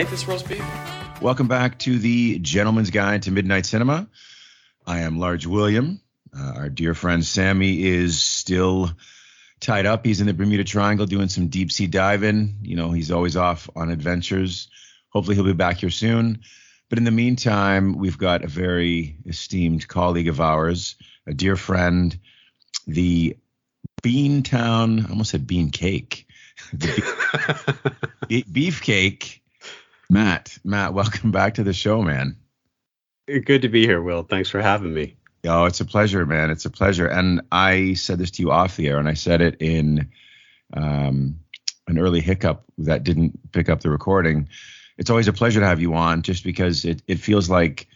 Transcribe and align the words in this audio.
Eat 0.00 0.08
this 0.08 0.26
roast 0.26 0.48
beef? 0.48 0.64
Welcome 1.20 1.46
back 1.46 1.78
to 1.80 1.98
the 1.98 2.38
Gentleman's 2.38 2.88
Guide 2.88 3.24
to 3.24 3.30
Midnight 3.30 3.66
Cinema. 3.66 4.08
I 4.86 5.00
am 5.00 5.18
Large 5.18 5.44
William. 5.44 6.00
Uh, 6.34 6.52
our 6.56 6.68
dear 6.70 6.94
friend 6.94 7.22
Sammy 7.22 7.84
is 7.84 8.18
still 8.18 8.90
tied 9.60 9.84
up. 9.84 10.06
He's 10.06 10.22
in 10.22 10.26
the 10.26 10.32
Bermuda 10.32 10.64
Triangle 10.64 11.04
doing 11.04 11.28
some 11.28 11.48
deep 11.48 11.70
sea 11.70 11.86
diving. 11.86 12.60
You 12.62 12.76
know, 12.76 12.92
he's 12.92 13.10
always 13.10 13.36
off 13.36 13.68
on 13.76 13.90
adventures. 13.90 14.68
Hopefully, 15.10 15.34
he'll 15.34 15.44
be 15.44 15.52
back 15.52 15.76
here 15.76 15.90
soon. 15.90 16.40
But 16.88 16.96
in 16.96 17.04
the 17.04 17.10
meantime, 17.10 17.98
we've 17.98 18.16
got 18.16 18.42
a 18.42 18.48
very 18.48 19.18
esteemed 19.26 19.86
colleague 19.86 20.28
of 20.28 20.40
ours, 20.40 20.96
a 21.26 21.34
dear 21.34 21.56
friend, 21.56 22.18
the 22.86 23.36
Beantown, 24.02 25.04
I 25.04 25.10
almost 25.10 25.32
said 25.32 25.46
bean 25.46 25.68
cake, 25.68 26.26
the 26.72 27.04
be- 28.28 28.44
beefcake 28.70 29.39
Matt, 30.10 30.58
Matt, 30.64 30.92
welcome 30.94 31.30
back 31.30 31.54
to 31.54 31.62
the 31.62 31.72
show, 31.72 32.02
man. 32.02 32.36
Good 33.26 33.62
to 33.62 33.68
be 33.68 33.86
here, 33.86 34.02
Will. 34.02 34.24
Thanks 34.24 34.50
for 34.50 34.60
having 34.60 34.92
me. 34.92 35.16
Oh, 35.46 35.64
it's 35.64 35.80
a 35.80 35.84
pleasure, 35.84 36.26
man. 36.26 36.50
It's 36.50 36.64
a 36.64 36.70
pleasure. 36.70 37.06
And 37.06 37.42
I 37.52 37.94
said 37.94 38.18
this 38.18 38.32
to 38.32 38.42
you 38.42 38.50
off 38.50 38.76
the 38.76 38.88
air, 38.88 38.98
and 38.98 39.08
I 39.08 39.14
said 39.14 39.40
it 39.40 39.56
in 39.60 40.10
um, 40.74 41.38
an 41.86 41.98
early 41.98 42.20
hiccup 42.20 42.64
that 42.78 43.04
didn't 43.04 43.52
pick 43.52 43.68
up 43.68 43.80
the 43.80 43.90
recording. 43.90 44.48
It's 44.98 45.10
always 45.10 45.28
a 45.28 45.32
pleasure 45.32 45.60
to 45.60 45.66
have 45.66 45.80
you 45.80 45.94
on, 45.94 46.22
just 46.22 46.42
because 46.42 46.84
it 46.84 47.02
it 47.06 47.20
feels 47.20 47.48
like, 47.48 47.86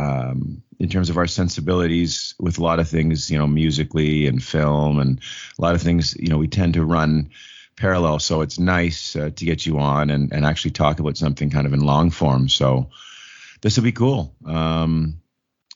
um, 0.00 0.62
in 0.80 0.88
terms 0.88 1.08
of 1.08 1.16
our 1.16 1.28
sensibilities, 1.28 2.34
with 2.40 2.58
a 2.58 2.62
lot 2.62 2.80
of 2.80 2.88
things, 2.88 3.30
you 3.30 3.38
know, 3.38 3.46
musically 3.46 4.26
and 4.26 4.42
film, 4.42 4.98
and 4.98 5.20
a 5.58 5.62
lot 5.62 5.76
of 5.76 5.80
things, 5.80 6.16
you 6.18 6.28
know, 6.28 6.38
we 6.38 6.48
tend 6.48 6.74
to 6.74 6.84
run 6.84 7.30
parallel. 7.76 8.18
So 8.18 8.40
it's 8.40 8.58
nice 8.58 9.14
uh, 9.16 9.30
to 9.34 9.44
get 9.44 9.66
you 9.66 9.78
on 9.78 10.10
and, 10.10 10.32
and 10.32 10.44
actually 10.44 10.70
talk 10.72 10.98
about 10.98 11.16
something 11.16 11.50
kind 11.50 11.66
of 11.66 11.74
in 11.74 11.80
long 11.80 12.10
form. 12.10 12.48
So 12.48 12.90
this 13.60 13.76
will 13.76 13.84
be 13.84 13.92
cool. 13.92 14.34
Um, 14.44 15.20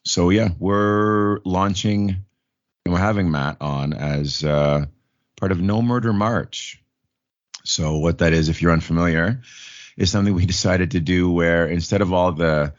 so 0.05 0.31
yeah, 0.31 0.51
we're 0.59 1.41
launching 1.45 2.25
and 2.85 2.95
we're 2.95 3.01
having 3.01 3.31
Matt 3.31 3.59
on 3.61 3.93
as 3.93 4.43
uh, 4.43 4.87
part 5.37 5.53
of 5.53 5.61
No 5.61 5.83
Murder 5.83 6.13
March. 6.13 6.83
So 7.65 7.99
what 7.99 8.19
that 8.19 8.33
is, 8.33 8.49
if 8.49 8.63
you're 8.63 8.73
unfamiliar, 8.73 9.43
is 9.97 10.11
something 10.11 10.35
we 10.35 10.47
decided 10.55 10.93
to 10.93 11.01
do 11.01 11.31
where 11.31 11.67
instead 11.67 12.01
of 12.01 12.13
all 12.13 12.33
the 12.33 12.73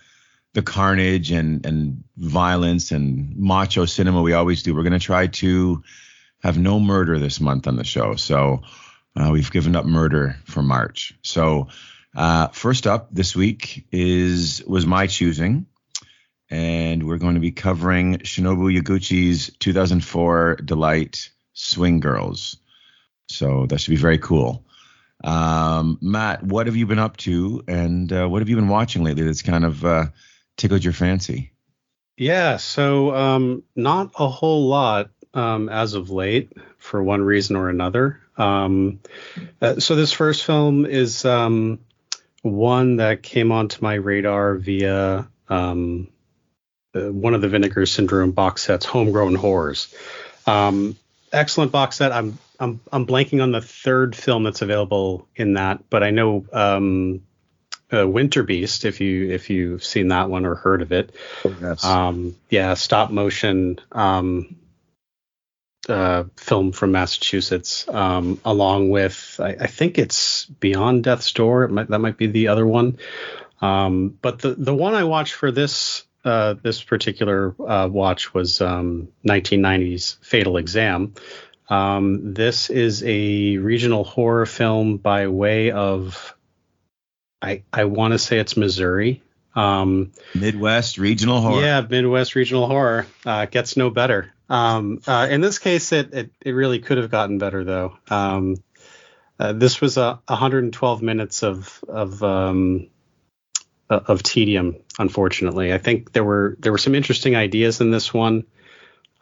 the 0.54 0.62
carnage 0.62 1.32
and 1.32 1.66
and 1.66 2.04
violence 2.18 2.92
and 2.92 3.38
macho 3.38 3.86
cinema 3.86 4.22
we 4.22 4.34
always 4.34 4.64
do, 4.64 4.76
we're 4.76 4.84
going 4.84 4.92
to 4.92 5.00
try 5.00 5.28
to 5.28 5.84
have 6.44 6.58
no 6.58 6.80
murder 6.80 7.20
this 7.20 7.40
month 7.40 7.68
on 7.68 7.76
the 7.76 7.84
show. 7.84 8.16
So 8.16 8.64
uh, 9.16 9.30
we've 9.32 9.52
given 9.52 9.76
up 9.76 9.86
murder 9.86 10.38
for 10.46 10.62
March. 10.62 11.14
So 11.22 11.68
uh, 12.16 12.48
first 12.50 12.88
up 12.88 13.10
this 13.12 13.36
week 13.36 13.86
is 13.92 14.64
was 14.66 14.86
my 14.86 15.08
choosing, 15.08 15.66
and 16.50 17.08
we're 17.08 17.18
going 17.18 17.36
to 17.36 17.42
be 17.42 17.52
covering 17.52 18.20
Shinobu 18.20 18.78
Yaguchi's 18.78 19.52
2004 19.60 20.58
delight, 20.64 21.30
Swing 21.54 22.00
Girls. 22.00 22.58
So 23.28 23.66
that 23.68 23.80
should 23.80 23.92
be 23.92 23.98
very 23.98 24.18
cool. 24.18 24.66
Um, 25.24 26.00
Matt, 26.02 26.44
what 26.44 26.68
have 26.68 26.76
you 26.76 26.88
been 26.88 27.00
up 27.00 27.18
to, 27.18 27.64
and 27.68 28.12
uh, 28.12 28.28
what 28.28 28.42
have 28.42 28.50
you 28.50 28.56
been 28.56 28.68
watching 28.68 29.04
lately 29.04 29.24
that's 29.24 29.42
kind 29.44 29.64
of 29.64 29.86
uh, 29.86 30.06
tickled 30.58 30.84
your 30.84 30.94
fancy? 30.94 31.52
Yeah, 32.18 32.58
so 32.58 33.16
um, 33.16 33.64
not 33.76 34.12
a 34.20 34.28
whole 34.28 34.68
lot 34.68 35.12
um, 35.34 35.70
as 35.70 35.94
of 35.94 36.10
late 36.10 36.54
for 36.78 37.02
one 37.02 37.22
reason 37.22 37.56
or 37.56 37.70
another. 37.70 38.21
Um, 38.38 39.00
uh, 39.62 39.80
so 39.80 39.96
this 39.96 40.12
first 40.12 40.44
film 40.44 40.86
is 40.86 41.26
um, 41.26 41.80
one 42.42 42.98
that 42.98 43.24
came 43.24 43.52
onto 43.52 43.84
my 43.84 43.96
radar 43.96 44.56
via 44.56 45.28
um, 45.50 46.08
uh, 46.96 47.12
one 47.12 47.34
of 47.34 47.42
the 47.42 47.50
Vinegar 47.50 47.86
Syndrome 47.86 48.32
box 48.32 48.64
sets, 48.64 48.86
Homegrown 48.86 49.36
Horrors. 49.36 49.94
Um, 50.46 50.98
excellent 51.32 51.72
box 51.72 51.98
set. 51.98 52.12
I'm 52.12 52.38
I'm 52.60 52.80
I'm 52.92 53.06
blanking 53.06 53.42
on 53.42 53.52
the 53.52 53.62
third 53.62 54.16
film 54.16 54.44
that's 54.44 54.62
available 54.62 55.28
in 55.36 55.54
that, 55.54 55.90
but 55.90 56.04
I 56.04 56.12
know 56.12 56.46
um, 56.52 57.22
uh, 57.94 58.08
Winter 58.08 58.44
Beast. 58.44 58.86
If 58.86 59.02
you 59.02 59.32
if 59.32 59.50
you've 59.50 59.84
seen 59.84 60.10
that 60.10 60.30
one 60.30 60.46
or 60.46 60.56
heard 60.56 60.82
of 60.82 60.92
it, 60.92 61.16
oh, 61.46 61.56
yes. 61.62 61.84
um, 61.84 62.36
yeah, 62.50 62.74
stop 62.74 63.12
motion 63.12 63.80
um, 63.92 64.56
uh, 65.90 66.26
film 66.38 66.72
from 66.72 66.92
Massachusetts, 66.92 67.88
um, 67.88 68.40
along 68.46 68.90
with 68.90 69.40
I, 69.40 69.56
I, 69.62 69.68
think 69.68 69.98
it's 69.98 70.46
Beyond 70.46 71.04
Death's 71.04 71.32
Door. 71.34 71.70
Might, 71.70 71.88
that 71.88 72.00
might 72.00 72.18
be 72.18 72.28
the 72.28 72.50
other 72.50 72.66
one. 72.68 73.00
Um, 73.62 74.18
but 74.22 74.40
the 74.40 74.54
the 74.54 74.76
one 74.76 74.94
I 74.94 75.04
watched 75.06 75.34
for 75.34 75.52
this 75.52 76.04
uh, 76.24 76.56
this 76.62 76.84
particular 76.84 77.56
uh, 77.60 77.88
watch 77.88 78.34
was 78.34 78.60
1990's 78.60 80.18
um, 80.20 80.24
Fatal 80.24 80.58
Exam. 80.58 81.14
Um, 81.70 82.34
this 82.34 82.70
is 82.70 83.04
a 83.04 83.58
regional 83.58 84.04
horror 84.04 84.46
film 84.46 84.98
by 84.98 85.28
way 85.28 85.72
of 85.72 86.36
I 87.42 87.64
I 87.72 87.86
want 87.86 88.14
to 88.14 88.20
say 88.20 88.40
it's 88.40 88.58
Missouri. 88.58 89.22
Um, 89.56 90.12
Midwest 90.34 90.98
regional 90.98 91.42
horror. 91.42 91.62
Yeah, 91.62 91.82
Midwest 91.82 92.36
regional 92.36 92.68
horror 92.68 93.08
uh, 93.26 93.46
gets 93.46 93.76
no 93.76 93.90
better. 93.90 94.32
Um, 94.52 95.00
uh, 95.08 95.30
in 95.32 95.40
this 95.40 95.60
case, 95.60 95.94
it, 95.94 96.14
it, 96.14 96.32
it 96.42 96.52
really 96.52 96.80
could 96.80 96.98
have 96.98 97.10
gotten 97.10 97.38
better 97.38 97.64
though. 97.64 97.98
Um, 98.10 98.58
uh, 99.40 99.54
this 99.54 99.80
was 99.80 99.96
a 99.96 100.20
112 100.28 101.02
minutes 101.02 101.42
of 101.42 101.82
of 101.88 102.22
um, 102.22 102.90
uh, 103.90 104.02
of 104.08 104.24
tedium. 104.24 104.76
Unfortunately, 105.00 105.74
I 105.74 105.78
think 105.78 106.12
there 106.12 106.26
were 106.26 106.58
there 106.60 106.74
were 106.74 106.78
some 106.78 106.96
interesting 106.96 107.34
ideas 107.34 107.80
in 107.80 107.92
this 107.92 108.14
one, 108.14 108.44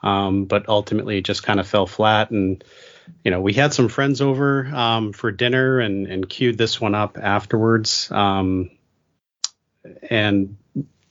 um, 0.02 0.46
but 0.46 0.68
ultimately 0.68 1.20
it 1.20 1.26
just 1.26 1.44
kind 1.44 1.60
of 1.60 1.68
fell 1.68 1.86
flat. 1.86 2.32
And 2.32 2.64
you 3.24 3.30
know, 3.30 3.40
we 3.40 3.54
had 3.54 3.72
some 3.72 3.88
friends 3.88 4.22
over 4.22 4.66
um, 4.66 5.14
for 5.14 5.32
dinner 5.32 5.80
and 5.80 6.08
and 6.08 6.28
queued 6.28 6.58
this 6.58 6.82
one 6.82 6.96
up 6.96 7.20
afterwards. 7.22 8.10
Um, 8.12 8.72
and 10.10 10.58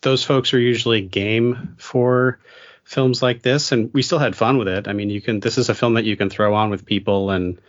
those 0.00 0.25
folks 0.25 0.53
are 0.55 0.61
usually 0.61 1.03
game 1.03 1.76
for 1.79 2.41
films 2.88 3.23
like 3.23 3.43
this, 3.43 3.70
and 3.70 3.93
we 3.93 4.00
still 4.00 4.19
had 4.19 4.35
fun 4.35 4.56
with 4.56 4.67
it. 4.67 4.88
I 4.88 4.94
mean, 4.94 5.11
you 5.11 5.20
can. 5.20 5.40
This 5.40 5.58
is 5.58 5.69
a 5.69 5.75
film 5.75 5.94
that 5.94 6.06
you 6.06 6.17
can 6.17 6.31
throw 6.31 6.55
on 6.55 6.70
with 6.70 6.87
people 6.87 7.31
and 7.31 7.61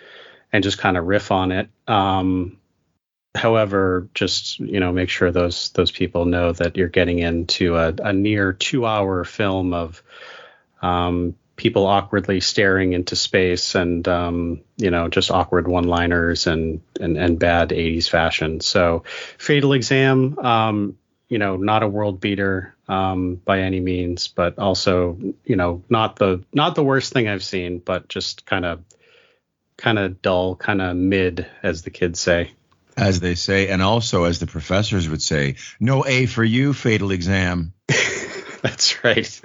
and 0.51 0.63
just 0.63 0.77
kind 0.77 0.97
of 0.97 1.05
riff 1.05 1.29
on 1.31 1.51
it. 1.51 1.69
Um, 1.87 2.57
however, 3.35 4.07
just 4.13 4.59
you 4.59 4.79
know, 4.79 4.93
make 4.93 5.09
sure 5.09 5.29
those 5.29 5.71
those 5.71 5.91
people 5.91 6.23
know 6.23 6.53
that 6.53 6.77
you're 6.77 6.87
getting 6.87 7.19
into 7.19 7.75
a, 7.75 7.93
a 8.01 8.13
near 8.13 8.53
two 8.53 8.85
hour 8.85 9.25
film 9.25 9.73
of 9.73 10.01
um, 10.81 11.35
people 11.57 11.85
awkwardly 11.85 12.39
staring 12.39 12.93
into 12.93 13.17
space 13.17 13.75
and 13.75 14.07
um, 14.07 14.61
you 14.77 14.89
know 14.89 15.09
just 15.09 15.31
awkward 15.31 15.67
one 15.67 15.83
liners 15.83 16.47
and, 16.47 16.79
and 17.01 17.17
and 17.17 17.37
bad 17.37 17.69
80s 17.71 18.09
fashion 18.09 18.61
so 18.61 19.03
fatal 19.37 19.73
exam 19.73 20.39
um, 20.39 20.97
you 21.27 21.37
know 21.37 21.57
not 21.57 21.83
a 21.83 21.87
world 21.89 22.21
beater 22.21 22.73
um, 22.89 23.35
by 23.35 23.61
any 23.61 23.79
means 23.79 24.27
but 24.27 24.59
also 24.59 25.17
you 25.45 25.55
know 25.55 25.83
not 25.89 26.17
the 26.17 26.43
not 26.53 26.75
the 26.75 26.83
worst 26.83 27.13
thing 27.13 27.27
i've 27.27 27.43
seen 27.43 27.79
but 27.79 28.09
just 28.09 28.45
kind 28.45 28.65
of 28.65 28.83
kind 29.77 29.97
of 29.97 30.21
dull 30.21 30.55
kind 30.55 30.81
of 30.81 30.95
mid 30.95 31.47
as 31.63 31.83
the 31.83 31.89
kids 31.89 32.19
say 32.19 32.51
as 32.97 33.21
they 33.21 33.35
say 33.35 33.69
and 33.69 33.81
also 33.81 34.25
as 34.25 34.39
the 34.39 34.47
professors 34.47 35.07
would 35.07 35.21
say 35.21 35.55
no 35.79 36.05
a 36.05 36.25
for 36.25 36.43
you 36.43 36.73
fatal 36.73 37.11
exam 37.11 37.73
that's 38.61 39.03
right 39.03 39.39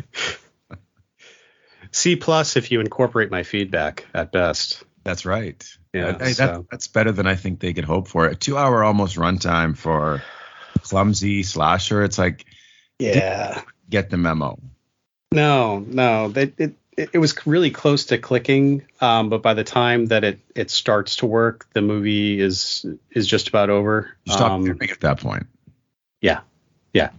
C 1.95 2.17
plus 2.17 2.57
if 2.57 2.73
you 2.73 2.81
incorporate 2.81 3.31
my 3.31 3.45
feedback 3.45 4.05
at 4.13 4.33
best. 4.33 4.83
That's 5.05 5.25
right. 5.25 5.65
Yeah, 5.93 6.17
I, 6.19 6.33
so. 6.33 6.47
that, 6.47 6.65
that's 6.69 6.89
better 6.89 7.13
than 7.13 7.29
I 7.29 7.37
think 7.37 7.61
they 7.61 7.73
could 7.73 7.85
hope 7.85 8.09
for. 8.09 8.27
A 8.27 8.35
two-hour 8.35 8.83
almost 8.83 9.15
runtime 9.15 9.77
for 9.77 10.21
clumsy 10.83 11.45
slasher. 11.45 12.03
It's 12.03 12.19
like, 12.19 12.47
yeah, 12.99 13.63
get 13.91 14.11
the 14.11 14.17
memo. 14.17 14.59
No, 15.33 15.81
no, 15.81 16.33
it, 16.35 16.55
it 16.59 16.75
it 16.97 17.19
was 17.19 17.47
really 17.47 17.71
close 17.71 18.07
to 18.07 18.19
clicking, 18.19 18.83
um, 19.01 19.29
but 19.29 19.43
by 19.43 19.55
the 19.55 19.65
time 19.65 20.07
that 20.07 20.25
it 20.25 20.41
it 20.55 20.71
starts 20.71 21.17
to 21.17 21.27
work, 21.27 21.67
the 21.73 21.83
movie 21.83 22.41
is 22.41 22.87
is 23.11 23.27
just 23.27 23.49
about 23.49 23.71
over. 23.71 24.17
You 24.25 24.33
stop 24.33 24.53
um, 24.53 24.79
at 24.81 25.01
that 25.01 25.21
point. 25.21 25.47
Yeah, 26.21 26.41
yeah. 26.93 27.11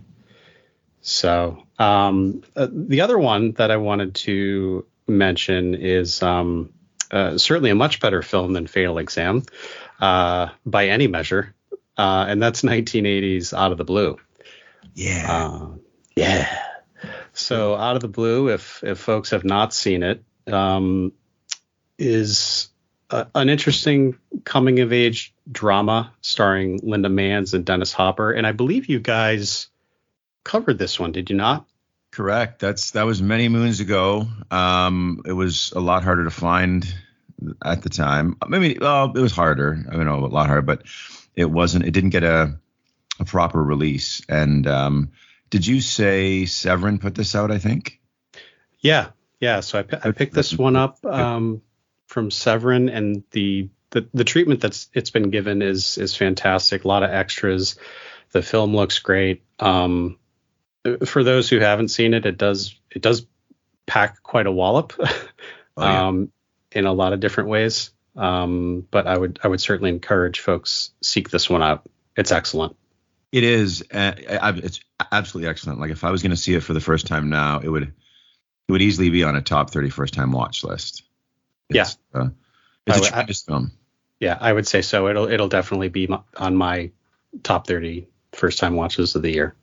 So 1.02 1.64
um, 1.78 2.44
uh, 2.56 2.68
the 2.72 3.02
other 3.02 3.18
one 3.18 3.52
that 3.54 3.70
I 3.70 3.78
wanted 3.78 4.16
to 4.16 4.86
mention 5.08 5.76
is 5.76 6.24
um, 6.24 6.74
uh, 7.12 7.38
certainly 7.38 7.70
a 7.70 7.76
much 7.76 8.00
better 8.00 8.22
film 8.22 8.54
than 8.54 8.68
Fatal 8.68 8.98
Exam 8.98 9.44
uh, 10.00 10.50
by 10.66 10.88
any 10.88 11.08
measure, 11.08 11.54
uh, 11.98 12.26
and 12.28 12.42
that's 12.42 12.62
1980's 12.62 13.54
Out 13.54 13.72
of 13.72 13.78
the 13.78 13.84
Blue. 13.84 14.18
Yeah. 14.94 15.26
Uh, 15.30 15.68
yeah. 16.16 16.62
So 17.34 17.76
Out 17.76 17.96
of 17.96 18.02
the 18.02 18.08
Blue, 18.08 18.50
if 18.50 18.84
if 18.84 19.00
folks 19.00 19.32
have 19.32 19.44
not 19.44 19.74
seen 19.74 20.04
it, 20.04 20.24
um, 20.48 21.12
is 21.98 22.70
a, 23.10 23.28
an 23.36 23.50
interesting 23.50 24.18
coming 24.44 24.80
of 24.80 24.94
age 24.94 25.34
drama 25.52 26.14
starring 26.22 26.80
Linda 26.84 27.10
Manz 27.10 27.54
and 27.54 27.66
Dennis 27.66 27.92
Hopper, 27.92 28.32
and 28.32 28.48
I 28.48 28.52
believe 28.52 28.88
you 28.88 29.00
guys 29.00 29.68
covered 30.44 30.78
this 30.78 31.00
one, 31.00 31.12
did 31.12 31.30
you 31.30 31.36
not? 31.36 31.66
Correct. 32.12 32.60
That's 32.60 32.92
that 32.92 33.06
was 33.06 33.22
many 33.22 33.50
moons 33.50 33.82
ago. 33.82 34.28
Um, 34.50 35.22
it 35.26 35.34
was 35.34 35.74
a 35.76 35.82
lot 35.82 36.04
harder 36.04 36.24
to 36.24 36.32
find 36.32 36.88
at 37.64 37.82
the 37.82 37.90
time. 37.90 38.38
Maybe 38.48 38.78
well, 38.80 39.12
it 39.14 39.20
was 39.20 39.34
harder. 39.34 39.84
I 39.92 39.96
don't 39.98 40.08
a 40.08 40.26
lot 40.28 40.48
harder, 40.48 40.62
but 40.62 40.84
it 41.36 41.52
wasn't. 41.52 41.86
It 41.86 41.92
didn't 41.92 42.12
get 42.12 42.24
a 42.24 42.58
a 43.20 43.26
proper 43.26 43.64
release. 43.64 44.22
And 44.28 44.68
um, 44.68 45.12
did 45.50 45.66
you 45.66 45.82
say 45.82 46.46
Severin 46.46 47.00
put 47.00 47.16
this 47.16 47.36
out? 47.36 47.52
I 47.52 47.60
think. 47.60 48.00
Yeah, 48.80 49.10
yeah. 49.40 49.62
So 49.62 49.80
I, 49.80 50.10
I 50.10 50.12
picked 50.12 50.34
this 50.34 50.58
one 50.58 50.76
up 50.76 51.04
um, 51.06 51.62
from 52.08 52.32
Severin, 52.32 52.90
and 52.90 53.24
the, 53.32 53.70
the 53.92 54.08
the 54.14 54.24
treatment 54.24 54.62
that's 54.62 54.90
it's 54.94 55.10
been 55.10 55.30
given 55.30 55.62
is 55.62 55.98
is 55.98 56.16
fantastic. 56.16 56.84
A 56.84 56.88
lot 56.88 57.04
of 57.04 57.10
extras. 57.10 57.76
The 58.32 58.42
film 58.42 58.76
looks 58.76 59.00
great. 59.00 59.44
Um, 59.60 60.18
for 61.06 61.24
those 61.24 61.50
who 61.50 61.60
haven't 61.60 61.88
seen 61.90 62.14
it, 62.14 62.26
it 62.26 62.38
does 62.38 62.80
it 62.92 63.02
does 63.02 63.26
pack 63.86 64.22
quite 64.24 64.48
a 64.48 64.52
wallop 64.52 64.94
oh, 65.00 65.08
yeah. 65.78 66.08
um, 66.08 66.32
in 66.72 66.86
a 66.86 66.94
lot 66.94 67.14
of 67.14 67.20
different 67.20 67.50
ways. 67.50 67.92
Um, 68.16 68.88
but 68.92 69.08
I 69.08 69.18
would 69.18 69.40
I 69.44 69.48
would 69.48 69.62
certainly 69.62 69.90
encourage 69.90 70.40
folks 70.40 70.92
seek 71.02 71.30
this 71.30 71.50
one 71.50 71.62
out. 71.62 71.90
It's 72.16 72.32
excellent. 72.32 72.76
It 73.32 73.44
is. 73.44 73.84
Uh, 73.92 74.14
it's 74.18 74.80
absolutely 75.12 75.50
excellent. 75.50 75.80
Like 75.80 75.92
if 75.92 76.04
I 76.04 76.12
was 76.12 76.22
going 76.22 76.32
to 76.32 76.38
see 76.38 76.54
it 76.56 76.62
for 76.62 76.74
the 76.74 76.80
first 76.80 77.08
time 77.08 77.30
now, 77.30 77.60
it 77.60 77.68
would 77.68 77.84
it 77.84 78.72
would 78.72 78.82
easily 78.82 79.10
be 79.10 79.24
on 79.24 79.36
a 79.36 79.42
top 79.42 79.70
30 79.70 79.90
first 79.90 80.14
time 80.14 80.32
watch 80.32 80.64
list. 80.64 81.04
It's, 81.70 81.98
yeah. 82.14 82.22
Uh, 82.22 82.30
it's 82.88 82.98
I 82.98 83.00
a 83.00 83.10
tremendous 83.10 83.44
film. 83.44 83.72
Yeah, 84.20 84.38
I 84.40 84.54
would 84.54 84.68
say 84.68 84.82
so. 84.82 85.08
It'll 85.08 85.28
it'll 85.28 85.50
definitely 85.50 85.90
be 85.90 86.10
on 86.38 86.56
my 86.56 86.92
top 87.44 87.68
30 87.68 88.08
first 88.32 88.60
time 88.60 88.76
watches 88.76 89.16
of 89.16 89.22
the 89.22 89.32
year. 89.32 89.56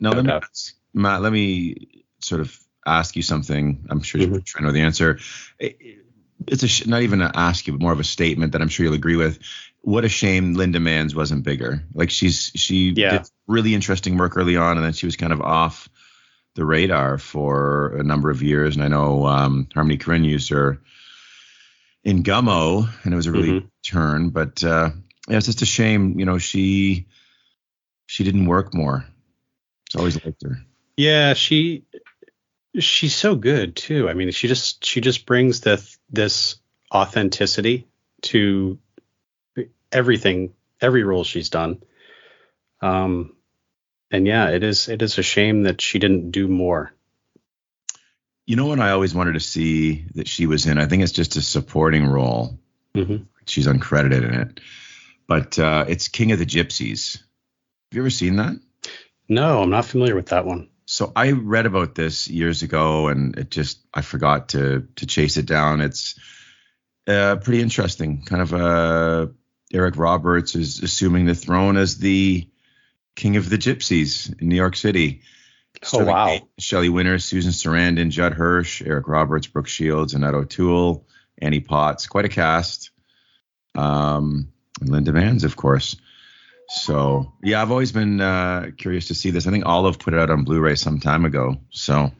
Now, 0.00 0.10
no 0.10 0.16
let 0.16 0.42
me, 0.42 0.60
Matt, 0.94 1.22
let 1.22 1.32
me 1.32 2.04
sort 2.20 2.40
of 2.40 2.58
ask 2.86 3.16
you 3.16 3.22
something. 3.22 3.86
I'm 3.90 4.02
sure 4.02 4.20
mm-hmm. 4.20 4.32
you're 4.32 4.40
trying 4.40 4.62
to 4.62 4.68
know 4.68 4.72
the 4.72 4.80
answer. 4.80 5.18
it's 5.58 6.84
a 6.84 6.88
not 6.88 7.02
even 7.02 7.20
an 7.20 7.32
ask 7.34 7.66
you, 7.66 7.74
but 7.74 7.82
more 7.82 7.92
of 7.92 8.00
a 8.00 8.04
statement 8.04 8.52
that 8.52 8.62
I'm 8.62 8.68
sure 8.68 8.84
you'll 8.84 8.94
agree 8.94 9.16
with. 9.16 9.38
What 9.82 10.04
a 10.04 10.08
shame 10.08 10.54
Linda 10.54 10.80
Manz 10.80 11.14
wasn't 11.14 11.44
bigger. 11.44 11.82
Like 11.92 12.10
she's 12.10 12.52
she 12.54 12.92
yeah. 12.96 13.18
did 13.18 13.30
really 13.46 13.74
interesting 13.74 14.16
work 14.16 14.36
early 14.36 14.56
on, 14.56 14.76
and 14.76 14.86
then 14.86 14.92
she 14.92 15.06
was 15.06 15.16
kind 15.16 15.32
of 15.32 15.40
off 15.40 15.88
the 16.54 16.64
radar 16.64 17.18
for 17.18 17.96
a 17.96 18.02
number 18.02 18.30
of 18.30 18.42
years. 18.42 18.76
And 18.76 18.84
I 18.84 18.88
know 18.88 19.26
um, 19.26 19.68
Harmony 19.74 19.98
Korine 19.98 20.24
used 20.24 20.50
her 20.50 20.80
in 22.04 22.22
Gummo, 22.22 22.88
and 23.04 23.12
it 23.12 23.16
was 23.16 23.26
a 23.26 23.32
really 23.32 23.60
mm-hmm. 23.60 23.66
turn. 23.84 24.30
But 24.30 24.62
uh, 24.62 24.90
yeah, 25.28 25.36
it's 25.36 25.46
just 25.46 25.62
a 25.62 25.66
shame. 25.66 26.18
You 26.18 26.26
know, 26.26 26.38
she 26.38 27.06
she 28.06 28.24
didn't 28.24 28.46
work 28.46 28.74
more. 28.74 29.04
It's 29.86 29.96
always 29.96 30.24
liked 30.24 30.42
her. 30.42 30.58
Yeah, 30.96 31.34
she 31.34 31.84
she's 32.78 33.14
so 33.14 33.34
good 33.34 33.76
too. 33.76 34.08
I 34.08 34.14
mean, 34.14 34.30
she 34.30 34.48
just 34.48 34.84
she 34.84 35.00
just 35.00 35.26
brings 35.26 35.60
this 35.60 35.98
this 36.10 36.56
authenticity 36.92 37.86
to 38.22 38.78
everything, 39.92 40.54
every 40.80 41.04
role 41.04 41.24
she's 41.24 41.50
done. 41.50 41.82
Um, 42.80 43.36
and 44.10 44.26
yeah, 44.26 44.50
it 44.50 44.62
is 44.62 44.88
it 44.88 45.02
is 45.02 45.18
a 45.18 45.22
shame 45.22 45.64
that 45.64 45.80
she 45.80 45.98
didn't 45.98 46.30
do 46.30 46.48
more. 46.48 46.92
You 48.44 48.56
know 48.56 48.66
what 48.66 48.80
I 48.80 48.90
always 48.90 49.14
wanted 49.14 49.34
to 49.34 49.40
see 49.40 50.06
that 50.14 50.28
she 50.28 50.46
was 50.46 50.66
in? 50.66 50.78
I 50.78 50.86
think 50.86 51.02
it's 51.02 51.12
just 51.12 51.36
a 51.36 51.42
supporting 51.42 52.06
role. 52.06 52.58
Mm-hmm. 52.94 53.24
She's 53.46 53.66
uncredited 53.66 54.24
in 54.24 54.34
it, 54.34 54.60
but 55.26 55.58
uh, 55.58 55.86
it's 55.88 56.08
King 56.08 56.32
of 56.32 56.38
the 56.38 56.46
Gypsies. 56.46 57.16
Have 57.16 57.96
you 57.96 58.02
ever 58.02 58.10
seen 58.10 58.36
that? 58.36 58.58
No, 59.28 59.62
I'm 59.62 59.70
not 59.70 59.86
familiar 59.86 60.14
with 60.14 60.26
that 60.26 60.44
one. 60.44 60.68
So 60.84 61.12
I 61.14 61.32
read 61.32 61.66
about 61.66 61.94
this 61.94 62.28
years 62.28 62.62
ago, 62.62 63.08
and 63.08 63.38
it 63.38 63.50
just 63.50 63.80
I 63.94 64.02
forgot 64.02 64.50
to 64.50 64.88
to 64.96 65.06
chase 65.06 65.36
it 65.36 65.46
down. 65.46 65.80
It's 65.80 66.18
uh, 67.06 67.36
pretty 67.36 67.62
interesting. 67.62 68.22
Kind 68.22 68.42
of 68.42 68.52
uh, 68.52 69.26
Eric 69.72 69.96
Roberts 69.96 70.54
is 70.54 70.82
assuming 70.82 71.26
the 71.26 71.34
throne 71.34 71.76
as 71.76 71.98
the 71.98 72.48
king 73.16 73.36
of 73.36 73.48
the 73.48 73.58
gypsies 73.58 74.40
in 74.40 74.48
New 74.48 74.56
York 74.56 74.76
City. 74.76 75.22
Oh 75.92 76.04
wow! 76.04 76.38
Shelley 76.58 76.90
Winters, 76.90 77.24
Susan 77.24 77.50
Sarandon, 77.50 78.10
Judd 78.10 78.34
Hirsch, 78.34 78.82
Eric 78.82 79.08
Roberts, 79.08 79.46
Brooke 79.46 79.68
Shields, 79.68 80.14
Annette 80.14 80.34
O'Toole, 80.34 81.06
Annie 81.38 81.60
Potts. 81.60 82.06
Quite 82.06 82.26
a 82.26 82.28
cast. 82.28 82.90
Um, 83.74 84.52
and 84.80 84.90
Linda 84.90 85.12
Manz, 85.12 85.44
of 85.44 85.56
course. 85.56 85.96
So 86.68 87.32
yeah, 87.42 87.60
I've 87.60 87.70
always 87.70 87.92
been 87.92 88.20
uh, 88.20 88.70
curious 88.76 89.08
to 89.08 89.14
see 89.14 89.30
this. 89.30 89.46
I 89.46 89.50
think 89.50 89.66
Olive 89.66 89.98
put 89.98 90.14
it 90.14 90.20
out 90.20 90.30
on 90.30 90.44
Blu-ray 90.44 90.76
some 90.76 91.00
time 91.00 91.24
ago, 91.24 91.56
so 91.70 92.12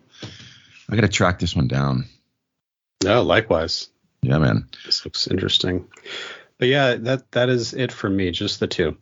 I 0.89 0.95
got 0.95 1.03
to 1.03 1.09
track 1.09 1.39
this 1.39 1.55
one 1.55 1.69
down. 1.69 2.07
No, 3.05 3.23
likewise. 3.23 3.89
Yeah, 4.23 4.39
man. 4.39 4.69
This 4.85 5.05
looks 5.05 5.27
interesting. 5.27 5.89
But 6.63 6.69
yeah, 6.69 6.95
that 6.95 7.33
that 7.33 7.49
is 7.49 7.75
it 7.75 7.91
for 7.91 8.09
me. 8.09 8.31
Just 8.31 8.61
the 8.61 8.69
two. 8.69 8.97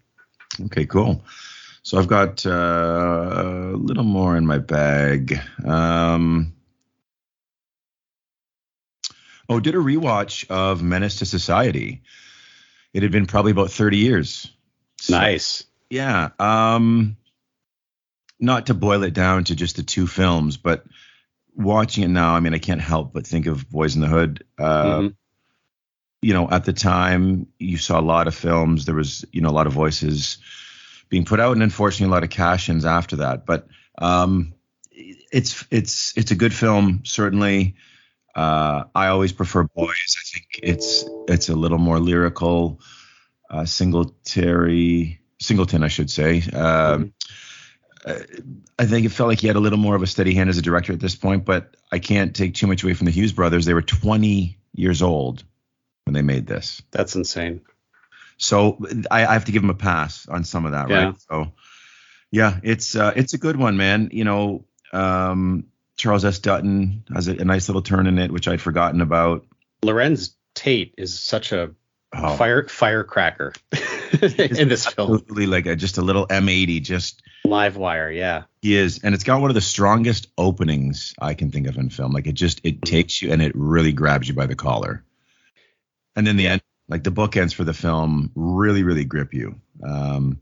Okay, 0.65 0.87
cool. 0.87 1.23
So 1.83 1.99
I've 1.99 2.09
got 2.09 2.47
uh, 2.47 2.51
a 2.51 3.77
little 3.77 4.03
more 4.03 4.35
in 4.35 4.47
my 4.47 4.57
bag. 4.57 5.39
Um, 5.63 6.55
oh, 9.47 9.61
did 9.61 9.75
a 9.75 9.79
rewatch 9.79 10.49
of 10.49 10.83
Menace 10.83 11.17
to 11.17 11.27
Society. 11.27 12.01
It 12.95 13.03
had 13.03 13.13
been 13.13 13.27
probably 13.27 13.53
about 13.53 13.71
30 13.71 13.99
years 13.99 14.51
so, 14.99 15.19
nice. 15.19 15.65
Yeah. 15.91 16.31
Um, 16.39 17.19
not 18.39 18.69
to 18.69 18.75
boil 18.75 19.03
it 19.03 19.13
down 19.13 19.45
to 19.45 19.55
just 19.55 19.77
the 19.77 19.83
two 19.83 20.07
films, 20.07 20.57
but 20.57 20.87
watching 21.55 22.05
it 22.05 22.09
now, 22.09 22.35
I 22.35 22.41
mean, 22.41 22.55
I 22.55 22.59
can't 22.59 22.81
help 22.81 23.13
but 23.13 23.27
think 23.27 23.45
of 23.45 23.69
Boyz 23.69 23.97
n 23.97 24.01
the 24.01 24.09
Hood. 24.09 24.45
Uh, 24.57 24.85
mm-hmm. 24.85 25.09
You 26.23 26.35
know, 26.35 26.51
at 26.51 26.65
the 26.65 26.73
time, 26.73 27.47
you 27.59 27.79
saw 27.79 27.99
a 27.99 28.03
lot 28.03 28.27
of 28.29 28.35
films. 28.35 28.85
There 28.85 28.95
was, 28.95 29.25
you 29.33 29.41
know, 29.41 29.49
a 29.49 29.53
lot 29.53 29.67
of 29.67 29.73
voices 29.73 30.39
being 31.09 31.25
put 31.25 31.41
out, 31.41 31.53
and 31.53 31.63
unfortunately, 31.63 32.13
a 32.13 32.15
lot 32.15 32.25
of 32.25 32.31
cash-ins 32.31 32.85
after 32.85 33.17
that. 33.17 33.47
But 33.47 33.67
um, 33.99 34.55
it's 34.91 35.65
it's 35.71 36.17
it's 36.17 36.31
a 36.31 36.37
good 36.37 36.55
film 36.55 37.03
certainly. 37.05 37.77
Uh, 38.35 38.85
I 38.95 39.09
always 39.09 39.33
prefer 39.33 39.65
Boys. 39.65 40.17
I 40.19 40.25
think 40.33 40.47
it's 40.63 41.05
it's 41.29 41.49
a 41.49 41.55
little 41.55 41.79
more 41.79 41.99
lyrical. 41.99 42.81
Uh, 43.49 43.65
Singletary 43.65 45.21
Singleton, 45.41 45.83
I 45.83 45.89
should 45.89 46.11
say. 46.11 46.43
Um, 46.53 47.13
I 48.79 48.87
think 48.87 49.05
it 49.05 49.11
felt 49.11 49.29
like 49.29 49.41
he 49.41 49.47
had 49.47 49.57
a 49.57 49.61
little 49.61 49.79
more 49.79 49.95
of 49.95 50.03
a 50.03 50.07
steady 50.07 50.35
hand 50.35 50.49
as 50.49 50.57
a 50.57 50.63
director 50.63 50.93
at 50.93 51.01
this 51.01 51.17
point, 51.17 51.45
but 51.45 51.77
I 51.93 51.99
can't 51.99 52.35
take 52.35 52.55
too 52.55 52.67
much 52.67 52.83
away 52.83 52.95
from 52.95 53.07
the 53.07 53.11
Hughes 53.11 53.33
brothers. 53.33 53.67
They 53.67 53.75
were 53.75 53.83
20 53.83 54.59
years 54.73 55.03
old 55.03 55.45
when 56.11 56.15
they 56.15 56.23
made 56.35 56.45
this. 56.47 56.83
That's 56.91 57.15
insane. 57.15 57.61
So 58.37 58.79
I, 59.11 59.25
I 59.27 59.33
have 59.35 59.45
to 59.45 59.53
give 59.53 59.63
them 59.63 59.71
a 59.71 59.75
pass 59.75 60.27
on 60.29 60.43
some 60.43 60.67
of 60.67 60.73
that, 60.73 60.89
Yeah. 60.91 61.05
right? 61.05 61.15
So 61.31 61.53
yeah, 62.33 62.59
it's 62.65 62.97
uh, 62.97 63.13
it's 63.15 63.33
a 63.35 63.39
good 63.39 63.57
one, 63.57 63.77
man. 63.77 64.09
You 64.13 64.25
know, 64.25 64.65
um, 64.93 65.67
Charles 65.97 66.25
S. 66.25 66.41
Dutton 66.41 67.05
has 67.15 67.29
a, 67.29 67.37
a 67.37 67.45
nice 67.45 67.69
little 67.69 67.83
turn 67.83 68.07
in 68.09 68.19
it, 68.19 68.33
which 68.33 68.49
I'd 68.49 68.61
forgotten 68.61 69.01
about. 69.01 69.47
Larenz 69.83 70.35
Tate 70.55 70.95
is 70.99 71.19
such 71.19 71.53
a 71.53 71.71
Oh. 72.13 72.35
fire 72.35 72.67
firecracker 72.67 73.53
in 74.21 74.69
this 74.69 74.85
film. 74.85 75.13
Absolutely, 75.15 75.47
like 75.47 75.67
a, 75.67 75.77
just 75.77 75.97
a 75.97 76.03
little 76.03 76.27
M80, 76.27 76.83
just 76.83 77.23
Live 77.45 77.77
wire, 77.77 78.11
yeah. 78.11 78.43
He 78.63 78.75
is, 78.75 78.99
and 79.05 79.15
it's 79.15 79.23
got 79.23 79.41
one 79.41 79.49
of 79.49 79.55
the 79.55 79.61
strongest 79.61 80.27
openings 80.37 81.15
I 81.21 81.35
can 81.35 81.53
think 81.53 81.69
of 81.69 81.77
in 81.77 81.89
film. 81.89 82.11
Like 82.11 82.27
it 82.27 82.33
just 82.33 82.63
it 82.65 82.83
takes 82.83 83.23
you 83.23 83.31
and 83.33 83.41
it 83.41 83.53
really 83.55 83.93
grabs 83.93 84.27
you 84.29 84.35
by 84.35 84.47
the 84.47 84.57
collar. 84.57 85.05
And 86.17 86.27
then 86.27 86.37
the 86.37 86.49
end, 86.49 86.63
like 86.89 87.05
the 87.05 87.13
bookends 87.13 87.55
for 87.55 87.65
the 87.65 87.73
film, 87.73 88.33
really 88.35 88.83
really 88.83 89.05
grip 89.05 89.33
you. 89.33 89.61
Um, 89.83 90.41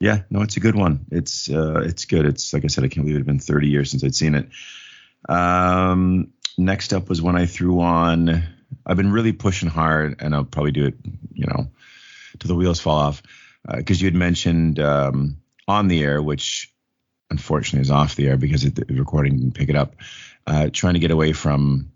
yeah, 0.00 0.22
no, 0.30 0.42
it's 0.42 0.56
a 0.56 0.60
good 0.60 0.76
one. 0.76 1.06
It's 1.10 1.50
uh, 1.50 1.80
it's 1.84 2.04
good. 2.04 2.24
It's 2.24 2.52
like 2.52 2.64
I 2.64 2.68
said, 2.68 2.84
I 2.84 2.88
can't 2.88 3.04
believe 3.04 3.16
it 3.16 3.20
had 3.20 3.26
been 3.26 3.40
30 3.40 3.68
years 3.68 3.90
since 3.90 4.04
I'd 4.04 4.14
seen 4.14 4.34
it. 4.34 4.48
Um, 5.28 6.32
next 6.56 6.92
up 6.92 7.08
was 7.08 7.20
when 7.20 7.36
I 7.36 7.46
threw 7.46 7.80
on. 7.80 8.44
I've 8.86 8.96
been 8.96 9.12
really 9.12 9.32
pushing 9.32 9.68
hard, 9.68 10.16
and 10.20 10.34
I'll 10.34 10.44
probably 10.44 10.72
do 10.72 10.86
it, 10.86 10.94
you 11.32 11.46
know, 11.46 11.68
till 12.38 12.48
the 12.48 12.54
wheels 12.54 12.80
fall 12.80 12.98
off. 12.98 13.22
Because 13.66 14.00
you 14.00 14.06
had 14.06 14.14
mentioned 14.14 14.78
um, 14.78 15.38
on 15.66 15.88
the 15.88 16.02
air, 16.02 16.22
which 16.22 16.72
unfortunately 17.30 17.82
is 17.82 17.90
off 17.90 18.14
the 18.14 18.28
air 18.28 18.36
because 18.36 18.64
it, 18.64 18.74
the 18.74 18.94
recording 18.94 19.36
didn't 19.36 19.54
pick 19.54 19.68
it 19.68 19.76
up. 19.76 19.96
Uh, 20.46 20.70
trying 20.72 20.94
to 20.94 21.00
get 21.00 21.10
away 21.10 21.32
from 21.32 21.92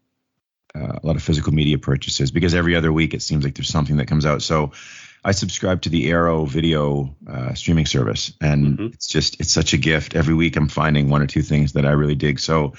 uh, 0.75 0.99
a 1.03 1.07
lot 1.07 1.17
of 1.17 1.23
physical 1.23 1.53
media 1.53 1.79
purchases 1.79 2.31
because 2.31 2.55
every 2.55 2.75
other 2.77 2.93
week 2.93 3.15
it 3.15 3.23
seems 3.23 3.45
like 3.45 3.55
there's 3.55 3.69
something 3.69 3.97
that 3.99 4.07
comes 4.07 4.25
out. 4.27 4.43
So 4.43 4.73
I 5.25 5.33
subscribe 5.33 5.83
to 5.83 5.89
the 5.89 6.11
Arrow 6.11 6.45
video 6.47 7.15
uh, 7.29 7.55
streaming 7.55 7.87
service, 7.87 8.33
and 8.41 8.79
Mhm. 8.79 8.95
it's 8.95 9.07
just 9.07 9.39
it's 9.41 9.53
such 9.53 9.73
a 9.73 9.77
gift. 9.79 10.15
Every 10.17 10.35
week 10.35 10.57
I'm 10.57 10.69
finding 10.69 11.09
one 11.09 11.23
or 11.23 11.27
two 11.27 11.43
things 11.43 11.75
that 11.75 11.87
I 11.87 11.91
really 11.93 12.17
dig. 12.17 12.41
So 12.41 12.75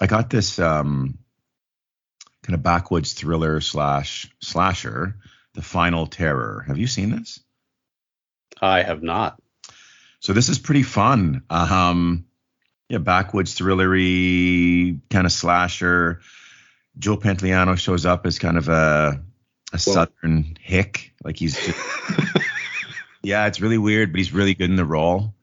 I 0.00 0.06
got 0.06 0.28
this 0.28 0.58
um, 0.58 1.18
kind 2.42 2.54
of 2.54 2.62
backwoods 2.62 3.12
thriller 3.14 3.60
slash 3.60 4.26
slasher, 4.42 5.16
The 5.54 5.62
Final 5.62 6.06
Terror. 6.06 6.64
Have 6.66 6.78
you 6.78 6.86
seen 6.86 7.10
this? 7.10 7.40
I 8.60 8.82
have 8.82 9.02
not. 9.02 9.40
So 10.20 10.32
this 10.32 10.48
is 10.48 10.58
pretty 10.58 10.82
fun. 10.82 11.42
Um, 11.48 12.24
yeah, 12.88 12.98
backwoods 12.98 13.54
thrillery 13.56 15.00
kind 15.10 15.26
of 15.26 15.32
slasher. 15.32 16.20
Joe 16.98 17.16
Pantoliano 17.16 17.76
shows 17.78 18.06
up 18.06 18.26
as 18.26 18.38
kind 18.38 18.56
of 18.56 18.68
a 18.68 19.22
a 19.72 19.78
southern 19.78 20.56
hick, 20.60 21.12
like 21.24 21.36
he's 21.36 21.56
just, 21.56 21.78
yeah, 23.22 23.46
it's 23.46 23.60
really 23.60 23.78
weird, 23.78 24.12
but 24.12 24.18
he's 24.18 24.32
really 24.32 24.54
good 24.54 24.70
in 24.70 24.76
the 24.76 24.84
role. 24.84 25.34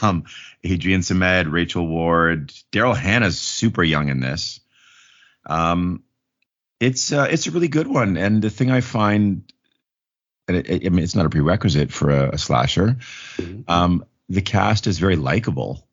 Um, 0.00 0.24
Adrian 0.64 1.00
Zmed, 1.00 1.50
Rachel 1.50 1.86
Ward, 1.86 2.52
Daryl 2.72 2.96
Hannah's 2.96 3.38
super 3.38 3.82
young 3.82 4.08
in 4.08 4.20
this. 4.20 4.60
Um, 5.46 6.04
it's 6.80 7.12
uh, 7.12 7.26
it's 7.30 7.46
a 7.46 7.50
really 7.50 7.68
good 7.68 7.86
one, 7.86 8.16
and 8.16 8.40
the 8.42 8.50
thing 8.50 8.70
I 8.70 8.80
find, 8.80 9.52
and 10.48 10.56
it, 10.56 10.68
it- 10.70 10.86
I 10.86 10.88
mean, 10.90 11.04
it's 11.04 11.14
not 11.16 11.26
a 11.26 11.30
prerequisite 11.30 11.92
for 11.92 12.10
a, 12.10 12.30
a 12.30 12.38
slasher. 12.38 12.96
Um, 13.68 14.04
the 14.28 14.40
cast 14.42 14.86
is 14.86 14.98
very 14.98 15.16
likable. 15.16 15.86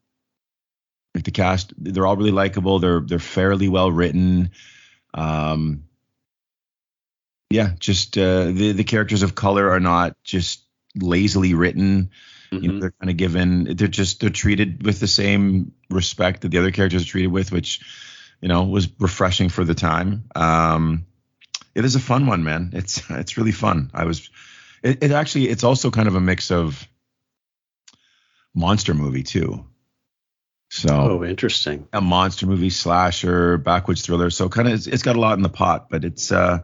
Like 1.15 1.23
the 1.23 1.31
cast, 1.31 1.73
they're 1.77 2.05
all 2.05 2.15
really 2.17 2.31
likable. 2.31 2.79
They're 2.79 2.99
they're 3.01 3.19
fairly 3.19 3.67
well 3.67 3.91
written. 3.91 4.51
Um, 5.13 5.85
yeah, 7.49 7.71
just 7.79 8.17
uh, 8.17 8.45
the 8.45 8.73
the 8.73 8.83
characters 8.83 9.23
of 9.23 9.33
color 9.35 9.69
are 9.71 9.79
not 9.79 10.15
just 10.23 10.63
lazily 10.95 11.53
written. 11.55 12.11
You 12.51 12.59
know, 12.61 12.73
Mhm. 12.73 12.81
they're 12.81 12.93
kind 12.99 13.09
of 13.09 13.17
given. 13.17 13.75
They're 13.75 13.87
just 13.87 14.19
they're 14.21 14.29
treated 14.29 14.85
with 14.85 14.99
the 14.99 15.07
same 15.07 15.71
respect 15.89 16.41
that 16.41 16.49
the 16.49 16.57
other 16.59 16.71
characters 16.71 17.03
are 17.03 17.07
treated 17.07 17.31
with, 17.31 17.51
which 17.51 17.81
you 18.41 18.47
know 18.47 18.63
was 18.63 18.87
refreshing 18.99 19.49
for 19.49 19.63
the 19.63 19.75
time. 19.75 20.25
Um, 20.35 21.05
it 21.75 21.85
is 21.85 21.95
a 21.95 21.99
fun 21.99 22.27
one, 22.27 22.43
man. 22.43 22.71
It's 22.73 23.01
it's 23.09 23.37
really 23.37 23.51
fun. 23.51 23.89
I 23.93 24.05
was. 24.05 24.29
It, 24.83 25.03
it 25.03 25.11
actually 25.11 25.49
it's 25.49 25.63
also 25.63 25.89
kind 25.91 26.07
of 26.07 26.15
a 26.15 26.21
mix 26.21 26.51
of 26.51 26.87
monster 28.53 28.93
movie 28.93 29.23
too. 29.23 29.65
So 30.69 30.89
Oh, 30.93 31.23
interesting. 31.25 31.87
a 31.93 32.01
monster 32.01 32.45
movie 32.45 32.69
slasher, 32.69 33.57
backwoods 33.57 34.01
thriller. 34.03 34.29
So 34.29 34.49
kind 34.49 34.67
of 34.67 34.75
it's, 34.75 34.87
it's 34.87 35.03
got 35.03 35.15
a 35.15 35.19
lot 35.19 35.37
in 35.37 35.41
the 35.43 35.49
pot, 35.49 35.89
but 35.89 36.03
it's 36.05 36.31
uh 36.31 36.59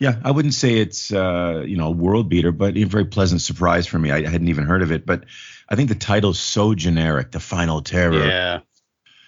yeah, 0.00 0.20
I 0.24 0.30
wouldn't 0.30 0.54
say 0.54 0.78
it's 0.78 1.12
uh 1.12 1.62
you 1.66 1.76
know 1.76 1.88
a 1.88 1.92
world 1.92 2.28
beater, 2.28 2.52
but 2.52 2.76
a 2.76 2.84
very 2.84 3.04
pleasant 3.04 3.42
surprise 3.42 3.86
for 3.86 3.98
me. 3.98 4.10
I 4.10 4.22
hadn't 4.28 4.48
even 4.48 4.64
heard 4.64 4.82
of 4.82 4.92
it, 4.92 5.04
but 5.04 5.24
I 5.68 5.74
think 5.76 5.88
the 5.90 5.94
title's 5.94 6.38
so 6.40 6.74
generic, 6.74 7.30
The 7.32 7.40
Final 7.40 7.82
Terror. 7.82 8.26
Yeah. 8.26 8.60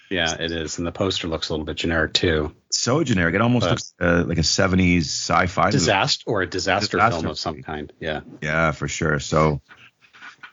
Yeah, 0.08 0.34
it 0.40 0.50
is. 0.50 0.78
And 0.78 0.86
the 0.86 0.90
poster 0.90 1.28
looks 1.28 1.50
a 1.50 1.52
little 1.52 1.64
bit 1.66 1.76
generic 1.76 2.14
too. 2.14 2.52
So 2.72 3.04
generic. 3.04 3.36
It 3.36 3.40
almost 3.42 3.64
But- 3.66 3.70
looks 3.70 3.94
uh, 4.00 4.24
like 4.26 4.38
a 4.38 4.42
70s 4.42 5.02
sci-fi 5.02 5.66
movie. 5.66 5.72
Disaster 5.72 6.24
or 6.26 6.42
a 6.42 6.48
disaster, 6.48 6.96
Disaster 6.96 7.20
film 7.20 7.30
of 7.30 7.38
some 7.38 7.62
kind. 7.62 7.92
Yeah. 8.00 8.22
Yeah, 8.42 8.72
for 8.72 8.88
sure. 8.88 9.20
So 9.20 9.60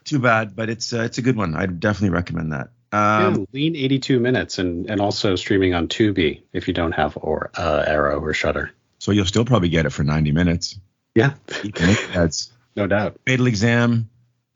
too 0.03 0.19
bad, 0.19 0.55
but 0.55 0.69
it's 0.69 0.93
uh, 0.93 1.01
it's 1.01 1.17
a 1.17 1.23
good 1.23 1.35
one. 1.37 1.55
I'd 1.55 1.79
definitely 1.79 2.09
recommend 2.15 2.51
that. 2.53 2.69
Yeah, 2.93 3.27
Um, 3.27 3.47
lean 3.53 3.75
82 3.75 4.19
minutes 4.19 4.59
and 4.59 4.89
and 4.89 5.01
also 5.01 5.35
streaming 5.35 5.73
on 5.73 5.87
Tubi 5.87 6.41
if 6.53 6.67
you 6.67 6.73
don't 6.73 6.93
have 6.93 7.17
or 7.21 7.51
uh, 7.57 7.83
Arrow 7.85 8.19
or 8.21 8.33
Shutter. 8.33 8.71
so 8.99 9.11
you'll 9.11 9.25
still 9.25 9.45
probably 9.45 9.69
get 9.69 9.85
it 9.85 9.91
for 9.91 10.03
90 10.03 10.31
minutes. 10.31 10.79
Yeah, 11.15 11.33
That's 12.13 12.51
no 12.75 12.87
doubt. 12.87 13.19
fatal 13.25 13.47
exam. 13.47 14.09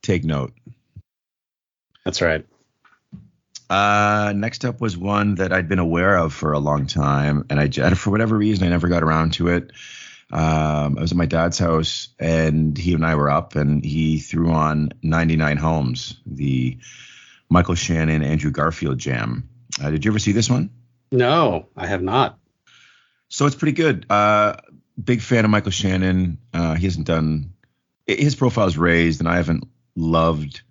Take 0.04 0.24
note. 0.24 0.54
That's 2.06 2.22
right. 2.22 2.46
Uh, 3.70 4.34
next 4.36 4.66
up 4.66 4.82
was 4.82 4.98
one 4.98 5.36
that 5.36 5.54
I'd 5.54 5.70
been 5.70 5.80
aware 5.80 6.18
of 6.18 6.34
for 6.34 6.52
a 6.54 6.60
long 6.60 6.88
time, 6.88 7.46
and 7.50 7.60
I 7.60 7.70
for 7.96 8.10
whatever 8.12 8.38
reason 8.38 8.66
I 8.68 8.70
never 8.70 8.90
got 8.90 9.04
around 9.04 9.34
to 9.34 9.48
it. 9.48 9.72
Um, 10.32 10.98
I 10.98 11.02
was 11.02 11.12
at 11.12 11.18
my 11.18 11.26
dad's 11.26 11.58
house, 11.60 12.10
and 12.20 12.78
he 12.78 12.94
and 12.94 13.06
I 13.06 13.16
were 13.16 13.30
up, 13.30 13.56
and 13.56 13.84
he 13.84 14.20
threw 14.20 14.52
on 14.52 14.92
99 15.04 15.58
Homes, 15.58 16.18
the 16.26 16.78
Michael 17.52 17.76
Shannon 17.76 18.24
Andrew 18.24 18.50
Garfield 18.50 18.98
jam. 18.98 19.48
Uh, 19.80 19.92
did 19.92 20.06
you 20.06 20.12
ever 20.12 20.20
see 20.20 20.32
this 20.32 20.50
one? 20.50 20.70
No, 21.12 21.68
I 21.76 21.86
have 21.86 22.02
not. 22.02 22.40
So 23.28 23.46
it's 23.46 23.56
pretty 23.56 23.74
good. 23.74 24.06
Uh, 24.10 24.56
big 25.02 25.22
fan 25.22 25.44
of 25.44 25.52
Michael 25.52 25.72
Shannon. 25.72 26.38
Uh, 26.54 26.76
he 26.76 26.86
hasn't 26.86 27.08
done 27.08 27.54
his 28.08 28.36
profile's 28.36 28.78
raised, 28.78 29.20
and 29.20 29.28
I 29.28 29.36
haven't 29.36 29.66
loved 29.98 30.62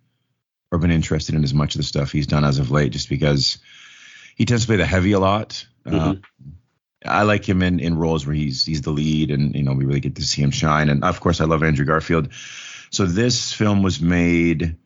or 0.72 0.78
been 0.78 0.90
interested 0.90 1.34
in 1.34 1.44
as 1.44 1.52
much 1.52 1.74
of 1.74 1.80
the 1.80 1.84
stuff 1.84 2.12
he's 2.12 2.26
done 2.26 2.44
as 2.44 2.58
of 2.58 2.70
late, 2.70 2.92
just 2.92 3.10
because 3.10 3.58
he 4.34 4.46
tends 4.46 4.62
to 4.62 4.68
play 4.68 4.76
the 4.76 4.86
heavy 4.86 5.12
a 5.12 5.20
lot. 5.20 5.66
Uh, 5.84 6.14
I 7.04 7.22
like 7.24 7.46
him 7.46 7.62
in, 7.62 7.78
in 7.78 7.98
roles 7.98 8.26
where 8.26 8.34
he's 8.34 8.64
he's 8.64 8.82
the 8.82 8.90
lead, 8.90 9.30
and 9.30 9.54
you 9.54 9.62
know 9.62 9.74
we 9.74 9.84
really 9.84 10.00
get 10.00 10.16
to 10.16 10.22
see 10.22 10.40
him 10.40 10.50
shine. 10.50 10.88
And 10.88 11.04
of 11.04 11.20
course, 11.20 11.42
I 11.42 11.44
love 11.44 11.62
Andrew 11.62 11.84
Garfield. 11.84 12.32
So 12.90 13.04
this 13.04 13.52
film 13.52 13.82
was 13.82 14.00
made 14.00 14.76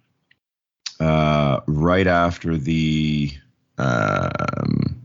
uh, 1.00 1.60
right 1.66 2.06
after 2.06 2.56
the 2.56 3.30
um, 3.78 5.02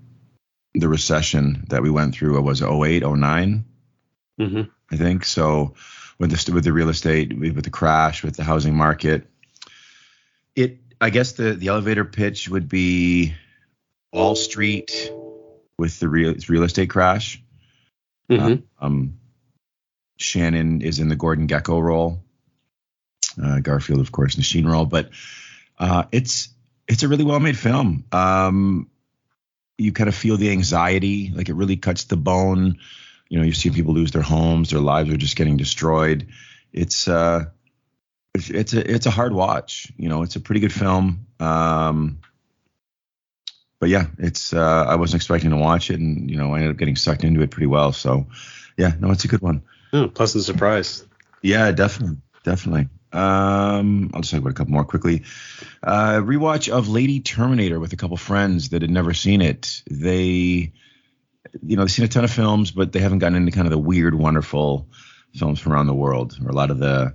the 0.73 0.87
recession 0.87 1.65
that 1.69 1.81
we 1.81 1.89
went 1.89 2.13
through. 2.13 2.37
It 2.37 2.41
was 2.41 2.61
08, 2.61 3.03
09, 3.03 3.65
hmm 4.37 4.61
I 4.91 4.95
think. 4.95 5.25
So 5.25 5.75
with 6.19 6.31
the 6.31 6.51
with 6.53 6.63
the 6.63 6.73
real 6.73 6.89
estate, 6.89 7.37
with 7.37 7.63
the 7.63 7.69
crash, 7.69 8.23
with 8.23 8.35
the 8.35 8.43
housing 8.43 8.75
market, 8.75 9.27
it 10.55 10.79
I 11.01 11.09
guess 11.09 11.33
the 11.33 11.53
the 11.53 11.67
elevator 11.67 12.05
pitch 12.05 12.49
would 12.49 12.67
be 12.69 13.33
Wall 14.11 14.35
Street 14.35 15.11
with 15.77 15.99
the 15.99 16.09
real 16.09 16.35
real 16.47 16.63
estate 16.63 16.89
crash. 16.89 17.41
hmm 18.29 18.55
Um, 18.79 19.19
Shannon 20.17 20.81
is 20.81 20.99
in 20.99 21.07
the 21.07 21.15
Gordon 21.15 21.47
Gekko 21.47 21.81
role. 21.81 22.23
Uh, 23.41 23.59
Garfield, 23.59 24.01
of 24.01 24.11
course, 24.11 24.35
in 24.35 24.39
the 24.39 24.43
Sheen 24.43 24.67
role, 24.67 24.85
but 24.85 25.11
uh, 25.79 26.03
it's 26.11 26.49
it's 26.87 27.03
a 27.03 27.07
really 27.07 27.23
well 27.23 27.39
made 27.39 27.57
film. 27.57 28.03
Um, 28.11 28.89
you 29.77 29.91
kind 29.93 30.09
of 30.09 30.15
feel 30.15 30.37
the 30.37 30.51
anxiety, 30.51 31.31
like 31.33 31.49
it 31.49 31.53
really 31.53 31.77
cuts 31.77 32.05
the 32.05 32.17
bone. 32.17 32.79
You 33.29 33.39
know, 33.39 33.45
you've 33.45 33.55
seen 33.55 33.73
people 33.73 33.93
lose 33.93 34.11
their 34.11 34.23
homes, 34.23 34.71
their 34.71 34.79
lives 34.79 35.09
are 35.09 35.17
just 35.17 35.35
getting 35.35 35.55
destroyed. 35.55 36.27
It's 36.73 37.07
uh, 37.07 37.45
it's 38.33 38.49
it's 38.49 38.73
a 38.73 38.91
it's 38.91 39.05
a 39.05 39.11
hard 39.11 39.33
watch. 39.33 39.91
You 39.97 40.09
know, 40.09 40.23
it's 40.23 40.35
a 40.35 40.39
pretty 40.39 40.61
good 40.61 40.73
film. 40.73 41.27
Um, 41.39 42.19
but 43.79 43.89
yeah, 43.89 44.07
it's 44.17 44.51
uh, 44.53 44.85
I 44.87 44.95
wasn't 44.95 45.21
expecting 45.21 45.51
to 45.51 45.57
watch 45.57 45.89
it, 45.89 45.99
and 45.99 46.29
you 46.29 46.35
know, 46.37 46.53
I 46.53 46.57
ended 46.57 46.71
up 46.71 46.77
getting 46.77 46.95
sucked 46.95 47.23
into 47.23 47.41
it 47.41 47.51
pretty 47.51 47.67
well. 47.67 47.93
So 47.93 48.27
yeah, 48.77 48.93
no, 48.99 49.11
it's 49.11 49.23
a 49.23 49.29
good 49.29 49.41
one. 49.41 49.61
Oh, 49.93 50.07
pleasant 50.07 50.43
surprise. 50.43 51.05
Yeah, 51.41 51.71
definitely, 51.71 52.17
definitely. 52.43 52.89
Um, 53.11 54.11
I'll 54.13 54.21
just 54.21 54.31
talk 54.31 54.41
about 54.41 54.51
a 54.51 54.53
couple 54.53 54.73
more 54.73 54.85
quickly. 54.85 55.23
Uh, 55.81 56.19
rewatch 56.19 56.69
of 56.69 56.89
Lady 56.89 57.19
Terminator 57.19 57.79
with 57.79 57.93
a 57.93 57.97
couple 57.97 58.17
friends 58.17 58.69
that 58.69 58.81
had 58.81 58.91
never 58.91 59.13
seen 59.13 59.41
it. 59.41 59.81
They, 59.89 60.71
you 61.63 61.75
know, 61.75 61.83
they've 61.83 61.91
seen 61.91 62.05
a 62.05 62.09
ton 62.09 62.23
of 62.23 62.31
films, 62.31 62.71
but 62.71 62.91
they 62.91 62.99
haven't 62.99 63.19
gotten 63.19 63.37
into 63.37 63.51
kind 63.51 63.65
of 63.65 63.71
the 63.71 63.79
weird, 63.79 64.13
wonderful 64.13 64.87
films 65.33 65.59
from 65.59 65.73
around 65.73 65.87
the 65.87 65.93
world, 65.93 66.37
or 66.43 66.49
a 66.49 66.55
lot 66.55 66.71
of 66.71 66.79
the, 66.79 67.13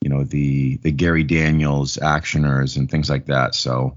you 0.00 0.10
know, 0.10 0.22
the 0.24 0.76
the 0.78 0.92
Gary 0.92 1.24
Daniels 1.24 1.96
actioners 1.96 2.76
and 2.76 2.90
things 2.90 3.10
like 3.10 3.26
that. 3.26 3.54
So 3.54 3.96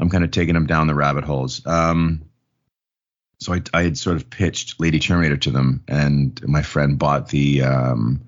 I'm 0.00 0.10
kind 0.10 0.24
of 0.24 0.30
taking 0.30 0.54
them 0.54 0.66
down 0.66 0.86
the 0.86 0.94
rabbit 0.94 1.24
holes. 1.24 1.64
Um, 1.66 2.22
so 3.40 3.54
I, 3.54 3.62
I 3.72 3.82
had 3.84 3.96
sort 3.96 4.16
of 4.16 4.30
pitched 4.30 4.80
Lady 4.80 4.98
Terminator 4.98 5.36
to 5.36 5.50
them, 5.50 5.84
and 5.86 6.40
my 6.44 6.62
friend 6.62 6.98
bought 6.98 7.28
the 7.28 7.62
um, 7.62 8.22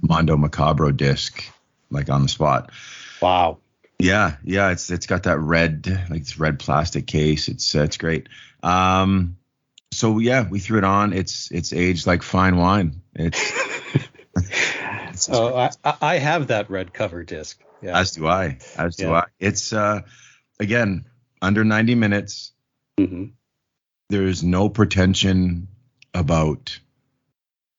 Mondo 0.00 0.36
Macabro 0.36 0.96
disc 0.96 1.44
like 1.90 2.10
on 2.10 2.22
the 2.22 2.28
spot. 2.28 2.70
Wow. 3.20 3.58
Yeah, 3.98 4.36
yeah, 4.44 4.70
it's 4.70 4.90
it's 4.90 5.06
got 5.06 5.24
that 5.24 5.40
red 5.40 5.86
like 6.08 6.20
it's 6.20 6.38
red 6.38 6.60
plastic 6.60 7.06
case. 7.06 7.48
It's 7.48 7.74
uh, 7.74 7.82
it's 7.82 7.96
great. 7.96 8.28
Um, 8.62 9.36
so 9.90 10.18
yeah, 10.20 10.48
we 10.48 10.60
threw 10.60 10.78
it 10.78 10.84
on. 10.84 11.12
It's 11.12 11.50
it's 11.50 11.72
aged 11.72 12.06
like 12.06 12.22
fine 12.22 12.56
wine. 12.56 13.02
It's. 13.14 13.52
it's 14.36 15.28
oh, 15.28 15.56
I, 15.56 15.70
I 16.00 16.18
have 16.18 16.48
that 16.48 16.70
red 16.70 16.92
cover 16.92 17.24
disc. 17.24 17.60
Yeah. 17.82 17.98
As 17.98 18.12
do 18.12 18.28
I. 18.28 18.58
As 18.76 18.96
do. 18.96 19.12
I. 19.12 19.24
It's 19.40 19.72
uh, 19.72 20.02
again 20.60 21.06
under 21.42 21.64
90 21.64 21.94
minutes. 21.94 22.52
Mm-hmm. 22.98 23.24
There's 24.10 24.42
no 24.42 24.68
pretension 24.68 25.68
about 26.14 26.78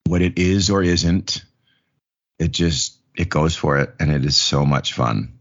what 0.06 0.22
it 0.22 0.38
is 0.38 0.70
or 0.70 0.84
isn't. 0.84 1.44
It 2.38 2.52
just 2.52 2.99
it 3.16 3.30
goes 3.30 3.56
for 3.56 3.78
it, 3.78 3.94
and 4.00 4.12
it 4.12 4.26
is 4.26 4.38
so 4.38 4.66
much 4.66 4.94
fun. 4.94 5.34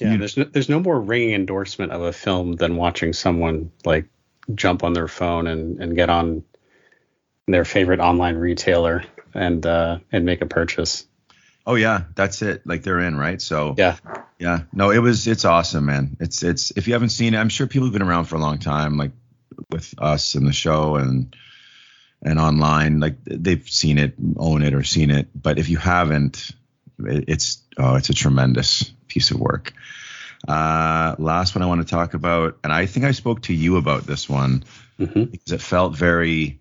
Yeah, 0.00 0.12
you, 0.12 0.18
there's 0.18 0.36
no, 0.36 0.44
there's 0.44 0.68
no 0.68 0.80
more 0.80 1.00
ringing 1.00 1.34
endorsement 1.34 1.92
of 1.92 2.02
a 2.02 2.12
film 2.12 2.52
than 2.52 2.76
watching 2.76 3.12
someone 3.12 3.72
like 3.84 4.06
jump 4.54 4.84
on 4.84 4.92
their 4.92 5.08
phone 5.08 5.46
and, 5.46 5.80
and 5.82 5.96
get 5.96 6.08
on 6.08 6.44
their 7.46 7.64
favorite 7.64 8.00
online 8.00 8.36
retailer 8.36 9.04
and 9.34 9.64
uh, 9.66 9.98
and 10.12 10.24
make 10.24 10.40
a 10.40 10.46
purchase. 10.46 11.06
Oh 11.66 11.74
yeah, 11.74 12.04
that's 12.14 12.42
it. 12.42 12.66
Like 12.66 12.82
they're 12.82 13.00
in, 13.00 13.16
right? 13.16 13.42
So 13.42 13.74
yeah, 13.76 13.96
yeah. 14.38 14.62
No, 14.72 14.90
it 14.90 14.98
was 14.98 15.26
it's 15.26 15.44
awesome, 15.44 15.86
man. 15.86 16.16
It's 16.20 16.42
it's 16.42 16.70
if 16.72 16.86
you 16.86 16.94
haven't 16.94 17.10
seen 17.10 17.34
it, 17.34 17.38
I'm 17.38 17.48
sure 17.48 17.66
people 17.66 17.86
have 17.88 17.92
been 17.92 18.02
around 18.02 18.24
for 18.24 18.36
a 18.36 18.40
long 18.40 18.58
time, 18.58 18.96
like 18.96 19.12
with 19.70 19.94
us 19.98 20.34
and 20.34 20.46
the 20.46 20.52
show 20.52 20.96
and 20.96 21.34
and 22.22 22.38
online, 22.38 23.00
like 23.00 23.16
they've 23.24 23.68
seen 23.68 23.98
it, 23.98 24.14
own 24.36 24.62
it, 24.62 24.74
or 24.74 24.82
seen 24.82 25.10
it. 25.10 25.28
But 25.34 25.58
if 25.58 25.68
you 25.68 25.76
haven't, 25.76 26.50
it's 26.98 27.62
oh, 27.76 27.94
it's 27.96 28.10
a 28.10 28.14
tremendous 28.14 28.92
piece 29.06 29.30
of 29.30 29.38
work. 29.38 29.72
Uh, 30.46 31.16
last 31.18 31.54
one 31.54 31.62
I 31.62 31.66
want 31.66 31.80
to 31.80 31.90
talk 31.90 32.14
about, 32.14 32.58
and 32.62 32.72
I 32.72 32.86
think 32.86 33.06
I 33.06 33.12
spoke 33.12 33.42
to 33.42 33.54
you 33.54 33.76
about 33.76 34.04
this 34.04 34.28
one 34.28 34.64
mm-hmm. 34.98 35.24
because 35.24 35.52
it 35.52 35.60
felt 35.60 35.96
very 35.96 36.60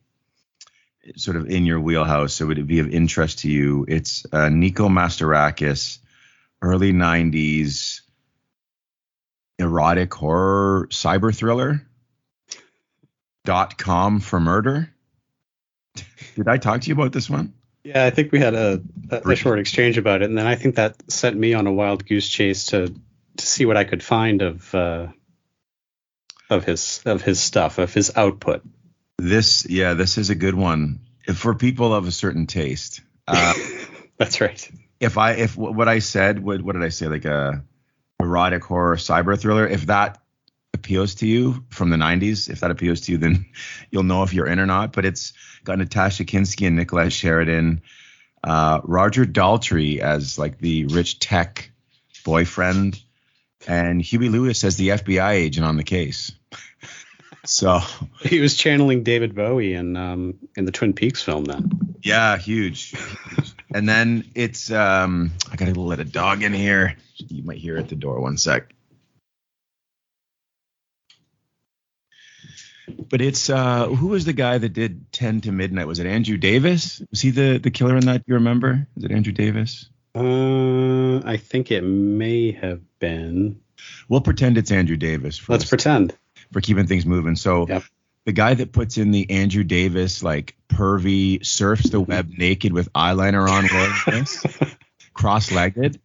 sort 1.16 1.38
of 1.38 1.50
in 1.50 1.66
your 1.66 1.80
wheelhouse. 1.80 2.34
So 2.34 2.48
would 2.48 2.60
it 2.60 2.68
be 2.68 2.80
of 2.80 2.90
interest 2.90 3.40
to 3.40 3.50
you? 3.50 3.86
It's 3.88 4.26
uh, 4.32 4.50
Nico 4.50 4.90
Mastorakis, 4.90 6.00
early 6.62 6.92
'90s 6.92 8.02
erotic 9.60 10.14
horror 10.14 10.88
cyber 10.92 11.36
thriller. 11.36 11.82
Dot 13.46 13.78
com 13.78 14.20
for 14.20 14.42
murder. 14.42 14.94
Did 16.38 16.48
I 16.48 16.58
talk 16.58 16.82
to 16.82 16.88
you 16.88 16.94
about 16.94 17.12
this 17.12 17.30
one? 17.32 17.56
Yeah, 17.84 18.06
I 18.06 18.12
think 18.12 18.32
we 18.32 18.40
had 18.40 18.54
a, 18.54 18.80
a, 19.10 19.32
a, 19.32 19.36
short 19.36 19.58
exchange 19.58 19.98
about 19.98 20.22
it, 20.22 20.26
and 20.26 20.38
then 20.38 20.46
I 20.46 20.54
think 20.54 20.76
that 20.76 20.96
set 21.12 21.36
me 21.36 21.56
on 21.56 21.66
a 21.66 21.74
wild 21.74 22.06
goose 22.06 22.30
chase 22.30 22.68
to 22.68 22.94
to 23.38 23.46
see 23.46 23.66
what 23.66 23.76
I 23.76 23.86
could 23.86 24.04
find 24.04 24.44
of 24.44 24.76
uh, 24.76 25.08
of 26.50 26.64
his 26.64 27.02
of 27.08 27.24
his 27.24 27.40
stuff, 27.40 27.80
of 27.80 27.92
his 27.92 28.16
output. 28.16 28.62
This, 29.18 29.66
yeah, 29.68 29.96
this 29.96 30.20
is 30.20 30.30
a 30.30 30.36
good 30.36 30.54
one 30.54 31.00
for 31.34 31.56
people 31.56 31.92
of 31.92 32.08
a 32.08 32.12
certain 32.12 32.46
taste. 32.46 33.02
Uh, 33.28 33.56
That's 34.18 34.42
right. 34.42 34.72
If 35.00 35.18
I 35.18 35.32
if 35.32 35.58
what 35.58 35.88
I 35.88 36.00
said, 36.00 36.44
what 36.44 36.62
what 36.62 36.74
did 36.74 36.84
I 36.84 36.90
say? 36.90 37.08
Like 37.08 37.26
a 37.26 37.64
erotic 38.20 38.64
horror 38.64 38.98
cyber 38.98 39.40
thriller. 39.40 39.66
If 39.66 39.88
that 39.88 40.22
appeals 40.78 41.16
to 41.16 41.28
you 41.28 41.66
from 41.70 41.90
the 41.90 41.98
90s, 41.98 42.50
if 42.50 42.60
that 42.60 42.72
appeals 42.72 43.02
to 43.02 43.12
you, 43.12 43.18
then 43.18 43.46
you'll 43.92 44.04
know 44.04 44.24
if 44.24 44.34
you're 44.34 44.48
in 44.48 44.60
or 44.60 44.66
not. 44.66 44.94
But 44.94 45.06
it's 45.06 45.34
got 45.68 45.78
Natasha 45.78 46.24
Kinski 46.24 46.66
and 46.66 46.78
Nicolette 46.78 47.12
Sheridan, 47.12 47.82
uh, 48.44 48.80
Roger 48.84 49.26
Daltrey 49.26 50.00
as 50.00 50.40
like 50.40 50.58
the 50.60 50.86
rich 50.86 51.20
tech 51.20 51.72
boyfriend, 52.24 53.00
and 53.68 54.02
Huey 54.02 54.30
Lewis 54.30 54.64
as 54.64 54.78
the 54.78 54.90
FBI 54.90 55.32
agent 55.34 55.66
on 55.66 55.76
the 55.76 55.84
case. 55.84 56.32
so 57.46 57.80
he 58.22 58.40
was 58.40 58.56
channeling 58.56 59.04
David 59.04 59.36
Bowie 59.36 59.74
in 59.74 59.98
um, 59.98 60.36
in 60.56 60.66
the 60.66 60.72
Twin 60.72 60.94
Peaks 60.94 61.22
film 61.22 61.44
then. 61.44 61.70
Yeah, 62.02 62.38
huge. 62.38 62.96
and 63.74 63.88
then 63.88 64.24
it's 64.36 64.72
um, 64.72 65.32
I 65.52 65.58
gotta 65.58 65.78
let 65.80 66.00
a 66.00 66.06
dog 66.06 66.44
in 66.44 66.54
here. 66.54 66.96
You 67.18 67.44
might 67.44 67.58
hear 67.58 67.78
at 67.78 67.90
the 67.90 67.96
door. 67.96 68.22
One 68.22 68.38
sec. 68.38 68.74
But 73.10 73.22
it's 73.22 73.50
uh, 73.50 73.88
who 73.88 74.08
was 74.08 74.26
the 74.26 74.34
guy 74.34 74.58
that 74.58 74.70
did 74.70 75.12
Ten 75.12 75.42
to 75.42 75.52
Midnight? 75.52 75.88
Was 75.88 76.00
it 76.00 76.08
Andrew 76.08 76.38
Davis? 76.38 77.02
Was 77.10 77.22
he 77.22 77.32
the 77.32 77.58
the 77.58 77.72
killer 77.72 77.98
in 77.98 78.06
that? 78.06 78.24
You 78.28 78.36
remember? 78.36 78.88
Is 78.96 79.04
it 79.04 79.12
Andrew 79.12 79.34
Davis? 79.34 79.90
Uh, 80.16 81.20
I 81.28 81.38
think 81.38 81.72
it 81.72 81.82
may 81.82 82.52
have 82.54 82.82
been. 83.00 83.62
We'll 84.10 84.22
pretend 84.22 84.58
it's 84.58 84.72
Andrew 84.72 84.98
Davis. 84.98 85.48
Let's 85.48 85.66
us, 85.66 85.70
pretend 85.70 86.18
for 86.52 86.62
keeping 86.62 86.88
things 86.88 87.06
moving. 87.06 87.36
So. 87.36 87.68
Yep. 87.68 87.84
The 88.26 88.34
guy 88.34 88.56
that 88.56 88.74
puts 88.74 88.98
in 88.98 89.12
the 89.12 89.32
Andrew 89.32 89.64
Davis 89.64 90.22
like 90.22 90.58
pervy 90.68 91.46
surfs 91.46 91.92
the 91.92 92.02
web 92.02 92.30
naked 92.38 92.74
with 92.74 92.92
eyeliner 92.92 93.48
on 93.48 94.76
cross-legged 95.14 96.02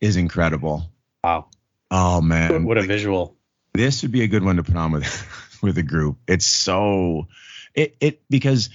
is 0.00 0.16
incredible. 0.16 0.88
Wow. 1.24 1.46
Oh 1.90 2.20
man. 2.20 2.64
What 2.64 2.78
a 2.78 2.82
visual. 2.82 3.36
This 3.72 4.02
would 4.02 4.12
be 4.12 4.22
a 4.22 4.26
good 4.26 4.44
one 4.44 4.56
to 4.56 4.62
put 4.62 4.76
on 4.76 4.92
with 4.92 5.04
with 5.62 5.78
a 5.78 5.82
group. 5.82 6.18
It's 6.26 6.46
so 6.46 7.28
it 7.74 7.96
it 8.00 8.22
because 8.28 8.70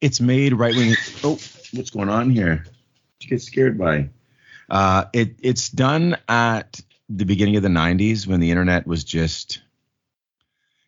it's 0.00 0.20
made 0.20 0.52
right 0.52 0.74
wing. 0.74 0.94
oh 1.24 1.38
what's 1.72 1.90
going 1.90 2.08
on 2.08 2.30
here? 2.30 2.64
you 3.20 3.28
get 3.28 3.42
scared 3.42 3.78
by? 3.78 4.10
Uh, 4.70 5.06
it 5.12 5.36
it's 5.42 5.68
done 5.70 6.16
at 6.28 6.80
the 7.08 7.24
beginning 7.24 7.56
of 7.56 7.62
the 7.62 7.68
90s 7.68 8.26
when 8.26 8.40
the 8.40 8.50
internet 8.50 8.86
was 8.86 9.02
just 9.02 9.62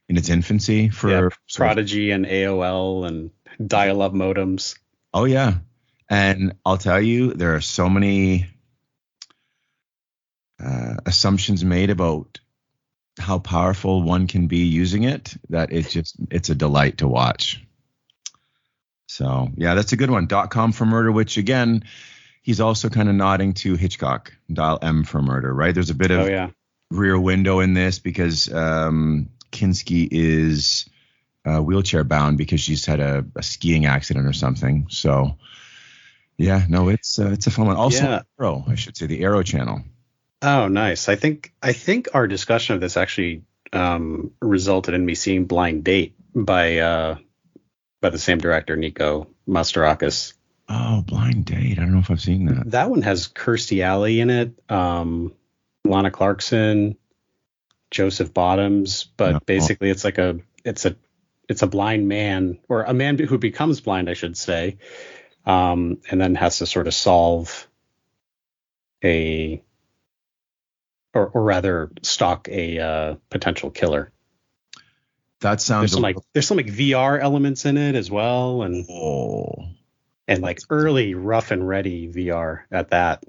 in 0.08 0.16
its 0.16 0.28
infancy 0.28 0.90
for 0.90 1.10
yeah, 1.10 1.28
Prodigy 1.54 2.10
of, 2.10 2.16
and 2.16 2.26
AOL 2.26 3.06
and 3.06 3.30
dial-up 3.64 4.12
modems. 4.12 4.76
Oh 5.14 5.24
yeah, 5.24 5.54
and 6.08 6.54
I'll 6.66 6.78
tell 6.78 7.00
you, 7.00 7.32
there 7.32 7.54
are 7.54 7.60
so 7.60 7.88
many 7.88 8.48
uh, 10.62 10.96
assumptions 11.06 11.64
made 11.64 11.90
about 11.90 12.40
how 13.18 13.38
powerful 13.38 14.02
one 14.02 14.26
can 14.26 14.46
be 14.46 14.58
using 14.58 15.04
it 15.04 15.34
that 15.48 15.72
it 15.72 15.88
just 15.88 16.16
it's 16.30 16.48
a 16.48 16.54
delight 16.54 16.98
to 16.98 17.08
watch. 17.08 17.64
So 19.06 19.48
yeah, 19.56 19.74
that's 19.74 19.92
a 19.92 19.96
good 19.96 20.10
one. 20.10 20.26
Dot 20.26 20.50
com 20.50 20.72
for 20.72 20.86
murder, 20.86 21.10
which 21.10 21.36
again, 21.36 21.84
he's 22.42 22.60
also 22.60 22.88
kind 22.88 23.08
of 23.08 23.14
nodding 23.14 23.54
to 23.54 23.74
Hitchcock. 23.74 24.32
Dial 24.52 24.78
M 24.80 25.04
for 25.04 25.20
murder, 25.20 25.52
right? 25.52 25.74
There's 25.74 25.90
a 25.90 25.94
bit 25.94 26.10
of 26.10 26.20
oh, 26.20 26.30
yeah. 26.30 26.50
rear 26.90 27.18
window 27.18 27.60
in 27.60 27.74
this 27.74 27.98
because 27.98 28.52
um, 28.52 29.30
Kinski 29.50 30.08
is 30.10 30.88
uh, 31.44 31.58
wheelchair 31.60 32.04
bound 32.04 32.38
because 32.38 32.60
she's 32.60 32.86
had 32.86 33.00
a, 33.00 33.24
a, 33.34 33.42
skiing 33.42 33.86
accident 33.86 34.26
or 34.26 34.32
something. 34.32 34.86
So 34.90 35.38
yeah, 36.36 36.64
no, 36.68 36.88
it's 36.88 37.18
uh, 37.18 37.30
it's 37.30 37.46
a 37.46 37.50
fun 37.50 37.66
one. 37.66 37.76
Also, 37.76 38.04
yeah. 38.04 38.22
Arrow, 38.38 38.64
I 38.68 38.74
should 38.74 38.96
say, 38.96 39.06
the 39.06 39.22
Arrow 39.24 39.42
channel. 39.42 39.82
Oh, 40.42 40.68
nice. 40.68 41.08
I 41.08 41.16
think 41.16 41.52
I 41.62 41.72
think 41.72 42.08
our 42.14 42.26
discussion 42.26 42.74
of 42.74 42.80
this 42.80 42.96
actually 42.96 43.42
um, 43.72 44.32
resulted 44.40 44.94
in 44.94 45.04
me 45.04 45.14
seeing 45.14 45.44
Blind 45.44 45.84
Date 45.84 46.14
by 46.34 46.78
uh, 46.78 47.18
by 48.00 48.10
the 48.10 48.18
same 48.18 48.38
director, 48.38 48.76
Nico 48.76 49.28
Mastorakis. 49.46 50.32
Oh, 50.68 51.02
Blind 51.02 51.44
Date. 51.44 51.78
I 51.78 51.82
don't 51.82 51.92
know 51.92 51.98
if 51.98 52.10
I've 52.10 52.20
seen 52.20 52.46
that. 52.46 52.70
That 52.70 52.90
one 52.90 53.02
has 53.02 53.28
Kirstie 53.28 53.82
Alley 53.82 54.20
in 54.20 54.30
it, 54.30 54.52
um, 54.70 55.34
Lana 55.84 56.10
Clarkson, 56.10 56.96
Joseph 57.90 58.32
Bottoms, 58.32 59.04
but 59.16 59.34
oh. 59.34 59.40
basically 59.44 59.90
it's 59.90 60.04
like 60.04 60.18
a 60.18 60.38
it's 60.64 60.86
a 60.86 60.96
it's 61.48 61.62
a 61.62 61.66
blind 61.66 62.08
man 62.08 62.60
or 62.68 62.84
a 62.84 62.94
man 62.94 63.18
who 63.18 63.36
becomes 63.36 63.80
blind, 63.80 64.08
I 64.08 64.14
should 64.14 64.36
say, 64.36 64.78
um, 65.44 65.98
and 66.10 66.20
then 66.20 66.36
has 66.36 66.58
to 66.58 66.66
sort 66.66 66.86
of 66.86 66.94
solve 66.94 67.66
a 69.02 69.62
or, 71.14 71.28
or 71.28 71.42
rather 71.42 71.90
stalk 72.02 72.48
a 72.48 72.78
uh, 72.78 73.14
potential 73.30 73.70
killer. 73.70 74.12
That 75.40 75.60
sounds 75.60 75.82
There's 75.82 75.92
some 75.92 76.02
like 76.02 76.16
there's 76.32 76.46
some 76.46 76.58
like 76.58 76.66
VR 76.66 77.18
elements 77.20 77.64
in 77.64 77.78
it 77.78 77.94
as 77.94 78.10
well, 78.10 78.62
and 78.62 78.84
oh 78.90 79.70
and 80.28 80.42
like 80.42 80.60
early 80.70 81.14
rough 81.14 81.50
and 81.50 81.66
ready 81.66 82.08
VR 82.08 82.60
at 82.70 82.90
that. 82.90 83.24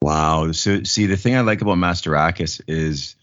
wow. 0.00 0.52
So 0.52 0.84
see, 0.84 1.06
the 1.06 1.16
thing 1.16 1.36
I 1.36 1.40
like 1.40 1.60
about 1.60 1.76
Mastorakis 1.76 2.62
is 2.68 3.16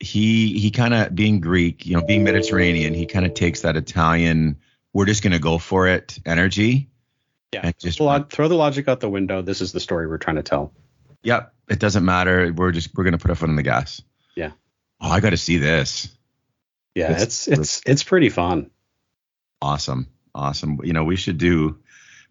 he 0.00 0.58
he 0.58 0.70
kind 0.70 0.94
of 0.94 1.14
being 1.14 1.40
Greek, 1.40 1.86
you 1.86 1.96
know, 1.96 2.04
being 2.04 2.24
Mediterranean, 2.24 2.94
he 2.94 3.06
kind 3.06 3.26
of 3.26 3.34
takes 3.34 3.60
that 3.60 3.76
Italian. 3.76 4.58
We're 4.94 5.06
just 5.06 5.22
gonna 5.22 5.38
go 5.38 5.58
for 5.58 5.86
it 5.86 6.18
energy. 6.24 6.88
Yeah, 7.52 7.60
and 7.64 7.78
just 7.78 7.98
throw 7.98 8.48
the 8.48 8.54
logic 8.54 8.88
out 8.88 9.00
the 9.00 9.08
window. 9.08 9.42
This 9.42 9.60
is 9.60 9.72
the 9.72 9.80
story 9.80 10.06
we're 10.06 10.18
trying 10.18 10.36
to 10.36 10.42
tell. 10.42 10.72
Yep, 11.28 11.52
it 11.68 11.78
doesn't 11.78 12.04
matter. 12.06 12.50
We're 12.56 12.72
just 12.72 12.96
we're 12.96 13.04
gonna 13.04 13.18
put 13.18 13.30
our 13.30 13.34
foot 13.36 13.50
on 13.50 13.56
the 13.56 13.62
gas. 13.62 14.00
Yeah. 14.34 14.52
Oh, 14.98 15.10
I 15.10 15.20
got 15.20 15.30
to 15.30 15.36
see 15.36 15.58
this. 15.58 16.08
Yeah, 16.94 17.10
It's- 17.12 17.46
it's 17.46 17.48
it's 17.48 17.82
it's 17.86 18.02
pretty 18.02 18.30
fun. 18.30 18.70
Awesome, 19.60 20.08
awesome. 20.34 20.80
You 20.82 20.92
know, 20.94 21.04
we 21.04 21.16
should 21.16 21.36
do 21.36 21.78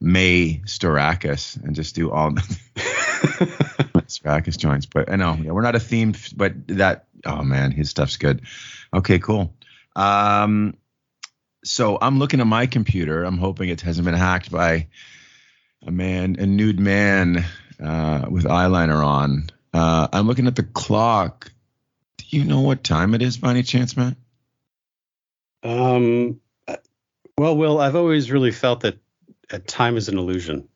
Mastorakis 0.02 1.64
and 1.64 1.76
just 1.76 1.94
do 1.96 2.10
all 2.12 2.32
the 2.32 2.42
Storakis 4.08 4.58
joints. 4.58 4.86
But 4.88 5.12
I 5.12 5.16
know 5.16 5.36
yeah, 5.36 5.52
we're 5.52 5.62
not 5.62 5.76
a 5.76 5.80
theme, 5.80 6.14
but 6.36 6.54
that 6.70 7.06
oh 7.26 7.44
man, 7.44 7.72
his 7.72 7.90
stuff's 7.90 8.18
good. 8.18 8.42
Okay, 8.94 9.20
cool. 9.20 9.54
Um, 9.96 10.76
so 11.64 11.98
I'm 12.02 12.18
looking 12.20 12.40
at 12.42 12.48
my 12.48 12.66
computer. 12.66 13.24
I'm 13.24 13.38
hoping 13.38 13.70
it 13.70 13.82
hasn't 13.82 14.06
been 14.06 14.14
hacked 14.16 14.52
by 14.52 14.88
a 15.86 15.92
man, 15.92 16.38
a 16.40 16.46
nude 16.46 16.80
man 16.80 17.46
uh, 17.84 18.26
with 18.30 18.46
eyeliner 18.46 19.06
on. 19.06 19.50
Uh, 19.74 20.08
I'm 20.12 20.28
looking 20.28 20.48
at 20.48 20.56
the 20.56 20.64
clock. 20.64 21.52
Do 22.18 22.38
you 22.38 22.44
know 22.44 22.62
what 22.62 22.84
time 22.84 23.14
it 23.14 23.22
is 23.22 23.38
by 23.38 23.52
any 23.52 23.64
chance, 23.64 23.96
Matt? 23.96 24.16
Um, 25.64 26.40
well, 27.38 27.56
Will, 27.56 27.80
I've 27.80 27.96
always 27.96 28.32
really 28.32 28.52
felt 28.52 28.82
that 28.82 28.98
uh, 29.52 29.60
time 29.66 29.98
is 29.98 30.10
an 30.10 30.18
illusion. 30.18 30.68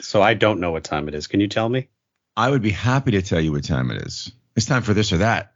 So 0.00 0.22
I 0.22 0.34
don't 0.34 0.60
know 0.60 0.72
what 0.72 0.84
time 0.84 1.08
it 1.08 1.14
is. 1.14 1.26
Can 1.26 1.40
you 1.40 1.48
tell 1.48 1.68
me? 1.68 1.88
I 2.36 2.50
would 2.50 2.62
be 2.62 2.70
happy 2.70 3.12
to 3.12 3.22
tell 3.22 3.40
you 3.40 3.52
what 3.52 3.64
time 3.64 3.90
it 3.90 4.02
is. 4.02 4.32
It's 4.56 4.66
time 4.66 4.82
for 4.82 4.94
this 4.94 5.12
or 5.12 5.18
that. 5.18 5.52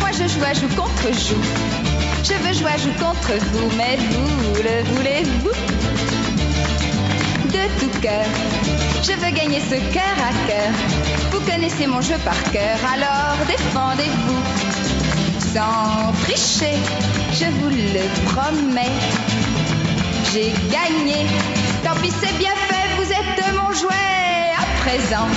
Moi 0.00 0.10
je 0.12 0.28
joue 0.28 0.44
à 0.44 0.52
joue 0.54 0.68
contre 0.76 1.12
joue. 1.12 1.42
Je 2.22 2.34
veux 2.34 2.54
jouer 2.54 2.70
à 2.70 2.78
joue 2.78 2.92
contre 2.98 3.32
vous, 3.52 3.70
mais 3.76 3.96
vous 3.96 4.62
le 4.62 4.82
voulez-vous? 4.94 5.50
De 7.48 7.80
tout 7.80 8.00
cœur, 8.00 8.24
je 9.02 9.12
veux 9.12 9.30
gagner 9.30 9.60
ce 9.60 9.76
cœur 9.92 10.16
à 10.18 10.32
cœur. 10.48 10.72
Vous 11.32 11.40
connaissez 11.40 11.86
mon 11.86 12.00
jeu 12.00 12.16
par 12.24 12.40
cœur, 12.52 12.78
alors 12.92 13.36
défendez-vous. 13.46 14.42
Sans 15.54 16.12
tricher, 16.24 16.76
je 17.32 17.44
vous 17.60 17.68
le 17.68 18.04
promets. 18.30 18.90
J'ai 20.32 20.52
gagné, 20.70 21.26
tant 21.84 21.94
pis 22.00 22.12
c'est 22.20 22.36
bien 22.38 22.54
fait, 22.68 22.88
vous 22.96 23.10
êtes 23.12 23.54
mon 23.54 23.72
jouet 23.72 24.52
à 24.58 24.64
présent. 24.82 25.28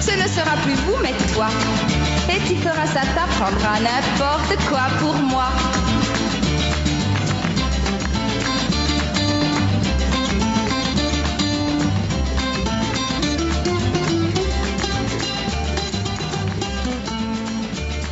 Ce 0.00 0.12
ne 0.12 0.28
sera 0.28 0.56
plus 0.62 0.74
vous, 0.74 0.96
mais 1.02 1.14
toi. 1.32 1.48
Et 2.34 2.38
tu 2.48 2.54
feras 2.56 2.86
ça, 2.86 3.02
t'apprendras 3.14 3.78
n'importe 3.80 4.56
quoi 4.66 4.86
pour 5.00 5.14
moi. 5.16 5.50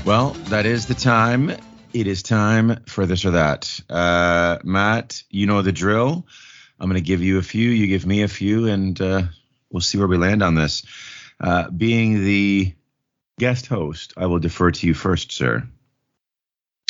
Well, 0.04 0.34
that 0.50 0.66
is 0.66 0.86
the 0.86 0.94
time. 0.94 1.56
It 1.94 2.06
is 2.06 2.22
time 2.22 2.82
for 2.86 3.06
this 3.06 3.24
or 3.24 3.30
that. 3.30 3.80
Uh, 3.88 4.58
Matt, 4.64 5.22
you 5.30 5.46
know 5.46 5.62
the 5.62 5.72
drill. 5.72 6.26
I'm 6.78 6.90
going 6.90 7.02
to 7.02 7.06
give 7.06 7.22
you 7.22 7.38
a 7.38 7.42
few, 7.42 7.70
you 7.70 7.86
give 7.86 8.04
me 8.06 8.22
a 8.22 8.28
few, 8.28 8.66
and 8.66 9.00
uh, 9.00 9.22
we'll 9.70 9.80
see 9.80 9.96
where 9.96 10.08
we 10.08 10.18
land 10.18 10.42
on 10.42 10.54
this. 10.54 10.82
Uh, 11.40 11.70
being 11.70 12.22
the 12.24 12.74
guest 13.40 13.66
host, 13.66 14.12
I 14.16 14.26
will 14.26 14.38
defer 14.38 14.70
to 14.70 14.86
you 14.86 14.94
first, 14.94 15.32
sir. 15.32 15.66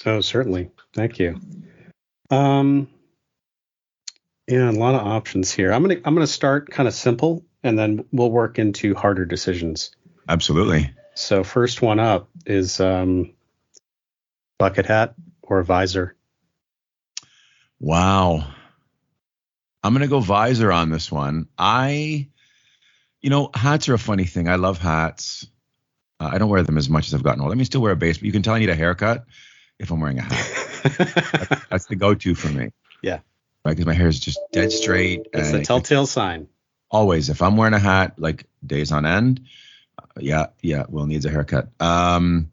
Oh, 0.05 0.21
certainly. 0.21 0.71
Thank 0.93 1.19
you. 1.19 1.41
Um, 2.31 2.89
yeah, 4.47 4.71
a 4.71 4.73
lot 4.73 4.95
of 4.95 5.07
options 5.07 5.53
here. 5.53 5.73
I'm 5.73 5.83
gonna 5.83 6.01
I'm 6.05 6.15
gonna 6.15 6.27
start 6.27 6.71
kind 6.71 6.89
of 6.89 6.95
simple, 6.95 7.45
and 7.63 7.79
then 7.79 8.05
we'll 8.13 8.31
work 8.31 8.59
into 8.59 8.95
harder 8.95 9.25
decisions. 9.25 9.93
Absolutely. 10.29 10.91
So 11.15 11.45
first 11.45 11.83
one 11.83 12.01
up 12.01 12.29
is 12.47 12.81
um, 12.81 13.33
bucket 14.59 14.87
hat 14.87 15.15
or 15.43 15.63
visor. 15.63 16.17
Wow. 17.81 18.47
I'm 19.83 19.93
going 19.93 20.03
to 20.03 20.09
go 20.09 20.21
visor 20.21 20.71
on 20.71 20.91
this 20.91 21.11
one. 21.11 21.49
I, 21.59 22.29
you 23.21 23.31
know, 23.31 23.51
hats 23.55 23.89
are 23.89 23.95
a 23.95 23.99
funny 23.99 24.25
thing. 24.25 24.49
I 24.49 24.57
love 24.57 24.79
hats. 24.79 25.47
Uh, 26.21 26.29
I 26.33 26.39
don't 26.39 26.51
wear 26.51 26.63
them 26.63 26.77
as 26.77 26.91
much 26.91 27.09
as 27.09 27.15
I've 27.15 27.23
gotten 27.23 27.41
older. 27.41 27.53
I 27.53 27.57
mean, 27.57 27.65
still 27.65 27.81
wear 27.81 27.93
a 27.93 27.97
base, 27.97 28.19
but 28.19 28.27
you 28.27 28.33
can 28.33 28.43
tell 28.43 28.55
I 28.55 28.59
need 28.59 28.69
a 28.69 28.75
haircut 28.75 29.25
if 29.79 29.91
I'm 29.91 30.01
wearing 30.01 30.19
a 30.19 30.23
hat. 30.23 31.65
That's 31.71 31.87
the 31.87 31.97
go-to 31.97 32.35
for 32.35 32.49
me. 32.49 32.71
Yeah. 33.03 33.21
Right, 33.65 33.73
because 33.73 33.87
my 33.87 33.95
hair 33.95 34.09
is 34.09 34.21
just 34.21 34.39
dead 34.53 34.71
straight. 34.73 35.27
It's 35.33 35.51
the 35.51 35.63
telltale 35.63 36.07
sign. 36.07 36.49
always, 36.91 37.29
if 37.29 37.43
I'm 37.43 37.57
wearing 37.57 37.75
a 37.75 37.79
hat, 37.79 38.19
like 38.19 38.47
days 38.65 38.93
on 38.93 39.07
end, 39.07 39.43
uh, 39.99 40.05
yeah, 40.19 40.47
yeah, 40.63 40.85
Will 40.89 41.07
needs 41.07 41.27
a 41.27 41.31
haircut. 41.31 41.69
Um, 41.81 42.51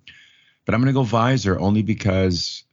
but 0.65 0.75
I'm 0.75 0.81
gonna 0.81 0.93
go 0.93 1.03
visor 1.03 1.57
only 1.57 1.81
because 1.81 2.63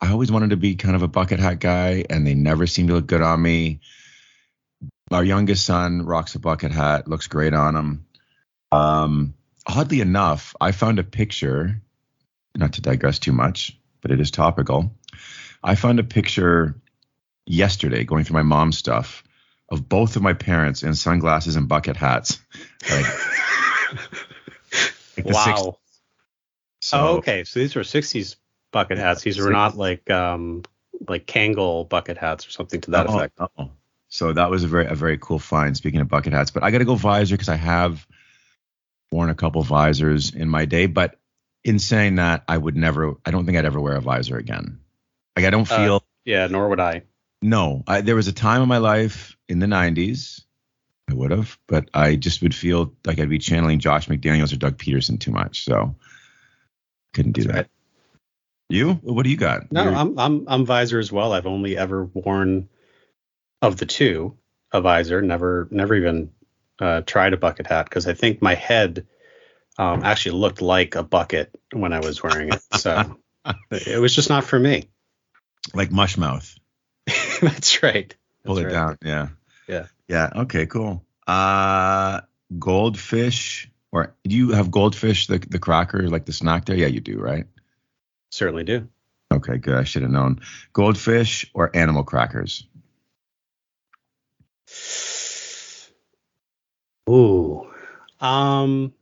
I 0.00 0.10
always 0.10 0.32
wanted 0.32 0.50
to 0.50 0.56
be 0.56 0.74
kind 0.74 0.96
of 0.96 1.02
a 1.02 1.08
bucket 1.08 1.38
hat 1.38 1.60
guy, 1.60 2.04
and 2.10 2.26
they 2.26 2.34
never 2.34 2.66
seem 2.66 2.88
to 2.88 2.94
look 2.94 3.06
good 3.06 3.22
on 3.22 3.40
me. 3.40 3.80
Our 5.12 5.22
youngest 5.24 5.64
son 5.64 6.04
rocks 6.04 6.34
a 6.34 6.40
bucket 6.40 6.72
hat, 6.72 7.06
looks 7.06 7.28
great 7.28 7.54
on 7.54 7.76
him. 7.76 8.06
Um, 8.72 9.34
oddly 9.66 10.00
enough, 10.00 10.54
I 10.60 10.72
found 10.72 10.98
a 10.98 11.04
picture, 11.04 11.80
not 12.54 12.74
to 12.74 12.80
digress 12.80 13.18
too 13.18 13.32
much, 13.32 13.78
but 14.00 14.10
it 14.10 14.20
is 14.20 14.30
topical. 14.30 14.92
I 15.62 15.74
found 15.74 15.98
a 15.98 16.04
picture 16.04 16.76
yesterday 17.46 18.04
going 18.04 18.24
through 18.24 18.34
my 18.34 18.42
mom's 18.42 18.78
stuff 18.78 19.24
of 19.68 19.88
both 19.88 20.16
of 20.16 20.22
my 20.22 20.32
parents 20.32 20.82
in 20.82 20.94
sunglasses 20.94 21.56
and 21.56 21.68
bucket 21.68 21.96
hats. 21.96 22.38
Like, 22.88 23.04
like 25.16 25.26
the 25.26 25.32
60s. 25.32 25.32
wow. 25.32 25.78
So, 26.80 26.98
oh, 26.98 27.16
okay. 27.16 27.44
So 27.44 27.58
these 27.60 27.74
were 27.74 27.82
60s 27.82 28.36
bucket 28.70 28.98
hats. 28.98 29.22
These 29.22 29.38
were 29.38 29.50
not 29.50 29.76
like 29.76 30.08
um 30.10 30.62
like 31.08 31.26
Kangol 31.26 31.88
bucket 31.88 32.16
hats 32.16 32.46
or 32.46 32.50
something 32.50 32.80
to 32.82 32.92
that 32.92 33.08
Oh, 33.08 33.18
effect. 33.18 33.38
oh. 33.58 33.70
So 34.08 34.32
that 34.32 34.50
was 34.50 34.62
a 34.62 34.68
very 34.68 34.86
a 34.86 34.94
very 34.94 35.18
cool 35.18 35.38
find. 35.38 35.76
Speaking 35.76 36.00
of 36.00 36.08
bucket 36.08 36.32
hats, 36.32 36.50
but 36.50 36.62
I 36.62 36.70
got 36.70 36.78
to 36.78 36.84
go 36.84 36.94
visor 36.94 37.34
because 37.34 37.48
I 37.48 37.56
have 37.56 38.06
worn 39.12 39.30
a 39.30 39.34
couple 39.34 39.62
visors 39.62 40.34
in 40.34 40.48
my 40.48 40.64
day. 40.64 40.86
But 40.86 41.18
in 41.64 41.78
saying 41.78 42.16
that, 42.16 42.44
I 42.48 42.56
would 42.58 42.76
never. 42.76 43.14
I 43.24 43.30
don't 43.30 43.44
think 43.46 43.58
I'd 43.58 43.64
ever 43.64 43.80
wear 43.80 43.94
a 43.96 44.00
visor 44.00 44.36
again. 44.36 44.80
Like 45.36 45.44
I 45.46 45.50
don't 45.50 45.70
Uh, 45.70 45.76
feel. 45.76 46.02
Yeah, 46.24 46.46
nor 46.48 46.68
would 46.68 46.80
I. 46.80 47.02
no, 47.42 47.84
I, 47.86 48.00
there 48.00 48.16
was 48.16 48.28
a 48.28 48.32
time 48.32 48.62
in 48.62 48.68
my 48.68 48.78
life 48.78 49.36
in 49.48 49.58
the 49.60 49.66
'90s. 49.66 50.42
I 51.08 51.14
would 51.14 51.30
have, 51.30 51.56
but 51.68 51.88
I 51.94 52.16
just 52.16 52.42
would 52.42 52.54
feel 52.54 52.92
like 53.04 53.20
I'd 53.20 53.28
be 53.28 53.38
channeling 53.38 53.78
Josh 53.78 54.08
McDaniels 54.08 54.52
or 54.52 54.56
Doug 54.56 54.76
Pederson 54.76 55.20
too 55.20 55.30
much. 55.30 55.64
So 55.64 55.94
couldn't 57.14 57.32
do 57.32 57.42
That's 57.42 57.52
that. 57.52 57.58
right. 57.60 57.70
You? 58.68 58.94
What 58.94 59.22
do 59.22 59.30
you 59.30 59.36
got? 59.36 59.70
No, 59.70 59.84
You're- 59.84 59.94
I'm 59.96 60.18
I'm 60.18 60.44
I'm 60.48 60.66
visor 60.66 60.98
as 60.98 61.12
well. 61.12 61.32
I've 61.32 61.46
only 61.46 61.76
ever 61.76 62.04
worn 62.06 62.68
of 63.62 63.76
the 63.76 63.86
two 63.86 64.36
a 64.72 64.80
visor. 64.80 65.22
Never 65.22 65.68
never 65.70 65.94
even 65.94 66.32
uh, 66.78 67.02
tried 67.02 67.32
a 67.32 67.36
bucket 67.36 67.66
hat 67.66 67.84
because 67.84 68.06
I 68.06 68.14
think 68.14 68.42
my 68.42 68.54
head 68.54 69.06
um, 69.78 70.02
actually 70.04 70.38
looked 70.38 70.62
like 70.62 70.94
a 70.94 71.02
bucket 71.02 71.54
when 71.72 71.92
I 71.92 72.00
was 72.00 72.22
wearing 72.22 72.52
it. 72.52 72.62
So 72.74 73.16
it 73.70 74.00
was 74.00 74.14
just 74.14 74.28
not 74.28 74.44
for 74.44 74.58
me. 74.58 74.88
like 75.74 75.90
mush 75.90 76.16
mouth. 76.16 76.54
That's 77.40 77.82
right. 77.82 78.14
pull 78.44 78.58
it 78.58 78.64
right. 78.64 78.72
down. 78.72 78.98
Yeah. 79.04 79.28
Yeah. 79.68 79.86
Yeah. 80.08 80.30
Okay. 80.36 80.66
Cool. 80.66 81.04
Uh, 81.26 82.20
goldfish, 82.58 83.70
or 83.92 84.14
do 84.24 84.36
you 84.36 84.50
have 84.50 84.70
goldfish 84.70 85.26
the 85.26 85.38
the 85.38 85.58
cracker 85.58 86.08
like 86.08 86.24
the 86.24 86.32
snack 86.32 86.64
there? 86.66 86.76
Yeah, 86.76 86.86
you 86.86 87.00
do, 87.00 87.18
right? 87.18 87.46
Certainly 88.30 88.64
do. 88.64 88.88
Okay, 89.32 89.58
good. 89.58 89.74
I 89.74 89.84
should 89.84 90.02
have 90.02 90.10
known. 90.10 90.40
Goldfish 90.72 91.50
or 91.52 91.74
animal 91.74 92.04
crackers? 92.04 92.66
Ooh. 97.08 97.70
Um. 98.20 98.92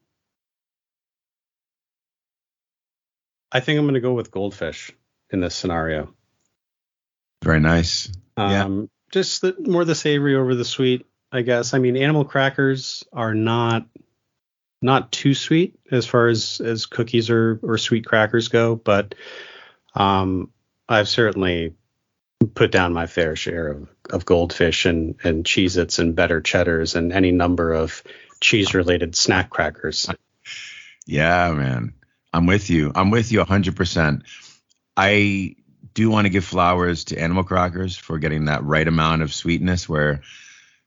I 3.53 3.61
think 3.61 3.79
I'm 3.79 3.85
going 3.85 3.95
to 3.95 4.01
go 4.01 4.15
with 4.15 4.33
goldfish. 4.33 4.91
in 5.31 5.41
this 5.41 5.55
scenario. 5.55 6.15
Very 7.43 7.61
nice. 7.61 8.11
Yeah. 8.39 8.65
Um, 8.65 8.89
Just 9.11 9.43
the, 9.43 9.55
more 9.59 9.85
the 9.85 9.95
savory 9.95 10.35
over 10.35 10.55
the 10.55 10.65
sweet, 10.65 11.07
I 11.31 11.43
guess. 11.43 11.75
I 11.75 11.79
mean, 11.79 11.97
animal 11.97 12.25
crackers 12.25 13.05
are 13.13 13.35
not 13.35 13.87
not 14.81 15.13
too 15.13 15.35
sweet 15.35 15.79
as 15.91 16.07
far 16.07 16.29
as 16.29 16.61
as 16.61 16.87
cookies 16.87 17.31
or 17.31 17.59
or 17.63 17.79
sweet 17.79 18.07
crackers 18.07 18.49
go, 18.49 18.77
but 18.77 19.15
um, 19.95 20.51
I've 20.89 21.09
certainly 21.09 21.75
put 22.55 22.71
down 22.71 22.93
my 22.93 23.07
fair 23.07 23.37
share 23.37 23.69
of, 23.69 23.89
of 24.11 24.25
goldfish 24.25 24.87
and 24.87 25.17
and 25.25 25.45
Cheez-Its 25.45 25.99
and 25.99 26.15
better 26.15 26.41
cheddars 26.41 26.95
and 26.95 27.13
any 27.13 27.33
number 27.33 27.73
of 27.73 28.03
cheese 28.41 28.75
related 28.75 29.17
snack 29.17 29.51
crackers. 29.51 30.09
Yeah, 31.07 31.53
man. 31.53 31.95
I'm 32.33 32.47
with 32.47 32.69
you. 32.69 32.93
I'm 32.95 33.11
with 33.11 33.31
you 33.31 33.41
100%. 33.45 34.23
I 34.97 35.57
do 35.95 36.11
want 36.11 36.27
to 36.27 36.31
give 36.31 36.45
flowers 36.45 37.05
to 37.05 37.19
animal 37.19 37.45
crackers 37.45 37.97
for 37.97 38.19
getting 38.19 38.47
that 38.47 38.65
right 38.65 38.87
amount 38.87 39.23
of 39.23 39.33
sweetness 39.33 39.89
where 39.89 40.23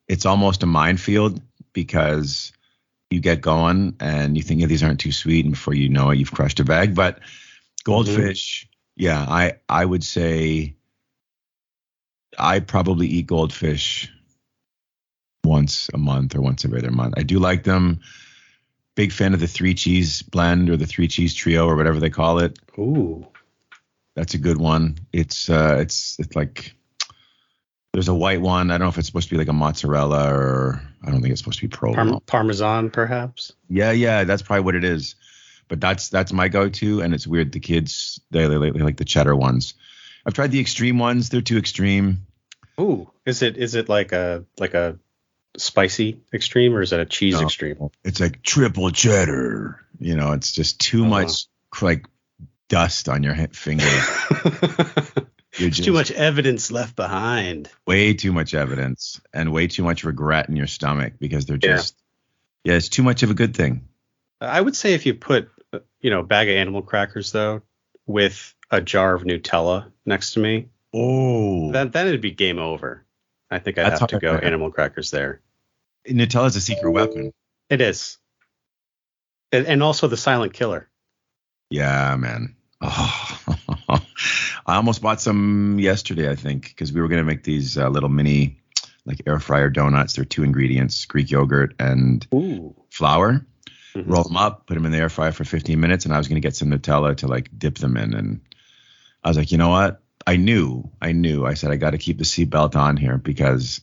it's 0.07 0.25
almost 0.25 0.63
a 0.63 0.65
minefield 0.65 1.41
because 1.73 2.51
you 3.09 3.19
get 3.19 3.41
going 3.41 3.95
and 3.99 4.35
you 4.35 4.43
think 4.43 4.61
yeah, 4.61 4.67
these 4.67 4.83
aren't 4.83 4.99
too 4.99 5.11
sweet 5.11 5.45
and 5.45 5.53
before 5.53 5.73
you 5.73 5.87
know 5.89 6.09
it 6.09 6.17
you've 6.17 6.33
crushed 6.33 6.59
a 6.59 6.65
bag 6.65 6.93
but 6.93 7.15
mm-hmm. 7.17 7.83
goldfish 7.85 8.67
yeah 8.95 9.21
i 9.21 9.53
i 9.69 9.83
would 9.83 10.03
say 10.03 10.75
i 12.37 12.59
probably 12.59 13.07
eat 13.07 13.27
goldfish 13.27 14.11
once 15.43 15.89
a 15.93 15.97
month 15.97 16.35
or 16.35 16.41
once 16.41 16.65
every 16.65 16.79
other 16.79 16.91
month 16.91 17.13
i 17.17 17.23
do 17.23 17.39
like 17.39 17.63
them 17.63 17.99
big 18.95 19.11
fan 19.11 19.33
of 19.33 19.39
the 19.39 19.47
three 19.47 19.73
cheese 19.73 20.21
blend 20.23 20.69
or 20.69 20.77
the 20.77 20.85
three 20.87 21.07
cheese 21.07 21.33
trio 21.33 21.67
or 21.67 21.75
whatever 21.75 21.99
they 21.99 22.09
call 22.09 22.39
it 22.39 22.57
Ooh. 22.77 23.25
that's 24.15 24.33
a 24.33 24.37
good 24.37 24.57
one 24.57 24.97
it's 25.13 25.49
uh 25.49 25.77
it's 25.79 26.19
it's 26.19 26.35
like 26.35 26.73
there's 27.93 28.07
a 28.09 28.13
white 28.13 28.41
one 28.41 28.69
i 28.71 28.73
don't 28.73 28.85
know 28.85 28.89
if 28.89 28.97
it's 28.97 29.07
supposed 29.07 29.29
to 29.29 29.35
be 29.35 29.39
like 29.39 29.47
a 29.47 29.53
mozzarella 29.53 30.33
or 30.33 30.81
i 31.03 31.11
don't 31.11 31.21
think 31.21 31.31
it's 31.31 31.39
supposed 31.41 31.59
to 31.59 31.67
be 31.67 31.75
provolone 31.75 32.09
Parm- 32.09 32.25
Parmesan, 32.25 32.89
perhaps. 32.89 33.53
Yeah, 33.69 33.91
yeah, 33.91 34.23
that's 34.23 34.41
probably 34.41 34.63
what 34.63 34.75
it 34.75 34.83
is. 34.83 35.15
But 35.69 35.81
that's 35.81 36.09
that's 36.09 36.31
my 36.31 36.47
go-to, 36.47 37.01
and 37.01 37.13
it's 37.13 37.27
weird. 37.27 37.51
The 37.51 37.59
kids 37.59 38.19
they, 38.31 38.47
they, 38.47 38.57
they 38.57 38.79
like 38.79 38.97
the 38.97 39.05
cheddar 39.05 39.35
ones. 39.35 39.73
I've 40.27 40.33
tried 40.33 40.51
the 40.51 40.59
extreme 40.59 40.99
ones; 40.99 41.29
they're 41.29 41.41
too 41.41 41.57
extreme. 41.57 42.27
Ooh, 42.79 43.09
is 43.25 43.41
it 43.41 43.55
is 43.57 43.73
it 43.75 43.87
like 43.89 44.11
a 44.11 44.43
like 44.59 44.73
a 44.73 44.99
spicy 45.57 46.19
extreme 46.33 46.75
or 46.75 46.81
is 46.81 46.91
it 46.93 46.99
a 46.99 47.05
cheese 47.05 47.35
No. 47.39 47.43
extreme? 47.43 47.89
It's 48.03 48.19
like 48.19 48.43
triple 48.43 48.91
cheddar. 48.91 49.79
You 49.99 50.15
know, 50.15 50.33
it's 50.33 50.51
just 50.51 50.79
too 50.79 51.01
Uh-huh. 51.01 51.09
much 51.09 51.45
like 51.81 52.05
dust 52.67 53.07
on 53.09 53.23
your 53.23 53.35
fingers. 53.53 53.87
Just 55.53 55.83
too 55.83 55.93
much 55.93 56.11
evidence 56.11 56.69
left 56.69 56.95
behind. 56.95 57.67
way 57.87 58.13
too 58.13 58.31
much 58.31 58.53
evidence 58.53 59.19
and 59.33 59.51
way 59.51 59.65
too 59.65 59.81
much 59.83 60.03
regret 60.03 60.49
in 60.49 60.55
your 60.55 60.67
stomach 60.67 61.13
because 61.19 61.47
they're 61.47 61.57
just 61.57 61.95
yeah, 62.63 62.73
it's 62.75 62.89
too 62.89 63.01
much 63.01 63.23
of 63.23 63.31
a 63.31 63.33
good 63.33 63.55
thing. 63.55 63.87
I 64.39 64.61
would 64.61 64.75
say 64.75 64.93
if 64.93 65.07
you 65.07 65.15
put 65.15 65.49
uh, 65.73 65.79
you 65.99 66.11
know 66.11 66.19
a 66.19 66.23
bag 66.23 66.47
of 66.49 66.55
animal 66.55 66.83
crackers 66.83 67.31
though 67.31 67.63
with 68.05 68.53
a 68.71 68.81
jar 68.81 69.13
of 69.15 69.23
Nutella 69.23 69.91
next 70.05 70.33
to 70.33 70.39
me, 70.39 70.69
Oh, 70.93 71.71
then 71.71 71.91
then 71.91 72.07
it'd 72.07 72.21
be 72.21 72.31
game 72.31 72.59
over. 72.59 73.05
I 73.51 73.59
think 73.59 73.77
I'd 73.77 73.85
That's 73.85 73.99
have 73.99 74.09
to 74.09 74.19
go 74.19 74.35
animal 74.35 74.71
crackers 74.71 75.11
there. 75.11 75.41
Nutella's 76.07 76.55
a 76.55 76.61
secret 76.61 76.91
weapon. 76.91 77.33
It 77.69 77.81
is, 77.81 78.17
and, 79.51 79.67
and 79.67 79.83
also 79.83 80.07
the 80.07 80.17
silent 80.17 80.53
killer. 80.53 80.89
Yeah, 81.69 82.15
man. 82.15 82.55
Oh, 82.81 83.39
I 83.89 84.75
almost 84.75 85.01
bought 85.01 85.19
some 85.21 85.77
yesterday, 85.79 86.29
I 86.29 86.35
think, 86.35 86.69
because 86.69 86.93
we 86.93 87.01
were 87.01 87.07
gonna 87.07 87.23
make 87.23 87.43
these 87.43 87.77
uh, 87.77 87.89
little 87.89 88.09
mini, 88.09 88.61
like 89.05 89.21
air 89.27 89.39
fryer 89.39 89.69
donuts. 89.69 90.13
They're 90.13 90.25
two 90.25 90.43
ingredients: 90.43 91.05
Greek 91.05 91.29
yogurt 91.29 91.75
and 91.79 92.25
Ooh. 92.33 92.73
flour. 92.91 93.45
Mhm. 93.95 94.09
Roll 94.09 94.23
them 94.23 94.37
up, 94.37 94.67
put 94.67 94.75
them 94.75 94.85
in 94.85 94.91
the 94.91 94.99
air 94.99 95.09
fryer 95.09 95.31
for 95.31 95.43
15 95.43 95.79
minutes, 95.79 96.05
and 96.05 96.13
I 96.13 96.17
was 96.17 96.27
gonna 96.27 96.39
get 96.39 96.55
some 96.55 96.69
Nutella 96.69 97.15
to 97.17 97.27
like 97.27 97.49
dip 97.57 97.77
them 97.77 97.97
in. 97.97 98.13
And 98.13 98.41
I 99.23 99.29
was 99.29 99.37
like, 99.37 99.51
you 99.51 99.57
know 99.57 99.69
what? 99.69 100.01
I 100.25 100.35
knew, 100.37 100.89
I 101.01 101.11
knew. 101.13 101.45
I 101.45 101.53
said 101.53 101.71
I 101.71 101.75
got 101.77 101.91
to 101.91 101.97
keep 101.97 102.17
the 102.17 102.23
seatbelt 102.25 102.75
on 102.75 102.97
here 102.97 103.17
because 103.17 103.81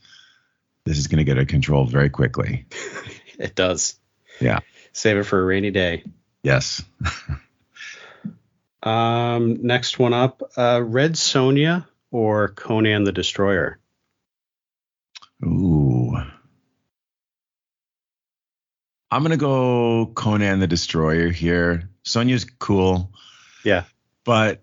this 0.85 0.99
is 0.99 1.07
gonna 1.07 1.25
get 1.25 1.39
out 1.39 1.43
of 1.43 1.49
control 1.49 1.85
very 1.87 2.11
quickly. 2.11 2.67
It 3.37 3.57
does. 3.57 3.97
Yeah. 4.41 4.61
Save 4.93 5.17
it 5.17 5.25
for 5.25 5.41
a 5.41 5.45
rainy 5.45 5.71
day. 5.73 6.05
Yes. 6.43 6.85
Um, 8.83 9.67
next 9.67 9.99
one 9.99 10.13
up, 10.13 10.43
uh, 10.59 10.83
Red 10.85 11.15
Sonja 11.15 11.87
or 12.11 12.49
Conan 12.49 13.05
the 13.05 13.13
Destroyer. 13.13 13.79
Ooh. 15.43 16.15
I'm 19.11 19.23
gonna 19.23 19.37
go 19.39 20.07
Conan 20.15 20.61
the 20.61 20.67
Destroyer 20.67 21.31
here. 21.31 21.89
Sonja's 22.05 22.45
cool, 22.45 23.11
Yeah. 23.65 23.85
but 24.25 24.63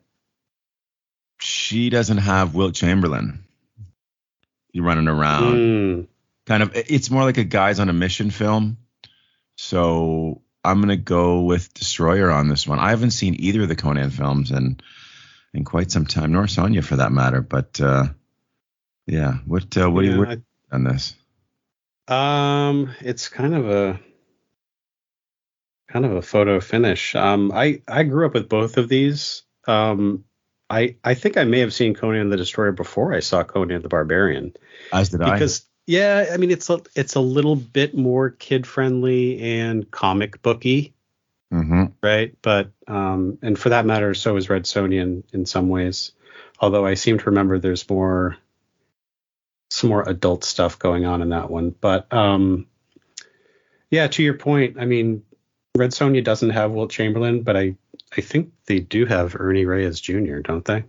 she 1.42 1.90
doesn't 1.90 2.20
have 2.20 2.56
Wilt 2.56 2.76
Chamberlain. 2.76 3.44
You're 4.72 4.86
running 4.86 5.08
around, 5.08 5.56
Mm, 5.56 6.08
kind 6.46 6.64
of. 6.64 6.72
It's 6.76 7.10
more 7.10 7.24
like 7.24 7.38
a 7.38 7.44
guys 7.44 7.80
on 7.80 7.90
a 7.90 7.94
mission 7.94 8.32
film. 8.32 8.78
So 9.58 10.42
I'm 10.64 10.80
gonna 10.80 10.98
go 10.98 11.42
with 11.42 11.74
Destroyer 11.74 12.32
on 12.32 12.48
this 12.48 12.68
one. 12.68 12.80
I 12.80 12.92
haven't 12.92 13.12
seen 13.12 13.36
either 13.40 13.64
of 13.64 13.70
the 13.70 13.76
Conan 13.76 14.10
films 14.12 14.52
in 14.52 14.80
in 15.54 15.66
quite 15.66 15.92
some 15.92 16.06
time, 16.06 16.32
nor 16.32 16.44
Sonja 16.44 16.84
for 16.84 16.98
that 16.98 17.12
matter. 17.12 17.42
But 17.42 17.82
uh, 17.82 18.06
yeah, 19.06 19.34
what 19.46 19.76
uh, 19.78 19.90
what 19.90 20.04
do 20.04 20.12
you 20.12 20.26
yeah, 20.26 20.36
on 20.72 20.84
this? 20.84 21.16
Um, 22.08 22.94
it's 23.02 23.30
kind 23.30 23.56
of 23.56 23.70
a 23.70 24.00
kind 25.90 26.06
of 26.06 26.14
a 26.14 26.22
photo 26.22 26.60
finish. 26.60 27.16
Um, 27.16 27.52
I 27.54 27.82
I 27.88 28.04
grew 28.04 28.26
up 28.26 28.34
with 28.34 28.48
both 28.48 28.78
of 28.78 28.88
these. 28.88 29.44
Um, 29.68 30.24
I 30.72 30.96
I 31.04 31.14
think 31.14 31.38
I 31.38 31.44
may 31.44 31.60
have 31.60 31.74
seen 31.74 31.94
Conan 31.94 32.30
the 32.30 32.38
Destroyer 32.38 32.72
before 32.72 33.14
I 33.14 33.20
saw 33.20 33.44
Conan 33.44 33.82
the 33.82 33.90
Barbarian 33.90 34.56
As 34.94 35.10
did 35.10 35.22
I. 35.22 35.34
because 35.34 35.66
yeah, 35.86 36.28
I 36.32 36.38
mean 36.38 36.50
it's 36.50 36.70
a 36.70 36.82
it's 36.96 37.16
a 37.16 37.20
little 37.20 37.56
bit 37.56 37.96
more 37.96 38.30
kid 38.30 38.66
friendly 38.66 39.42
and 39.42 39.90
comic 39.92 40.42
booky, 40.42 40.94
hmm 41.52 41.86
right? 42.02 42.36
But 42.42 42.72
um, 42.88 43.38
and 43.42 43.60
for 43.60 43.70
that 43.70 43.86
matter, 43.86 44.14
so 44.14 44.38
is 44.38 44.50
Red 44.50 44.64
Sonja 44.64 45.02
in, 45.02 45.24
in 45.34 45.46
some 45.46 45.70
ways. 45.70 46.14
Although 46.60 46.86
I 46.86 46.94
seem 46.94 47.18
to 47.18 47.26
remember 47.26 47.60
there's 47.60 47.90
more 47.90 48.38
some 49.70 49.90
more 49.90 50.08
adult 50.08 50.44
stuff 50.44 50.80
going 50.80 51.06
on 51.06 51.22
in 51.22 51.30
that 51.30 51.50
one. 51.50 51.76
But 51.82 52.12
um, 52.14 52.68
yeah, 53.90 54.08
to 54.08 54.24
your 54.24 54.36
point, 54.36 54.78
I 54.80 54.86
mean, 54.86 55.24
Red 55.76 55.92
Sonja 55.92 56.24
doesn't 56.24 56.52
have 56.52 56.72
Wilt 56.72 56.92
Chamberlain, 56.92 57.44
but 57.44 57.58
I 57.58 57.76
I 58.16 58.22
think 58.22 58.52
they 58.66 58.80
do 58.80 59.06
have 59.06 59.36
Ernie 59.40 59.66
Reyes 59.66 60.00
Jr., 60.00 60.40
don't 60.40 60.66
they? 60.66 60.84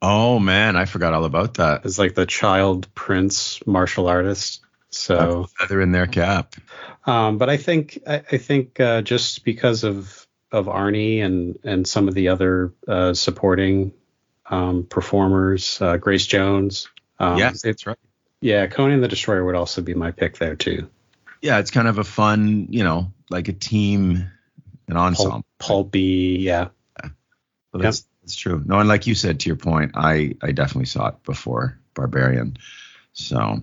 Oh 0.00 0.38
man, 0.38 0.76
I 0.76 0.84
forgot 0.84 1.12
all 1.12 1.24
about 1.24 1.54
that. 1.54 1.84
As 1.84 1.98
like 1.98 2.14
the 2.14 2.26
child 2.26 2.92
prince 2.94 3.60
martial 3.66 4.06
artist. 4.08 4.60
So, 4.90 5.48
Feather 5.58 5.82
in 5.82 5.92
their 5.92 6.06
cap. 6.06 6.54
um, 7.04 7.36
but 7.36 7.50
I 7.50 7.56
think 7.58 7.98
I, 8.06 8.22
I 8.32 8.38
think 8.38 8.80
uh, 8.80 9.02
just 9.02 9.44
because 9.44 9.84
of 9.84 10.26
of 10.50 10.66
Arnie 10.66 11.22
and 11.22 11.58
and 11.64 11.86
some 11.86 12.08
of 12.08 12.14
the 12.14 12.28
other 12.28 12.72
uh, 12.86 13.12
supporting 13.12 13.92
um, 14.46 14.84
performers, 14.84 15.80
uh, 15.82 15.98
Grace 15.98 16.26
Jones. 16.26 16.88
Um, 17.18 17.36
yes, 17.36 17.62
that's 17.62 17.86
right. 17.86 17.98
yeah, 18.40 18.66
Conan 18.66 19.00
the 19.00 19.08
Destroyer 19.08 19.44
would 19.44 19.56
also 19.56 19.82
be 19.82 19.94
my 19.94 20.12
pick 20.12 20.38
there 20.38 20.56
too. 20.56 20.88
Yeah, 21.42 21.58
it's 21.58 21.70
kind 21.70 21.86
of 21.86 21.98
a 21.98 22.04
fun, 22.04 22.68
you 22.70 22.82
know, 22.82 23.12
like 23.30 23.48
a 23.48 23.52
team, 23.52 24.30
an 24.88 24.96
ensemble. 24.96 25.44
Pul- 25.58 25.84
pulpy, 25.84 26.38
yeah. 26.40 26.68
So 27.72 27.78
that's, 27.78 28.06
that's 28.22 28.36
true. 28.36 28.62
No, 28.64 28.78
and 28.80 28.88
like 28.88 29.06
you 29.06 29.14
said, 29.14 29.40
to 29.40 29.48
your 29.48 29.56
point, 29.56 29.92
I 29.94 30.34
I 30.42 30.52
definitely 30.52 30.86
saw 30.86 31.08
it 31.08 31.22
before 31.22 31.78
Barbarian. 31.94 32.56
So, 33.12 33.62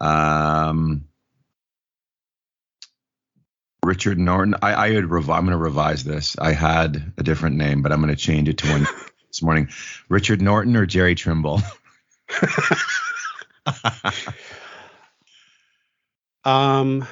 um, 0.00 1.04
Richard 3.84 4.18
Norton. 4.18 4.54
I 4.62 4.72
I 4.72 4.90
would 4.92 5.10
rev- 5.10 5.30
I'm 5.30 5.44
going 5.44 5.52
to 5.52 5.56
revise 5.56 6.04
this. 6.04 6.36
I 6.38 6.52
had 6.52 7.12
a 7.16 7.22
different 7.22 7.56
name, 7.56 7.82
but 7.82 7.90
I'm 7.92 8.00
going 8.02 8.14
to 8.14 8.20
change 8.20 8.48
it 8.48 8.58
to 8.58 8.70
one 8.70 8.86
this 9.28 9.42
morning. 9.42 9.68
Richard 10.08 10.42
Norton 10.42 10.76
or 10.76 10.86
Jerry 10.86 11.14
Trimble. 11.14 11.60
Um, 16.44 17.06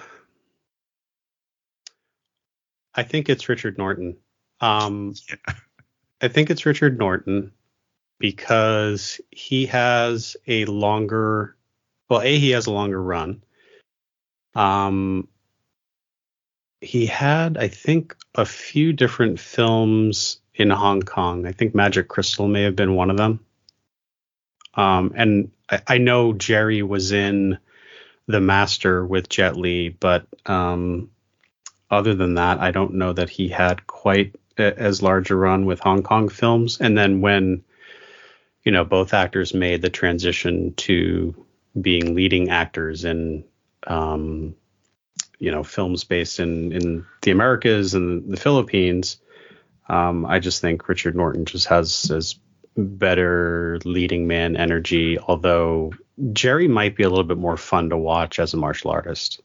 I 2.95 3.03
think 3.03 3.29
it's 3.29 3.49
Richard 3.49 3.79
Norton. 3.79 4.17
Um, 4.61 5.15
I 6.21 6.29
think 6.29 6.51
it's 6.51 6.67
Richard 6.67 6.99
Norton 6.99 7.53
because 8.19 9.21
he 9.31 9.67
has 9.67 10.37
a 10.47 10.65
longer, 10.67 11.57
well, 12.09 12.21
a 12.21 12.39
he 12.39 12.51
has 12.51 12.67
a 12.67 12.73
longer 12.73 13.03
run. 13.03 13.43
Um, 14.55 15.29
he 16.81 17.07
had, 17.07 17.57
I 17.59 17.69
think, 17.69 18.17
a 18.35 18.45
few 18.45 18.93
different 18.93 19.39
films 19.39 20.41
in 20.55 20.71
Hong 20.71 21.03
Kong. 21.03 21.47
I 21.47 21.53
think 21.53 21.75
Magic 21.75 22.09
Crystal 22.09 22.49
may 22.49 22.63
have 22.63 22.77
been 22.77 22.95
one 22.95 23.11
of 23.11 23.17
them. 23.17 23.41
Um, 24.75 25.13
and 25.17 25.51
I, 25.71 25.81
I 25.87 25.99
know 25.99 26.33
Jerry 26.33 26.83
was 26.83 27.13
in 27.13 27.59
The 28.27 28.41
Master 28.41 29.05
with 29.05 29.29
Jet 29.29 29.57
Li, 29.57 29.89
but 29.89 30.27
um, 30.47 31.11
other 31.91 32.15
than 32.15 32.35
that, 32.35 32.61
I 32.61 32.71
don't 32.71 32.95
know 32.95 33.13
that 33.13 33.31
he 33.31 33.49
had 33.49 33.87
quite 33.87 34.35
a, 34.59 34.79
as 34.79 35.03
large 35.03 35.31
a 35.31 35.37
run 35.37 35.67
with 35.67 35.81
Hong 35.81 36.03
Kong 36.03 36.29
films. 36.29 36.81
And 36.81 36.97
then 36.97 37.21
when 37.21 37.65
you 38.65 38.73
know 38.73 38.85
both 38.85 39.15
actors 39.15 39.55
made 39.55 39.83
the 39.83 39.91
transition 39.91 40.75
to 40.75 41.47
being 41.81 42.15
leading 42.15 42.51
actors 42.51 43.05
in 43.05 43.45
um, 43.87 44.55
you 45.39 45.51
know 45.51 45.63
films 45.63 46.05
based 46.05 46.41
in 46.41 46.73
in 46.73 47.07
the 47.23 47.31
Americas 47.31 47.95
and 47.95 48.31
the 48.31 48.37
Philippines. 48.37 49.19
Um, 49.89 50.25
I 50.25 50.39
just 50.39 50.61
think 50.61 50.89
Richard 50.89 51.17
Norton 51.17 51.45
just 51.45 51.67
has 51.67 52.05
has 52.05 52.37
better 52.77 53.79
leading 53.85 54.27
man 54.27 54.57
energy. 54.57 55.19
Although 55.19 55.93
Jerry 56.33 56.69
might 56.69 56.97
be 56.97 57.03
a 57.03 57.09
little 57.09 57.25
bit 57.25 57.39
more 57.39 57.57
fun 57.57 57.91
to 57.91 57.97
watch 57.97 58.39
as 58.39 58.55
a 58.55 58.59
martial 58.59 58.91
artist. 58.91 59.41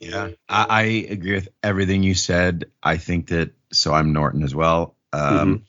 Yeah, 0.00 0.30
I, 0.48 0.66
I 0.68 0.82
agree 0.82 1.34
with 1.34 1.48
everything 1.62 2.02
you 2.02 2.14
said. 2.14 2.66
I 2.82 2.96
think 2.98 3.28
that 3.28 3.52
so. 3.72 3.94
I'm 3.94 4.12
Norton 4.12 4.42
as 4.42 4.54
well. 4.54 4.96
Um, 5.12 5.64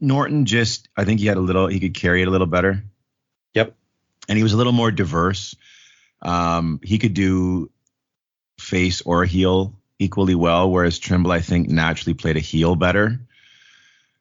Norton 0.00 0.46
just, 0.46 0.88
I 0.96 1.04
think 1.04 1.20
he 1.20 1.26
had 1.26 1.36
a 1.36 1.40
little, 1.40 1.66
he 1.66 1.80
could 1.80 1.94
carry 1.94 2.22
it 2.22 2.28
a 2.28 2.30
little 2.30 2.46
better. 2.46 2.82
Yep. 3.54 3.74
And 4.28 4.36
he 4.36 4.42
was 4.42 4.52
a 4.52 4.56
little 4.56 4.72
more 4.72 4.90
diverse. 4.90 5.54
Um, 6.22 6.80
he 6.82 6.98
could 6.98 7.14
do 7.14 7.70
face 8.58 9.02
or 9.02 9.24
heel 9.24 9.74
equally 9.98 10.34
well, 10.34 10.70
whereas 10.70 10.98
Trimble, 10.98 11.30
I 11.32 11.40
think, 11.40 11.68
naturally 11.68 12.14
played 12.14 12.36
a 12.36 12.40
heel 12.40 12.74
better. 12.74 13.20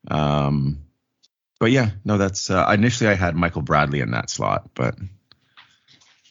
Um, 0.07 0.79
but 1.59 1.71
yeah, 1.71 1.91
no, 2.03 2.17
that's 2.17 2.49
uh, 2.49 2.69
initially 2.73 3.09
I 3.09 3.15
had 3.15 3.35
Michael 3.35 3.61
Bradley 3.61 4.01
in 4.01 4.11
that 4.11 4.29
slot, 4.29 4.69
but 4.75 4.95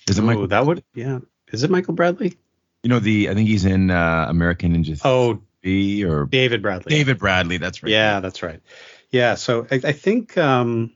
is 0.09 0.18
it 0.18 0.22
Oh, 0.22 0.26
Michael? 0.26 0.46
that 0.48 0.66
would 0.66 0.85
yeah. 0.94 1.20
Is 1.54 1.62
it 1.62 1.70
Michael 1.70 1.94
Bradley? 1.94 2.36
You 2.82 2.90
know 2.90 2.98
the 2.98 3.30
I 3.30 3.34
think 3.34 3.48
he's 3.48 3.64
in 3.64 3.90
uh, 3.90 4.26
American 4.28 4.74
Ninja 4.76 5.00
Oh, 5.04 5.40
B 5.62 6.04
or 6.04 6.26
David 6.26 6.60
Bradley. 6.62 6.90
David 6.90 7.18
Bradley. 7.18 7.56
That's 7.56 7.82
right. 7.82 7.90
Yeah, 7.90 8.20
that's 8.20 8.42
right. 8.42 8.60
Yeah, 9.10 9.36
so 9.36 9.66
I, 9.70 9.76
I 9.84 9.92
think 9.92 10.36
um 10.36 10.92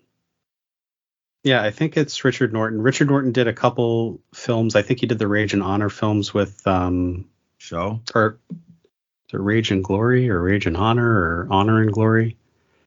yeah, 1.45 1.63
I 1.63 1.71
think 1.71 1.97
it's 1.97 2.25
Richard 2.25 2.53
Norton. 2.53 2.83
Richard 2.83 3.09
Norton 3.09 3.33
did 3.33 3.47
a 3.47 3.53
couple 3.55 4.21
films. 4.35 4.75
I 4.77 4.83
think 4.83 5.01
he 5.01 5.07
did 5.07 5.19
the 5.19 5.29
Rage 5.29 5.55
and 5.55 5.63
Honor 5.63 5.89
films 5.89 6.35
with 6.35 6.67
um 6.67 7.27
Show. 7.59 8.01
or 8.15 8.39
the 9.33 9.41
Rage 9.41 9.71
and 9.71 9.83
Glory 9.85 10.29
or 10.31 10.43
Rage 10.43 10.67
and 10.67 10.77
Honor 10.77 11.09
or 11.09 11.49
Honor 11.51 11.81
and 11.81 11.93
Glory. 11.93 12.37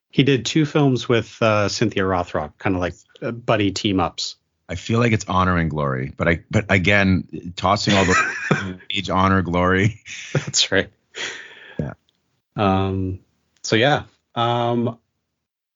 He 0.10 0.24
did 0.24 0.46
two 0.46 0.66
films 0.66 1.08
with 1.08 1.42
uh, 1.42 1.70
Cynthia 1.70 2.04
Rothrock, 2.04 2.58
kind 2.58 2.76
of 2.76 2.82
like 2.82 2.96
uh, 3.22 3.32
buddy 3.32 3.72
team 3.72 4.00
ups. 4.02 4.36
I 4.72 4.76
feel 4.76 5.00
like 5.00 5.12
it's 5.12 5.26
honor 5.28 5.58
and 5.58 5.70
glory, 5.70 6.14
but 6.16 6.30
I 6.30 6.44
but 6.50 6.66
again 6.70 7.54
tossing 7.58 7.94
all 7.94 8.06
the 8.06 8.80
age 8.90 9.10
honor 9.10 9.42
glory. 9.42 10.02
That's 10.34 10.72
right. 10.72 10.90
Yeah. 11.78 11.94
Um. 12.56 13.20
So 13.64 13.76
yeah. 13.76 14.04
Um. 14.34 14.98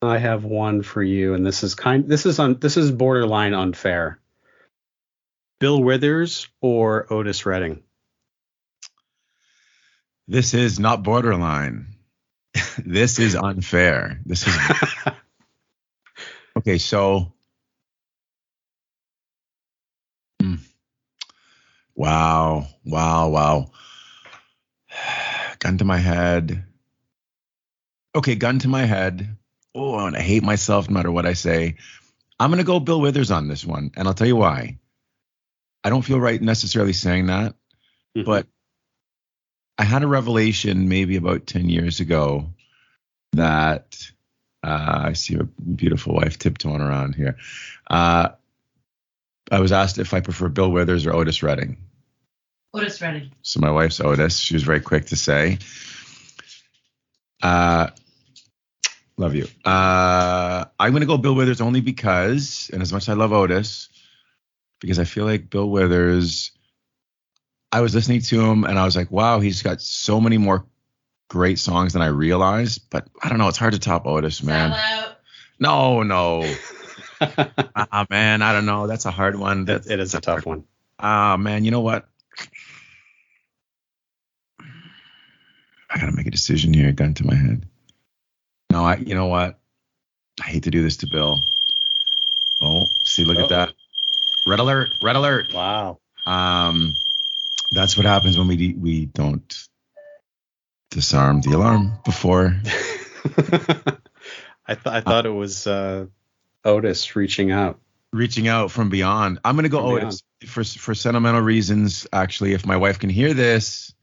I 0.01 0.17
have 0.17 0.45
one 0.45 0.81
for 0.81 1.03
you, 1.03 1.33
and 1.33 1.45
this 1.45 1.63
is 1.63 1.75
kind. 1.75 2.07
This 2.07 2.25
is 2.25 2.39
on. 2.39 2.59
This 2.59 2.77
is 2.77 2.89
borderline 2.89 3.53
unfair. 3.53 4.19
Bill 5.59 5.81
Withers 5.83 6.47
or 6.61 7.11
Otis 7.11 7.45
Redding? 7.45 7.83
This 10.27 10.53
is 10.53 10.79
not 10.79 11.03
borderline. 11.03 11.87
this 12.77 13.19
is 13.19 13.35
unfair. 13.35 14.21
This 14.25 14.47
is 14.47 14.57
okay. 16.57 16.77
So, 16.77 17.33
Hmm. 20.45 20.55
wow, 21.95 22.67
wow, 22.85 23.29
wow. 23.29 23.71
Gun 25.59 25.77
to 25.79 25.85
my 25.85 25.97
head. 25.97 26.65
Okay, 28.13 28.35
gun 28.35 28.59
to 28.59 28.67
my 28.67 28.83
head. 28.83 29.37
Oh, 29.73 29.97
and 30.05 30.15
I 30.15 30.21
hate 30.21 30.43
myself 30.43 30.89
no 30.89 30.93
matter 30.93 31.11
what 31.11 31.25
I 31.25 31.33
say. 31.33 31.77
I'm 32.39 32.49
gonna 32.51 32.63
go 32.63 32.79
Bill 32.79 33.01
Withers 33.01 33.31
on 33.31 33.47
this 33.47 33.65
one, 33.65 33.91
and 33.95 34.07
I'll 34.07 34.13
tell 34.13 34.27
you 34.27 34.35
why. 34.35 34.77
I 35.83 35.89
don't 35.89 36.03
feel 36.03 36.19
right 36.19 36.41
necessarily 36.41 36.93
saying 36.93 37.27
that, 37.27 37.55
Mhm. 38.15 38.25
but 38.25 38.47
I 39.77 39.83
had 39.83 40.03
a 40.03 40.07
revelation 40.07 40.87
maybe 40.87 41.15
about 41.15 41.47
10 41.47 41.69
years 41.69 41.99
ago 41.99 42.53
that 43.33 44.11
uh, 44.63 45.03
I 45.07 45.13
see 45.13 45.35
a 45.35 45.43
beautiful 45.43 46.15
wife 46.15 46.39
tiptoeing 46.39 46.81
around 46.81 47.15
here. 47.15 47.37
Uh, 47.89 48.29
I 49.51 49.59
was 49.59 49.71
asked 49.71 49.97
if 49.97 50.13
I 50.13 50.21
prefer 50.21 50.49
Bill 50.49 50.71
Withers 50.71 51.05
or 51.05 51.13
Otis 51.13 51.43
Redding. 51.43 51.77
Otis 52.73 53.01
Redding. 53.01 53.31
So 53.41 53.59
my 53.59 53.71
wife's 53.71 53.99
Otis. 53.99 54.37
She 54.37 54.53
was 54.53 54.63
very 54.63 54.81
quick 54.81 55.05
to 55.07 55.15
say. 55.15 55.59
Uh, 57.41 57.87
love 59.17 59.35
you. 59.35 59.47
Uh, 59.63 60.65
I'm 60.79 60.91
going 60.91 61.01
to 61.01 61.07
go 61.07 61.17
Bill 61.17 61.35
Withers 61.35 61.61
only 61.61 61.81
because, 61.81 62.69
and 62.73 62.81
as 62.81 62.91
much 62.91 63.03
as 63.03 63.09
I 63.09 63.13
love 63.13 63.33
Otis, 63.33 63.89
because 64.81 64.99
I 64.99 65.03
feel 65.03 65.25
like 65.25 65.49
Bill 65.49 65.69
Withers, 65.69 66.51
I 67.71 67.81
was 67.81 67.93
listening 67.93 68.21
to 68.21 68.41
him 68.43 68.63
and 68.63 68.79
I 68.79 68.85
was 68.85 68.95
like, 68.95 69.11
wow, 69.11 69.39
he's 69.39 69.61
got 69.61 69.81
so 69.81 70.19
many 70.19 70.37
more 70.37 70.65
great 71.29 71.59
songs 71.59 71.93
than 71.93 72.01
I 72.01 72.07
realized. 72.07 72.89
But 72.89 73.07
I 73.21 73.29
don't 73.29 73.37
know. 73.37 73.47
It's 73.47 73.57
hard 73.57 73.73
to 73.73 73.79
top 73.79 74.05
Otis, 74.05 74.43
man. 74.43 74.71
Sell 74.71 74.99
out. 74.99 75.17
No, 75.59 76.03
no. 76.03 76.55
Ah, 77.77 78.05
man, 78.09 78.41
I 78.41 78.51
don't 78.51 78.65
know. 78.65 78.87
That's 78.87 79.05
a 79.05 79.11
hard 79.11 79.37
one. 79.37 79.61
it, 79.61 79.65
That's, 79.65 79.87
it 79.87 79.99
is 79.99 80.15
a 80.15 80.21
tough 80.21 80.45
one. 80.45 80.65
Ah, 80.99 81.37
man, 81.37 81.63
you 81.63 81.71
know 81.71 81.81
what? 81.81 82.07
I 84.59 85.99
gotta 85.99 86.11
make 86.11 86.27
a 86.27 86.31
decision 86.31 86.73
here. 86.73 86.91
Gun 86.91 87.13
to 87.15 87.25
my 87.25 87.35
head. 87.35 87.65
No, 88.71 88.83
I. 88.83 88.97
You 88.97 89.15
know 89.15 89.27
what? 89.27 89.59
I 90.41 90.45
hate 90.47 90.63
to 90.63 90.71
do 90.71 90.81
this 90.81 90.97
to 90.97 91.07
Bill. 91.07 91.39
Oh, 92.61 92.85
see, 93.03 93.23
look 93.23 93.37
Uh-oh. 93.37 93.43
at 93.43 93.49
that. 93.49 93.73
Red 94.47 94.59
alert! 94.59 94.89
Red 95.01 95.15
alert! 95.15 95.53
Wow. 95.53 95.99
Um, 96.25 96.95
that's 97.71 97.95
what 97.97 98.05
happens 98.05 98.37
when 98.37 98.47
we 98.47 98.75
we 98.77 99.05
don't 99.05 99.67
disarm 100.91 101.41
the 101.41 101.51
alarm 101.53 101.93
before. 102.03 102.55
I 104.67 104.75
thought 104.75 104.93
I 104.95 105.01
thought 105.01 105.25
it 105.25 105.29
was 105.29 105.67
uh, 105.67 106.07
Otis 106.65 107.15
reaching 107.15 107.51
out. 107.51 107.79
reaching 108.11 108.47
out 108.47 108.71
from 108.71 108.89
beyond. 108.89 109.39
I'm 109.45 109.55
gonna 109.55 109.69
go 109.69 109.81
From 109.81 110.07
Otis 110.07 110.23
for 110.45 110.63
for 110.63 110.95
sentimental 110.95 111.41
reasons. 111.41 112.07
Actually, 112.11 112.53
if 112.53 112.65
my 112.65 112.77
wife 112.77 112.99
can 112.99 113.09
hear 113.09 113.33
this, 113.33 113.93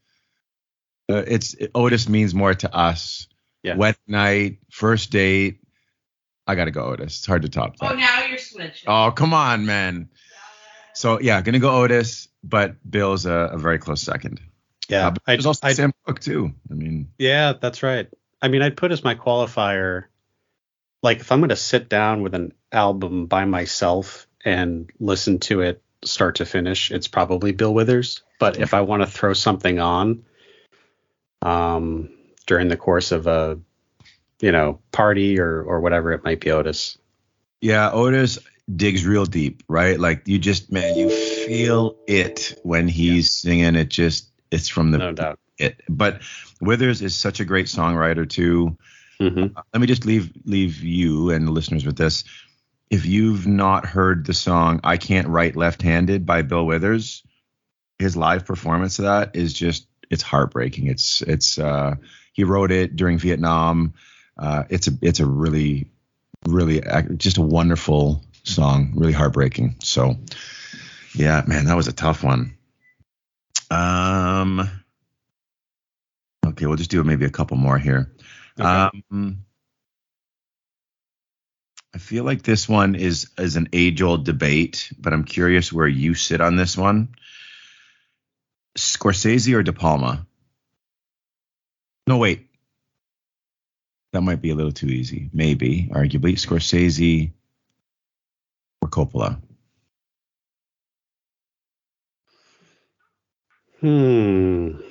uh, 1.09 1.23
it's 1.27 1.55
Otis 1.75 2.07
means 2.09 2.33
more 2.33 2.53
to 2.53 2.73
us. 2.75 3.27
Yeah. 3.63 3.75
Wet 3.75 3.97
night, 4.07 4.59
first 4.71 5.11
date. 5.11 5.59
I 6.45 6.55
gotta 6.55 6.71
go 6.71 6.85
Otis. 6.85 7.19
It's 7.19 7.25
hard 7.25 7.43
to 7.43 7.49
top 7.49 7.75
Oh, 7.81 7.93
now 7.93 8.25
you're 8.25 8.37
switching. 8.37 8.87
Oh, 8.87 9.11
come 9.11 9.33
on, 9.33 9.65
man. 9.65 10.09
So 10.93 11.19
yeah, 11.19 11.41
gonna 11.41 11.59
go 11.59 11.81
Otis, 11.83 12.27
but 12.43 12.75
Bill's 12.89 13.25
a, 13.25 13.51
a 13.53 13.57
very 13.57 13.79
close 13.79 14.01
second. 14.01 14.41
Yeah, 14.89 15.07
Uh, 15.07 15.11
but 15.11 15.23
I, 15.25 15.35
there's 15.35 15.45
also 15.45 15.65
I, 15.65 15.73
Sam 15.73 15.93
Cooke 16.05 16.19
too. 16.19 16.53
I 16.69 16.73
mean, 16.73 17.09
yeah, 17.17 17.53
that's 17.59 17.81
right. 17.83 18.09
I 18.41 18.49
mean, 18.49 18.61
I'd 18.61 18.75
put 18.75 18.91
as 18.91 19.03
my 19.03 19.15
qualifier, 19.15 20.03
like 21.03 21.19
if 21.19 21.31
I'm 21.31 21.39
going 21.41 21.49
to 21.49 21.55
sit 21.55 21.89
down 21.89 22.21
with 22.23 22.33
an 22.33 22.53
album 22.71 23.27
by 23.27 23.45
myself 23.45 24.25
and 24.43 24.89
listen 24.99 25.39
to 25.39 25.61
it 25.61 25.83
start 26.03 26.35
to 26.35 26.45
finish, 26.45 26.91
it's 26.91 27.07
probably 27.07 27.51
Bill 27.51 27.73
Withers. 27.73 28.23
But 28.39 28.59
if 28.59 28.73
I 28.73 28.81
want 28.81 29.03
to 29.03 29.07
throw 29.07 29.33
something 29.33 29.79
on, 29.79 30.23
um, 31.41 32.09
during 32.45 32.67
the 32.69 32.77
course 32.77 33.11
of 33.11 33.27
a, 33.27 33.59
you 34.41 34.51
know, 34.51 34.79
party 34.91 35.39
or 35.39 35.61
or 35.61 35.79
whatever, 35.81 36.11
it 36.13 36.23
might 36.23 36.39
be 36.39 36.51
Otis. 36.51 36.97
Yeah, 37.61 37.91
Otis 37.91 38.39
digs 38.73 39.05
real 39.05 39.25
deep, 39.25 39.63
right? 39.69 39.99
Like 39.99 40.27
you 40.27 40.39
just 40.39 40.71
man, 40.71 40.95
you 40.97 41.09
feel 41.09 41.97
it 42.07 42.59
when 42.63 42.87
he's 42.87 43.33
singing. 43.33 43.75
It 43.75 43.89
just 43.89 44.31
it's 44.51 44.67
from 44.67 44.91
the 44.91 44.97
No 44.97 45.11
doubt. 45.13 45.39
it. 45.57 45.81
But 45.89 46.21
Withers 46.61 47.01
is 47.01 47.15
such 47.15 47.39
a 47.39 47.45
great 47.45 47.67
songwriter 47.67 48.27
too. 48.27 48.77
Hmm 49.19 49.47
Let 49.73 49.81
me 49.81 49.87
just 49.87 50.05
leave 50.05 50.31
leave 50.45 50.81
you 50.81 51.31
and 51.31 51.47
the 51.47 51.51
listeners 51.51 51.85
with 51.85 51.97
this. 51.97 52.23
If 52.89 53.05
you've 53.05 53.47
not 53.47 53.85
heard 53.85 54.25
the 54.25 54.33
song 54.33 54.79
"I 54.83 54.97
Can't 54.97 55.27
Write 55.27 55.55
Left-Handed" 55.55 56.25
by 56.25 56.41
Bill 56.41 56.65
Withers, 56.65 57.23
his 57.99 58.15
live 58.15 58.45
performance 58.45 58.99
of 58.99 59.05
that 59.05 59.35
is 59.35 59.53
just 59.53 59.87
it's 60.09 60.23
heartbreaking. 60.23 60.87
It's 60.87 61.21
it's 61.21 61.57
uh, 61.57 61.95
he 62.33 62.43
wrote 62.43 62.71
it 62.71 62.95
during 62.95 63.17
Vietnam. 63.17 63.93
Uh, 64.37 64.63
it's 64.69 64.87
a 64.87 64.91
it's 65.01 65.19
a 65.19 65.25
really 65.25 65.87
really 66.47 66.81
just 67.17 67.37
a 67.37 67.41
wonderful 67.41 68.23
song, 68.43 68.93
really 68.95 69.13
heartbreaking. 69.13 69.75
So 69.79 70.17
yeah, 71.15 71.43
man, 71.47 71.65
that 71.65 71.75
was 71.75 71.87
a 71.87 71.93
tough 71.93 72.23
one. 72.23 72.57
Um, 73.71 74.69
okay, 76.45 76.65
we'll 76.65 76.75
just 76.75 76.91
do 76.91 77.03
maybe 77.03 77.25
a 77.25 77.29
couple 77.29 77.57
more 77.57 77.77
here. 77.77 78.11
Okay. 78.59 79.01
Um, 79.11 79.45
I 81.93 81.99
feel 81.99 82.23
like 82.23 82.41
this 82.41 82.67
one 82.67 82.95
is 82.95 83.29
is 83.37 83.55
an 83.55 83.69
age 83.73 84.01
old 84.01 84.25
debate, 84.25 84.91
but 84.97 85.13
I'm 85.13 85.23
curious 85.23 85.71
where 85.71 85.87
you 85.87 86.15
sit 86.15 86.41
on 86.41 86.55
this 86.55 86.77
one. 86.77 87.15
Scorsese 88.77 89.53
or 89.53 89.61
De 89.61 89.73
Palma? 89.73 90.25
No, 92.07 92.17
wait. 92.17 92.49
That 94.11 94.21
might 94.21 94.41
be 94.41 94.49
a 94.49 94.55
little 94.55 94.71
too 94.71 94.87
easy. 94.87 95.29
Maybe, 95.33 95.89
arguably, 95.91 96.33
Scorsese 96.33 97.31
or 98.81 98.89
Coppola. 98.89 99.39
Hmm. 103.79 104.82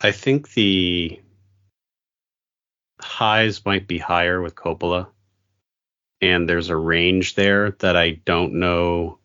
I 0.00 0.12
think 0.12 0.52
the 0.52 1.20
highs 3.00 3.64
might 3.64 3.88
be 3.88 3.98
higher 3.98 4.40
with 4.40 4.54
Coppola, 4.54 5.08
and 6.20 6.48
there's 6.48 6.70
a 6.70 6.76
range 6.76 7.34
there 7.34 7.72
that 7.80 7.96
I 7.96 8.10
don't 8.10 8.54
know 8.54 9.18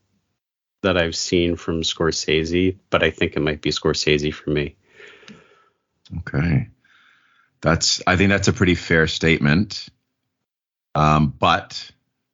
that 0.82 0.98
I've 0.98 1.16
seen 1.16 1.56
from 1.56 1.82
Scorsese, 1.82 2.78
but 2.90 3.04
I 3.04 3.10
think 3.12 3.36
it 3.36 3.42
might 3.42 3.62
be 3.62 3.70
Scorsese 3.70 4.34
for 4.34 4.50
me. 4.50 4.76
Okay. 6.20 6.70
That's 7.62 8.02
I 8.06 8.18
think 8.18 8.30
that's 8.30 8.50
a 8.50 8.54
pretty 8.54 8.76
fair 8.76 9.08
statement. 9.08 9.88
Um, 10.96 11.34
but 11.40 11.90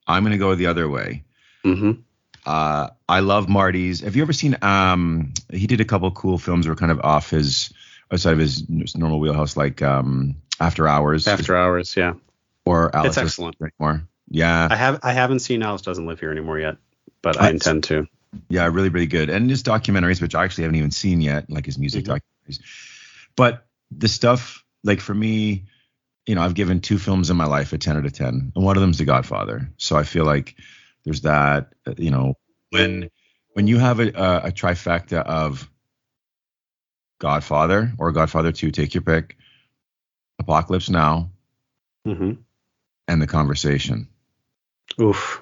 I'm 0.08 0.24
gonna 0.24 0.38
go 0.38 0.56
the 0.56 0.66
other 0.68 0.90
way. 0.90 1.24
hmm 1.64 1.92
Uh, 2.46 2.90
I 3.08 3.20
love 3.20 3.48
Marty's. 3.48 4.02
Have 4.02 4.16
you 4.16 4.24
ever 4.24 4.34
seen 4.34 4.58
um 4.62 5.34
he 5.52 5.68
did 5.68 5.82
a 5.82 5.86
couple 5.86 6.10
cool 6.12 6.38
films 6.40 6.66
that 6.66 6.72
were 6.72 6.76
kind 6.76 6.92
of 6.92 7.00
off 7.02 7.30
his 7.30 7.72
outside 8.12 8.34
of 8.34 8.40
his 8.40 8.68
normal 8.96 9.20
wheelhouse, 9.20 9.56
like 9.58 9.82
um 9.82 10.36
After 10.60 10.88
Hours 10.88 11.28
After 11.28 11.56
Hours, 11.56 11.96
yeah. 11.96 12.14
or 12.66 12.96
Alice 12.96 13.08
It's 13.10 13.16
Doesn't 13.16 13.28
excellent. 13.28 13.56
Anymore. 13.80 14.08
Yeah. 14.30 14.68
I 14.70 14.76
have 14.76 15.00
I 15.04 15.14
haven't 15.14 15.40
seen 15.40 15.64
Alice 15.64 15.82
Doesn't 15.82 16.06
Live 16.06 16.20
Here 16.20 16.32
anymore 16.32 16.60
yet, 16.60 16.78
but 17.22 17.40
I 17.40 17.48
Uh, 17.48 17.52
intend 17.52 17.84
to. 17.86 18.08
Yeah, 18.48 18.68
really, 18.68 18.90
really 18.90 19.08
good. 19.08 19.30
And 19.30 19.50
his 19.50 19.64
documentaries, 19.64 20.22
which 20.22 20.36
I 20.36 20.44
actually 20.44 20.66
haven't 20.66 20.78
even 20.78 20.92
seen 20.92 21.20
yet, 21.22 21.50
like 21.50 21.66
his 21.66 21.80
music 21.80 22.06
Mhm. 22.06 22.20
documentaries. 22.20 22.60
But 23.36 23.66
the 23.90 24.08
stuff, 24.08 24.64
like 24.84 25.02
for 25.02 25.16
me, 25.16 25.66
you 26.28 26.36
know, 26.36 26.42
I've 26.44 26.54
given 26.54 26.80
two 26.80 27.00
films 27.00 27.32
in 27.32 27.38
my 27.38 27.46
life 27.46 27.74
a 27.74 27.80
10 27.80 27.98
out 27.98 28.06
of 28.06 28.14
10, 28.14 28.52
and 28.56 28.64
one 28.64 28.78
of 28.78 28.82
them's 28.82 29.00
The 29.00 29.06
Godfather. 29.06 29.72
So 29.78 29.96
I 29.98 30.04
feel 30.04 30.26
like 30.26 30.56
there's 31.06 31.22
that, 31.22 31.74
uh, 31.88 31.96
you 31.98 32.12
know, 32.12 32.36
when 32.70 33.10
when 33.54 33.66
you 33.66 33.80
have 33.80 34.00
a, 34.00 34.10
a, 34.12 34.38
a 34.48 34.52
trifecta 34.52 35.24
of 35.24 35.68
Godfather 37.20 37.92
or 37.98 38.12
Godfather 38.12 38.52
2, 38.52 38.72
take 38.72 38.94
your 38.94 39.04
pick, 39.04 39.38
Apocalypse 40.40 40.90
Now, 40.90 41.32
hmm 42.06 42.34
and 43.08 43.22
The 43.22 43.28
Conversation. 43.28 44.08
Oof. 45.02 45.42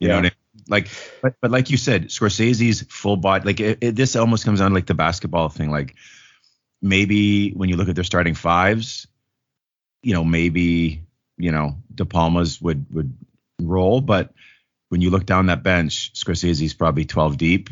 You 0.00 0.08
know 0.08 0.14
what 0.14 0.20
I 0.20 0.22
mean? 0.22 0.32
Like, 0.68 0.88
but 1.22 1.34
but 1.40 1.50
like 1.50 1.70
you 1.70 1.76
said, 1.76 2.06
Scorsese's 2.06 2.82
full 2.88 3.16
body. 3.16 3.44
Like 3.44 3.60
it, 3.60 3.78
it, 3.80 3.96
this 3.96 4.16
almost 4.16 4.44
comes 4.44 4.60
down 4.60 4.70
to 4.70 4.74
like 4.74 4.86
the 4.86 4.94
basketball 4.94 5.48
thing. 5.48 5.70
Like 5.70 5.94
maybe 6.80 7.50
when 7.50 7.68
you 7.68 7.76
look 7.76 7.88
at 7.88 7.94
their 7.94 8.04
starting 8.04 8.34
fives, 8.34 9.06
you 10.02 10.14
know, 10.14 10.24
maybe 10.24 11.02
you 11.36 11.52
know 11.52 11.76
De 11.94 12.04
Palma's 12.04 12.60
would 12.60 12.86
would 12.90 13.16
roll, 13.60 14.00
but 14.00 14.32
when 14.88 15.00
you 15.00 15.10
look 15.10 15.26
down 15.26 15.46
that 15.46 15.62
bench, 15.62 16.12
Scorsese's 16.14 16.74
probably 16.74 17.04
12 17.04 17.36
deep. 17.36 17.70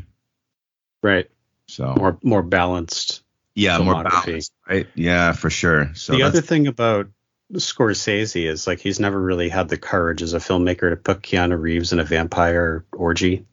Right. 1.03 1.31
So 1.69 1.95
More 1.97 2.19
more 2.23 2.43
balanced. 2.43 3.22
Yeah, 3.55 3.79
more 3.79 4.03
balanced, 4.03 4.53
right? 4.69 4.87
Yeah, 4.95 5.33
for 5.33 5.51
sure. 5.51 5.95
So 5.95 6.13
the 6.13 6.23
other 6.23 6.41
thing 6.41 6.67
about 6.67 7.09
Scorsese 7.53 8.47
is 8.47 8.67
like 8.67 8.81
he's 8.81 9.01
never 9.01 9.21
really 9.21 9.49
had 9.49 9.69
the 9.69 9.77
courage 9.77 10.23
as 10.23 10.33
a 10.33 10.39
filmmaker 10.39 10.91
to 10.91 10.97
put 10.97 11.23
Keanu 11.23 11.61
Reeves 11.61 11.93
in 11.93 12.01
a 12.01 12.05
vampire 12.05 12.85
orgy 12.93 13.47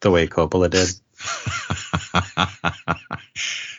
the 0.00 0.10
way 0.10 0.26
Coppola 0.26 0.70
did. 0.70 0.88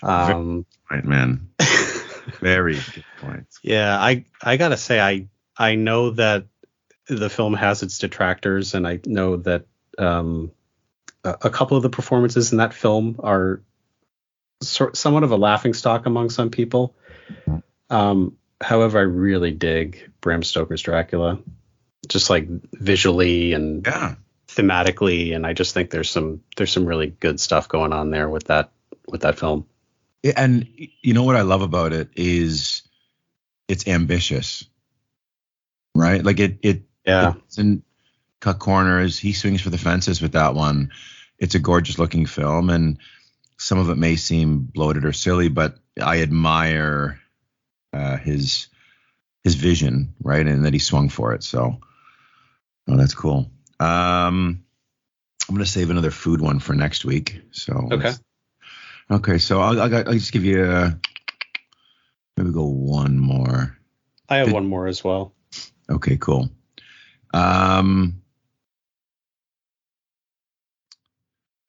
Um, 0.04 0.66
right, 0.90 1.06
man. 1.06 1.50
Very 2.40 2.74
good 2.74 3.04
point. 3.20 3.48
yeah, 3.62 4.00
I 4.00 4.26
I 4.42 4.58
gotta 4.58 4.78
say 4.78 5.00
I 5.00 5.28
I 5.58 5.76
know 5.76 6.12
that 6.12 6.46
the 7.08 7.30
film 7.30 7.54
has 7.54 7.84
its 7.84 8.00
detractors, 8.00 8.74
and 8.74 8.88
I 8.88 9.00
know 9.06 9.38
that 9.38 9.66
um, 9.98 10.52
a, 11.24 11.38
a 11.44 11.50
couple 11.50 11.78
of 11.78 11.84
the 11.84 11.90
performances 11.90 12.52
in 12.52 12.58
that 12.58 12.74
film 12.74 13.18
are 13.20 13.62
sort 14.62 14.96
somewhat 14.98 15.24
of 15.24 15.32
a 15.32 15.38
laughing 15.38 15.74
stock 15.74 16.06
among 16.06 16.30
some 16.30 16.50
people. 16.50 16.96
Um, 17.90 18.38
however, 18.62 19.00
I 19.00 19.04
really 19.04 19.52
dig 19.52 20.12
Bram 20.22 20.44
Stoker's 20.44 20.82
Dracula, 20.82 21.40
just 22.08 22.30
like 22.30 22.48
visually 22.74 23.54
and 23.54 23.86
Yeah. 23.86 24.16
thematically, 24.48 25.36
and 25.36 25.46
I 25.46 25.54
just 25.54 25.74
think 25.74 25.90
there's 25.90 26.10
some 26.10 26.42
there's 26.58 26.72
some 26.72 26.86
really 26.86 27.08
good 27.08 27.40
stuff 27.40 27.68
going 27.68 27.94
on 27.94 28.12
there 28.12 28.30
with 28.30 28.46
that 28.46 28.72
with 29.08 29.22
that 29.22 29.38
film. 29.38 29.66
And 30.36 30.68
you 31.02 31.14
know 31.14 31.24
what 31.24 31.36
I 31.36 31.42
love 31.42 31.62
about 31.64 31.94
it 31.94 32.10
is 32.16 32.84
it's 33.68 33.88
ambitious, 33.88 34.66
right? 35.96 36.24
Like 36.24 36.40
it 36.40 36.60
it 36.62 36.84
Yeah, 37.06 37.30
it 37.34 37.48
doesn't 37.50 37.84
cut 38.40 38.60
corners. 38.60 39.18
He 39.18 39.34
swings 39.34 39.62
for 39.62 39.70
the 39.70 39.78
fences 39.78 40.22
with 40.22 40.34
that 40.34 40.54
one. 40.54 40.92
It's 41.40 41.56
a 41.56 41.60
gorgeous 41.60 41.98
looking 41.98 42.26
film, 42.26 42.70
and 42.70 43.00
some 43.62 43.78
of 43.78 43.92
it 43.92 43.96
may 43.98 44.16
seem 44.16 44.62
bloated 44.62 45.06
or 45.06 45.14
silly, 45.14 45.48
but 45.48 45.78
I 46.02 46.22
admire 46.24 47.20
uh, 47.94 48.18
his 48.18 48.68
his 49.44 49.54
vision, 49.54 50.16
right, 50.24 50.46
and 50.46 50.66
that 50.66 50.74
he 50.74 50.80
swung 50.80 51.10
for 51.10 51.34
it. 51.34 51.44
So, 51.44 51.80
oh, 52.88 52.98
that's 52.98 53.14
cool. 53.14 53.52
Um, 53.80 54.64
I'm 55.48 55.56
gonna 55.56 55.68
save 55.68 55.92
another 55.92 56.10
food 56.10 56.42
one 56.42 56.60
for 56.60 56.74
next 56.74 57.06
week. 57.06 57.40
So 57.52 57.88
Okay. 57.92 58.14
Okay, 59.12 59.38
so 59.38 59.62
I'll, 59.62 59.80
I'll, 59.80 59.96
I'll 59.96 60.14
just 60.14 60.32
give 60.32 60.46
you 60.46 60.64
a, 60.66 60.98
maybe 62.38 62.52
go 62.52 62.66
one 62.66 63.20
more. 63.20 63.78
I 64.28 64.38
have 64.38 64.48
Did- 64.48 64.54
one 64.56 64.66
more 64.66 64.88
as 64.88 65.04
well. 65.04 65.34
Okay, 65.88 66.18
cool. 66.18 66.50
Um. 67.32 68.24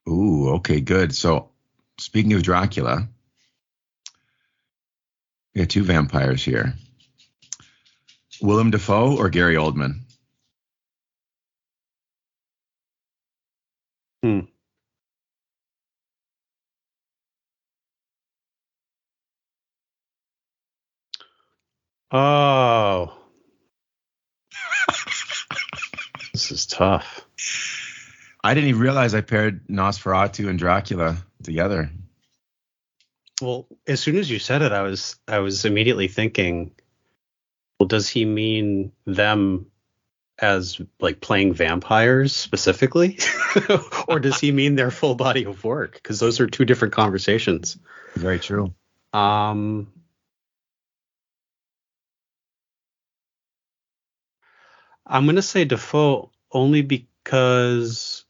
Ooh, 0.09 0.55
okay, 0.55 0.81
good. 0.81 1.15
So, 1.15 1.52
speaking 2.03 2.33
of 2.35 2.43
Dracula, 2.43 3.09
we 5.55 5.61
got 5.61 5.71
two 5.71 5.85
vampires 5.85 6.45
here. 6.45 6.75
Willem 8.41 8.71
Dafoe 8.71 9.17
or 9.17 9.29
Gary 9.29 9.55
Oldman? 9.55 10.01
Hmm. 14.23 14.41
Oh. 22.11 23.17
this 26.33 26.51
is 26.51 26.67
tough. 26.67 27.27
I 28.45 28.55
didn't 28.55 28.71
even 28.71 28.81
realize 28.81 29.15
I 29.15 29.21
paired 29.21 29.67
Nosferatu 29.69 30.49
and 30.49 30.59
Dracula 30.59 31.17
together. 31.43 31.91
Well, 33.41 33.67
as 33.87 34.01
soon 34.01 34.17
as 34.17 34.31
you 34.31 34.39
said 34.39 34.63
it, 34.63 34.73
I 34.73 34.83
was 34.83 35.17
I 35.29 35.39
was 35.39 35.65
immediately 35.65 36.09
thinking, 36.09 36.73
well, 37.79 37.87
does 37.87 38.09
he 38.09 38.25
mean 38.25 38.93
them 39.05 39.67
as 40.39 40.81
like 41.01 41.21
playing 41.21 41.55
vampires 41.55 42.35
specifically? 42.35 43.19
or 44.09 44.19
does 44.19 44.41
he 44.41 44.51
mean 44.53 44.75
their 44.75 44.91
full 44.91 45.15
body 45.15 45.45
of 45.45 45.63
work? 45.65 45.95
Because 45.95 46.19
those 46.19 46.41
are 46.41 46.47
two 46.47 46.65
different 46.65 46.95
conversations. 46.95 47.79
Very 48.15 48.39
true. 48.39 48.75
Um, 49.13 49.93
I'm 55.07 55.27
gonna 55.27 55.43
say 55.43 55.65
Dafoe 55.65 56.31
only 56.51 56.83
because 56.83 58.22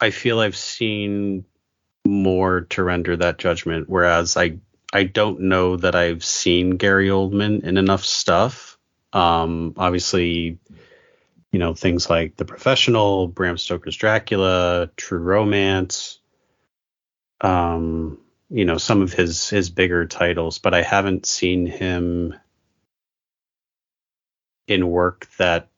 I 0.00 0.10
feel 0.10 0.40
I've 0.40 0.56
seen 0.56 1.44
more 2.06 2.62
to 2.62 2.82
render 2.82 3.16
that 3.16 3.38
judgment, 3.38 3.88
whereas 3.88 4.36
I 4.36 4.58
I 4.92 5.04
don't 5.04 5.40
know 5.40 5.76
that 5.76 5.94
I've 5.94 6.24
seen 6.24 6.76
Gary 6.76 7.08
Oldman 7.08 7.64
in 7.64 7.76
enough 7.76 8.04
stuff. 8.04 8.78
Um, 9.12 9.74
obviously, 9.76 10.58
you 11.52 11.58
know 11.58 11.74
things 11.74 12.10
like 12.10 12.36
The 12.36 12.44
Professional, 12.44 13.28
Bram 13.28 13.58
Stoker's 13.58 13.96
Dracula, 13.96 14.90
True 14.96 15.18
Romance. 15.18 16.20
Um, 17.40 18.18
you 18.50 18.64
know 18.64 18.78
some 18.78 19.02
of 19.02 19.12
his 19.12 19.48
his 19.48 19.70
bigger 19.70 20.06
titles, 20.06 20.58
but 20.58 20.74
I 20.74 20.82
haven't 20.82 21.26
seen 21.26 21.66
him 21.66 22.34
in 24.68 24.88
work 24.88 25.28
that 25.38 25.68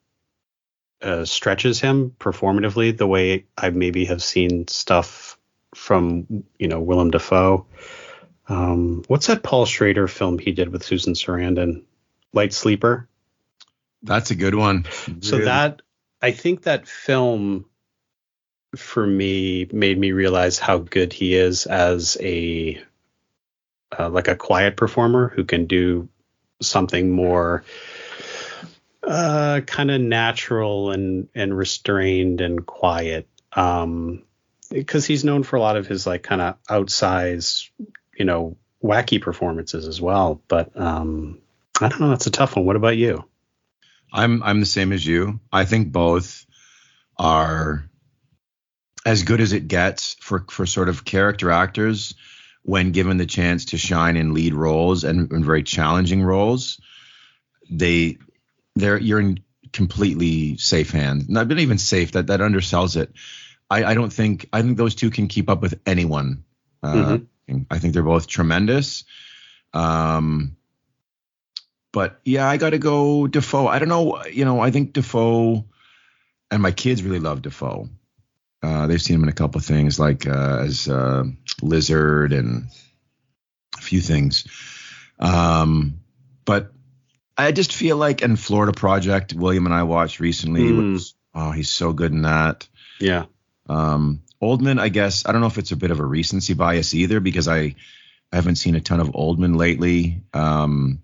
uh, 1.02 1.24
stretches 1.24 1.80
him 1.80 2.14
performatively 2.18 2.96
the 2.96 3.06
way 3.06 3.46
I 3.56 3.70
maybe 3.70 4.06
have 4.06 4.22
seen 4.22 4.66
stuff 4.68 5.38
from 5.74 6.44
you 6.58 6.68
know 6.68 6.80
Willem 6.80 7.10
Dafoe. 7.10 7.66
Um, 8.48 9.04
what's 9.08 9.26
that 9.26 9.42
Paul 9.42 9.66
Schrader 9.66 10.08
film 10.08 10.38
he 10.38 10.52
did 10.52 10.70
with 10.70 10.82
Susan 10.84 11.12
Sarandon? 11.12 11.84
Light 12.32 12.52
Sleeper. 12.52 13.08
That's 14.02 14.30
a 14.30 14.34
good 14.34 14.54
one. 14.54 14.86
So 15.20 15.36
Really. 15.36 15.44
that 15.46 15.82
I 16.20 16.32
think 16.32 16.62
that 16.62 16.86
film 16.86 17.64
for 18.76 19.06
me 19.06 19.66
made 19.72 19.98
me 19.98 20.12
realize 20.12 20.58
how 20.58 20.78
good 20.78 21.12
he 21.12 21.34
is 21.34 21.66
as 21.66 22.16
a 22.20 22.82
uh, 23.98 24.08
like 24.10 24.28
a 24.28 24.36
quiet 24.36 24.76
performer 24.76 25.28
who 25.28 25.44
can 25.44 25.66
do 25.66 26.08
something 26.60 27.10
more 27.10 27.64
uh, 29.08 29.62
kind 29.62 29.90
of 29.90 30.00
natural 30.00 30.90
and 30.90 31.28
and 31.34 31.56
restrained 31.56 32.40
and 32.40 32.64
quiet. 32.64 33.26
Um, 33.54 34.24
because 34.70 35.06
he's 35.06 35.24
known 35.24 35.42
for 35.42 35.56
a 35.56 35.60
lot 35.60 35.76
of 35.76 35.86
his 35.86 36.06
like 36.06 36.22
kind 36.22 36.42
of 36.42 36.62
outsized, 36.68 37.70
you 38.16 38.26
know, 38.26 38.58
wacky 38.84 39.20
performances 39.20 39.88
as 39.88 40.00
well. 40.00 40.42
But 40.46 40.78
um, 40.78 41.40
I 41.80 41.88
don't 41.88 42.00
know. 42.00 42.10
That's 42.10 42.26
a 42.26 42.30
tough 42.30 42.54
one. 42.56 42.66
What 42.66 42.76
about 42.76 42.98
you? 42.98 43.24
I'm 44.12 44.42
I'm 44.42 44.60
the 44.60 44.66
same 44.66 44.92
as 44.92 45.04
you. 45.04 45.40
I 45.50 45.64
think 45.64 45.90
both 45.90 46.44
are 47.16 47.88
as 49.06 49.22
good 49.22 49.40
as 49.40 49.54
it 49.54 49.68
gets 49.68 50.14
for 50.20 50.44
for 50.50 50.66
sort 50.66 50.90
of 50.90 51.04
character 51.04 51.50
actors 51.50 52.14
when 52.62 52.92
given 52.92 53.16
the 53.16 53.26
chance 53.26 53.66
to 53.66 53.78
shine 53.78 54.18
in 54.18 54.34
lead 54.34 54.52
roles 54.52 55.04
and, 55.04 55.32
and 55.32 55.44
very 55.44 55.62
challenging 55.62 56.22
roles. 56.22 56.78
They 57.70 58.18
they're 58.80 58.98
you're 58.98 59.20
in 59.20 59.40
completely 59.72 60.56
safe 60.56 60.90
hands. 60.90 61.28
Not 61.28 61.50
even 61.50 61.78
safe. 61.78 62.12
That 62.12 62.28
that 62.28 62.40
undersells 62.40 62.96
it. 62.96 63.12
I, 63.70 63.84
I 63.84 63.94
don't 63.94 64.12
think 64.12 64.48
I 64.52 64.62
think 64.62 64.76
those 64.76 64.94
two 64.94 65.10
can 65.10 65.28
keep 65.28 65.50
up 65.50 65.60
with 65.60 65.80
anyone. 65.86 66.44
Uh, 66.82 67.18
I 67.70 67.78
think 67.78 67.94
they're 67.94 68.02
both 68.02 68.26
tremendous. 68.26 69.04
Um, 69.72 70.56
but 71.92 72.20
yeah, 72.24 72.48
I 72.48 72.56
got 72.56 72.70
to 72.70 72.78
go 72.78 73.26
Dafoe. 73.26 73.66
I 73.66 73.78
don't 73.78 73.88
know. 73.88 74.24
You 74.24 74.44
know, 74.44 74.60
I 74.60 74.70
think 74.70 74.92
Dafoe 74.92 75.64
and 76.50 76.62
my 76.62 76.72
kids 76.72 77.02
really 77.02 77.18
love 77.18 77.42
Dafoe. 77.42 77.88
Uh, 78.62 78.86
they've 78.86 79.02
seen 79.02 79.16
him 79.16 79.22
in 79.22 79.28
a 79.28 79.32
couple 79.34 79.58
of 79.58 79.64
things 79.64 80.00
like 80.00 80.26
uh, 80.26 80.58
as 80.60 80.88
uh, 80.88 81.24
Lizard 81.62 82.32
and 82.32 82.68
a 83.76 83.80
few 83.80 84.00
things. 84.00 84.46
Um, 85.18 86.00
but 86.44 86.72
I 87.38 87.52
just 87.52 87.72
feel 87.72 87.96
like 87.96 88.20
in 88.22 88.36
Florida 88.36 88.72
Project, 88.72 89.32
William 89.32 89.64
and 89.66 89.74
I 89.74 89.84
watched 89.84 90.20
recently. 90.20 90.62
Mm. 90.62 90.92
Was, 90.94 91.14
oh, 91.34 91.52
he's 91.52 91.70
so 91.70 91.92
good 91.92 92.12
in 92.12 92.22
that. 92.22 92.68
Yeah. 93.00 93.26
Um, 93.68 94.22
Oldman, 94.42 94.80
I 94.80 94.88
guess 94.88 95.24
I 95.24 95.32
don't 95.32 95.40
know 95.40 95.46
if 95.46 95.58
it's 95.58 95.72
a 95.72 95.76
bit 95.76 95.90
of 95.90 96.00
a 96.00 96.04
recency 96.04 96.54
bias 96.54 96.94
either 96.94 97.20
because 97.20 97.48
I, 97.48 97.74
I 98.32 98.36
haven't 98.36 98.56
seen 98.56 98.74
a 98.74 98.80
ton 98.80 99.00
of 99.00 99.08
Oldman 99.08 99.56
lately. 99.56 100.22
Um, 100.34 101.02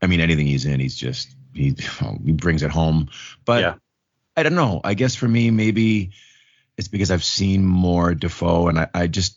I 0.00 0.06
mean, 0.06 0.20
anything 0.20 0.46
he's 0.46 0.66
in, 0.66 0.80
he's 0.80 0.96
just 0.96 1.34
he 1.54 1.74
he 2.24 2.32
brings 2.32 2.62
it 2.62 2.70
home. 2.70 3.08
But 3.44 3.60
Yeah. 3.62 3.74
I 4.36 4.44
don't 4.44 4.54
know. 4.54 4.80
I 4.84 4.94
guess 4.94 5.16
for 5.16 5.26
me, 5.26 5.50
maybe 5.50 6.12
it's 6.76 6.86
because 6.86 7.10
I've 7.10 7.24
seen 7.24 7.66
more 7.66 8.14
Dafoe, 8.14 8.68
and 8.68 8.78
I, 8.78 8.88
I 8.94 9.06
just 9.08 9.36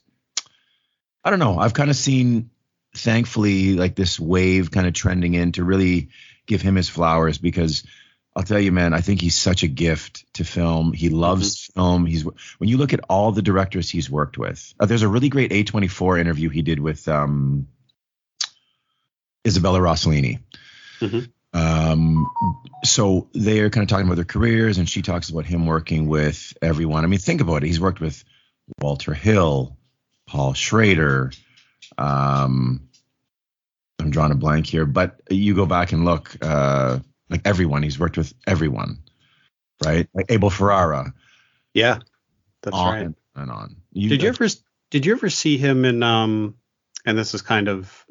I 1.23 1.31
don't 1.31 1.39
know. 1.39 1.57
I've 1.57 1.73
kind 1.73 1.89
of 1.89 1.95
seen, 1.95 2.51
thankfully, 2.95 3.73
like 3.75 3.95
this 3.95 4.19
wave 4.19 4.71
kind 4.71 4.87
of 4.87 4.93
trending 4.93 5.33
in 5.33 5.51
to 5.53 5.63
really 5.63 6.09
give 6.45 6.61
him 6.61 6.75
his 6.75 6.89
flowers 6.89 7.37
because 7.37 7.83
I'll 8.35 8.43
tell 8.43 8.59
you, 8.59 8.71
man, 8.71 8.93
I 8.93 9.01
think 9.01 9.19
he's 9.19 9.35
such 9.35 9.63
a 9.63 9.67
gift 9.67 10.25
to 10.35 10.45
film. 10.45 10.93
He 10.93 11.09
loves 11.09 11.69
film. 11.75 12.05
He's 12.05 12.23
when 12.23 12.69
you 12.69 12.77
look 12.77 12.93
at 12.93 13.01
all 13.09 13.31
the 13.31 13.41
directors 13.41 13.89
he's 13.89 14.09
worked 14.09 14.37
with. 14.37 14.73
Uh, 14.79 14.85
there's 14.85 15.01
a 15.01 15.07
really 15.07 15.29
great 15.29 15.51
A24 15.51 16.19
interview 16.19 16.49
he 16.49 16.61
did 16.61 16.79
with 16.79 17.07
um, 17.09 17.67
Isabella 19.45 19.79
Rossellini. 19.79 20.39
Mhm. 20.99 21.29
Um, 21.53 22.27
so 22.85 23.27
they're 23.33 23.69
kind 23.69 23.83
of 23.83 23.89
talking 23.89 24.05
about 24.05 24.15
their 24.15 24.23
careers, 24.23 24.77
and 24.77 24.87
she 24.87 25.01
talks 25.01 25.29
about 25.29 25.45
him 25.45 25.65
working 25.65 26.07
with 26.07 26.53
everyone. 26.61 27.03
I 27.03 27.07
mean, 27.07 27.19
think 27.19 27.41
about 27.41 27.63
it. 27.63 27.67
He's 27.67 27.81
worked 27.81 27.99
with 27.99 28.23
Walter 28.79 29.13
Hill, 29.13 29.75
Paul 30.27 30.53
Schrader. 30.53 31.31
Um, 31.97 32.89
I'm 33.99 34.11
drawing 34.11 34.31
a 34.31 34.35
blank 34.35 34.65
here, 34.65 34.85
but 34.85 35.21
you 35.29 35.55
go 35.55 35.65
back 35.65 35.91
and 35.91 36.05
look, 36.05 36.35
uh, 36.41 36.99
like 37.29 37.41
everyone. 37.45 37.83
He's 37.83 37.97
worked 37.97 38.17
with 38.17 38.33
everyone, 38.45 39.03
right? 39.83 40.07
Like 40.13 40.25
Abel 40.29 40.49
Ferrara. 40.49 41.13
Yeah. 41.73 41.99
That's 42.61 42.75
on 42.75 42.93
right. 42.93 43.15
and 43.35 43.51
on. 43.51 43.77
Did 43.93 44.21
you 44.21 44.29
ever 44.29 44.47
did 44.91 45.05
you 45.05 45.13
ever 45.13 45.29
see 45.29 45.57
him 45.57 45.85
in 45.85 46.03
um 46.03 46.55
and 47.05 47.17
this 47.17 47.33
is 47.33 47.41
kind 47.41 47.67
of 47.67 48.05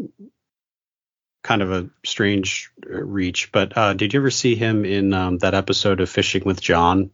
kind 1.42 1.62
of 1.62 1.72
a 1.72 1.90
strange 2.04 2.70
uh, 2.84 3.02
reach, 3.02 3.52
but 3.52 3.76
uh 3.76 3.94
did 3.94 4.12
you 4.12 4.20
ever 4.20 4.30
see 4.30 4.56
him 4.56 4.84
in 4.84 5.12
um 5.14 5.38
that 5.38 5.54
episode 5.54 6.00
of 6.00 6.10
Fishing 6.10 6.42
with 6.44 6.60
John? 6.60 7.10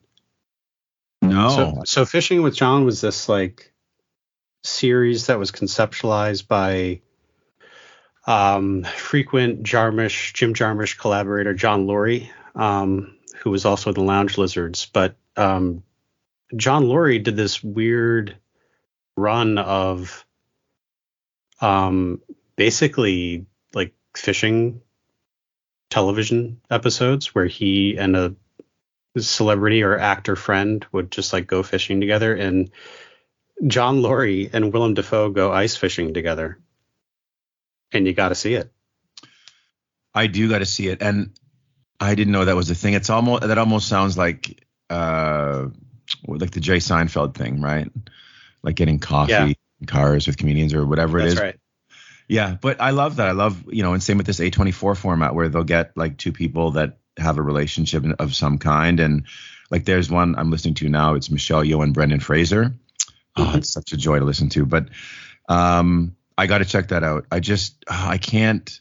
No. 1.20 1.48
So, 1.48 1.82
so 1.84 2.04
Fishing 2.04 2.42
with 2.42 2.54
John 2.54 2.84
was 2.84 3.00
this 3.00 3.28
like 3.28 3.72
series 4.66 5.26
that 5.26 5.38
was 5.38 5.52
conceptualized 5.52 6.48
by 6.48 7.00
um, 8.26 8.82
frequent 8.84 9.62
Jarmusch, 9.62 10.32
Jim 10.34 10.54
Jarmusch 10.54 10.98
collaborator 10.98 11.54
John 11.54 11.86
Lurie, 11.86 12.28
um, 12.54 13.16
who 13.38 13.50
was 13.50 13.64
also 13.64 13.90
in 13.90 13.94
the 13.94 14.02
Lounge 14.02 14.36
Lizards. 14.36 14.86
But 14.86 15.16
um, 15.36 15.82
John 16.54 16.84
Lurie 16.84 17.22
did 17.22 17.36
this 17.36 17.62
weird 17.62 18.36
run 19.16 19.58
of 19.58 20.26
um, 21.60 22.20
basically 22.56 23.46
like 23.74 23.94
fishing 24.14 24.80
television 25.90 26.60
episodes 26.70 27.34
where 27.34 27.46
he 27.46 27.96
and 27.96 28.16
a 28.16 28.34
celebrity 29.18 29.82
or 29.82 29.98
actor 29.98 30.36
friend 30.36 30.84
would 30.92 31.10
just 31.10 31.32
like 31.32 31.46
go 31.46 31.62
fishing 31.62 32.00
together 32.00 32.34
and 32.34 32.70
John 33.66 33.98
Lurie 34.02 34.50
and 34.52 34.72
Willem 34.72 34.94
Dafoe 34.94 35.30
go 35.30 35.52
ice 35.52 35.76
fishing 35.76 36.12
together. 36.14 36.58
And 37.92 38.06
you 38.06 38.12
got 38.12 38.30
to 38.30 38.34
see 38.34 38.54
it. 38.54 38.72
I 40.14 40.26
do 40.26 40.48
got 40.48 40.58
to 40.58 40.66
see 40.66 40.88
it, 40.88 41.02
and 41.02 41.30
I 42.00 42.14
didn't 42.14 42.32
know 42.32 42.44
that 42.46 42.56
was 42.56 42.70
a 42.70 42.74
thing. 42.74 42.94
It's 42.94 43.10
almost 43.10 43.42
that 43.46 43.58
almost 43.58 43.88
sounds 43.88 44.16
like 44.18 44.64
uh 44.90 45.66
like 46.26 46.50
the 46.52 46.60
Jay 46.60 46.78
Seinfeld 46.78 47.34
thing, 47.34 47.60
right? 47.60 47.90
Like 48.62 48.76
getting 48.76 48.98
coffee 48.98 49.32
Yeah. 49.32 49.46
in 49.80 49.86
cars 49.86 50.26
with 50.26 50.36
comedians 50.38 50.72
or 50.74 50.86
whatever 50.86 51.18
it 51.18 51.22
That's 51.22 51.34
is. 51.34 51.40
right. 51.40 51.58
Yeah, 52.28 52.56
but 52.60 52.80
I 52.80 52.90
love 52.90 53.16
that. 53.16 53.28
I 53.28 53.32
love 53.32 53.62
you 53.72 53.82
know, 53.82 53.92
and 53.92 54.02
same 54.02 54.16
with 54.16 54.26
this 54.26 54.40
A24 54.40 54.96
format 54.96 55.34
where 55.34 55.48
they'll 55.48 55.64
get 55.64 55.96
like 55.96 56.16
two 56.16 56.32
people 56.32 56.72
that 56.72 56.98
have 57.18 57.38
a 57.38 57.42
relationship 57.42 58.04
of 58.18 58.34
some 58.34 58.58
kind, 58.58 58.98
and 59.00 59.26
like 59.70 59.84
there's 59.84 60.10
one 60.10 60.34
I'm 60.36 60.50
listening 60.50 60.74
to 60.74 60.88
now. 60.88 61.14
It's 61.14 61.30
Michelle 61.30 61.62
Yeoh 61.62 61.82
and 61.84 61.94
Brendan 61.94 62.20
Fraser. 62.20 62.74
Oh, 63.36 63.52
it's 63.56 63.70
such 63.70 63.92
a 63.92 63.96
joy 63.96 64.18
to 64.18 64.24
listen 64.24 64.48
to. 64.50 64.64
But 64.66 64.88
um, 65.48 66.16
I 66.38 66.46
got 66.46 66.58
to 66.58 66.64
check 66.64 66.88
that 66.88 67.04
out. 67.04 67.26
I 67.30 67.40
just 67.40 67.84
I 67.88 68.18
can't, 68.18 68.80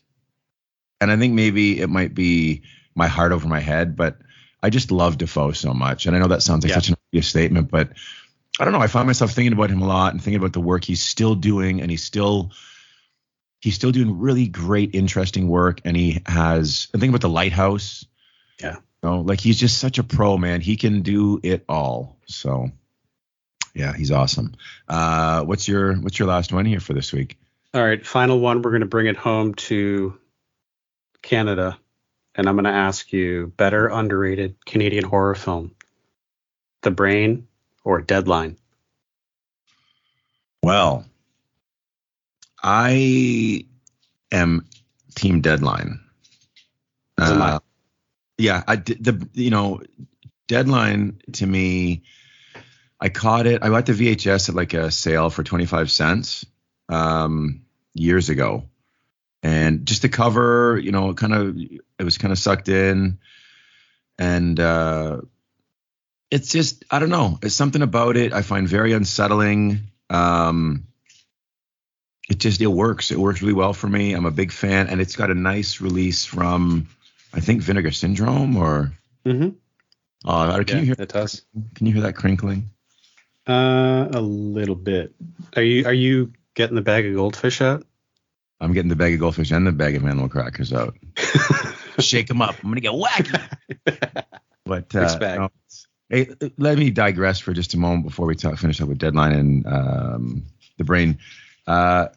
and 1.02 1.12
I 1.12 1.18
think 1.18 1.34
maybe 1.34 1.80
it 1.80 1.90
might 1.90 2.14
be 2.14 2.64
my 2.96 3.08
heart 3.08 3.32
over 3.32 3.48
my 3.48 3.60
head, 3.60 3.96
but 3.96 4.18
I 4.64 4.70
just 4.70 4.92
love 4.92 5.18
Dafoe 5.18 5.52
so 5.52 5.74
much, 5.74 6.06
and 6.06 6.16
I 6.16 6.20
know 6.20 6.28
that 6.28 6.42
sounds 6.42 6.64
like 6.64 6.70
Yeah. 6.70 6.76
such 6.76 6.90
an 6.90 6.96
obvious 7.10 7.28
statement, 7.28 7.70
but 7.70 7.92
I 8.60 8.64
don't 8.64 8.74
know. 8.74 8.80
I 8.80 8.88
find 8.88 9.06
myself 9.06 9.32
thinking 9.32 9.54
about 9.54 9.70
him 9.70 9.82
a 9.82 9.88
lot 9.88 10.14
and 10.14 10.24
thinking 10.24 10.40
about 10.40 10.54
the 10.54 10.62
work 10.62 10.84
he's 10.86 11.04
still 11.04 11.36
doing, 11.36 11.82
and 11.82 11.92
he's 11.92 12.04
still 12.04 12.52
he's 13.60 13.76
still 13.76 13.92
doing 13.92 14.18
really 14.20 14.48
great, 14.48 14.96
interesting 14.96 15.48
work. 15.48 15.82
And 15.84 15.98
he 15.98 16.22
has 16.26 16.88
I 16.96 16.98
think 17.00 17.10
about 17.10 17.22
the 17.22 17.30
lighthouse. 17.30 18.06
Yeah. 18.62 18.76
You 19.04 19.10
know, 19.10 19.22
like 19.22 19.42
he's 19.42 19.60
just 19.60 19.78
such 19.78 20.00
a 20.00 20.04
pro, 20.04 20.38
man. 20.38 20.62
He 20.62 20.78
can 20.78 21.02
do 21.02 21.40
it 21.44 21.66
all. 21.68 22.18
So 22.28 22.72
yeah, 23.76 23.94
he's 23.94 24.12
awesome. 24.12 24.56
Uh, 24.88 25.44
what's 25.44 25.68
your 25.68 25.96
what's 25.96 26.18
your 26.18 26.28
last 26.28 26.52
one 26.54 26.66
here 26.66 26.80
for 26.80 26.94
this 26.94 27.12
week? 27.12 27.38
All 27.74 27.84
right, 27.84 28.04
final 28.06 28.40
one. 28.40 28.62
We're 28.62 28.72
going 28.72 28.82
to 28.82 28.88
bring 28.88 29.08
it 29.08 29.18
home 29.18 29.54
to 29.56 30.18
Canada, 31.22 31.78
and 32.34 32.48
I'm 32.48 32.56
going 32.56 32.64
to 32.64 32.72
ask 32.72 33.12
you: 33.12 33.52
better 33.58 33.88
underrated 33.88 34.56
Canadian 34.66 35.04
horror 35.04 35.36
film, 35.36 35.76
The 36.82 36.92
Brain 36.92 37.48
or 37.84 38.02
Deadline? 38.02 38.58
Well, 40.64 41.06
I 42.64 43.66
am 44.32 44.66
team 45.16 45.42
deadline. 45.42 46.00
As 47.20 47.32
am 47.32 47.42
I. 47.42 47.50
Uh, 47.52 47.60
yeah, 48.38 48.64
I 48.68 48.78
did 48.78 49.04
the 49.04 49.30
you 49.34 49.50
know 49.50 49.82
deadline 50.48 51.22
to 51.34 51.46
me. 51.46 52.04
I 53.06 53.10
caught 53.10 53.46
it. 53.46 53.62
I 53.62 53.70
bought 53.70 53.86
the 53.86 53.94
VHS 53.94 54.50
at 54.50 54.56
like 54.56 54.74
a 54.74 54.90
sale 54.90 55.30
for 55.30 55.44
25 55.44 55.92
cents 55.92 56.44
um, 56.90 57.62
years 57.94 58.30
ago, 58.30 58.64
and 59.44 59.86
just 59.86 60.02
the 60.02 60.10
cover, 60.10 60.80
you 60.80 60.92
know, 60.92 61.14
kind 61.14 61.34
of 61.36 61.56
it 61.56 62.04
was 62.04 62.18
kind 62.18 62.32
of 62.32 62.40
sucked 62.40 62.68
in, 62.68 63.20
and 64.18 64.60
uh, 64.60 65.22
it's 66.32 66.50
just 66.50 66.84
I 66.90 66.98
don't 66.98 67.12
know. 67.12 67.38
It's 67.44 67.54
something 67.54 67.84
about 67.84 68.18
it 68.18 68.34
I 68.34 68.42
find 68.42 68.68
very 68.68 68.94
unsettling. 68.94 69.82
Um, 70.10 70.88
it 72.28 72.40
just 72.40 72.60
it 72.60 72.66
works. 72.66 73.12
It 73.12 73.20
works 73.20 73.44
really 73.44 73.54
well 73.54 73.74
for 73.74 73.88
me. 73.88 74.14
I'm 74.14 74.26
a 74.26 74.32
big 74.32 74.52
fan, 74.52 74.88
and 74.88 75.00
it's 75.00 75.16
got 75.16 75.30
a 75.30 75.36
nice 75.36 75.80
release 75.80 76.26
from 76.26 76.88
I 77.36 77.40
think 77.40 77.62
Vinegar 77.62 77.92
Syndrome 77.92 78.58
or. 78.58 78.94
Mm-hmm. 79.28 79.50
Oh, 80.28 80.64
can 80.66 80.78
Yeah, 80.78 80.80
you 80.80 80.86
hear? 80.88 80.96
it 80.98 81.10
does. 81.10 81.44
Can 81.76 81.86
you 81.86 81.94
hear 81.94 82.02
that 82.02 82.16
crinkling? 82.16 82.72
Uh, 83.48 84.08
a 84.12 84.22
little 84.22 84.76
bit. 84.76 85.14
Are 85.56 85.62
you 85.62 85.86
are 85.86 85.94
you 85.94 86.34
getting 86.56 86.76
the 86.76 86.82
bag 86.82 87.06
of 87.06 87.14
goldfish 87.14 87.62
out? 87.62 87.86
I'm 88.60 88.74
getting 88.74 88.90
the 88.90 88.96
bag 88.96 89.14
of 89.14 89.20
goldfish 89.20 89.52
and 89.52 89.68
the 89.68 89.72
bag 89.72 89.96
of 89.96 90.04
animal 90.04 90.30
crackers 90.30 90.74
out. 90.74 90.96
Shake 92.00 92.28
them 92.28 92.42
up. 92.42 92.56
I'm 92.64 92.70
gonna 92.70 92.82
get 92.82 92.94
wacky. 92.94 93.42
But 94.68 94.96
uh, 94.96 95.20
no, 95.20 95.50
hey, 96.10 96.28
let 96.58 96.80
me 96.80 96.90
digress 96.90 97.40
for 97.40 97.54
just 97.54 97.76
a 97.76 97.78
moment 97.78 98.08
before 98.08 98.26
we 98.26 98.36
talk, 98.36 98.58
finish 98.58 98.82
up 98.82 98.88
with 98.88 98.98
deadline 98.98 99.34
and 99.34 99.68
um, 99.68 100.44
the 100.78 100.84
brain. 100.84 101.20
Uh, 101.68 102.08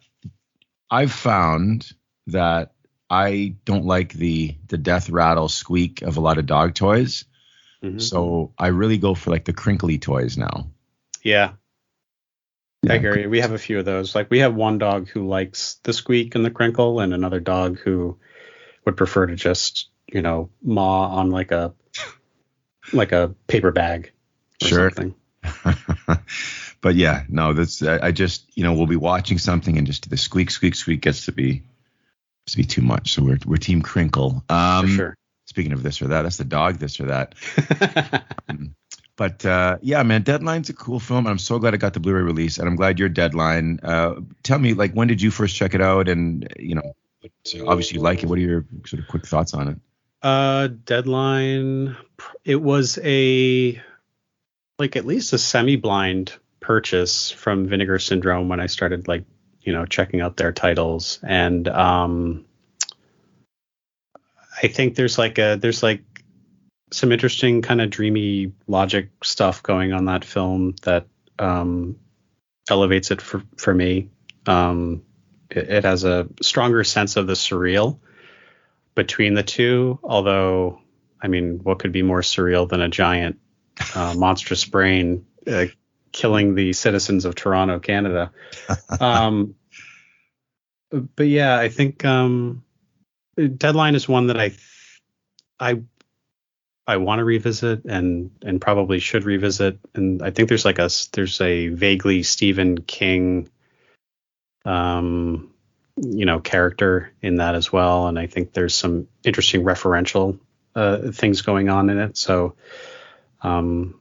I've 0.90 1.12
found 1.12 1.92
that 2.28 2.72
I 3.10 3.54
don't 3.66 3.84
like 3.84 4.14
the 4.14 4.56
the 4.68 4.78
death 4.78 5.10
rattle 5.10 5.50
squeak 5.50 6.00
of 6.00 6.16
a 6.16 6.20
lot 6.20 6.38
of 6.38 6.46
dog 6.46 6.74
toys. 6.74 7.26
Mhm. 7.82 8.00
So 8.00 8.52
I 8.58 8.68
really 8.68 8.96
go 8.96 9.14
for 9.14 9.30
like 9.30 9.44
the 9.44 9.52
crinkly 9.52 9.98
toys 9.98 10.38
now. 10.38 10.68
Yeah, 11.28 11.52
I 12.88 12.94
Yeah. 12.94 13.00
hear 13.00 13.18
you. 13.18 13.28
We 13.28 13.40
have 13.40 13.52
a 13.52 13.58
few 13.58 13.78
of 13.78 13.84
those. 13.84 14.14
Like 14.14 14.30
we 14.30 14.38
have 14.38 14.54
one 14.54 14.78
dog 14.78 15.08
who 15.08 15.28
likes 15.28 15.74
the 15.82 15.92
squeak 15.92 16.34
and 16.34 16.42
the 16.44 16.50
crinkle, 16.50 17.00
and 17.00 17.12
another 17.12 17.38
dog 17.38 17.78
who 17.78 18.16
would 18.86 18.96
prefer 18.96 19.26
to 19.26 19.36
just, 19.36 19.88
you 20.10 20.22
know, 20.22 20.48
maw 20.62 21.08
on 21.16 21.30
like 21.30 21.50
a 21.52 21.74
like 22.94 23.12
a 23.12 23.34
paper 23.46 23.72
bag. 23.72 24.12
Or 24.62 24.68
Sure. 24.68 24.90
Something. 24.90 25.14
but 26.80 26.94
yeah, 26.94 27.24
no, 27.28 27.52
that's 27.52 27.82
I, 27.82 28.06
I 28.06 28.12
just 28.12 28.46
you 28.54 28.64
know 28.64 28.72
we'll 28.72 28.86
be 28.86 28.96
watching 28.96 29.36
something 29.38 29.76
and 29.76 29.86
just 29.86 30.08
the 30.08 30.16
squeak 30.16 30.50
squeak 30.50 30.74
squeak 30.74 31.02
gets 31.02 31.26
to 31.26 31.32
be 31.32 31.62
to 32.46 32.56
be 32.56 32.64
too 32.64 32.82
much. 32.82 33.12
So 33.12 33.22
we're 33.22 33.38
we're 33.44 33.56
team 33.58 33.82
crinkle. 33.82 34.42
Um, 34.48 34.86
For 34.86 34.92
sure. 34.92 35.14
Speaking 35.46 35.72
of 35.72 35.82
this 35.82 36.00
or 36.02 36.08
that, 36.08 36.22
that's 36.22 36.36
the 36.38 36.44
dog 36.44 36.76
this 36.78 37.00
or 37.00 37.06
that. 37.06 37.34
But 39.18 39.44
uh, 39.44 39.78
yeah, 39.82 40.04
man, 40.04 40.22
Deadline's 40.22 40.70
a 40.70 40.72
cool 40.72 41.00
film. 41.00 41.26
I'm 41.26 41.38
so 41.38 41.58
glad 41.58 41.74
it 41.74 41.78
got 41.78 41.92
the 41.92 41.98
Blu-ray 41.98 42.22
release, 42.22 42.56
and 42.56 42.68
I'm 42.68 42.76
glad 42.76 43.00
your 43.00 43.08
Deadline. 43.08 43.80
Uh, 43.82 44.20
tell 44.44 44.60
me, 44.60 44.74
like, 44.74 44.92
when 44.92 45.08
did 45.08 45.20
you 45.20 45.32
first 45.32 45.56
check 45.56 45.74
it 45.74 45.80
out? 45.82 46.08
And 46.08 46.48
you 46.56 46.76
know, 46.76 46.94
obviously 47.66 47.96
you 47.96 48.02
like 48.02 48.22
it. 48.22 48.26
What 48.26 48.38
are 48.38 48.42
your 48.42 48.64
sort 48.86 49.02
of 49.02 49.08
quick 49.08 49.26
thoughts 49.26 49.54
on 49.54 49.68
it? 49.68 49.78
Uh, 50.22 50.68
deadline. 50.84 51.96
It 52.44 52.62
was 52.62 52.98
a 53.02 53.82
like 54.78 54.94
at 54.94 55.04
least 55.04 55.32
a 55.32 55.38
semi-blind 55.38 56.34
purchase 56.60 57.32
from 57.32 57.66
Vinegar 57.66 57.98
Syndrome 57.98 58.48
when 58.48 58.60
I 58.60 58.66
started 58.66 59.08
like 59.08 59.24
you 59.62 59.72
know 59.72 59.84
checking 59.84 60.20
out 60.20 60.36
their 60.36 60.52
titles, 60.52 61.18
and 61.24 61.66
um, 61.66 62.44
I 64.62 64.68
think 64.68 64.94
there's 64.94 65.18
like 65.18 65.38
a 65.38 65.58
there's 65.60 65.82
like 65.82 66.07
some 66.90 67.12
interesting 67.12 67.62
kind 67.62 67.80
of 67.80 67.90
dreamy 67.90 68.52
logic 68.66 69.10
stuff 69.22 69.62
going 69.62 69.92
on 69.92 70.06
that 70.06 70.24
film 70.24 70.74
that 70.82 71.06
um, 71.38 71.96
elevates 72.70 73.10
it 73.10 73.20
for 73.20 73.42
for 73.56 73.74
me. 73.74 74.10
Um, 74.46 75.02
it, 75.50 75.70
it 75.70 75.84
has 75.84 76.04
a 76.04 76.28
stronger 76.42 76.84
sense 76.84 77.16
of 77.16 77.26
the 77.26 77.34
surreal 77.34 77.98
between 78.94 79.34
the 79.34 79.42
two. 79.42 79.98
Although, 80.02 80.80
I 81.20 81.28
mean, 81.28 81.60
what 81.62 81.78
could 81.78 81.92
be 81.92 82.02
more 82.02 82.20
surreal 82.20 82.68
than 82.68 82.80
a 82.80 82.88
giant 82.88 83.38
uh, 83.94 84.14
monstrous 84.18 84.64
brain 84.64 85.26
uh, 85.46 85.66
killing 86.12 86.54
the 86.54 86.72
citizens 86.72 87.24
of 87.24 87.34
Toronto, 87.34 87.78
Canada? 87.78 88.32
Um, 89.00 89.54
but 90.90 91.28
yeah, 91.28 91.58
I 91.58 91.68
think 91.68 92.04
um, 92.04 92.64
Deadline 93.36 93.94
is 93.94 94.08
one 94.08 94.28
that 94.28 94.40
I 94.40 94.52
I 95.60 95.82
I 96.88 96.96
want 96.96 97.18
to 97.18 97.24
revisit 97.24 97.84
and 97.84 98.30
and 98.42 98.60
probably 98.60 98.98
should 98.98 99.24
revisit. 99.24 99.78
And 99.94 100.22
I 100.22 100.30
think 100.30 100.48
there's 100.48 100.64
like 100.64 100.78
a 100.78 100.88
there's 101.12 101.38
a 101.42 101.68
vaguely 101.68 102.22
Stephen 102.22 102.78
King 102.80 103.50
um 104.64 105.52
you 105.96 106.24
know 106.24 106.40
character 106.40 107.12
in 107.20 107.36
that 107.36 107.54
as 107.54 107.70
well. 107.70 108.08
And 108.08 108.18
i 108.18 108.26
think 108.26 108.52
there's 108.54 108.74
some 108.74 109.06
interesting 109.22 109.64
referential 109.64 110.38
uh 110.74 111.12
things 111.12 111.42
going 111.42 111.68
on 111.68 111.90
in 111.90 111.98
it. 111.98 112.16
So 112.16 112.54
um 113.42 114.00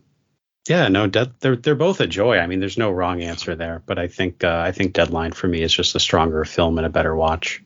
yeah 0.69 0.87
no 0.87 1.07
de- 1.07 1.33
they're 1.41 1.57
they're 1.57 1.75
both 1.75 1.99
a 1.99 2.07
joy. 2.07 2.37
I 2.37 2.47
mean 2.47 2.61
there's 2.61 2.77
no 2.77 2.89
wrong 2.89 3.21
answer 3.21 3.53
there 3.53 3.83
but 3.85 3.99
i 3.99 4.07
think 4.07 4.45
uh, 4.45 4.61
i 4.65 4.71
think 4.71 4.93
deadline 4.93 5.33
for 5.33 5.49
me 5.49 5.61
is 5.61 5.73
just 5.73 5.93
a 5.95 5.99
stronger 5.99 6.45
film 6.45 6.77
and 6.77 6.87
a 6.87 6.89
better 6.89 7.15
watch. 7.15 7.61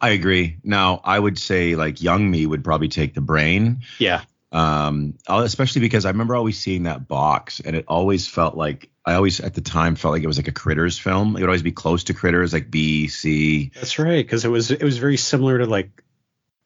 I 0.00 0.10
agree. 0.10 0.56
Now, 0.64 1.00
I 1.04 1.16
would 1.16 1.38
say 1.38 1.76
like 1.76 2.02
young 2.02 2.28
me 2.28 2.44
would 2.44 2.64
probably 2.64 2.88
take 2.88 3.14
the 3.14 3.20
brain, 3.20 3.82
yeah 4.00 4.22
um, 4.52 5.14
especially 5.28 5.80
because 5.80 6.04
I 6.04 6.10
remember 6.10 6.36
always 6.36 6.58
seeing 6.58 6.84
that 6.84 7.08
box, 7.08 7.60
and 7.60 7.74
it 7.74 7.86
always 7.88 8.28
felt 8.28 8.56
like 8.56 8.90
I 9.04 9.14
always 9.14 9.40
at 9.40 9.54
the 9.54 9.60
time 9.60 9.96
felt 9.96 10.12
like 10.12 10.22
it 10.22 10.26
was 10.26 10.36
like 10.36 10.48
a 10.48 10.52
Critters 10.52 10.98
film. 10.98 11.36
It 11.36 11.40
would 11.40 11.48
always 11.48 11.62
be 11.62 11.72
close 11.72 12.04
to 12.04 12.14
Critters, 12.14 12.52
like 12.52 12.70
B, 12.70 13.08
C. 13.08 13.70
that's 13.74 13.98
right 13.98 14.24
because 14.24 14.44
it 14.44 14.48
was 14.50 14.70
it 14.70 14.82
was 14.82 14.98
very 14.98 15.16
similar 15.16 15.58
to 15.58 15.66
like 15.66 16.02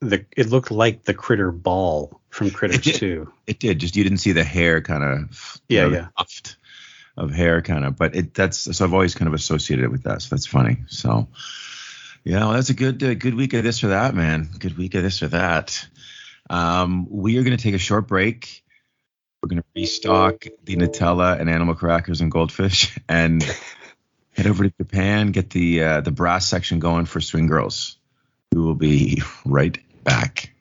the 0.00 0.26
it 0.36 0.48
looked 0.48 0.70
like 0.70 1.04
the 1.04 1.14
critter 1.14 1.50
ball 1.50 2.20
from 2.28 2.50
critters 2.50 2.80
did. 2.80 2.96
2 2.96 3.32
It 3.46 3.58
did. 3.58 3.78
Just 3.78 3.96
you 3.96 4.04
didn't 4.04 4.18
see 4.18 4.32
the 4.32 4.44
hair 4.44 4.80
kind 4.82 5.02
of 5.02 5.60
Yeah, 5.68 5.86
the 5.86 5.94
yeah. 5.94 6.08
tuft 6.18 6.56
of 7.16 7.30
hair 7.32 7.62
kind 7.62 7.84
of, 7.84 7.96
but 7.96 8.14
it 8.14 8.34
that's 8.34 8.76
so 8.76 8.84
I've 8.84 8.92
always 8.92 9.14
kind 9.14 9.28
of 9.28 9.34
associated 9.34 9.84
it 9.84 9.90
with 9.90 10.02
that. 10.02 10.20
So 10.22 10.34
that's 10.34 10.46
funny. 10.46 10.78
So 10.88 11.28
yeah, 12.24 12.40
well, 12.40 12.52
that's 12.52 12.70
a 12.70 12.74
good 12.74 13.02
uh, 13.02 13.14
good 13.14 13.34
week 13.34 13.54
of 13.54 13.62
this 13.64 13.84
or 13.84 13.88
that, 13.88 14.14
man. 14.14 14.48
Good 14.58 14.76
week 14.76 14.94
of 14.94 15.02
this 15.02 15.22
or 15.22 15.28
that. 15.28 15.86
Um, 16.48 17.06
we 17.10 17.38
are 17.38 17.42
going 17.42 17.56
to 17.56 17.62
take 17.62 17.74
a 17.74 17.78
short 17.78 18.06
break. 18.06 18.62
We're 19.42 19.48
going 19.48 19.62
to 19.62 19.68
restock 19.74 20.44
the 20.64 20.76
Nutella 20.76 21.38
and 21.40 21.50
animal 21.50 21.74
crackers 21.74 22.20
and 22.20 22.30
goldfish, 22.30 22.98
and 23.08 23.42
head 24.32 24.46
over 24.46 24.64
to 24.64 24.72
Japan. 24.78 25.32
Get 25.32 25.50
the 25.50 25.82
uh, 25.82 26.00
the 26.00 26.10
brass 26.10 26.46
section 26.46 26.78
going 26.78 27.04
for 27.06 27.20
Swing 27.20 27.46
Girls. 27.46 27.96
We 28.52 28.60
will 28.60 28.74
be 28.74 29.22
right 29.44 29.78
back. 30.04 30.52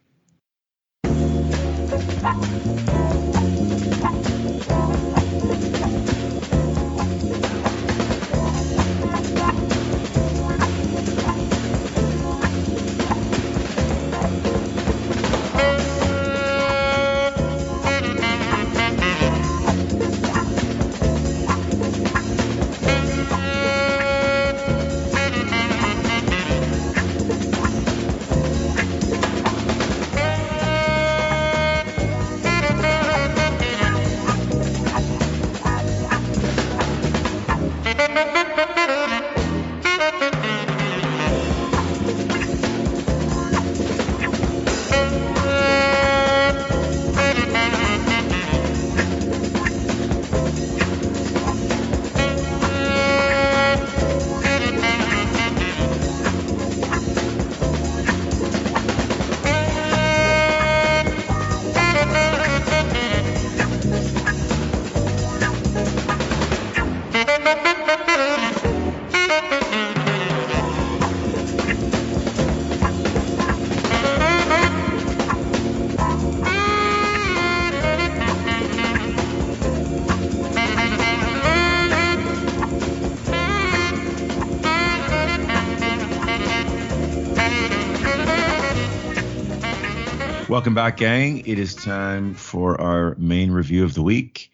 Back, 90.85 90.97
gang. 90.97 91.39
It 91.47 91.57
is 91.57 91.73
time 91.73 92.35
for 92.35 92.79
our 92.79 93.15
main 93.15 93.49
review 93.49 93.85
of 93.85 93.95
the 93.95 94.03
week. 94.03 94.51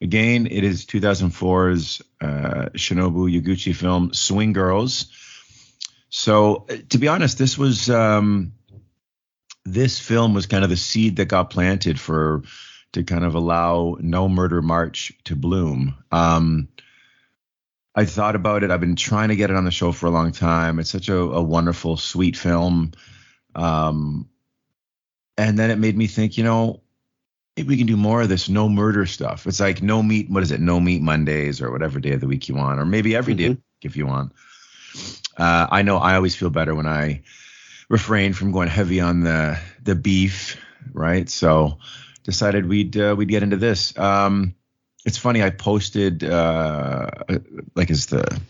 Again, 0.00 0.48
it 0.50 0.64
is 0.64 0.86
2004's 0.86 2.00
uh, 2.22 2.70
Shinobu 2.72 3.30
Yaguchi 3.30 3.76
film 3.76 4.14
Swing 4.14 4.54
Girls. 4.54 5.12
So, 6.08 6.64
uh, 6.70 6.76
to 6.88 6.96
be 6.96 7.08
honest, 7.08 7.36
this 7.36 7.58
was 7.58 7.90
um, 7.90 8.54
this 9.66 9.98
film 9.98 10.32
was 10.32 10.46
kind 10.46 10.64
of 10.64 10.70
the 10.70 10.78
seed 10.78 11.16
that 11.16 11.26
got 11.26 11.50
planted 11.50 12.00
for 12.00 12.44
to 12.94 13.02
kind 13.04 13.22
of 13.26 13.34
allow 13.34 13.98
No 14.00 14.26
Murder 14.26 14.62
March 14.62 15.12
to 15.24 15.36
bloom. 15.36 15.96
Um, 16.10 16.68
I 17.94 18.06
thought 18.06 18.36
about 18.36 18.64
it. 18.64 18.70
I've 18.70 18.80
been 18.80 18.96
trying 18.96 19.28
to 19.28 19.36
get 19.36 19.50
it 19.50 19.56
on 19.56 19.66
the 19.66 19.70
show 19.70 19.92
for 19.92 20.06
a 20.06 20.10
long 20.10 20.32
time. 20.32 20.78
It's 20.78 20.88
such 20.88 21.10
a, 21.10 21.16
a 21.18 21.42
wonderful, 21.42 21.98
sweet 21.98 22.38
film. 22.38 22.92
Um, 23.54 24.30
and 25.44 25.58
then 25.58 25.70
it 25.70 25.76
made 25.76 25.96
me 25.96 26.06
think, 26.06 26.38
you 26.38 26.44
know, 26.44 26.80
maybe 27.54 27.68
we 27.68 27.76
can 27.76 27.86
do 27.86 27.98
more 27.98 28.22
of 28.22 28.30
this 28.30 28.48
no 28.48 28.66
murder 28.66 29.04
stuff. 29.04 29.46
It's 29.46 29.60
like 29.60 29.82
no 29.82 30.02
meat, 30.02 30.30
what 30.30 30.42
is 30.42 30.50
it? 30.50 30.60
No 30.60 30.80
meat 30.80 31.02
Mondays 31.02 31.60
or 31.60 31.70
whatever 31.70 32.00
day 32.00 32.12
of 32.12 32.20
the 32.20 32.26
week 32.26 32.48
you 32.48 32.54
want, 32.54 32.80
or 32.80 32.86
maybe 32.86 33.14
every 33.14 33.34
day 33.34 33.58
if 33.82 33.94
you 33.94 34.06
want. 34.06 34.32
Uh, 35.36 35.66
I 35.70 35.82
know 35.82 35.98
I 35.98 36.14
always 36.14 36.34
feel 36.34 36.48
better 36.48 36.74
when 36.74 36.86
I 36.86 37.22
refrain 37.90 38.32
from 38.32 38.52
going 38.52 38.68
heavy 38.68 39.00
on 39.00 39.20
the 39.20 39.58
the 39.82 39.94
beef, 39.94 40.58
right? 40.92 41.28
So 41.28 41.78
decided 42.22 42.66
we'd 42.66 42.96
uh, 42.96 43.14
we'd 43.18 43.28
get 43.28 43.42
into 43.42 43.56
this. 43.56 43.96
Um, 43.98 44.54
it's 45.04 45.18
funny. 45.18 45.42
I 45.42 45.50
posted 45.50 46.24
uh, 46.24 47.10
like 47.74 47.90
is 47.90 48.06
the 48.06 48.40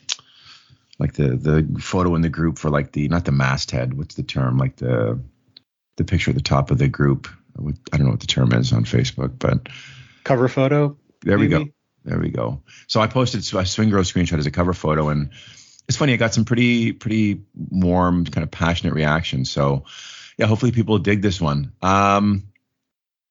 like 1.01 1.14
the 1.14 1.30
the 1.30 1.80
photo 1.80 2.14
in 2.14 2.22
the 2.22 2.28
group 2.28 2.59
for 2.59 2.70
like 2.70 2.92
the 2.92 3.09
not 3.09 3.24
the 3.24 3.32
masthead. 3.32 3.95
What's 3.95 4.14
the 4.14 4.22
term? 4.22 4.59
Like 4.59 4.76
the 4.76 5.18
the 5.97 6.05
picture 6.05 6.30
at 6.30 6.36
the 6.36 6.42
top 6.42 6.70
of 6.70 6.78
the 6.78 6.88
group. 6.88 7.28
I 7.57 7.97
don't 7.97 8.07
know 8.07 8.11
what 8.11 8.20
the 8.20 8.26
term 8.26 8.53
is 8.53 8.72
on 8.72 8.84
Facebook, 8.84 9.38
but 9.38 9.68
Cover 10.24 10.49
photo. 10.49 10.97
there 11.22 11.38
we 11.38 11.49
go. 11.49 11.66
There 12.05 12.18
we 12.18 12.30
go. 12.30 12.62
So 12.86 13.01
I 13.01 13.07
posted 13.07 13.40
a 13.40 13.66
Swing 13.66 13.90
Girl 13.90 14.03
screenshot 14.03 14.38
as 14.38 14.47
a 14.47 14.51
cover 14.51 14.74
photo, 14.74 15.09
and 15.09 15.30
it's 15.88 15.97
funny. 15.97 16.12
I 16.12 16.16
got 16.16 16.34
some 16.34 16.45
pretty 16.45 16.92
pretty 16.92 17.42
warm, 17.55 18.24
kind 18.26 18.42
of 18.42 18.51
passionate 18.51 18.95
reactions. 18.95 19.51
So 19.51 19.84
yeah, 20.36 20.47
hopefully 20.47 20.72
people 20.72 20.99
dig 20.99 21.22
this 21.22 21.40
one. 21.40 21.72
Um, 21.80 22.49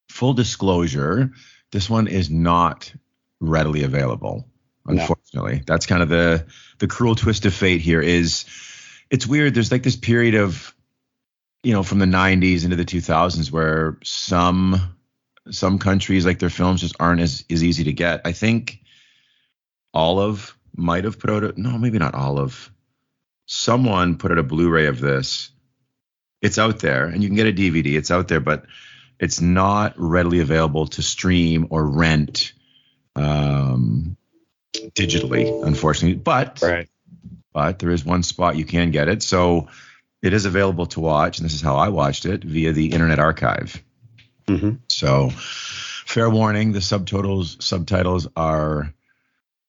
full 0.09 0.34
disclosure, 0.34 1.32
this 1.72 1.89
one 1.89 2.07
is 2.07 2.30
not 2.30 2.93
readily 3.39 3.84
available. 3.84 4.47
No. 4.86 5.01
Unfortunately, 5.01 5.61
that's 5.66 5.86
kind 5.86 6.01
of 6.01 6.09
the 6.09 6.45
the 6.80 6.88
cruel 6.88 7.16
twist 7.16 7.45
of 7.45 7.53
fate 7.53 7.82
here. 7.82 8.01
Is 8.01 8.45
it's 9.09 9.28
weird. 9.28 9.53
There's 9.53 9.72
like 9.72 9.84
this 9.84 9.95
period 9.95 10.36
of 10.36 10.74
you 11.64 11.74
know 11.74 11.84
from 11.84 11.99
the 11.99 12.05
90s 12.05 12.64
into 12.64 12.76
the 12.76 12.86
2000s 12.86 13.51
where 13.51 13.97
some 14.03 14.95
some 15.49 15.80
countries 15.80 16.26
like 16.26 16.39
their 16.39 16.49
films 16.49 16.82
just 16.82 16.95
aren't 16.99 17.22
as, 17.22 17.43
as 17.49 17.64
easy 17.64 17.84
to 17.86 17.93
get. 17.93 18.22
I 18.26 18.32
think 18.32 18.80
Olive 19.93 20.57
might 20.76 21.03
have 21.03 21.20
put 21.20 21.30
out 21.30 21.43
a 21.43 21.53
no, 21.59 21.78
maybe 21.78 21.97
not 21.99 22.16
Olive. 22.16 22.72
Someone 23.45 24.18
put 24.18 24.32
out 24.32 24.38
a 24.38 24.43
Blu-ray 24.43 24.88
of 24.88 24.99
this. 24.99 25.49
It's 26.41 26.57
out 26.57 26.80
there, 26.80 27.05
and 27.05 27.22
you 27.22 27.30
can 27.30 27.36
get 27.36 27.47
a 27.47 27.53
DVD. 27.53 27.95
It's 27.97 28.11
out 28.11 28.28
there, 28.28 28.39
but 28.39 28.66
it's 29.20 29.39
not 29.41 29.93
readily 29.97 30.39
available 30.39 30.88
to 30.88 31.01
stream 31.01 31.68
or 31.70 31.86
rent 31.86 32.53
um, 33.16 34.18
digitally, 34.74 35.64
unfortunately. 35.66 36.20
But 36.20 36.59
Right. 36.61 36.89
but 37.53 37.80
there 37.80 37.91
is 37.91 38.03
one 38.03 38.24
spot 38.24 38.57
you 38.57 38.66
can 38.66 38.91
get 38.91 39.07
it. 39.07 39.24
So 39.24 39.68
it 40.24 40.34
is 40.34 40.46
available 40.46 40.88
to 40.88 41.00
watch, 41.02 41.38
and 41.38 41.46
this 41.46 41.54
is 41.54 41.62
how 41.62 41.76
I 41.76 41.90
watched 41.90 42.26
it 42.26 42.44
via 42.44 42.72
the 42.74 42.92
Internet 42.94 43.20
Archive. 43.20 43.84
hmm 44.48 44.72
So, 44.88 45.30
fair 45.32 46.30
warning: 46.30 46.72
the 46.72 46.82
subtitles 46.82 47.58
subtitles 47.60 48.28
are 48.36 48.94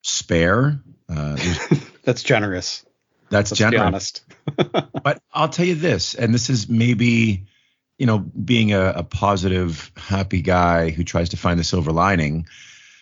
spare. 0.02 0.80
Uh, 1.08 1.36
That's 2.04 2.22
generous. 2.22 2.84
that's 3.30 3.50
Let's 3.50 3.60
be 3.60 3.76
generous. 3.76 3.82
honest. 3.82 4.24
But 5.02 5.22
I'll 5.32 5.48
tell 5.48 5.66
you 5.66 5.74
this, 5.74 6.14
and 6.14 6.32
this 6.32 6.48
is 6.50 6.68
maybe, 6.68 7.46
you 7.98 8.06
know, 8.06 8.18
being 8.18 8.72
a, 8.72 8.92
a 8.96 9.02
positive, 9.02 9.90
happy 9.96 10.40
guy 10.42 10.90
who 10.90 11.02
tries 11.04 11.30
to 11.30 11.36
find 11.36 11.58
the 11.58 11.64
silver 11.64 11.92
lining. 11.92 12.46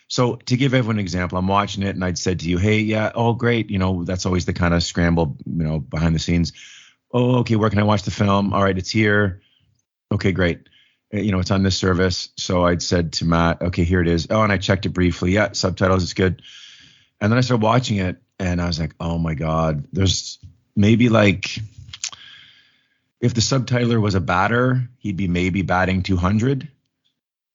So 0.09 0.37
to 0.37 0.57
give 0.57 0.75
everyone 0.75 0.97
an 0.97 1.01
example, 1.01 1.39
I'm 1.39 1.49
watching 1.49 1.83
it 1.83 1.95
and 1.95 2.05
I'd 2.05 2.19
said 2.19 2.41
to 2.41 2.49
you, 2.49 2.59
hey, 2.59 2.79
yeah, 2.81 3.11
oh 3.15 3.35
great, 3.35 3.71
you 3.71 3.79
know, 3.79 4.05
that's 4.05 4.27
always 4.27 4.45
the 4.47 4.53
kind 4.53 4.75
of 4.75 4.83
scramble, 4.83 5.37
you 5.47 5.65
know, 5.65 5.79
behind 5.81 6.15
the 6.15 6.19
scenes. 6.21 6.53
Oh, 7.13 7.37
okay, 7.41 7.57
where 7.57 7.71
can 7.71 7.79
I 7.79 7.83
watch 7.85 8.03
the 8.03 8.11
film? 8.11 8.53
All 8.53 8.63
right, 8.63 8.77
it's 8.77 8.91
here. 8.91 9.43
Okay, 10.11 10.33
great. 10.33 10.69
Uh, 11.15 11.19
You 11.19 11.33
know, 11.33 11.41
it's 11.41 11.51
on 11.51 11.63
this 11.63 11.77
service. 11.77 12.31
So 12.37 12.65
I'd 12.65 12.83
said 12.83 13.13
to 13.15 13.25
Matt, 13.27 13.61
okay, 13.63 13.85
here 13.85 14.01
it 14.01 14.09
is. 14.09 14.27
Oh, 14.31 14.43
and 14.43 14.53
I 14.53 14.57
checked 14.59 14.87
it 14.87 14.91
briefly. 14.91 15.33
Yeah, 15.33 15.53
subtitles, 15.53 16.03
it's 16.03 16.15
good. 16.15 16.43
And 17.21 17.31
then 17.31 17.39
I 17.39 17.43
started 17.43 17.63
watching 17.63 17.99
it 17.99 18.17
and 18.39 18.61
I 18.61 18.67
was 18.67 18.81
like, 18.81 18.95
oh 18.99 19.19
my 19.19 19.35
God, 19.35 19.87
there's 19.93 20.39
maybe 20.75 21.09
like 21.09 21.59
if 23.21 23.35
the 23.35 23.41
subtitler 23.41 24.01
was 24.01 24.15
a 24.17 24.21
batter, 24.21 24.89
he'd 24.99 25.17
be 25.17 25.29
maybe 25.29 25.63
batting 25.63 26.03
200 26.03 26.67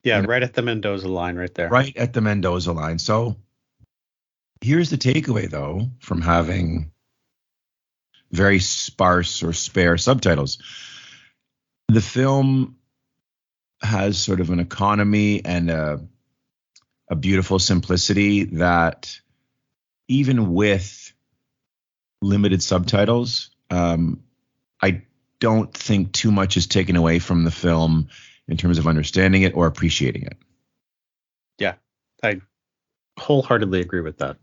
Yeah, 0.03 0.22
know- 0.22 0.28
right 0.30 0.41
at 0.43 0.53
the 0.53 0.62
Mendoza 0.62 1.10
line, 1.10 1.36
right 1.36 1.53
there. 1.53 1.68
right 1.70 1.95
at 1.97 2.14
the 2.14 2.22
Mendoza 2.22 2.72
line. 2.72 2.99
So 2.99 3.36
here's 4.62 4.89
the 4.89 4.97
takeaway 4.97 5.49
though 5.49 5.89
from 5.99 6.22
having 6.22 6.91
very 8.32 8.59
sparse 8.59 9.43
or 9.43 9.53
spare 9.53 9.97
subtitles. 9.97 10.59
The 11.88 12.01
film 12.01 12.78
has 13.82 14.17
sort 14.17 14.41
of 14.41 14.49
an 14.49 14.59
economy 14.59 15.43
and 15.43 15.69
a 15.69 16.01
a 17.09 17.15
beautiful 17.15 17.57
simplicity 17.57 18.43
that 18.43 19.19
even 20.09 20.53
with 20.53 21.13
limited 22.21 22.61
subtitles, 22.61 23.51
um, 23.69 24.23
I 24.82 25.03
don't 25.39 25.73
think 25.73 26.11
too 26.11 26.32
much 26.32 26.57
is 26.57 26.67
taken 26.67 26.95
away 26.95 27.19
from 27.19 27.43
the 27.43 27.51
film 27.51 28.09
in 28.47 28.57
terms 28.57 28.78
of 28.78 28.88
understanding 28.88 29.43
it 29.43 29.55
or 29.55 29.67
appreciating 29.67 30.23
it. 30.23 30.38
Yeah, 31.59 31.75
I 32.23 32.41
wholeheartedly 33.17 33.82
agree 33.82 34.01
with 34.01 34.17
that. 34.17 34.38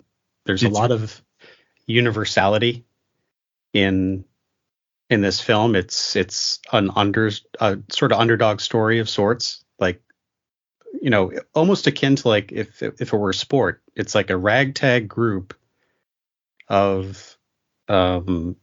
There's 0.46 0.62
a 0.62 0.68
lot 0.68 0.90
of 0.90 1.22
universality 1.86 2.84
in 3.74 4.24
in 5.10 5.20
this 5.20 5.40
film. 5.40 5.76
It's 5.76 6.16
it's 6.16 6.60
an 6.72 6.90
under 6.96 7.30
a 7.60 7.78
sort 7.90 8.12
of 8.12 8.18
underdog 8.18 8.60
story 8.60 9.00
of 9.00 9.10
sorts, 9.10 9.62
like 9.78 10.00
you 11.02 11.10
know, 11.10 11.32
almost 11.54 11.86
akin 11.86 12.16
to 12.16 12.28
like 12.28 12.52
if 12.52 12.82
if 12.82 13.00
it 13.00 13.12
were 13.12 13.32
sport. 13.34 13.82
It's 13.94 14.14
like 14.14 14.30
a 14.30 14.36
ragtag 14.36 15.08
group 15.08 15.54
of 16.68 17.36
um, 17.88 18.56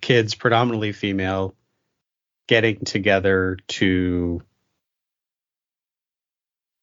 kids, 0.00 0.34
predominantly 0.34 0.92
female, 0.92 1.54
getting 2.48 2.84
together 2.84 3.58
to 3.68 4.42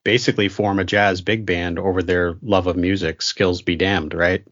basically 0.04 0.50
form 0.50 0.80
a 0.80 0.86
jazz 0.86 1.22
big 1.22 1.46
band 1.46 1.78
over 1.78 2.02
their 2.02 2.38
love 2.42 2.68
of 2.68 2.78
music. 2.78 3.22
Skills 3.22 3.62
be 3.62 3.76
damned, 3.76 4.14
right? 4.14 4.44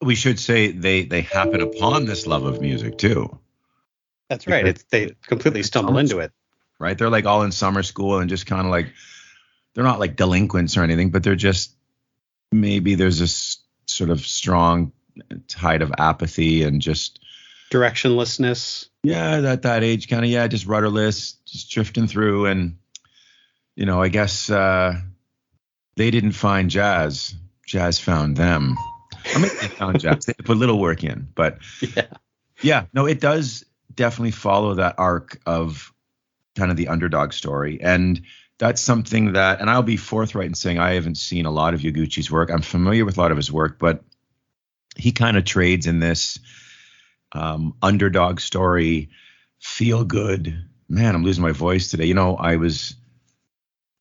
We 0.00 0.14
should 0.14 0.38
say 0.38 0.70
they 0.72 1.04
they 1.04 1.22
happen 1.22 1.60
upon 1.60 2.04
this 2.06 2.26
love 2.26 2.44
of 2.44 2.60
music 2.60 2.98
too 2.98 3.38
That's 4.28 4.46
right. 4.46 4.66
It's 4.66 4.84
they 4.84 5.12
completely 5.26 5.62
stumble 5.62 5.98
into 5.98 6.18
it. 6.20 6.32
right 6.78 6.96
they're 6.96 7.10
like 7.10 7.26
all 7.26 7.42
in 7.42 7.52
summer 7.52 7.82
school 7.82 8.18
and 8.18 8.28
just 8.30 8.46
kind 8.46 8.64
of 8.66 8.70
like 8.70 8.92
they're 9.74 9.84
not 9.84 9.98
like 10.00 10.16
delinquents 10.16 10.76
or 10.76 10.82
anything 10.82 11.10
but 11.10 11.22
they're 11.22 11.34
just 11.36 11.74
maybe 12.52 12.94
there's 12.94 13.18
this 13.18 13.58
sort 13.86 14.10
of 14.10 14.20
strong 14.20 14.92
tide 15.48 15.82
of 15.82 15.92
apathy 15.98 16.62
and 16.62 16.80
just 16.80 17.20
Directionlessness. 17.70 18.88
yeah 19.02 19.40
that 19.40 19.62
that 19.62 19.82
age 19.84 20.08
kind 20.08 20.24
of 20.24 20.30
yeah 20.30 20.46
just 20.46 20.66
rudderless 20.66 21.32
just 21.44 21.70
drifting 21.70 22.06
through 22.06 22.46
and 22.46 22.78
you 23.76 23.84
know 23.84 24.00
i 24.00 24.08
guess 24.08 24.48
uh 24.48 24.94
they 25.96 26.10
didn't 26.10 26.32
find 26.32 26.70
jazz 26.70 27.34
jazz 27.66 27.98
found 27.98 28.36
them 28.36 28.76
maybe 29.36 29.54
they 29.60 29.68
found 29.68 30.00
jazz 30.00 30.26
they 30.26 30.32
put 30.34 30.56
a 30.56 30.60
little 30.60 30.78
work 30.78 31.04
in 31.04 31.28
but 31.34 31.58
Yeah. 31.96 32.06
yeah, 32.62 32.84
no, 32.92 33.06
it 33.06 33.20
does 33.20 33.64
definitely 33.94 34.32
follow 34.32 34.74
that 34.74 34.94
arc 34.98 35.40
of 35.46 35.92
kind 36.56 36.70
of 36.70 36.76
the 36.76 36.88
underdog 36.88 37.32
story. 37.32 37.80
And 37.80 38.20
that's 38.58 38.80
something 38.80 39.34
that, 39.34 39.60
and 39.60 39.70
I'll 39.70 39.82
be 39.82 39.96
forthright 39.96 40.46
in 40.46 40.54
saying 40.54 40.78
I 40.78 40.94
haven't 40.94 41.16
seen 41.16 41.46
a 41.46 41.50
lot 41.50 41.74
of 41.74 41.80
Yaguchi's 41.80 42.30
work. 42.30 42.50
I'm 42.50 42.62
familiar 42.62 43.04
with 43.04 43.16
a 43.16 43.20
lot 43.20 43.30
of 43.30 43.36
his 43.36 43.52
work, 43.52 43.78
but 43.78 44.02
he 44.96 45.12
kind 45.12 45.36
of 45.36 45.44
trades 45.44 45.86
in 45.86 46.00
this 46.00 46.38
um, 47.32 47.74
underdog 47.82 48.40
story, 48.40 49.10
feel 49.60 50.04
good. 50.04 50.64
Man, 50.88 51.14
I'm 51.14 51.22
losing 51.22 51.42
my 51.42 51.52
voice 51.52 51.90
today. 51.90 52.06
You 52.06 52.14
know, 52.14 52.34
I 52.36 52.56
was 52.56 52.96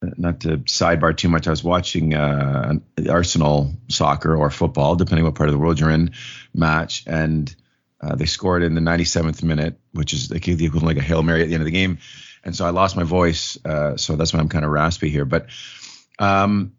not 0.02 0.42
to 0.42 0.60
sidebar 0.60 1.16
too 1.16 1.30
much. 1.30 1.48
I 1.48 1.52
was 1.52 1.64
watching 1.64 2.14
uh, 2.14 2.76
an 2.98 3.10
Arsenal 3.10 3.74
soccer 3.88 4.36
or 4.36 4.50
football, 4.50 4.96
depending 4.96 5.26
what 5.26 5.36
part 5.36 5.50
of 5.50 5.54
the 5.54 5.60
world 5.60 5.80
you're 5.80 5.90
in, 5.90 6.12
match, 6.54 7.04
and 7.08 7.54
uh, 8.00 8.16
they 8.16 8.26
scored 8.26 8.64
in 8.64 8.76
the 8.76 8.82
97th 8.82 9.42
minute, 9.44 9.80
which 9.94 10.14
is 10.14 10.30
like 10.32 10.44
the 10.44 10.66
equivalent 10.66 10.96
like 10.96 11.04
a 11.04 11.08
hail 11.08 11.24
mary 11.24 11.42
at 11.42 11.48
the 11.48 11.54
end 11.54 11.62
of 11.62 11.66
the 11.66 11.72
game, 11.72 11.98
and 12.44 12.56
so 12.56 12.66
I 12.66 12.70
lost 12.70 12.96
my 12.96 13.04
voice. 13.04 13.58
Uh, 13.66 13.98
so 13.98 14.16
that's 14.16 14.34
why 14.34 14.40
I'm 14.40 14.50
kind 14.50 14.66
of 14.66 14.72
raspy 14.72 15.10
here. 15.10 15.26
But 15.26 15.48
um, 16.20 16.74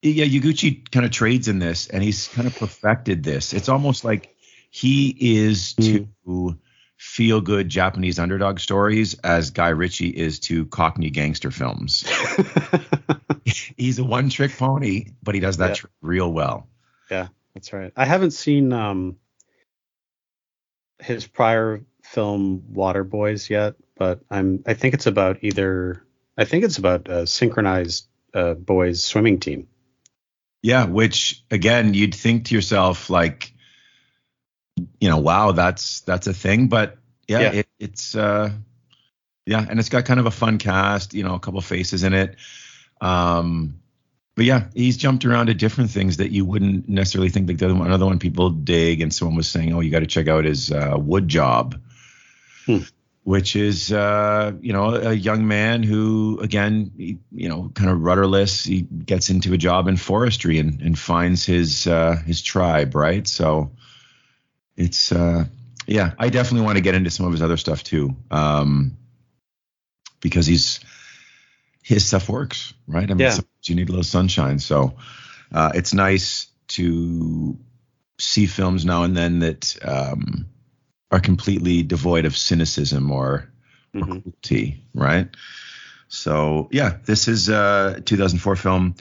yeah, 0.00 0.24
Yaguchi 0.24 0.90
kind 0.90 1.04
of 1.04 1.12
trades 1.12 1.48
in 1.48 1.58
this, 1.58 1.88
and 1.88 2.02
he's 2.02 2.28
kind 2.28 2.46
of 2.46 2.56
perfected 2.56 3.22
this. 3.22 3.52
It's 3.52 3.68
almost 3.68 4.04
like 4.04 4.34
he 4.70 5.14
is 5.18 5.74
to 5.74 6.58
feel 7.04 7.40
good 7.40 7.68
Japanese 7.68 8.18
underdog 8.18 8.58
stories 8.58 9.14
as 9.22 9.50
Guy 9.50 9.68
Ritchie 9.68 10.08
is 10.08 10.38
to 10.40 10.64
Cockney 10.66 11.10
gangster 11.10 11.50
films. 11.50 12.04
he's 13.44 13.98
a 13.98 14.04
one 14.04 14.30
trick 14.30 14.56
pony, 14.56 15.08
but 15.22 15.34
he 15.34 15.40
does 15.40 15.58
that 15.58 15.78
Yeah. 15.78 15.88
real 16.00 16.32
well. 16.32 16.66
Yeah, 17.10 17.28
that's 17.52 17.72
right. 17.72 17.92
I 17.94 18.04
haven't 18.04 18.32
seen 18.32 18.72
um 18.72 19.16
his 20.98 21.26
prior 21.26 21.82
film 22.02 22.72
Water 22.72 23.04
Boys 23.04 23.50
yet, 23.50 23.74
but 23.96 24.20
I'm 24.30 24.62
I 24.66 24.74
think 24.74 24.94
it's 24.94 25.06
about 25.06 25.38
either 25.42 26.02
I 26.36 26.46
think 26.46 26.64
it's 26.64 26.78
about 26.78 27.08
a 27.08 27.26
synchronized 27.26 28.08
uh, 28.32 28.54
boys 28.54 29.04
swimming 29.04 29.38
team. 29.40 29.68
Yeah, 30.62 30.86
which 30.86 31.44
again, 31.50 31.94
you'd 31.94 32.14
think 32.14 32.46
to 32.46 32.54
yourself 32.54 33.10
like, 33.10 33.52
you 34.76 35.08
know, 35.08 35.18
wow, 35.18 35.52
that's 35.52 36.00
that's 36.00 36.26
a 36.26 36.34
thing. 36.34 36.68
But 36.68 36.98
yeah, 37.28 37.40
Yeah. 37.40 37.52
It, 37.52 37.68
it's 37.78 38.14
uh, 38.14 38.50
yeah, 39.46 39.64
and 39.68 39.78
it's 39.78 39.88
got 39.88 40.04
kind 40.04 40.20
of 40.20 40.26
a 40.26 40.30
fun 40.30 40.58
cast. 40.58 41.14
You 41.14 41.24
know, 41.24 41.34
a 41.34 41.40
couple 41.40 41.60
faces 41.60 42.04
in 42.04 42.14
it. 42.14 42.36
Um, 43.00 43.80
but 44.34 44.44
yeah, 44.44 44.68
he's 44.74 44.96
jumped 44.96 45.24
around 45.24 45.46
to 45.46 45.54
different 45.54 45.90
things 45.90 46.16
that 46.16 46.32
you 46.32 46.44
wouldn't 46.44 46.88
necessarily 46.88 47.30
think. 47.30 47.48
Like 47.48 47.58
the 47.58 47.66
other 47.66 47.74
one, 47.74 47.86
another 47.86 48.06
one 48.06 48.18
people 48.18 48.50
dig, 48.50 49.00
and 49.00 49.14
someone 49.14 49.36
was 49.36 49.48
saying, 49.48 49.72
oh, 49.72 49.80
you 49.80 49.90
got 49.90 50.00
to 50.00 50.06
check 50.06 50.28
out 50.28 50.44
his 50.44 50.72
uh, 50.72 50.96
Wood 50.98 51.28
Job. 51.28 51.80
Hmm. 52.66 52.78
Which 53.22 53.56
is, 53.56 53.90
uh, 53.90 54.52
you 54.60 54.74
know, 54.74 54.96
a 54.96 55.14
young 55.14 55.48
man 55.48 55.82
who, 55.82 56.38
again, 56.42 56.90
he, 56.94 57.18
you 57.32 57.48
know, 57.48 57.70
kind 57.74 57.90
of 57.90 58.02
rudderless. 58.02 58.64
He 58.64 58.82
gets 58.82 59.30
into 59.30 59.54
a 59.54 59.56
job 59.56 59.88
in 59.88 59.96
forestry 59.96 60.58
and, 60.58 60.82
and 60.82 60.98
finds 60.98 61.46
his 61.46 61.86
uh, 61.86 62.16
his 62.26 62.42
tribe, 62.42 62.94
right? 62.94 63.26
So 63.26 63.70
it's, 64.76 65.12
uh, 65.12 65.44
yeah, 65.86 66.12
I 66.18 66.28
definitely 66.30 66.64
want 66.66 66.76
to 66.76 66.82
get 66.82 66.94
into 66.94 67.10
some 67.10 67.26
of 67.26 67.32
his 67.32 67.42
other 67.42 67.56
stuff 67.56 67.82
too, 67.84 68.16
um, 68.30 68.96
because 70.20 70.46
he's 70.46 70.80
his 71.82 72.06
stuff 72.06 72.28
works, 72.30 72.72
right? 72.86 73.04
I 73.04 73.14
mean, 73.14 73.18
Yeah. 73.18 73.38
you 73.64 73.74
need 73.74 73.88
a 73.88 73.92
little 73.92 74.04
sunshine, 74.04 74.58
so 74.58 74.96
uh, 75.52 75.72
it's 75.74 75.92
nice 75.92 76.46
to 76.68 77.58
see 78.18 78.46
films 78.46 78.84
now 78.86 79.02
and 79.02 79.14
then 79.16 79.40
that 79.40 79.76
um, 79.84 80.46
are 81.10 81.20
completely 81.20 81.82
devoid 81.82 82.24
of 82.24 82.36
cynicism 82.36 83.10
or, 83.10 83.50
or 83.94 84.00
Mhm. 84.00 84.22
cruelty, 84.22 84.82
right? 84.94 85.28
So 86.08 86.68
yeah, 86.72 86.96
this 87.04 87.28
is 87.28 87.48
a 87.48 88.00
2004 88.04 88.56
film. 88.56 88.94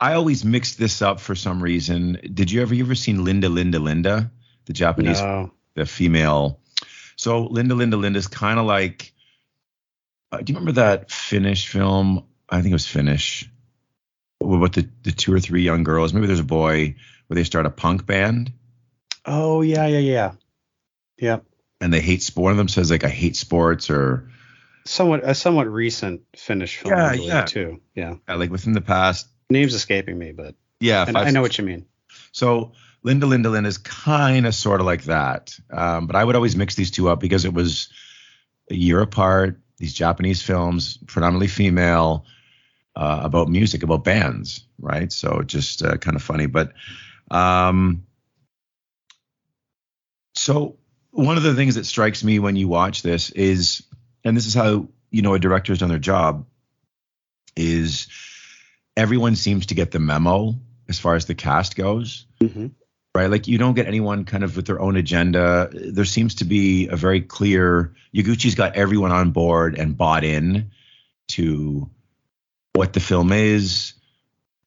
I 0.00 0.14
always 0.14 0.44
mixed 0.44 0.78
this 0.78 1.00
up 1.00 1.20
for 1.20 1.34
some 1.34 1.62
reason. 1.62 2.18
Did 2.34 2.50
you 2.50 2.60
ever 2.60 2.74
you 2.74 2.84
ever 2.84 2.94
seen 2.94 3.24
Linda 3.24 3.48
Linda 3.48 3.78
Linda, 3.78 4.30
the 4.66 4.72
Japanese 4.72 5.20
No. 5.20 5.52
the 5.74 5.86
female? 5.86 6.60
So 7.16 7.44
Linda 7.44 7.74
Linda 7.74 7.96
Linda 7.96 8.18
is 8.18 8.26
kind 8.28 8.58
of 8.58 8.66
like. 8.66 9.12
Uh, 10.32 10.38
do 10.38 10.52
you 10.52 10.58
remember 10.58 10.80
that 10.80 11.10
Finnish 11.10 11.68
film? 11.68 12.24
I 12.48 12.56
think 12.60 12.72
it 12.72 12.74
was 12.74 12.86
Finnish. 12.86 13.48
With 14.40 14.72
the 14.72 14.88
the 15.02 15.12
two 15.12 15.32
or 15.32 15.40
three 15.40 15.62
young 15.62 15.84
girls. 15.84 16.12
Maybe 16.12 16.26
there's 16.26 16.40
a 16.40 16.44
boy 16.44 16.96
where 17.28 17.34
they 17.36 17.44
start 17.44 17.66
a 17.66 17.70
punk 17.70 18.04
band 18.06 18.52
Oh 19.24 19.62
yeah, 19.62 19.86
yeah, 19.86 19.98
yeah. 19.98 20.32
Yeah. 21.16 21.38
and 21.80 21.92
they 21.92 22.00
hate 22.00 22.22
sport. 22.22 22.42
One 22.44 22.52
of 22.52 22.58
them 22.58 22.68
says 22.68 22.90
like 22.90 23.04
I 23.04 23.08
hate 23.08 23.36
sports 23.36 23.88
or 23.90 24.28
Somewhat 24.86 25.20
a 25.24 25.34
somewhat 25.34 25.66
recent 25.66 26.22
Finnish 26.36 26.76
film, 26.76 26.92
Yeah, 26.94 27.12
believe, 27.12 27.28
yeah. 27.28 27.44
too. 27.46 27.80
Yeah. 27.94 28.14
uh, 28.28 28.36
like 28.36 28.50
within 28.50 28.74
the 28.74 28.82
past 28.82 29.28
Name's 29.48 29.72
escaping 29.74 30.18
me, 30.18 30.32
but 30.32 30.54
yeah 30.80 31.06
five, 31.06 31.28
I 31.28 31.30
know 31.30 31.40
what 31.40 31.56
you 31.56 31.64
mean. 31.64 31.86
So 32.32 32.72
Linda 33.04 33.26
Linda 33.26 33.50
Linda 33.50 33.68
is 33.68 33.78
kind 33.78 34.46
of 34.46 34.54
sort 34.54 34.80
of 34.80 34.86
like 34.86 35.04
that. 35.04 35.56
Um, 35.70 36.06
but 36.06 36.16
I 36.16 36.24
would 36.24 36.34
always 36.36 36.56
mix 36.56 36.74
these 36.74 36.90
two 36.90 37.08
up 37.10 37.20
because 37.20 37.44
it 37.44 37.52
was 37.52 37.90
a 38.70 38.74
year 38.74 39.00
apart. 39.00 39.60
These 39.76 39.92
Japanese 39.92 40.40
films, 40.40 40.96
predominantly 41.06 41.48
female, 41.48 42.24
uh, 42.96 43.20
about 43.22 43.48
music, 43.48 43.82
about 43.82 44.04
bands, 44.04 44.64
right? 44.78 45.12
So 45.12 45.42
just 45.42 45.82
uh, 45.82 45.98
kind 45.98 46.16
of 46.16 46.22
funny. 46.22 46.46
But 46.46 46.72
um, 47.30 48.06
so 50.34 50.78
one 51.10 51.36
of 51.36 51.42
the 51.42 51.54
things 51.54 51.74
that 51.74 51.86
strikes 51.86 52.24
me 52.24 52.38
when 52.38 52.56
you 52.56 52.68
watch 52.68 53.02
this 53.02 53.30
is, 53.30 53.82
and 54.24 54.36
this 54.36 54.46
is 54.46 54.54
how 54.54 54.88
you 55.10 55.22
know 55.22 55.34
a 55.34 55.38
director's 55.38 55.80
done 55.80 55.90
their 55.90 55.98
job, 55.98 56.46
is 57.54 58.08
everyone 58.96 59.36
seems 59.36 59.66
to 59.66 59.74
get 59.74 59.90
the 59.90 59.98
memo 59.98 60.54
as 60.88 60.98
far 60.98 61.16
as 61.16 61.26
the 61.26 61.34
cast 61.34 61.76
goes 61.76 62.26
Mhm. 62.40 62.72
Right? 63.14 63.30
Like 63.30 63.46
you 63.46 63.58
don't 63.58 63.74
get 63.74 63.86
anyone 63.86 64.24
kind 64.24 64.42
of 64.42 64.56
with 64.56 64.66
their 64.66 64.80
own 64.80 64.96
agenda. 64.96 65.70
There 65.72 66.04
seems 66.04 66.34
to 66.36 66.44
be 66.44 66.88
a 66.88 66.96
very 66.96 67.20
clear. 67.20 67.94
Yaguchi's 68.14 68.54
got 68.54 68.74
everyone 68.74 69.12
on 69.12 69.30
board 69.30 69.78
and 69.78 69.96
bought 69.96 70.24
in 70.24 70.70
to 71.28 71.88
what 72.74 72.92
the 72.92 73.00
film 73.00 73.32
is, 73.32 73.94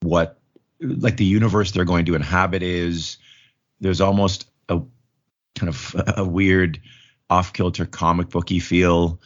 what 0.02 0.40
like 0.80 1.18
the 1.18 1.26
universe 1.26 1.72
they're 1.72 1.86
going 1.86 2.06
to 2.06 2.16
inhabit 2.16 2.64
is. 2.64 3.18
There's 3.80 4.02
almost 4.02 4.50
a 4.70 4.82
kind 5.56 5.70
of 5.70 5.96
a 6.18 6.24
weird 6.24 6.80
off-kilter 7.30 7.86
comic 7.86 8.30
booky 8.30 8.60
feel 8.60 9.20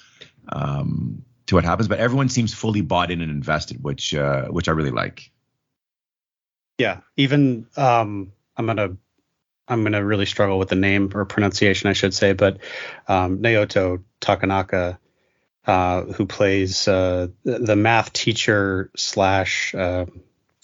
um, 0.50 1.24
to 1.46 1.56
what 1.56 1.64
happens, 1.64 1.88
but 1.88 2.00
everyone 2.00 2.30
seems 2.30 2.54
fully 2.54 2.82
bought 2.82 3.12
in 3.12 3.22
and 3.22 3.30
invested, 3.30 3.84
which 3.84 4.16
uh, 4.16 4.46
which 4.48 4.68
I 4.68 4.72
really 4.72 4.92
like. 4.92 5.32
Yeah, 6.80 7.02
even 7.18 7.68
um, 7.78 8.32
I'm 8.58 8.66
gonna 8.66 8.98
I'm 9.68 9.84
gonna 9.84 10.03
really 10.03 10.26
struggle 10.26 10.59
with 10.59 10.70
the 10.70 10.76
name 10.76 11.12
or 11.14 11.26
pronunciation, 11.26 11.89
I 11.89 11.93
should 11.93 12.14
say, 12.14 12.34
but 12.34 12.57
um, 13.07 13.39
Naoto 13.39 14.03
Takanaka, 14.20 14.97
uh, 15.66 16.01
who 16.03 16.26
plays 16.26 16.88
uh, 16.88 17.28
the 17.43 17.76
math 17.76 18.14
teacher 18.14 18.91
slash. 18.95 19.74
Uh, 19.76 20.05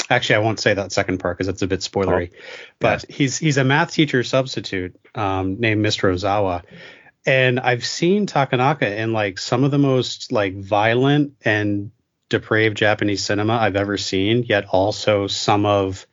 actually, 0.10 0.36
I 0.36 0.40
won't 0.40 0.60
say 0.60 0.74
that 0.74 0.92
second 0.92 1.20
part 1.20 1.38
because 1.38 1.48
it's 1.48 1.62
a 1.62 1.68
bit 1.68 1.82
spoilery, 1.82 2.32
but 2.80 3.06
he's 3.10 3.38
he's 3.38 3.58
a 3.58 3.64
math 3.64 3.92
teacher 3.92 4.24
substitute 4.24 4.96
um, 5.16 5.60
named 5.60 5.86
Mr. 5.86 6.12
Ozawa. 6.14 6.64
And 7.26 7.60
I've 7.60 7.86
seen 7.86 8.26
Takanaka 8.26 8.98
in 8.98 9.12
like 9.12 9.38
some 9.38 9.66
of 9.66 9.72
the 9.72 9.78
most 9.78 10.32
like 10.32 10.58
violent 10.58 11.34
and 11.44 11.92
depraved 12.30 12.78
Japanese 12.78 13.24
cinema 13.24 13.54
I've 13.54 13.76
ever 13.76 13.98
seen, 13.98 14.44
yet 14.44 14.66
also 14.66 15.28
some 15.28 15.66
of 15.66 16.08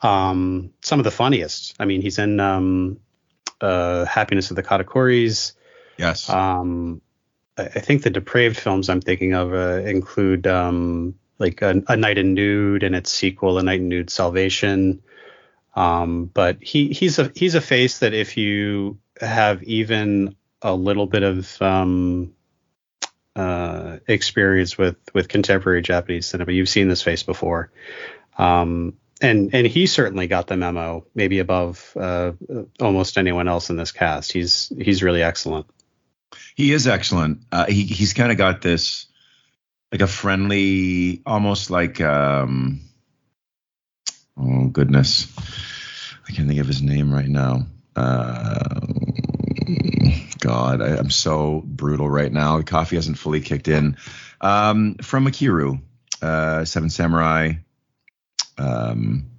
um, 0.00 0.72
some 0.82 1.00
of 1.00 1.04
the 1.04 1.10
funniest. 1.10 1.74
I 1.78 1.84
mean, 1.84 2.02
he's 2.02 2.18
in 2.18 2.40
um, 2.40 3.00
uh, 3.60 4.04
Happiness 4.04 4.50
of 4.50 4.56
the 4.56 4.62
Katakuris. 4.62 5.52
Yes. 5.98 6.28
Um, 6.28 7.00
I, 7.56 7.64
I 7.64 7.80
think 7.80 8.02
the 8.02 8.10
depraved 8.10 8.58
films 8.58 8.88
I'm 8.88 9.00
thinking 9.00 9.34
of 9.34 9.52
uh, 9.52 9.82
include 9.84 10.46
um, 10.46 11.14
like 11.38 11.62
a, 11.62 11.82
a 11.88 11.96
Night 11.96 12.18
in 12.18 12.34
Nude 12.34 12.82
and 12.82 12.94
its 12.94 13.12
sequel, 13.12 13.58
A 13.58 13.62
Night 13.62 13.80
in 13.80 13.88
Nude 13.88 14.10
Salvation. 14.10 15.02
Um, 15.74 16.26
but 16.26 16.58
he 16.60 16.88
he's 16.88 17.18
a 17.18 17.30
he's 17.34 17.54
a 17.54 17.60
face 17.60 18.00
that 18.00 18.12
if 18.12 18.36
you 18.36 18.98
have 19.20 19.62
even 19.62 20.34
a 20.62 20.74
little 20.74 21.06
bit 21.06 21.22
of 21.22 21.60
um, 21.62 22.34
uh, 23.36 23.98
experience 24.08 24.76
with 24.76 24.96
with 25.14 25.28
contemporary 25.28 25.82
Japanese 25.82 26.26
cinema, 26.26 26.52
you've 26.52 26.68
seen 26.68 26.88
this 26.88 27.02
face 27.02 27.22
before. 27.22 27.70
Um, 28.36 28.94
and 29.20 29.54
and 29.54 29.66
he 29.66 29.86
certainly 29.86 30.26
got 30.26 30.46
the 30.46 30.56
memo, 30.56 31.04
maybe 31.14 31.38
above 31.38 31.92
uh, 31.96 32.32
almost 32.80 33.18
anyone 33.18 33.48
else 33.48 33.70
in 33.70 33.76
this 33.76 33.92
cast. 33.92 34.32
He's 34.32 34.72
he's 34.80 35.02
really 35.02 35.22
excellent. 35.22 35.66
He 36.54 36.72
is 36.72 36.86
excellent. 36.86 37.42
Uh, 37.50 37.66
he 37.66 37.84
he's 37.84 38.12
kind 38.12 38.30
of 38.30 38.38
got 38.38 38.62
this 38.62 39.06
like 39.92 40.02
a 40.02 40.06
friendly, 40.06 41.22
almost 41.26 41.70
like 41.70 42.00
um 42.00 42.80
oh 44.36 44.66
goodness, 44.68 45.26
I 46.28 46.32
can't 46.32 46.48
think 46.48 46.60
of 46.60 46.66
his 46.66 46.82
name 46.82 47.12
right 47.12 47.28
now. 47.28 47.66
Uh, 47.96 48.80
God, 50.38 50.80
I, 50.80 50.96
I'm 50.96 51.10
so 51.10 51.62
brutal 51.64 52.08
right 52.08 52.32
now. 52.32 52.58
The 52.58 52.64
coffee 52.64 52.96
hasn't 52.96 53.18
fully 53.18 53.40
kicked 53.40 53.68
in. 53.68 53.96
Um, 54.40 54.94
from 55.02 55.26
Ikiru, 55.26 55.80
uh, 56.22 56.64
Seven 56.64 56.90
Samurai. 56.90 57.54
Um, 58.58 59.30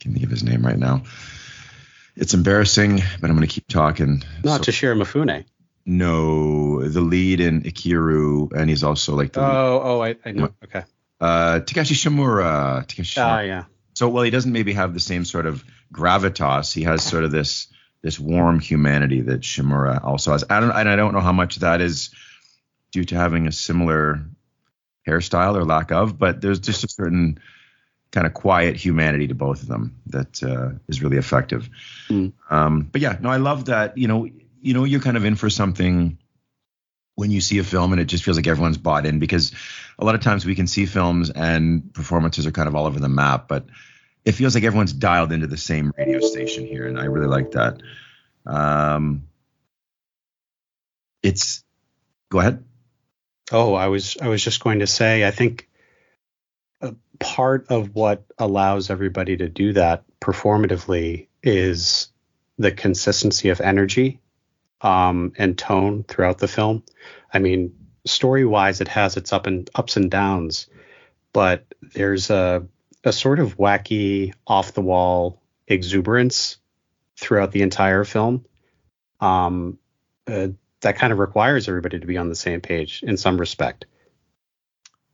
can't 0.00 0.14
think 0.14 0.24
of 0.24 0.30
his 0.30 0.44
name 0.44 0.64
right 0.64 0.78
now. 0.78 1.02
It's 2.16 2.34
embarrassing, 2.34 3.02
but 3.20 3.28
I'm 3.30 3.36
going 3.36 3.46
to 3.46 3.52
keep 3.52 3.66
talking. 3.68 4.22
Not 4.44 4.64
So- 4.64 4.72
Toshiro 4.72 5.00
Mifune. 5.02 5.44
no, 5.84 6.86
the 6.88 7.00
lead 7.00 7.40
in 7.40 7.62
Ikiru, 7.62 8.52
and 8.52 8.70
he's 8.70 8.82
also 8.84 9.14
like 9.16 9.32
the 9.32 9.40
lead. 9.40 9.50
Oh, 9.50 9.80
oh, 9.84 10.02
I, 10.02 10.16
I 10.24 10.32
know. 10.32 10.50
Okay. 10.64 10.84
uh, 11.20 11.60
Takeshi 11.60 11.94
Shimura. 11.94 12.86
Takeshi 12.86 13.20
Ah, 13.20 13.38
Shimura. 13.38 13.46
yeah. 13.46 13.64
So, 13.94 14.08
well, 14.08 14.22
he 14.24 14.30
doesn't 14.30 14.52
maybe 14.52 14.72
have 14.74 14.94
the 14.94 15.00
same 15.00 15.24
sort 15.24 15.46
of 15.46 15.64
gravitas. 15.92 16.72
He 16.72 16.82
has 16.84 17.02
sort 17.02 17.24
of 17.24 17.30
this 17.30 17.68
this 18.02 18.20
warm 18.20 18.60
humanity 18.60 19.22
that 19.22 19.40
Shimura 19.40 20.04
also 20.04 20.32
has. 20.32 20.44
I 20.48 20.60
don't, 20.60 20.70
and 20.70 20.88
I 20.88 20.96
don't 20.96 21.12
know 21.14 21.20
how 21.20 21.32
much 21.32 21.56
that 21.56 21.80
is 21.80 22.10
due 22.92 23.04
to 23.04 23.16
having 23.16 23.46
a 23.46 23.52
similar 23.52 24.20
hairstyle 25.08 25.56
or 25.56 25.64
lack 25.64 25.92
of, 25.92 26.18
but 26.18 26.40
there's 26.40 26.60
just 26.60 26.84
a 26.84 26.88
certain 26.88 27.38
kind 28.16 28.26
of 28.26 28.32
quiet 28.32 28.76
humanity 28.76 29.28
to 29.28 29.34
both 29.34 29.60
of 29.60 29.68
them 29.68 29.94
that 30.06 30.42
uh, 30.42 30.70
is 30.88 31.02
really 31.02 31.18
effective. 31.18 31.68
Mm. 32.08 32.32
Um, 32.48 32.88
but 32.90 33.02
yeah, 33.02 33.18
no, 33.20 33.28
I 33.28 33.36
love 33.36 33.66
that. 33.66 33.98
You 33.98 34.08
know, 34.08 34.26
you 34.62 34.72
know, 34.72 34.84
you're 34.84 35.00
kind 35.00 35.18
of 35.18 35.26
in 35.26 35.36
for 35.36 35.50
something 35.50 36.16
when 37.14 37.30
you 37.30 37.42
see 37.42 37.58
a 37.58 37.64
film 37.64 37.92
and 37.92 38.00
it 38.00 38.06
just 38.06 38.24
feels 38.24 38.38
like 38.38 38.46
everyone's 38.46 38.78
bought 38.78 39.04
in 39.04 39.18
because 39.18 39.52
a 39.98 40.04
lot 40.06 40.14
of 40.14 40.22
times 40.22 40.46
we 40.46 40.54
can 40.54 40.66
see 40.66 40.86
films 40.86 41.28
and 41.28 41.92
performances 41.92 42.46
are 42.46 42.52
kind 42.52 42.68
of 42.68 42.74
all 42.74 42.86
over 42.86 42.98
the 42.98 43.10
map, 43.10 43.48
but 43.48 43.66
it 44.24 44.32
feels 44.32 44.54
like 44.54 44.64
everyone's 44.64 44.94
dialed 44.94 45.30
into 45.30 45.46
the 45.46 45.58
same 45.58 45.92
radio 45.98 46.20
station 46.20 46.66
here, 46.66 46.86
and 46.86 46.98
I 46.98 47.04
really 47.04 47.28
like 47.28 47.50
that. 47.50 47.82
Um, 48.46 49.28
it's 51.22 51.62
go 52.30 52.40
ahead. 52.40 52.64
Oh, 53.52 53.74
I 53.74 53.88
was 53.88 54.16
I 54.22 54.28
was 54.28 54.42
just 54.42 54.64
going 54.64 54.78
to 54.78 54.86
say 54.86 55.26
I 55.26 55.32
think 55.32 55.68
a 55.68 55.75
part 57.18 57.66
of 57.68 57.94
what 57.94 58.24
allows 58.38 58.90
everybody 58.90 59.36
to 59.36 59.48
do 59.48 59.72
that 59.74 60.04
performatively 60.20 61.28
is 61.42 62.08
the 62.58 62.72
consistency 62.72 63.50
of 63.50 63.60
energy 63.60 64.20
um, 64.80 65.32
and 65.36 65.56
tone 65.56 66.04
throughout 66.04 66.38
the 66.38 66.48
film. 66.48 66.82
I 67.32 67.38
mean, 67.38 67.74
story 68.04 68.44
wise, 68.44 68.80
it 68.80 68.88
has 68.88 69.16
its 69.16 69.32
up 69.32 69.46
and 69.46 69.68
ups 69.74 69.96
and 69.96 70.10
downs, 70.10 70.68
but 71.32 71.64
there's 71.82 72.30
a 72.30 72.66
a 73.04 73.12
sort 73.12 73.38
of 73.38 73.56
wacky, 73.56 74.34
off 74.46 74.72
the 74.72 74.80
wall 74.80 75.40
exuberance 75.68 76.58
throughout 77.16 77.52
the 77.52 77.62
entire 77.62 78.04
film. 78.04 78.44
Um, 79.20 79.78
uh, 80.26 80.48
that 80.80 80.96
kind 80.96 81.12
of 81.12 81.20
requires 81.20 81.68
everybody 81.68 82.00
to 82.00 82.06
be 82.06 82.16
on 82.16 82.28
the 82.28 82.34
same 82.34 82.60
page 82.60 83.02
in 83.02 83.16
some 83.16 83.38
respect. 83.38 83.86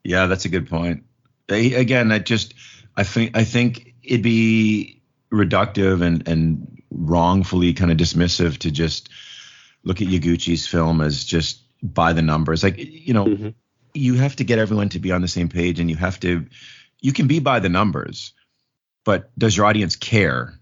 Yeah, 0.02 0.26
that's 0.26 0.46
a 0.46 0.48
good 0.48 0.68
point. 0.68 1.04
I, 1.50 1.56
again, 1.76 2.12
I 2.12 2.18
just 2.18 2.54
I 2.96 3.04
think 3.04 3.36
I 3.36 3.44
think 3.44 3.94
it'd 4.02 4.22
be 4.22 5.02
reductive 5.32 6.02
and 6.02 6.26
and 6.28 6.82
wrongfully 6.90 7.72
kind 7.72 7.90
of 7.90 7.96
dismissive 7.96 8.58
to 8.58 8.70
just 8.70 9.08
look 9.82 10.00
at 10.02 10.08
Yaguchi's 10.08 10.66
film 10.66 11.00
as 11.00 11.24
just 11.24 11.62
by 11.82 12.12
the 12.12 12.22
numbers. 12.22 12.62
Like 12.62 12.76
you 12.78 13.14
know, 13.14 13.26
Mhm. 13.26 13.54
you 13.94 14.14
have 14.14 14.36
to 14.36 14.44
get 14.44 14.58
everyone 14.58 14.90
to 14.90 14.98
be 14.98 15.10
on 15.12 15.22
the 15.22 15.28
same 15.28 15.48
page, 15.48 15.80
and 15.80 15.90
you 15.90 15.96
have 15.96 16.20
to 16.20 16.46
you 17.00 17.12
can 17.12 17.26
be 17.26 17.40
by 17.40 17.58
the 17.58 17.68
numbers, 17.68 18.32
but 19.04 19.36
does 19.36 19.56
your 19.56 19.66
audience 19.66 19.96
care? 19.96 20.58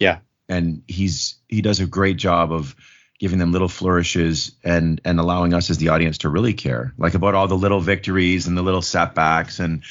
Yeah. 0.00 0.18
And 0.48 0.82
he's 0.88 1.36
he 1.48 1.62
does 1.62 1.80
a 1.80 1.86
great 1.86 2.16
job 2.16 2.52
of 2.52 2.74
giving 3.20 3.38
them 3.38 3.52
little 3.52 3.68
flourishes 3.68 4.52
and 4.64 5.00
and 5.04 5.20
allowing 5.20 5.54
us 5.54 5.70
as 5.70 5.78
the 5.78 5.90
audience 5.90 6.18
to 6.18 6.28
really 6.28 6.52
care, 6.54 6.92
like 6.98 7.14
about 7.14 7.34
all 7.34 7.46
the 7.46 7.56
little 7.56 7.80
victories 7.80 8.46
and 8.48 8.56
the 8.56 8.62
little 8.62 8.82
setbacks. 8.82 9.60
And 9.60 9.84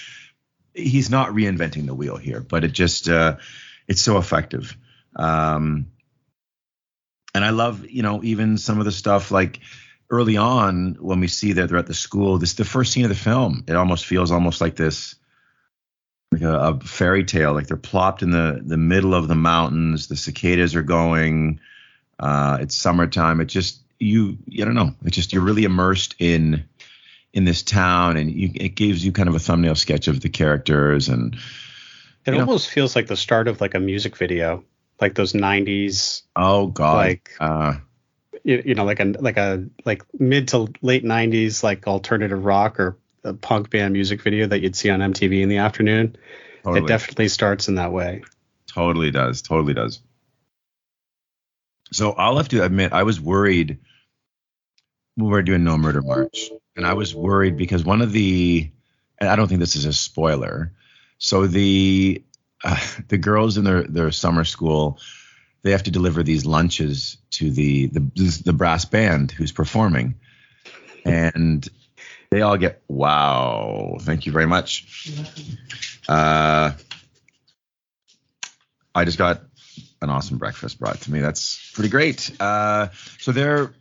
he's 0.73 1.09
not 1.09 1.29
reinventing 1.29 1.85
the 1.85 1.93
wheel 1.93 2.17
here, 2.17 2.41
but 2.41 2.63
it 2.63 2.71
just 2.71 3.09
uh, 3.09 3.37
it's 3.87 4.01
so 4.01 4.17
effective. 4.17 4.75
Um, 5.15 5.87
and 7.35 7.43
I 7.43 7.49
love, 7.49 7.87
you 7.87 8.03
know, 8.03 8.23
even 8.23 8.57
some 8.57 8.79
of 8.79 8.85
the 8.85 8.91
stuff 8.91 9.31
like 9.31 9.59
early 10.09 10.37
on 10.37 10.95
when 10.99 11.19
we 11.19 11.27
see 11.27 11.53
that 11.53 11.69
they're 11.69 11.77
at 11.77 11.87
the 11.87 11.93
school. 11.93 12.37
This 12.37 12.51
is 12.51 12.55
the 12.55 12.65
first 12.65 12.91
scene 12.91 13.05
of 13.05 13.09
the 13.09 13.15
film. 13.15 13.63
It 13.67 13.75
almost 13.75 14.05
feels 14.05 14.31
almost 14.31 14.61
like 14.61 14.75
this, 14.75 15.15
like 16.31 16.41
a, 16.41 16.57
a 16.57 16.79
fairy 16.79 17.23
tale. 17.23 17.53
Like 17.53 17.67
they're 17.67 17.77
plopped 17.77 18.21
in 18.21 18.31
the 18.31 18.61
the 18.63 18.77
middle 18.77 19.15
of 19.15 19.27
the 19.27 19.35
mountains. 19.35 20.07
The 20.07 20.15
cicadas 20.15 20.75
are 20.75 20.83
going. 20.83 21.59
Uh, 22.19 22.59
it's 22.61 22.75
summertime. 22.75 23.41
It 23.41 23.45
just 23.45 23.79
you, 23.99 24.37
I 24.53 24.65
don't 24.65 24.75
know. 24.75 24.93
It 25.05 25.11
just 25.11 25.33
you're 25.33 25.43
really 25.43 25.63
immersed 25.63 26.15
in 26.19 26.65
in 27.33 27.45
this 27.45 27.63
town, 27.63 28.15
and 28.17 28.29
you, 28.31 28.51
it 28.53 28.75
gives 28.75 29.03
you 29.03 29.11
kind 29.11 29.27
of 29.27 29.35
a 29.35 29.39
thumbnail 29.39 29.75
sketch 29.75 30.07
of 30.07 30.21
the 30.21 30.29
characters 30.29 31.09
and 31.09 31.35
It 32.25 32.31
You 32.31 32.33
know- 32.33 32.39
almost 32.41 32.69
feels 32.69 32.95
like 32.95 33.07
the 33.07 33.17
start 33.17 33.47
of 33.47 33.59
like 33.59 33.73
a 33.75 33.79
music 33.79 34.15
video, 34.17 34.63
like 35.01 35.15
those 35.15 35.33
'90s, 35.33 36.21
oh 36.35 36.67
god, 36.67 36.95
like 36.95 37.31
uh, 37.39 37.73
you, 38.43 38.61
you 38.65 38.75
know, 38.75 38.85
like 38.85 38.99
a 38.99 39.05
like 39.19 39.37
a 39.37 39.65
like 39.83 40.03
mid 40.19 40.47
to 40.49 40.71
late 40.81 41.03
'90s, 41.03 41.63
like 41.63 41.87
alternative 41.87 42.45
rock 42.45 42.79
or 42.79 42.97
a 43.25 43.33
punk 43.33 43.69
band 43.69 43.93
music 43.93 44.21
video 44.21 44.47
that 44.47 44.61
you'd 44.61 44.75
see 44.75 44.89
on 44.89 44.99
MTV 44.99 45.41
in 45.41 45.49
the 45.49 45.57
afternoon. 45.57 46.15
totally. 46.63 46.83
It 46.85 46.87
definitely 46.87 47.27
starts 47.29 47.67
in 47.67 47.75
that 47.75 47.91
way. 47.91 48.21
Totally 48.67 49.11
does. 49.11 49.41
Totally 49.41 49.73
does. 49.73 50.01
So 51.91 52.11
I'll 52.11 52.37
have 52.37 52.49
to 52.49 52.63
admit, 52.63 52.91
I 52.93 53.03
was 53.03 53.19
worried 53.21 53.79
when 55.15 55.25
we 55.27 55.31
were 55.31 55.43
doing 55.43 55.63
No 55.63 55.77
Murder 55.77 56.01
March, 56.01 56.49
and 56.75 56.85
I 56.85 56.93
was 56.93 57.13
worried 57.13 57.57
because 57.57 57.83
one 57.83 58.01
of 58.01 58.11
the, 58.11 58.69
and 59.19 59.29
I 59.29 59.35
don't 59.35 59.47
think 59.47 59.59
this 59.59 59.75
is 59.75 59.85
a 59.85 59.93
spoiler. 59.93 60.73
So 61.17 61.47
the 61.47 62.23
uh, 62.63 62.79
the 63.07 63.17
girls 63.17 63.57
in 63.57 63.63
their 63.63 63.83
their 63.83 64.11
summer 64.11 64.43
school, 64.43 64.99
they 65.61 65.71
have 65.71 65.83
to 65.83 65.91
deliver 65.91 66.23
these 66.23 66.45
lunches 66.45 67.17
to 67.31 67.51
the 67.51 67.87
the 67.87 68.41
the 68.45 68.53
brass 68.53 68.85
band 68.85 69.31
who's 69.31 69.51
performing, 69.51 70.15
and 71.05 71.67
they 72.29 72.41
all 72.41 72.57
get 72.57 72.81
wow, 72.87 73.97
thank 74.01 74.25
you 74.25 74.31
very 74.31 74.47
much. 74.47 75.11
Uh, 76.07 76.71
I 78.95 79.05
just 79.05 79.17
got 79.17 79.41
an 80.01 80.09
awesome 80.09 80.37
breakfast 80.37 80.79
brought 80.79 80.99
to 81.01 81.11
me. 81.11 81.21
That's 81.21 81.71
pretty 81.73 81.89
great. 81.89 82.31
Uh, 82.39 82.89
so 83.19 83.31
they're 83.31 83.73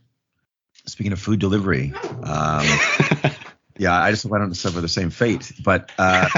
speaking 0.87 1.13
of 1.13 1.21
food 1.21 1.41
delivery. 1.41 1.93
Um, 1.95 2.67
yeah, 3.79 4.01
I 4.01 4.11
just 4.11 4.25
hope 4.25 4.33
I 4.33 4.39
don't 4.39 4.55
suffer 4.55 4.81
the 4.81 4.89
same 4.89 5.11
fate. 5.11 5.53
But 5.65 5.91
uh, 5.99 6.29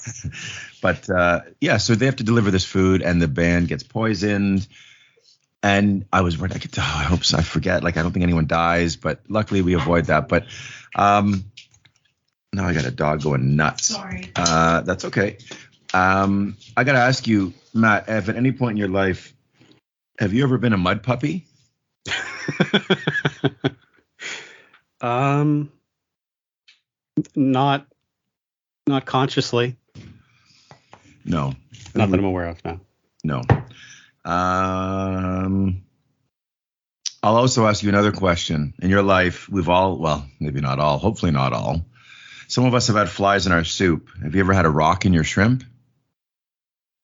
but 0.82 1.08
uh, 1.10 1.40
yeah, 1.60 1.76
so 1.78 1.94
they 1.94 2.06
have 2.06 2.16
to 2.16 2.24
deliver 2.24 2.50
this 2.50 2.64
food, 2.64 3.02
and 3.02 3.20
the 3.20 3.28
band 3.28 3.68
gets 3.68 3.82
poisoned. 3.82 4.66
And 5.62 6.06
I 6.12 6.20
was 6.20 6.38
worried. 6.38 6.54
I 6.54 6.58
could. 6.58 6.70
Oh, 6.78 6.82
I 6.82 7.04
hope 7.04 7.24
so. 7.24 7.38
I 7.38 7.42
forget. 7.42 7.82
Like 7.82 7.96
I 7.96 8.02
don't 8.02 8.12
think 8.12 8.22
anyone 8.22 8.46
dies, 8.46 8.96
but 8.96 9.20
luckily 9.28 9.62
we 9.62 9.74
avoid 9.74 10.06
that. 10.06 10.28
But 10.28 10.46
um, 10.94 11.44
now 12.52 12.66
I 12.66 12.74
got 12.74 12.86
a 12.86 12.90
dog 12.90 13.22
going 13.22 13.56
nuts. 13.56 13.86
Sorry. 13.86 14.30
Uh, 14.36 14.82
that's 14.82 15.04
okay. 15.06 15.38
Um, 15.92 16.56
I 16.76 16.84
got 16.84 16.92
to 16.92 16.98
ask 16.98 17.26
you, 17.26 17.54
Matt, 17.74 18.08
if 18.08 18.28
at 18.28 18.36
any 18.36 18.52
point 18.52 18.72
in 18.72 18.76
your 18.76 18.88
life, 18.88 19.32
have 20.18 20.32
you 20.32 20.44
ever 20.44 20.58
been 20.58 20.72
a 20.72 20.78
mud 20.78 21.02
puppy? 21.02 21.46
um, 25.00 25.72
not 27.34 27.86
not 28.86 29.06
consciously. 29.06 29.76
No. 31.24 31.54
Not 31.94 32.10
that 32.10 32.18
I'm 32.18 32.24
aware 32.24 32.48
of. 32.48 32.64
No. 32.64 32.80
No. 33.24 33.42
Um, 34.24 35.82
I'll 37.22 37.36
also 37.36 37.66
ask 37.66 37.82
you 37.82 37.88
another 37.88 38.12
question. 38.12 38.74
In 38.80 38.90
your 38.90 39.02
life, 39.02 39.48
we've 39.48 39.68
all, 39.68 39.98
well, 39.98 40.26
maybe 40.40 40.60
not 40.60 40.78
all, 40.78 40.98
hopefully 40.98 41.32
not 41.32 41.52
all. 41.52 41.84
Some 42.46 42.64
of 42.64 42.74
us 42.74 42.86
have 42.86 42.96
had 42.96 43.10
flies 43.10 43.46
in 43.46 43.52
our 43.52 43.64
soup. 43.64 44.08
Have 44.22 44.34
you 44.34 44.40
ever 44.40 44.54
had 44.54 44.64
a 44.64 44.70
rock 44.70 45.04
in 45.04 45.12
your 45.12 45.24
shrimp? 45.24 45.64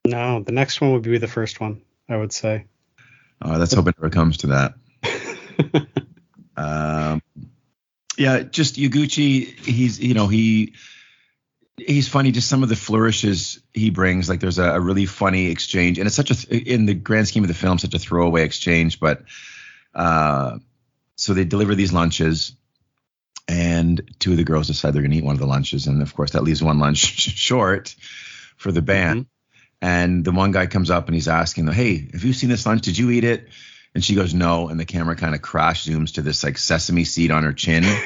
No. 0.06 0.42
The 0.42 0.52
next 0.52 0.80
one 0.80 0.92
would 0.92 1.02
be 1.02 1.18
the 1.18 1.28
first 1.28 1.60
one. 1.60 1.82
I 2.08 2.16
would 2.16 2.32
say. 2.32 2.66
Uh, 3.42 3.58
let's 3.58 3.74
hope 3.74 3.88
it 3.88 3.96
never 3.98 4.10
comes 4.10 4.38
to 4.38 4.48
that. 4.48 4.74
Um, 6.56 7.22
yeah, 8.16 8.40
just 8.42 8.76
Yaguchi. 8.76 9.58
He's 9.58 10.00
you 10.00 10.14
know 10.14 10.28
he 10.28 10.74
he's 11.76 12.08
funny. 12.08 12.30
Just 12.30 12.48
some 12.48 12.62
of 12.62 12.68
the 12.68 12.76
flourishes 12.76 13.60
he 13.72 13.90
brings. 13.90 14.28
Like 14.28 14.40
there's 14.40 14.58
a, 14.58 14.70
a 14.70 14.80
really 14.80 15.06
funny 15.06 15.46
exchange, 15.46 15.98
and 15.98 16.06
it's 16.06 16.16
such 16.16 16.30
a 16.30 16.34
th- 16.34 16.66
in 16.66 16.86
the 16.86 16.94
grand 16.94 17.28
scheme 17.28 17.44
of 17.44 17.48
the 17.48 17.54
film, 17.54 17.78
such 17.78 17.94
a 17.94 17.98
throwaway 17.98 18.44
exchange. 18.44 19.00
But 19.00 19.22
uh, 19.94 20.58
so 21.16 21.34
they 21.34 21.44
deliver 21.44 21.74
these 21.74 21.92
lunches, 21.92 22.54
and 23.48 24.00
two 24.18 24.32
of 24.32 24.36
the 24.36 24.44
girls 24.44 24.68
decide 24.68 24.94
they're 24.94 25.02
going 25.02 25.10
to 25.12 25.18
eat 25.18 25.24
one 25.24 25.34
of 25.34 25.40
the 25.40 25.46
lunches, 25.46 25.86
and 25.86 26.02
of 26.02 26.14
course 26.14 26.32
that 26.32 26.44
leaves 26.44 26.62
one 26.62 26.78
lunch 26.78 26.98
short 26.98 27.94
for 28.56 28.70
the 28.70 28.82
band. 28.82 29.26
And 29.82 30.24
the 30.24 30.32
one 30.32 30.52
guy 30.52 30.66
comes 30.66 30.88
up 30.88 31.08
and 31.08 31.14
he's 31.14 31.28
asking 31.28 31.66
them, 31.66 31.74
"Hey, 31.74 32.08
have 32.12 32.24
you 32.24 32.32
seen 32.32 32.48
this 32.48 32.64
lunch? 32.64 32.82
Did 32.82 32.96
you 32.96 33.10
eat 33.10 33.24
it?" 33.24 33.48
And 33.94 34.04
she 34.04 34.14
goes, 34.14 34.34
"No." 34.34 34.68
And 34.68 34.78
the 34.78 34.84
camera 34.84 35.16
kind 35.16 35.34
of 35.34 35.42
crash 35.42 35.86
zooms 35.86 36.14
to 36.14 36.22
this 36.22 36.42
like 36.42 36.58
sesame 36.58 37.04
seed 37.04 37.30
on 37.30 37.44
her 37.44 37.52
chin. 37.52 37.84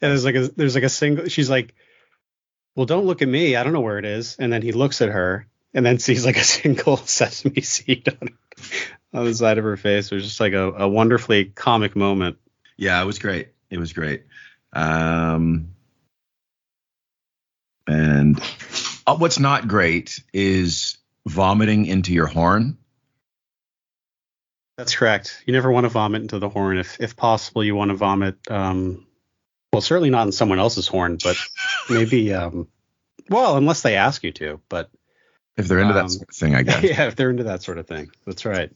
And 0.00 0.10
there's 0.10 0.26
like 0.26 0.34
a 0.34 0.48
there's 0.48 0.74
like 0.74 0.84
a 0.84 0.90
single. 0.90 1.28
She's 1.28 1.48
like, 1.48 1.74
"Well, 2.74 2.84
don't 2.84 3.06
look 3.06 3.22
at 3.22 3.28
me. 3.28 3.56
I 3.56 3.64
don't 3.64 3.72
know 3.72 3.80
where 3.80 3.98
it 3.98 4.04
is." 4.04 4.36
And 4.38 4.52
then 4.52 4.60
he 4.60 4.72
looks 4.72 5.00
at 5.00 5.08
her 5.08 5.46
and 5.72 5.86
then 5.86 5.98
sees 5.98 6.26
like 6.26 6.36
a 6.36 6.44
single 6.44 6.96
sesame 7.06 7.62
seed 7.62 8.06
on, 8.20 8.36
on 9.14 9.24
the 9.24 9.34
side 9.34 9.56
of 9.56 9.64
her 9.64 9.78
face. 9.78 10.12
It 10.12 10.14
was 10.14 10.24
just 10.24 10.40
like 10.40 10.52
a, 10.52 10.72
a 10.72 10.88
wonderfully 10.88 11.46
comic 11.46 11.96
moment. 11.96 12.36
yeah, 12.76 13.00
it 13.00 13.06
was 13.06 13.18
great. 13.18 13.48
It 13.70 13.78
was 13.78 13.94
great. 13.94 14.24
Um, 14.74 15.70
and 17.86 18.38
uh, 19.06 19.16
what's 19.16 19.38
not 19.38 19.68
great 19.68 20.22
is 20.34 20.98
vomiting 21.26 21.86
into 21.86 22.12
your 22.12 22.26
horn. 22.26 22.76
That's 24.76 24.94
correct. 24.94 25.42
You 25.46 25.52
never 25.52 25.70
want 25.70 25.84
to 25.84 25.88
vomit 25.88 26.22
into 26.22 26.38
the 26.38 26.48
horn. 26.48 26.78
If 26.78 27.00
if 27.00 27.16
possible, 27.16 27.64
you 27.64 27.74
want 27.74 27.90
to 27.90 27.94
vomit. 27.96 28.36
Um, 28.50 29.06
well, 29.72 29.80
certainly 29.80 30.10
not 30.10 30.26
in 30.26 30.32
someone 30.32 30.58
else's 30.58 30.86
horn, 30.86 31.18
but 31.22 31.36
maybe 31.90 32.32
um, 32.32 32.68
Well, 33.28 33.56
unless 33.56 33.82
they 33.82 33.96
ask 33.96 34.22
you 34.22 34.32
to, 34.32 34.60
but 34.68 34.90
If 35.56 35.68
they're 35.68 35.78
into 35.80 35.94
Um, 35.94 36.02
that 36.06 36.10
sort 36.10 36.28
of 36.28 36.34
thing, 36.34 36.54
I 36.54 36.62
guess. 36.62 36.82
yeah, 36.82 37.06
if 37.06 37.16
they're 37.16 37.30
into 37.30 37.44
that 37.44 37.62
sort 37.62 37.78
of 37.78 37.86
thing, 37.86 38.10
that's 38.26 38.44
right. 38.44 38.74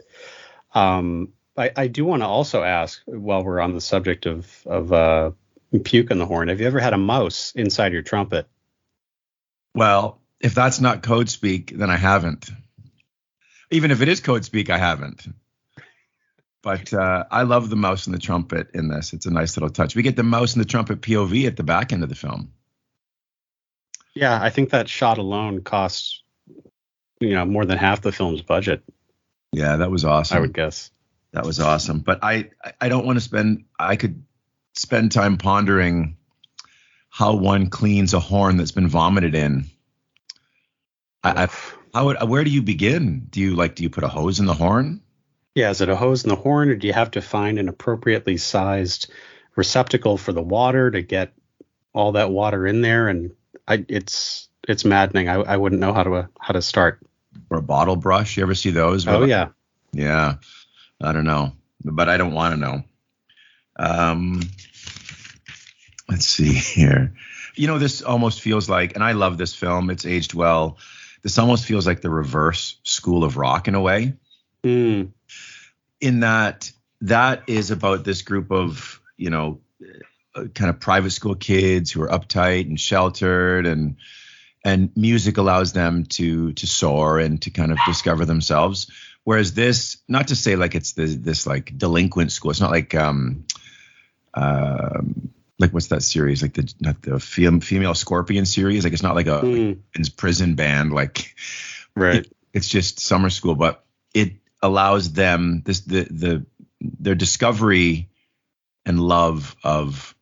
Um, 0.74 1.32
I, 1.57 1.70
I 1.76 1.86
do 1.88 2.05
want 2.05 2.22
to 2.22 2.26
also 2.26 2.62
ask, 2.62 3.03
while 3.07 3.44
we're 3.44 3.61
on 3.61 3.74
the 3.74 3.80
subject 3.80 4.24
of 4.26 4.66
of 4.66 4.92
uh, 4.92 5.32
puke 5.84 6.11
in 6.11 6.18
the 6.18 6.26
horn, 6.26 6.48
have 6.48 6.61
you 6.61 6.66
ever 6.66 6.80
had 6.80 6.94
a 6.94 6.98
mouse 6.98 7.53
inside 7.55 7.92
your 7.92 8.03
trumpet? 8.03 8.46
Well, 9.74 10.20
if 10.40 10.55
that's 10.55 10.80
not 10.80 11.03
code 11.03 11.28
speak, 11.28 11.76
then 11.76 11.90
I 11.90 11.96
haven't. 11.96 12.51
Even 13.70 13.90
if 13.90 14.01
it 14.01 14.09
is 14.09 14.20
code 14.20 14.44
speak, 14.44 14.70
I 14.70 14.78
haven't. 14.78 15.26
But 16.62 16.92
uh, 16.92 17.24
I 17.30 17.42
love 17.42 17.70
the 17.70 17.76
mouse 17.76 18.06
and 18.06 18.14
the 18.14 18.20
trumpet 18.20 18.68
in 18.74 18.88
this. 18.88 19.12
It's 19.12 19.26
a 19.26 19.30
nice 19.30 19.56
little 19.56 19.70
touch. 19.70 19.96
We 19.96 20.02
get 20.02 20.16
the 20.16 20.22
mouse 20.22 20.54
and 20.54 20.61
the 20.61 20.68
trumpet 20.68 21.00
POV 21.00 21.46
at 21.46 21.56
the 21.56 21.62
back 21.62 21.92
end 21.92 22.02
of 22.02 22.08
the 22.08 22.14
film. 22.14 22.52
Yeah, 24.14 24.38
I 24.40 24.50
think 24.50 24.70
that 24.70 24.88
shot 24.88 25.18
alone 25.18 25.62
costs, 25.62 26.22
you 27.20 27.30
know, 27.30 27.44
more 27.44 27.64
than 27.64 27.78
half 27.78 28.02
the 28.02 28.12
film's 28.12 28.42
budget. 28.42 28.82
Yeah, 29.52 29.76
that 29.76 29.90
was 29.90 30.04
awesome. 30.04 30.36
I 30.36 30.40
would 30.40 30.52
guess. 30.52 30.90
That 31.32 31.46
was 31.46 31.61
awesome. 31.61 32.00
But 32.00 32.20
I 32.22 32.50
I 32.80 32.88
don't 32.88 33.06
want 33.06 33.16
to 33.16 33.20
spend 33.20 33.64
I 33.78 33.96
could 33.96 34.24
spend 34.74 35.12
time 35.12 35.38
pondering 35.38 36.16
how 37.08 37.34
one 37.36 37.68
cleans 37.68 38.14
a 38.14 38.20
horn 38.20 38.56
that's 38.56 38.72
been 38.72 38.88
vomited 38.88 39.34
in. 39.34 39.66
I, 41.22 41.44
I 41.44 41.48
how 41.94 42.06
would, 42.06 42.22
where 42.28 42.44
do 42.44 42.50
you 42.50 42.62
begin? 42.62 43.26
Do 43.30 43.40
you 43.40 43.54
like 43.54 43.76
do 43.76 43.82
you 43.82 43.90
put 43.90 44.04
a 44.04 44.08
hose 44.08 44.40
in 44.40 44.46
the 44.46 44.54
horn? 44.54 45.02
Yeah, 45.55 45.70
is 45.70 45.80
it 45.80 45.88
a 45.88 45.96
hose 45.96 46.22
in 46.24 46.28
the 46.28 46.36
horn, 46.36 46.70
or 46.70 46.76
do 46.76 46.86
you 46.86 46.92
have 46.92 47.12
to 47.12 47.20
find 47.20 47.59
an 47.59 47.68
appropriately 47.68 48.36
sized 48.36 49.11
receptacle 49.57 50.16
for 50.16 50.32
the 50.32 50.42
water 50.42 50.90
to 50.90 51.03
get 51.03 51.32
all 51.92 52.12
that 52.12 52.30
water 52.30 52.66
in 52.66 52.82
there? 52.82 53.09
And 53.09 53.32
I, 53.66 53.84
it's 53.88 54.48
it's 54.68 54.84
maddening. 54.84 55.28
I, 55.28 55.34
I 55.34 55.57
wouldn't 55.57 55.80
know 55.80 55.92
how 55.92 56.05
to 56.05 56.28
how 56.38 56.53
to 56.53 56.62
start. 56.62 57.01
Or 57.48 57.59
a 57.59 57.62
bottle 57.62 57.96
brush? 57.96 58.36
You 58.36 58.42
ever 58.42 58.55
see 58.55 58.70
those? 58.70 59.07
Oh 59.07 59.24
yeah, 59.24 59.48
Yeah. 59.92 60.36
I 61.01 61.12
don't 61.12 61.24
know. 61.24 61.53
But 61.82 62.09
I 62.09 62.16
don't 62.16 62.34
want 62.34 62.55
to 62.55 62.61
know. 62.61 62.82
Um 63.76 64.40
let's 66.09 66.26
see 66.26 66.53
here. 66.53 67.14
You 67.55 67.66
know, 67.66 67.78
this 67.78 68.03
almost 68.03 68.40
feels 68.40 68.68
like, 68.68 68.94
and 68.94 69.03
I 69.03 69.12
love 69.12 69.38
this 69.38 69.55
film. 69.55 69.90
It's 69.90 70.07
aged 70.07 70.34
well. 70.34 70.78
This 71.22 71.38
almost 71.38 71.64
feels 71.64 71.86
like 71.86 72.01
the 72.01 72.11
reverse 72.11 72.78
School 72.84 73.24
of 73.24 73.36
Rock 73.36 73.68
in 73.68 73.74
a 73.74 73.80
way. 73.80 74.14
Hmm. 74.64 75.05
In 76.01 76.20
that 76.20 76.70
that 77.03 77.42
is 77.46 77.70
about 77.70 78.05
this 78.05 78.22
group 78.22 78.51
of 78.51 79.01
you 79.16 79.30
know 79.30 79.61
uh, 80.34 80.44
kind 80.55 80.70
of 80.70 80.80
private 80.80 81.11
school 81.11 81.34
kids 81.34 81.90
who 81.90 82.03
are 82.03 82.09
uptight 82.09 82.66
and 82.66 82.78
sheltered 82.80 83.66
and 83.66 83.96
and 84.64 84.90
music 84.96 85.38
allows 85.38 85.72
them 85.72 86.05
to 86.05 86.53
to 86.53 86.66
soar 86.66 87.18
and 87.18 87.42
to 87.42 87.51
kind 87.51 87.72
of 87.72 87.78
discover 87.86 88.24
themselves 88.24 88.90
whereas 89.24 89.55
this 89.55 89.98
not 90.09 90.28
to 90.28 90.36
say 90.36 90.57
like 90.57 90.74
it's 90.74 90.92
the 90.92 91.07
this 91.07 91.46
like 91.46 91.76
delinquent 91.76 92.32
school 92.32 92.51
it's 92.51 92.61
not 92.61 92.70
like 92.70 92.94
um 92.94 93.44
um 94.34 95.30
like 95.59 95.72
what's 95.72 95.88
that 95.88 96.03
series 96.03 96.42
like 96.42 96.55
the 96.55 96.72
not 96.80 97.03
the 97.03 97.18
fem- 97.18 97.61
female 97.61 97.94
scorpion 97.94 98.46
series 98.46 98.84
like 98.84 98.92
it's 98.92 99.03
not 99.03 99.14
like 99.14 99.26
a 99.26 99.40
Hmm. 99.40 99.72
like, 99.94 100.16
prison 100.16 100.55
band 100.55 100.92
like 100.92 101.34
right. 101.96 102.26
it's 102.53 102.68
just 102.68 103.01
summer 103.01 103.30
school, 103.30 103.55
but 103.55 103.84
it 104.14 104.34
allows 104.62 105.12
them 105.12 105.62
this 105.64 105.80
the 105.80 106.04
the 106.04 106.46
their 106.80 107.14
discovery 107.14 108.11
and 108.86 109.00
love 109.00 109.56
of 109.62 110.14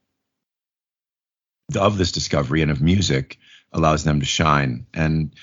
of 1.77 1.99
this 1.99 2.13
discovery 2.13 2.63
and 2.63 2.71
of 2.71 2.81
music 2.81 3.39
allows 3.73 4.05
them 4.05 4.21
to 4.21 4.27
shine. 4.27 4.87
And 4.95 5.35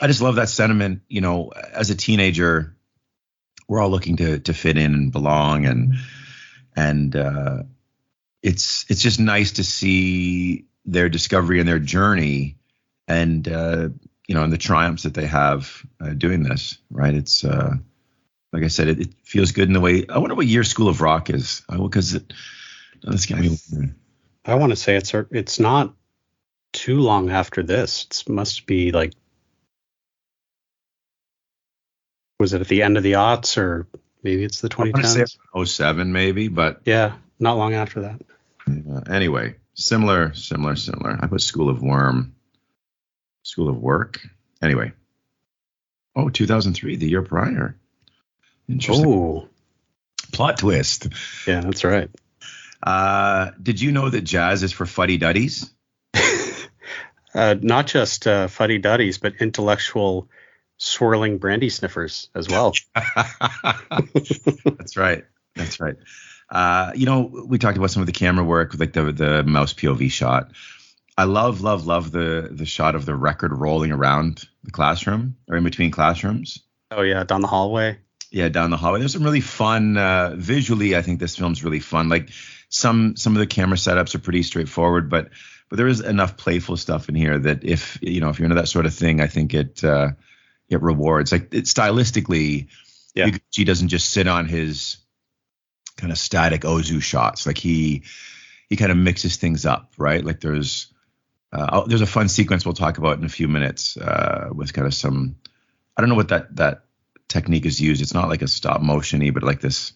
I 0.00 0.06
just 0.06 0.20
love 0.20 0.36
that 0.36 0.48
sentiment. 0.48 1.02
You 1.08 1.20
know, 1.20 1.52
as 1.72 1.90
a 1.90 1.94
teenager, 1.94 2.76
we're 3.68 3.80
all 3.80 3.90
looking 3.90 4.16
to 4.16 4.38
to 4.40 4.54
fit 4.54 4.76
in 4.76 4.94
and 4.94 5.12
belong, 5.12 5.64
and 5.64 5.94
and 6.76 7.16
uh, 7.16 7.62
it's 8.42 8.84
it's 8.88 9.02
just 9.02 9.20
nice 9.20 9.52
to 9.52 9.64
see 9.64 10.66
their 10.84 11.08
discovery 11.08 11.60
and 11.60 11.68
their 11.68 11.78
journey, 11.78 12.56
and 13.06 13.46
uh, 13.48 13.88
you 14.26 14.34
know, 14.34 14.42
and 14.42 14.52
the 14.52 14.58
triumphs 14.58 15.04
that 15.04 15.14
they 15.14 15.26
have 15.26 15.84
uh, 16.00 16.10
doing 16.10 16.42
this. 16.42 16.78
Right? 16.90 17.14
It's 17.14 17.44
uh, 17.44 17.76
like 18.52 18.64
I 18.64 18.68
said, 18.68 18.88
it, 18.88 19.00
it 19.00 19.14
feels 19.24 19.52
good 19.52 19.68
in 19.68 19.72
the 19.72 19.80
way. 19.80 20.04
I 20.08 20.18
wonder 20.18 20.34
what 20.34 20.46
year 20.46 20.64
School 20.64 20.88
of 20.88 21.00
Rock 21.00 21.30
is, 21.30 21.62
because 21.68 22.14
it. 22.14 22.32
That's 23.02 23.26
got 23.26 23.40
me. 23.40 23.58
I 24.44 24.54
want 24.54 24.70
to 24.70 24.76
say 24.76 24.96
it's 24.96 25.12
it's 25.30 25.58
not 25.58 25.94
too 26.72 27.00
long 27.00 27.30
after 27.30 27.62
this. 27.62 28.06
It 28.10 28.28
must 28.28 28.66
be 28.66 28.92
like 28.92 29.12
was 32.38 32.52
it 32.54 32.60
at 32.60 32.68
the 32.68 32.82
end 32.82 32.96
of 32.96 33.04
the 33.04 33.12
aughts 33.12 33.56
or 33.56 33.86
maybe 34.24 34.42
it's 34.42 34.60
the 34.60 34.68
I 34.76 34.82
want 34.82 34.96
2010s? 34.96 35.36
07 35.66 36.12
maybe, 36.12 36.48
but 36.48 36.80
Yeah, 36.84 37.14
not 37.38 37.56
long 37.56 37.74
after 37.74 38.00
that. 38.00 38.20
uh, 38.68 39.00
anyway, 39.12 39.54
similar, 39.74 40.34
similar, 40.34 40.74
similar. 40.74 41.16
I 41.20 41.28
put 41.28 41.40
School 41.40 41.68
of 41.68 41.82
Worm, 41.82 42.34
School 43.44 43.68
of 43.68 43.76
Work. 43.76 44.20
Anyway, 44.60 44.92
oh, 46.16 46.28
2003, 46.30 46.96
the 46.96 47.08
year 47.08 47.22
prior. 47.22 47.76
Interesting 48.68 49.06
Oh, 49.06 49.48
plot 50.32 50.58
twist. 50.58 51.08
yeah, 51.46 51.60
that's 51.60 51.84
right. 51.84 52.08
Uh, 52.82 53.50
did 53.62 53.80
you 53.80 53.92
know 53.92 54.08
that 54.10 54.22
jazz 54.22 54.62
is 54.62 54.72
for 54.72 54.86
fuddy 54.86 55.18
duddies? 55.18 55.70
Uh, 57.34 57.54
not 57.62 57.86
just 57.86 58.26
uh, 58.26 58.46
fuddy 58.46 58.76
duddies, 58.76 59.16
but 59.16 59.32
intellectual 59.40 60.28
swirling 60.76 61.38
brandy 61.38 61.70
sniffers 61.70 62.28
as 62.34 62.46
well. 62.46 62.74
That's 64.76 64.98
right. 64.98 65.24
That's 65.56 65.80
right. 65.80 65.96
Uh, 66.50 66.92
you 66.94 67.06
know, 67.06 67.44
we 67.46 67.56
talked 67.58 67.78
about 67.78 67.90
some 67.90 68.02
of 68.02 68.06
the 68.06 68.12
camera 68.12 68.44
work, 68.44 68.78
like 68.78 68.92
the 68.92 69.12
the 69.12 69.42
mouse 69.44 69.72
POV 69.72 70.10
shot. 70.10 70.52
I 71.16 71.24
love, 71.24 71.62
love, 71.62 71.86
love 71.86 72.12
the 72.12 72.48
the 72.50 72.66
shot 72.66 72.94
of 72.94 73.06
the 73.06 73.14
record 73.14 73.52
rolling 73.52 73.92
around 73.92 74.44
the 74.64 74.70
classroom 74.70 75.36
or 75.48 75.56
in 75.56 75.64
between 75.64 75.90
classrooms. 75.90 76.58
oh 76.90 77.00
yeah, 77.02 77.24
down 77.24 77.40
the 77.40 77.48
hallway. 77.48 77.98
Yeah, 78.32 78.48
down 78.48 78.70
the 78.70 78.78
hallway. 78.78 78.98
There's 78.98 79.12
some 79.12 79.22
really 79.22 79.42
fun 79.42 79.98
uh, 79.98 80.34
visually. 80.36 80.96
I 80.96 81.02
think 81.02 81.20
this 81.20 81.36
film's 81.36 81.62
really 81.62 81.80
fun. 81.80 82.08
Like 82.08 82.30
some 82.70 83.14
some 83.16 83.36
of 83.36 83.40
the 83.40 83.46
camera 83.46 83.76
setups 83.76 84.14
are 84.14 84.20
pretty 84.20 84.42
straightforward, 84.42 85.10
but 85.10 85.28
but 85.68 85.76
there 85.76 85.86
is 85.86 86.00
enough 86.00 86.38
playful 86.38 86.78
stuff 86.78 87.08
in 87.10 87.14
here 87.14 87.38
that 87.38 87.62
if 87.62 87.98
you 88.00 88.20
know 88.20 88.30
if 88.30 88.38
you're 88.38 88.46
into 88.46 88.60
that 88.60 88.68
sort 88.68 88.86
of 88.86 88.94
thing, 88.94 89.20
I 89.20 89.26
think 89.26 89.52
it 89.52 89.84
uh, 89.84 90.12
it 90.70 90.80
rewards. 90.80 91.30
Like 91.30 91.52
it, 91.54 91.64
stylistically, 91.64 92.68
Yeah. 93.14 93.36
She 93.50 93.64
doesn't 93.64 93.88
just 93.88 94.10
sit 94.10 94.26
on 94.26 94.46
his 94.46 94.96
kind 95.98 96.10
of 96.10 96.18
static 96.18 96.62
Ozu 96.62 97.02
shots. 97.02 97.46
Like 97.46 97.58
he 97.58 98.04
he 98.70 98.76
kind 98.76 98.90
of 98.90 98.96
mixes 98.96 99.36
things 99.36 99.66
up, 99.66 99.92
right? 99.98 100.24
Like 100.24 100.40
there's 100.40 100.92
uh, 101.52 101.84
there's 101.86 102.00
a 102.00 102.06
fun 102.06 102.28
sequence 102.28 102.64
we'll 102.64 102.72
talk 102.72 102.96
about 102.96 103.18
in 103.18 103.24
a 103.24 103.28
few 103.28 103.48
minutes 103.48 103.98
uh, 103.98 104.48
with 104.52 104.72
kind 104.72 104.86
of 104.86 104.94
some 104.94 105.36
I 105.96 106.00
don't 106.00 106.08
know 106.08 106.16
what 106.16 106.28
that 106.28 106.56
that 106.56 106.84
technique 107.32 107.66
is 107.66 107.80
used. 107.80 108.02
It's 108.02 108.14
not 108.14 108.28
like 108.28 108.42
a 108.42 108.48
stop 108.48 108.80
motiony, 108.80 109.32
but 109.32 109.42
like 109.42 109.60
this 109.60 109.92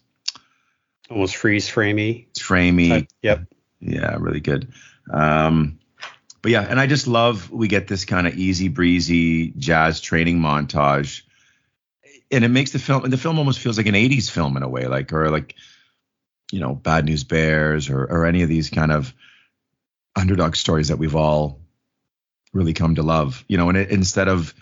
Almost 1.09 1.37
freeze 1.37 1.69
framey. 1.69 2.27
It's 2.31 2.41
framey. 2.41 3.07
Yep. 3.21 3.45
Yeah, 3.79 4.17
really 4.19 4.41
good. 4.41 4.73
Um, 5.09 5.79
but 6.41 6.51
yeah, 6.51 6.65
and 6.69 6.79
I 6.79 6.87
just 6.87 7.07
love 7.07 7.49
we 7.49 7.67
get 7.67 7.87
this 7.87 8.03
kind 8.03 8.27
of 8.27 8.35
easy 8.35 8.67
breezy 8.67 9.51
jazz 9.51 10.01
training 10.01 10.39
montage, 10.39 11.21
and 12.29 12.43
it 12.43 12.49
makes 12.49 12.71
the 12.71 12.79
film. 12.79 13.05
And 13.05 13.13
the 13.13 13.17
film 13.17 13.39
almost 13.39 13.59
feels 13.59 13.77
like 13.77 13.87
an 13.87 13.95
'80s 13.95 14.29
film 14.29 14.57
in 14.57 14.63
a 14.63 14.67
way, 14.67 14.87
like 14.87 15.13
or 15.13 15.29
like 15.29 15.55
you 16.51 16.59
know, 16.59 16.73
Bad 16.73 17.05
News 17.05 17.23
Bears 17.23 17.89
or 17.89 18.03
or 18.03 18.25
any 18.25 18.41
of 18.43 18.49
these 18.49 18.69
kind 18.69 18.91
of 18.91 19.13
underdog 20.15 20.55
stories 20.57 20.89
that 20.89 20.97
we've 20.97 21.15
all 21.15 21.61
really 22.53 22.73
come 22.73 22.95
to 22.95 23.03
love. 23.03 23.45
You 23.47 23.57
know, 23.57 23.69
and 23.69 23.77
it, 23.77 23.91
instead 23.91 24.27
of 24.27 24.53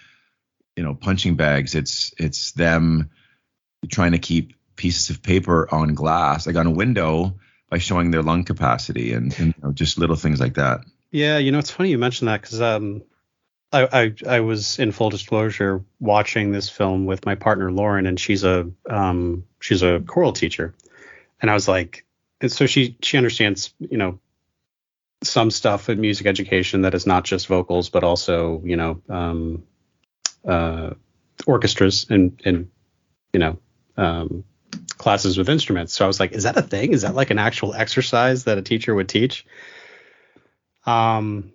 you 0.76 0.84
know 0.84 0.93
punching 0.93 1.35
bags, 1.35 1.76
it's 1.76 2.14
it's 2.18 2.52
them 2.52 3.10
trying 3.89 4.14
to 4.14 4.18
keep 4.18 4.53
pieces 4.76 5.10
of 5.10 5.22
paper 5.22 5.68
on 5.73 5.93
glass, 5.93 6.47
like 6.47 6.56
on 6.56 6.68
a 6.68 6.72
window, 6.72 7.39
by 7.69 7.77
showing 7.77 8.11
their 8.11 8.23
lung 8.23 8.43
capacity 8.43 9.14
and, 9.14 9.38
and 9.39 9.47
you 9.56 9.64
know, 9.64 9.72
just 9.72 9.97
little 9.97 10.15
things 10.15 10.39
like 10.39 10.56
that. 10.56 10.81
Yeah, 11.11 11.38
you 11.38 11.52
know, 11.52 11.60
it's 11.60 11.72
funny 11.72 11.89
you 11.89 11.97
mentioned 11.97 12.27
that 12.27 12.41
because 12.41 12.61
um, 12.61 13.03
I, 13.72 13.88
I 14.27 14.35
I 14.38 14.39
was 14.41 14.80
in 14.80 14.91
full 14.91 15.10
disclosure 15.10 15.84
watching 15.99 16.52
this 16.52 16.69
film 16.69 17.06
with 17.06 17.26
my 17.26 17.35
partner 17.35 17.72
Lauren, 17.72 18.07
and 18.07 18.19
she's 18.19 18.43
a 18.43 18.69
um 18.89 19.45
she's 19.60 19.81
a 19.81 20.02
choral 20.02 20.34
teacher, 20.34 20.73
and 21.41 21.49
I 21.49 21.53
was 21.53 21.68
like, 21.68 22.06
and 22.41 22.52
so 22.52 22.65
she 22.65 22.97
she 23.02 23.18
understands 23.18 23.73
you 23.80 23.97
know 23.97 24.19
some 25.23 25.49
stuff 25.49 25.89
in 25.89 25.99
music 25.99 26.27
education 26.27 26.81
that 26.81 26.93
is 26.93 27.07
not 27.07 27.23
just 27.23 27.47
vocals 27.47 27.89
but 27.89 28.03
also 28.03 28.61
you 28.64 28.76
know 28.76 29.02
um 29.10 29.64
uh 30.47 30.93
orchestras 31.47 32.07
and 32.09 32.41
and 32.45 32.69
you 33.34 33.39
know 33.39 33.57
um 33.97 34.43
classes 34.97 35.38
with 35.38 35.49
instruments. 35.49 35.93
So 35.93 36.05
I 36.05 36.07
was 36.07 36.19
like, 36.19 36.31
is 36.34 36.43
that 36.43 36.57
a 36.57 36.61
thing? 36.61 36.93
Is 36.93 37.01
that 37.03 37.15
like 37.15 37.30
an 37.31 37.39
actual 37.39 37.73
exercise 37.73 38.45
that 38.45 38.57
a 38.57 38.61
teacher 38.61 38.93
would 38.95 39.09
teach? 39.09 39.45
Um, 40.85 41.51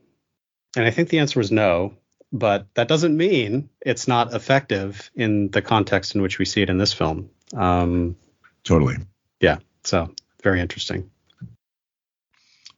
and 0.76 0.84
I 0.86 0.90
think 0.90 1.08
the 1.08 1.18
answer 1.20 1.38
was 1.40 1.50
no. 1.50 1.94
but 2.32 2.66
that 2.74 2.86
doesn't 2.88 3.16
mean 3.16 3.70
it's 3.80 4.06
not 4.06 4.34
effective 4.34 5.10
in 5.14 5.50
the 5.50 5.62
context 5.62 6.14
in 6.14 6.22
which 6.22 6.38
we 6.38 6.44
see 6.44 6.62
it 6.62 6.70
in 6.70 6.78
this 6.78 6.92
film. 6.92 7.30
Um, 7.54 8.16
Totally. 8.64 8.96
yeah, 9.40 9.58
so 9.84 10.14
very 10.42 10.60
interesting. 10.60 11.10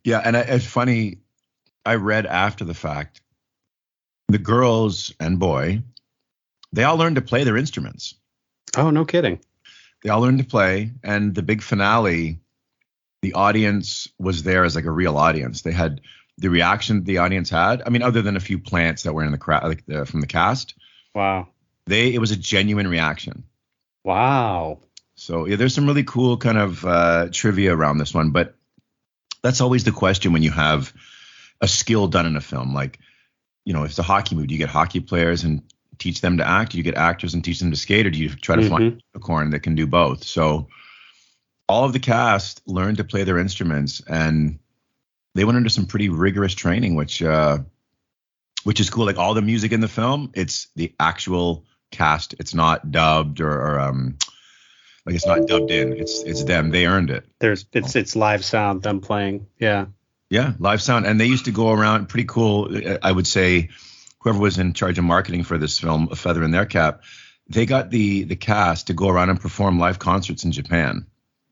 Yeah, 0.05 0.21
and 0.25 0.37
I- 0.37 0.41
it's 0.41 0.67
funny. 0.67 1.19
I 1.85 1.97
read 1.97 2.27
after 2.27 2.65
the 2.65 2.75
fact, 2.75 3.21
the 4.29 4.39
girls 4.39 5.13
and 5.21 5.39
boy, 5.39 5.83
they 6.73 6.85
all 6.85 6.97
learned 6.97 7.17
to 7.17 7.23
play 7.23 7.45
their 7.45 7.57
instruments. 7.57 8.15
Oh, 8.77 8.91
no 8.91 9.05
kidding. 9.05 9.41
They 10.03 10.11
all 10.11 10.21
learned 10.21 10.39
to 10.39 10.45
play, 10.45 10.93
and 11.05 11.35
the 11.35 11.43
big 11.43 11.63
finale, 11.63 12.41
the 13.21 13.35
audience 13.35 14.09
was 14.19 14.43
there 14.43 14.65
as 14.65 14.75
like 14.75 14.85
a 14.87 14.91
real 14.91 15.17
audience. 15.17 15.63
They 15.63 15.73
had 15.73 16.01
the 16.39 16.49
reaction 16.51 17.05
the 17.05 17.19
audience 17.19 17.51
had. 17.51 17.83
I 17.87 17.91
mean, 17.91 18.03
other 18.03 18.23
than 18.23 18.37
a 18.37 18.41
few 18.41 18.59
plants 18.59 19.03
that 19.05 19.13
were 19.13 19.23
in 19.25 19.33
the 19.33 19.39
crowd, 19.39 19.65
like 19.65 19.87
the, 19.87 20.05
from 20.07 20.21
the 20.21 20.27
cast, 20.27 20.75
Wow. 21.15 21.49
they 21.87 22.13
it 22.15 22.19
was 22.19 22.31
a 22.31 22.37
genuine 22.37 22.89
reaction. 22.89 23.45
Wow. 24.05 24.81
So 25.15 25.47
yeah, 25.47 25.57
there's 25.57 25.75
some 25.75 25.87
really 25.87 26.05
cool 26.05 26.37
kind 26.37 26.59
of 26.59 26.85
uh, 26.85 27.29
trivia 27.31 27.75
around 27.77 27.99
this 27.99 28.15
one, 28.15 28.31
but 28.31 28.57
that's 29.43 29.61
always 29.61 29.85
the 29.85 29.93
question 29.93 30.33
when 30.33 30.43
you 30.43 30.51
have 30.51 30.93
a 31.61 31.69
skill 31.69 32.09
done 32.09 32.27
in 32.27 32.35
a 32.37 32.41
film. 32.41 32.75
Like, 32.75 32.99
you 33.65 33.73
know, 33.73 33.85
if 33.85 33.91
it's 33.91 33.99
a 33.99 34.03
hockey 34.03 34.35
movie, 34.35 34.49
do 34.49 34.55
you 34.55 34.59
get 34.59 34.69
hockey 34.71 35.01
players 35.01 35.45
and 35.45 35.63
teach 36.03 36.21
them 36.21 36.39
to 36.39 36.47
act? 36.47 36.73
Do 36.73 36.79
you 36.79 36.85
get 36.85 36.97
actors 36.97 37.35
and 37.35 37.45
teach 37.45 37.61
them 37.61 37.71
to 37.71 37.77
skate, 37.77 38.07
or 38.07 38.11
do 38.11 38.19
you 38.19 38.29
try 38.29 38.57
to 38.57 38.69
find 38.69 39.03
a 39.15 39.19
corn 39.19 39.51
that 39.51 39.61
can 39.61 39.75
do 39.75 39.87
both? 39.87 40.25
So 40.25 40.69
all 41.69 41.85
of 41.85 41.93
the 41.93 42.01
cast 42.01 42.61
learned 42.67 42.97
to 42.97 43.05
play 43.05 43.25
their 43.25 43.39
instruments, 43.39 44.03
and 44.07 44.59
they 45.35 45.45
went 45.45 45.57
under 45.57 45.71
some 45.71 45.87
pretty 45.87 46.09
rigorous 46.09 46.55
training, 46.55 46.97
which 46.97 47.23
uh, 47.23 47.59
which 48.65 48.81
is 48.81 48.91
cool. 48.91 49.07
Like 49.07 49.19
all 49.19 49.35
the 49.35 49.43
music 49.43 49.73
in 49.73 49.81
the 49.81 49.89
film, 49.89 50.31
it's 50.35 50.69
the 50.77 50.95
actual 50.99 51.65
cast. 51.91 52.35
It's 52.39 52.55
not 52.55 52.91
dubbed 52.91 53.41
or, 53.41 53.53
or 53.53 53.81
um, 53.81 54.19
like 55.07 55.15
it's 55.15 55.27
not 55.27 55.47
dubbed 55.47 55.71
in. 55.71 55.93
It's 55.93 56.23
it's 56.23 56.45
them. 56.45 56.71
They 56.71 56.87
earned 56.87 57.11
it. 57.11 57.25
There's 57.39 57.67
it's 57.73 57.97
it's 57.97 58.17
live 58.17 58.45
sound 58.45 58.83
them 58.83 59.01
playing. 59.01 59.47
Yeah. 59.59 59.87
Yeah, 60.31 60.55
live 60.59 60.81
sound, 60.81 61.05
and 61.05 61.21
they 61.21 61.27
used 61.27 61.45
to 61.45 61.51
go 61.51 61.71
around. 61.73 62.09
Pretty 62.09 62.25
cool. 62.25 62.75
I 63.03 63.13
would 63.13 63.27
say, 63.27 63.69
whoever 64.23 64.39
was 64.39 64.59
in 64.59 64.73
charge 64.73 64.99
of 64.99 65.05
marketing 65.05 65.45
for 65.45 65.59
this 65.59 65.79
film, 65.79 66.09
a 66.11 66.17
feather 66.17 66.43
in 66.43 66.51
their 66.51 66.67
cap. 66.67 67.03
They 67.49 67.67
got 67.67 67.91
the 67.91 68.25
the 68.25 68.37
cast 68.37 68.87
to 68.87 68.95
go 68.95 69.09
around 69.09 69.31
and 69.31 69.41
perform 69.41 69.79
live 69.79 69.99
concerts 69.99 70.45
in 70.45 70.53
Japan. 70.53 71.07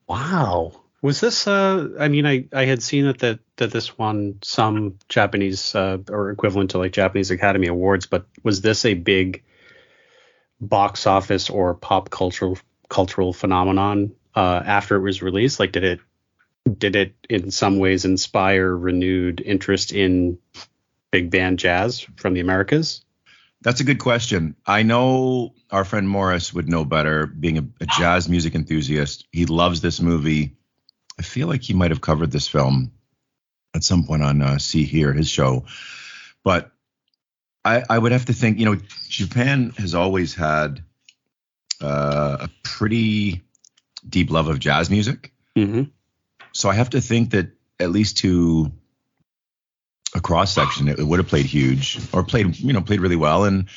Wow. 0.07 0.73
Was 1.01 1.19
this 1.19 1.47
uh 1.47 1.89
I 1.99 2.07
mean 2.07 2.25
I 2.25 2.45
I 2.53 2.65
had 2.65 2.81
seen 2.81 3.05
that 3.05 3.19
that 3.19 3.39
that 3.57 3.71
this 3.71 3.97
won 3.97 4.39
some 4.41 4.97
Japanese 5.09 5.75
uh 5.75 5.97
or 6.09 6.31
equivalent 6.31 6.71
to 6.71 6.77
like 6.77 6.93
Japanese 6.93 7.31
Academy 7.31 7.67
Awards, 7.67 8.05
but 8.05 8.25
was 8.43 8.61
this 8.61 8.85
a 8.85 8.93
big 8.93 9.43
box 10.59 11.07
office 11.07 11.49
or 11.49 11.73
pop 11.73 12.09
cultural 12.09 12.57
cultural 12.87 13.33
phenomenon 13.33 14.13
uh 14.35 14.61
after 14.65 14.95
it 14.95 15.01
was 15.01 15.21
released? 15.21 15.59
Like 15.59 15.73
did 15.73 15.83
it 15.83 15.99
did 16.77 16.95
it 16.95 17.15
in 17.29 17.51
some 17.51 17.79
ways 17.79 18.05
inspire 18.05 18.73
renewed 18.73 19.41
interest 19.41 19.91
in 19.91 20.37
big 21.11 21.29
band 21.29 21.59
jazz 21.59 21.99
from 22.15 22.33
the 22.33 22.39
Americas? 22.39 23.03
That's 23.61 23.79
a 23.79 23.83
good 23.83 23.99
question. 23.99 24.55
I 24.65 24.81
know 24.81 25.53
our 25.69 25.85
friend 25.85 26.09
Morris 26.09 26.53
would 26.53 26.67
know 26.67 26.83
better, 26.83 27.27
being 27.27 27.59
a, 27.59 27.67
a 27.79 27.85
jazz 27.85 28.27
music 28.27 28.55
enthusiast. 28.55 29.27
He 29.31 29.45
loves 29.45 29.81
this 29.81 30.01
movie. 30.01 30.55
I 31.19 31.21
feel 31.21 31.47
like 31.47 31.61
he 31.61 31.73
might 31.73 31.91
have 31.91 32.01
covered 32.01 32.31
this 32.31 32.47
film 32.47 32.91
at 33.75 33.83
some 33.83 34.05
point 34.05 34.23
on 34.23 34.41
uh, 34.41 34.57
See 34.57 34.83
Here, 34.83 35.13
his 35.13 35.29
show. 35.29 35.65
But 36.43 36.71
I, 37.63 37.83
I 37.87 37.97
would 37.99 38.11
have 38.11 38.25
to 38.25 38.33
think, 38.33 38.57
you 38.57 38.65
know, 38.65 38.77
Japan 39.07 39.73
has 39.77 39.93
always 39.93 40.33
had 40.33 40.83
uh, 41.79 42.37
a 42.41 42.49
pretty 42.63 43.43
deep 44.07 44.31
love 44.31 44.47
of 44.47 44.59
jazz 44.59 44.89
music. 44.89 45.31
Mm-hmm. 45.55 45.83
So 46.53 46.69
I 46.69 46.73
have 46.73 46.89
to 46.91 47.01
think 47.01 47.31
that 47.31 47.51
at 47.79 47.91
least 47.91 48.17
to 48.19 48.71
a 50.13 50.19
cross 50.21 50.53
section, 50.53 50.87
it, 50.87 50.99
it 50.99 51.03
would 51.03 51.19
have 51.19 51.27
played 51.27 51.45
huge 51.45 51.99
or 52.13 52.23
played, 52.23 52.57
you 52.59 52.73
know, 52.73 52.81
played 52.81 52.99
really 53.01 53.15
well. 53.15 53.45
And 53.45 53.67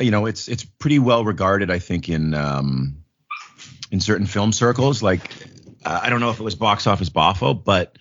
you 0.00 0.10
know, 0.10 0.26
it's 0.26 0.48
it's 0.48 0.64
pretty 0.64 0.98
well 0.98 1.24
regarded, 1.24 1.70
I 1.70 1.78
think, 1.78 2.08
in 2.08 2.34
um, 2.34 2.96
in 3.90 4.00
certain 4.00 4.26
film 4.26 4.52
circles. 4.52 5.02
Like 5.02 5.30
uh, 5.84 6.00
I 6.02 6.10
don't 6.10 6.20
know 6.20 6.30
if 6.30 6.40
it 6.40 6.42
was 6.42 6.54
box 6.54 6.86
office 6.86 7.10
boffo, 7.10 7.62
but 7.62 7.96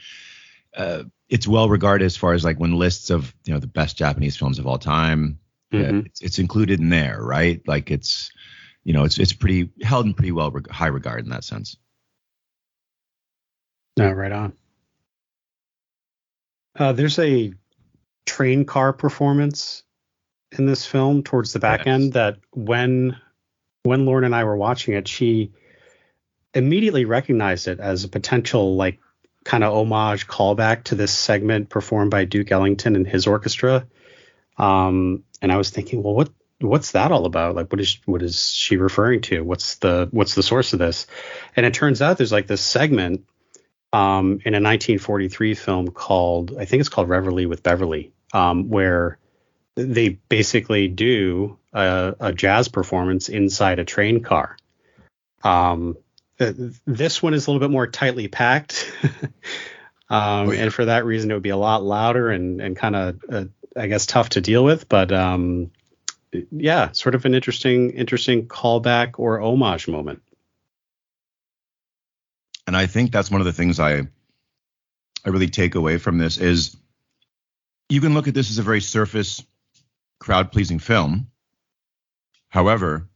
uh, 0.75 1.03
it's 1.29 1.47
well 1.47 1.69
regarded 1.69 2.05
as 2.05 2.15
far 2.17 2.33
as 2.33 2.43
like 2.43 2.57
when 2.57 2.73
lists 2.79 3.09
of 3.09 3.33
you 3.45 3.53
know 3.53 3.59
the 3.59 3.67
best 3.67 3.97
Japanese 3.97 4.37
films 4.37 4.57
of 4.57 4.65
all 4.67 4.77
time, 4.79 5.39
yeah, 5.71 5.91
Mhm. 5.91 6.05
it's, 6.07 6.21
it's 6.21 6.39
included 6.39 6.79
in 6.79 6.89
there, 6.89 7.21
right? 7.21 7.61
Like 7.67 7.91
it's 7.91 8.31
you 8.83 8.93
know 8.93 9.03
it's 9.03 9.19
it's 9.19 9.33
pretty 9.33 9.69
held 9.83 10.05
in 10.05 10.13
pretty 10.13 10.31
well 10.31 10.49
reg- 10.49 10.69
high 10.69 10.87
regard 10.87 11.23
in 11.25 11.29
that 11.31 11.43
sense. 11.43 11.75
No, 13.97 14.11
right 14.11 14.31
on. 14.31 14.53
Uh, 16.81 16.93
there's 16.93 17.19
a 17.19 17.53
train 18.25 18.65
car 18.65 18.91
performance 18.91 19.83
in 20.57 20.65
this 20.65 20.83
film 20.83 21.21
towards 21.21 21.53
the 21.53 21.59
back 21.59 21.85
end 21.85 22.13
that 22.13 22.37
when 22.53 23.15
when 23.83 24.07
Lauren 24.07 24.23
and 24.23 24.33
I 24.33 24.45
were 24.45 24.57
watching 24.57 24.95
it, 24.95 25.07
she 25.07 25.51
immediately 26.55 27.05
recognized 27.05 27.67
it 27.67 27.79
as 27.79 28.03
a 28.03 28.07
potential 28.09 28.75
like 28.77 28.97
kind 29.45 29.63
of 29.63 29.73
homage 29.73 30.25
callback 30.25 30.85
to 30.85 30.95
this 30.95 31.11
segment 31.11 31.69
performed 31.69 32.09
by 32.09 32.25
Duke 32.25 32.51
Ellington 32.51 32.95
and 32.95 33.05
his 33.05 33.27
orchestra. 33.27 33.85
Um, 34.57 35.23
and 35.39 35.51
I 35.51 35.57
was 35.57 35.69
thinking, 35.69 36.01
well, 36.01 36.15
what 36.15 36.31
what's 36.61 36.93
that 36.93 37.11
all 37.11 37.27
about? 37.27 37.53
Like, 37.53 37.71
what 37.71 37.79
is 37.79 37.99
what 38.05 38.23
is 38.23 38.51
she 38.51 38.77
referring 38.77 39.21
to? 39.21 39.43
What's 39.43 39.75
the 39.75 40.09
what's 40.09 40.33
the 40.33 40.41
source 40.41 40.73
of 40.73 40.79
this? 40.79 41.05
And 41.55 41.63
it 41.63 41.75
turns 41.75 42.01
out 42.01 42.17
there's 42.17 42.31
like 42.31 42.47
this 42.47 42.61
segment 42.61 43.27
um, 43.93 44.39
in 44.45 44.53
a 44.53 44.61
1943 44.61 45.53
film 45.55 45.87
called 45.89 46.55
I 46.57 46.65
think 46.65 46.79
it's 46.79 46.89
called 46.89 47.09
Reveille 47.09 47.47
with 47.47 47.63
Beverly, 47.63 48.11
um, 48.33 48.69
where 48.69 49.17
they 49.75 50.09
basically 50.09 50.87
do 50.87 51.57
a, 51.73 52.15
a 52.19 52.33
jazz 52.33 52.67
performance 52.67 53.29
inside 53.29 53.79
a 53.79 53.85
train 53.85 54.21
car. 54.21 54.57
Um, 55.43 55.97
this 56.37 57.21
one 57.21 57.33
is 57.33 57.45
a 57.45 57.51
little 57.51 57.65
bit 57.65 57.71
more 57.71 57.87
tightly 57.87 58.27
packed, 58.27 58.91
um, 60.09 60.49
Oh, 60.49 60.51
yeah. 60.51 60.63
and 60.63 60.73
for 60.73 60.85
that 60.85 61.05
reason, 61.05 61.31
it 61.31 61.33
would 61.35 61.43
be 61.43 61.49
a 61.49 61.57
lot 61.57 61.83
louder 61.83 62.29
and 62.29 62.61
and 62.61 62.75
kind 62.75 62.95
of 62.95 63.19
uh, 63.29 63.45
I 63.75 63.87
guess 63.87 64.05
tough 64.05 64.29
to 64.29 64.41
deal 64.41 64.63
with. 64.63 64.89
But 64.89 65.11
um, 65.11 65.71
yeah, 66.51 66.91
sort 66.93 67.15
of 67.15 67.25
an 67.25 67.35
interesting 67.35 67.91
interesting 67.91 68.47
callback 68.47 69.19
or 69.19 69.39
homage 69.41 69.87
moment. 69.87 70.21
And 72.71 72.77
I 72.77 72.87
think 72.87 73.11
that's 73.11 73.29
one 73.29 73.41
of 73.41 73.45
the 73.45 73.51
things 73.51 73.81
I 73.81 74.07
I 75.25 75.29
really 75.29 75.49
take 75.49 75.75
away 75.75 75.97
from 75.97 76.17
this 76.17 76.37
is 76.37 76.77
you 77.89 77.99
can 77.99 78.13
look 78.13 78.29
at 78.29 78.33
this 78.33 78.49
as 78.49 78.59
a 78.59 78.63
very 78.63 78.79
surface 78.79 79.43
crowd 80.21 80.53
pleasing 80.53 80.79
film. 80.79 81.27
However, 82.47 83.09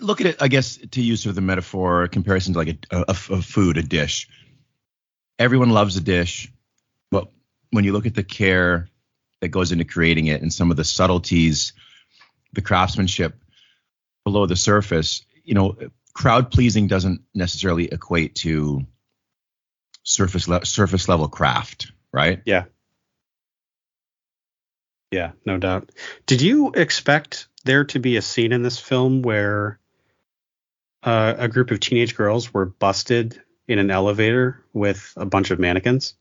look 0.00 0.20
at 0.20 0.26
it, 0.26 0.36
I 0.42 0.48
guess, 0.48 0.76
to 0.76 1.00
use 1.00 1.22
sort 1.22 1.30
of 1.30 1.36
the 1.36 1.40
metaphor 1.40 2.08
comparison 2.08 2.52
to 2.52 2.58
like 2.58 2.76
a, 2.90 2.98
a, 2.98 3.04
a 3.08 3.14
food, 3.14 3.78
a 3.78 3.82
dish. 3.82 4.28
Everyone 5.38 5.70
loves 5.70 5.96
a 5.96 6.02
dish, 6.02 6.52
but 7.10 7.30
when 7.70 7.84
you 7.84 7.94
look 7.94 8.04
at 8.04 8.16
the 8.16 8.22
care 8.22 8.86
that 9.40 9.48
goes 9.48 9.72
into 9.72 9.86
creating 9.86 10.26
it 10.26 10.42
and 10.42 10.52
some 10.52 10.70
of 10.70 10.76
the 10.76 10.84
subtleties, 10.84 11.72
the 12.52 12.60
craftsmanship 12.60 13.34
below 14.24 14.44
the 14.44 14.56
surface, 14.56 15.24
you 15.42 15.54
know, 15.54 15.74
crowd 16.18 16.50
pleasing 16.50 16.88
doesn't 16.88 17.22
necessarily 17.32 17.84
equate 17.84 18.34
to 18.34 18.84
surface 20.02 20.48
le- 20.48 20.66
surface 20.66 21.08
level 21.08 21.28
craft, 21.28 21.92
right? 22.12 22.42
Yeah. 22.44 22.64
Yeah, 25.12 25.30
no 25.46 25.58
doubt. 25.58 25.92
Did 26.26 26.42
you 26.42 26.72
expect 26.72 27.46
there 27.64 27.84
to 27.84 28.00
be 28.00 28.16
a 28.16 28.22
scene 28.22 28.50
in 28.50 28.62
this 28.62 28.80
film 28.80 29.22
where 29.22 29.78
uh, 31.04 31.34
a 31.38 31.46
group 31.46 31.70
of 31.70 31.78
teenage 31.78 32.16
girls 32.16 32.52
were 32.52 32.66
busted 32.66 33.40
in 33.68 33.78
an 33.78 33.92
elevator 33.92 34.64
with 34.72 35.12
a 35.16 35.24
bunch 35.24 35.52
of 35.52 35.60
mannequins? 35.60 36.14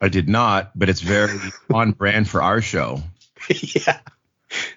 I 0.00 0.10
did 0.10 0.28
not, 0.28 0.78
but 0.78 0.88
it's 0.88 1.00
very 1.00 1.36
on 1.74 1.90
brand 1.90 2.28
for 2.28 2.40
our 2.40 2.60
show. 2.60 3.02
yeah. 3.48 3.98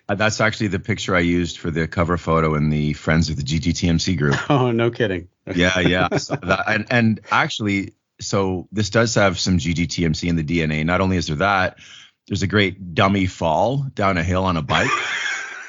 Uh, 0.08 0.16
that's 0.16 0.42
actually 0.42 0.68
the 0.68 0.80
picture 0.80 1.16
I 1.16 1.20
used 1.20 1.60
for 1.60 1.70
the 1.70 1.88
cover 1.88 2.18
photo 2.18 2.56
in 2.56 2.70
the 2.70 2.94
Friends 2.94 3.30
of 3.30 3.36
the 3.36 3.44
GGTMC 3.44 4.18
group. 4.18 4.36
Oh, 4.50 4.72
no 4.72 4.92
kidding. 4.92 5.28
Yeah, 5.56 5.80
yeah. 5.80 6.18
So 6.18 6.36
that, 6.36 6.66
and, 6.68 6.86
and 6.92 7.22
actually, 7.32 7.94
so 8.22 8.68
this 8.72 8.92
does 8.92 9.16
have 9.16 9.40
some 9.40 9.58
GGTMC 9.58 10.30
in 10.30 10.36
the 10.36 10.44
DNA. 10.44 10.86
Not 10.86 11.02
only 11.02 11.18
is 11.18 11.28
there 11.28 11.38
that, 11.38 11.80
there's 12.28 12.44
a 12.44 12.48
great 12.48 12.94
dummy 12.94 13.26
fall 13.26 13.86
down 13.96 14.18
a 14.18 14.24
hill 14.24 14.46
on 14.46 14.58
a 14.58 14.62
bike, 14.62 14.92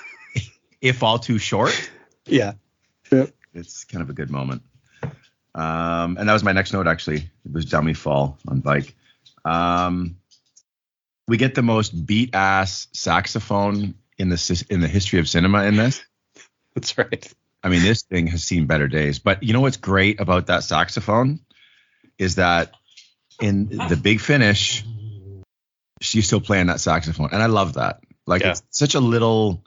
if 0.82 1.02
all 1.02 1.18
too 1.18 1.38
short. 1.38 1.90
Yeah. 2.26 2.52
it's 3.54 3.84
kind 3.84 4.02
of 4.02 4.10
a 4.10 4.12
good 4.12 4.30
moment. 4.30 4.62
Um, 5.54 6.16
and 6.18 6.28
that 6.28 6.32
was 6.34 6.44
my 6.44 6.52
next 6.52 6.74
note 6.74 6.86
actually. 6.86 7.16
It 7.44 7.52
was 7.52 7.64
dummy 7.64 7.94
fall 7.94 8.38
on 8.46 8.60
bike. 8.60 8.94
Um, 9.44 10.16
we 11.30 11.36
get 11.36 11.54
the 11.54 11.62
most 11.62 11.90
beat 12.06 12.34
ass 12.34 12.88
saxophone 12.92 13.94
in 14.18 14.30
the 14.30 14.66
in 14.68 14.80
the 14.80 14.88
history 14.88 15.20
of 15.20 15.28
cinema 15.28 15.62
in 15.62 15.76
this. 15.76 16.04
That's 16.74 16.98
right. 16.98 17.32
I 17.62 17.68
mean, 17.68 17.82
this 17.82 18.02
thing 18.02 18.26
has 18.26 18.42
seen 18.42 18.66
better 18.66 18.88
days. 18.88 19.20
But 19.20 19.44
you 19.44 19.52
know 19.52 19.60
what's 19.60 19.76
great 19.76 20.20
about 20.20 20.48
that 20.48 20.64
saxophone 20.64 21.38
is 22.18 22.34
that 22.34 22.72
in 23.40 23.68
the 23.68 23.96
big 23.96 24.20
finish, 24.20 24.84
she's 26.00 26.26
still 26.26 26.40
playing 26.40 26.66
that 26.66 26.80
saxophone, 26.80 27.28
and 27.30 27.40
I 27.40 27.46
love 27.46 27.74
that. 27.74 28.02
Like 28.26 28.42
Yeah. 28.42 28.50
it's 28.50 28.62
such 28.70 28.96
a 28.96 29.00
little, 29.00 29.62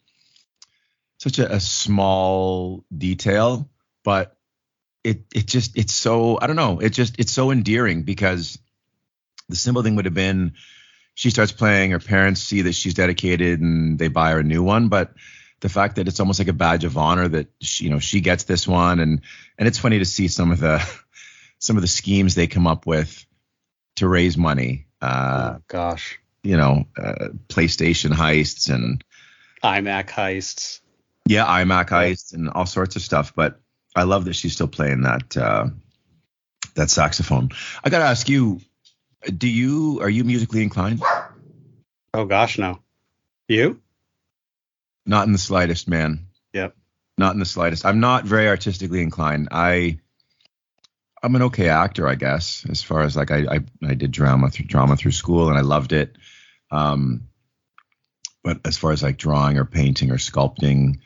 such 1.19 1.39
a, 1.39 1.49
a 1.49 1.59
small 1.61 2.83
detail, 2.95 3.69
but 4.03 4.35
it 5.05 5.23
it 5.33 5.45
just 5.47 5.77
it's 5.77 5.93
so 5.93 6.37
I 6.41 6.47
don't 6.47 6.57
know. 6.57 6.79
It 6.79 6.89
just 6.89 7.21
it's 7.21 7.31
so 7.31 7.51
endearing 7.51 8.03
because 8.03 8.59
the 9.47 9.55
simple 9.55 9.81
thing 9.81 9.95
would 9.95 10.05
have 10.05 10.13
been 10.13 10.55
she 11.15 11.29
starts 11.29 11.51
playing, 11.51 11.91
her 11.91 11.99
parents 11.99 12.41
see 12.41 12.63
that 12.63 12.73
she's 12.73 12.93
dedicated, 12.93 13.61
and 13.61 13.99
they 13.99 14.07
buy 14.07 14.31
her 14.31 14.39
a 14.39 14.43
new 14.43 14.63
one, 14.63 14.87
but 14.87 15.13
the 15.63 15.69
fact 15.69 15.95
that 15.95 16.09
it's 16.09 16.19
almost 16.19 16.39
like 16.39 16.49
a 16.49 16.53
badge 16.53 16.83
of 16.83 16.97
honor 16.97 17.27
that 17.27 17.47
she, 17.61 17.85
you 17.85 17.89
know 17.89 17.99
she 17.99 18.19
gets 18.19 18.43
this 18.43 18.67
one. 18.67 18.99
And 18.99 19.21
and 19.57 19.67
it's 19.67 19.79
funny 19.79 19.99
to 19.99 20.05
see 20.05 20.27
some 20.27 20.51
of 20.51 20.59
the 20.59 20.85
some 21.59 21.77
of 21.77 21.81
the 21.81 21.87
schemes 21.87 22.35
they 22.35 22.47
come 22.47 22.67
up 22.67 22.85
with 22.85 23.25
to 23.95 24.07
raise 24.07 24.37
money 24.37 24.87
uh 25.01 25.53
oh, 25.55 25.61
gosh. 25.67 26.19
you 26.43 26.57
know 26.57 26.85
uh, 26.97 27.29
playstation 27.47 28.11
heists 28.11 28.73
and 28.73 29.03
iMac 29.63 30.09
heists. 30.09 30.81
yeah 31.29 31.45
imac 31.45 31.87
heists 31.89 32.33
and 32.33 32.49
all 32.49 32.65
sorts 32.65 32.95
of 32.95 33.01
stuff. 33.01 33.33
But 33.33 33.59
i 33.95 34.03
love 34.03 34.25
that 34.25 34.35
she's 34.35 34.53
still 34.53 34.67
playing 34.67 35.03
that 35.03 35.37
uh 35.37 35.67
that 36.75 36.89
saxophone. 36.89 37.49
I 37.83 37.89
gotta 37.89 38.05
ask 38.05 38.27
you 38.27 38.59
do 39.25 39.47
you 39.47 39.99
are 40.01 40.09
you 40.09 40.23
musically 40.23 40.61
inclined 40.61 41.01
Oh 42.13 42.25
gosh, 42.25 42.59
no. 42.59 42.79
You? 43.47 43.81
Not 45.05 45.25
in 45.25 45.33
the 45.33 45.39
slightest, 45.39 45.87
man. 45.87 46.27
Yep. 46.53 46.75
Not 47.17 47.33
in 47.33 47.39
the 47.39 47.45
slightest. 47.45 47.85
I'm 47.85 47.99
not 47.99 48.25
very 48.25 48.47
artistically 48.47 49.01
inclined. 49.01 49.49
I 49.51 49.99
I'm 51.21 51.35
an 51.35 51.43
okay 51.43 51.69
actor, 51.69 52.07
I 52.07 52.15
guess, 52.15 52.65
as 52.69 52.81
far 52.81 53.01
as 53.01 53.15
like 53.15 53.31
I 53.31 53.45
I, 53.49 53.59
I 53.83 53.93
did 53.95 54.11
drama 54.11 54.49
through 54.49 54.67
drama 54.67 54.95
through 54.95 55.11
school 55.11 55.49
and 55.49 55.57
I 55.57 55.61
loved 55.61 55.91
it. 55.91 56.15
Um 56.69 57.29
but 58.43 58.59
as 58.65 58.77
far 58.77 58.91
as 58.91 59.01
like 59.01 59.17
drawing 59.17 59.57
or 59.57 59.65
painting 59.65 60.11
or 60.11 60.17
sculpting 60.17 60.99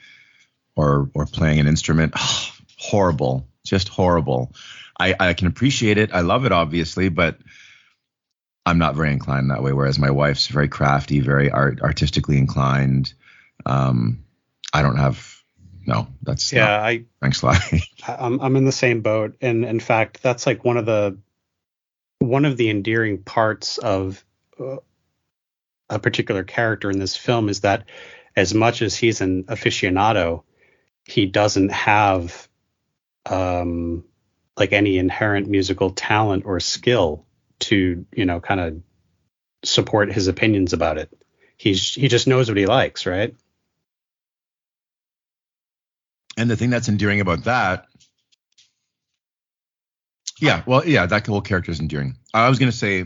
or 0.75 1.09
or 1.13 1.25
playing 1.25 1.59
an 1.59 1.67
instrument, 1.67 2.13
horrible. 2.77 3.47
Just 3.65 3.89
horrible. 3.89 4.53
I, 4.99 5.13
I 5.19 5.33
can 5.33 5.47
appreciate 5.47 5.97
it. 5.97 6.13
I 6.13 6.21
love 6.21 6.45
it 6.45 6.51
obviously, 6.51 7.09
but 7.09 7.37
I'm 8.67 8.77
not 8.79 8.95
very 8.95 9.11
inclined 9.13 9.49
that 9.51 9.63
way. 9.63 9.71
Whereas 9.71 9.97
my 9.97 10.11
wife's 10.11 10.47
very 10.47 10.67
crafty, 10.67 11.21
very 11.21 11.49
art 11.49 11.81
artistically 11.81 12.37
inclined. 12.37 13.13
Um, 13.65 14.25
I 14.73 14.81
don't 14.81 14.97
have 14.97 15.35
no. 15.85 16.07
That's 16.21 16.51
Yeah, 16.51 16.65
not- 16.65 16.79
I 16.81 17.05
thanks, 17.21 17.39
Sly. 17.39 17.57
I'm 18.07 18.39
I'm 18.41 18.55
in 18.57 18.65
the 18.65 18.71
same 18.73 19.01
boat, 19.01 19.37
and 19.41 19.63
in 19.63 19.79
fact, 19.79 20.21
that's 20.21 20.45
like 20.45 20.65
one 20.65 20.75
of 20.77 20.85
the 20.85 21.17
one 22.19 22.43
of 22.45 22.57
the 22.57 22.69
endearing 22.69 23.23
parts 23.23 23.77
of 23.77 24.23
uh, 24.59 24.77
a 25.89 25.99
particular 25.99 26.43
character 26.43 26.89
in 26.91 26.99
this 26.99 27.15
film 27.15 27.47
is 27.47 27.61
that 27.61 27.85
as 28.35 28.53
much 28.53 28.81
as 28.81 28.95
he's 28.97 29.21
an 29.21 29.45
aficionado, 29.45 30.43
he 31.05 31.25
doesn't 31.25 31.71
have 31.71 32.49
um 33.25 34.03
like 34.57 34.73
any 34.73 34.97
inherent 34.97 35.47
musical 35.47 35.91
talent 35.91 36.43
or 36.45 36.59
skill 36.59 37.26
to 37.67 38.05
you 38.13 38.25
know 38.25 38.39
kind 38.39 38.59
of 38.59 38.81
support 39.63 40.11
his 40.11 40.27
opinions 40.27 40.73
about 40.73 40.97
it. 40.97 41.09
He's 41.57 41.93
he 41.93 42.07
just 42.07 42.27
knows 42.27 42.49
what 42.49 42.57
he 42.57 42.65
likes, 42.65 43.05
right? 43.05 43.33
and 46.37 46.49
the 46.51 46.55
thing 46.55 46.69
that's 46.69 46.87
endearing 46.87 47.19
about 47.19 47.45
that, 47.45 47.87
yeah, 50.39 50.61
well, 50.67 50.87
yeah, 50.87 51.07
that 51.07 51.25
whole 51.25 51.41
character 51.41 51.71
is 51.71 51.79
endearing. 51.79 52.17
I 52.33 52.47
was 52.49 52.59
gonna 52.59 52.71
say, 52.71 53.05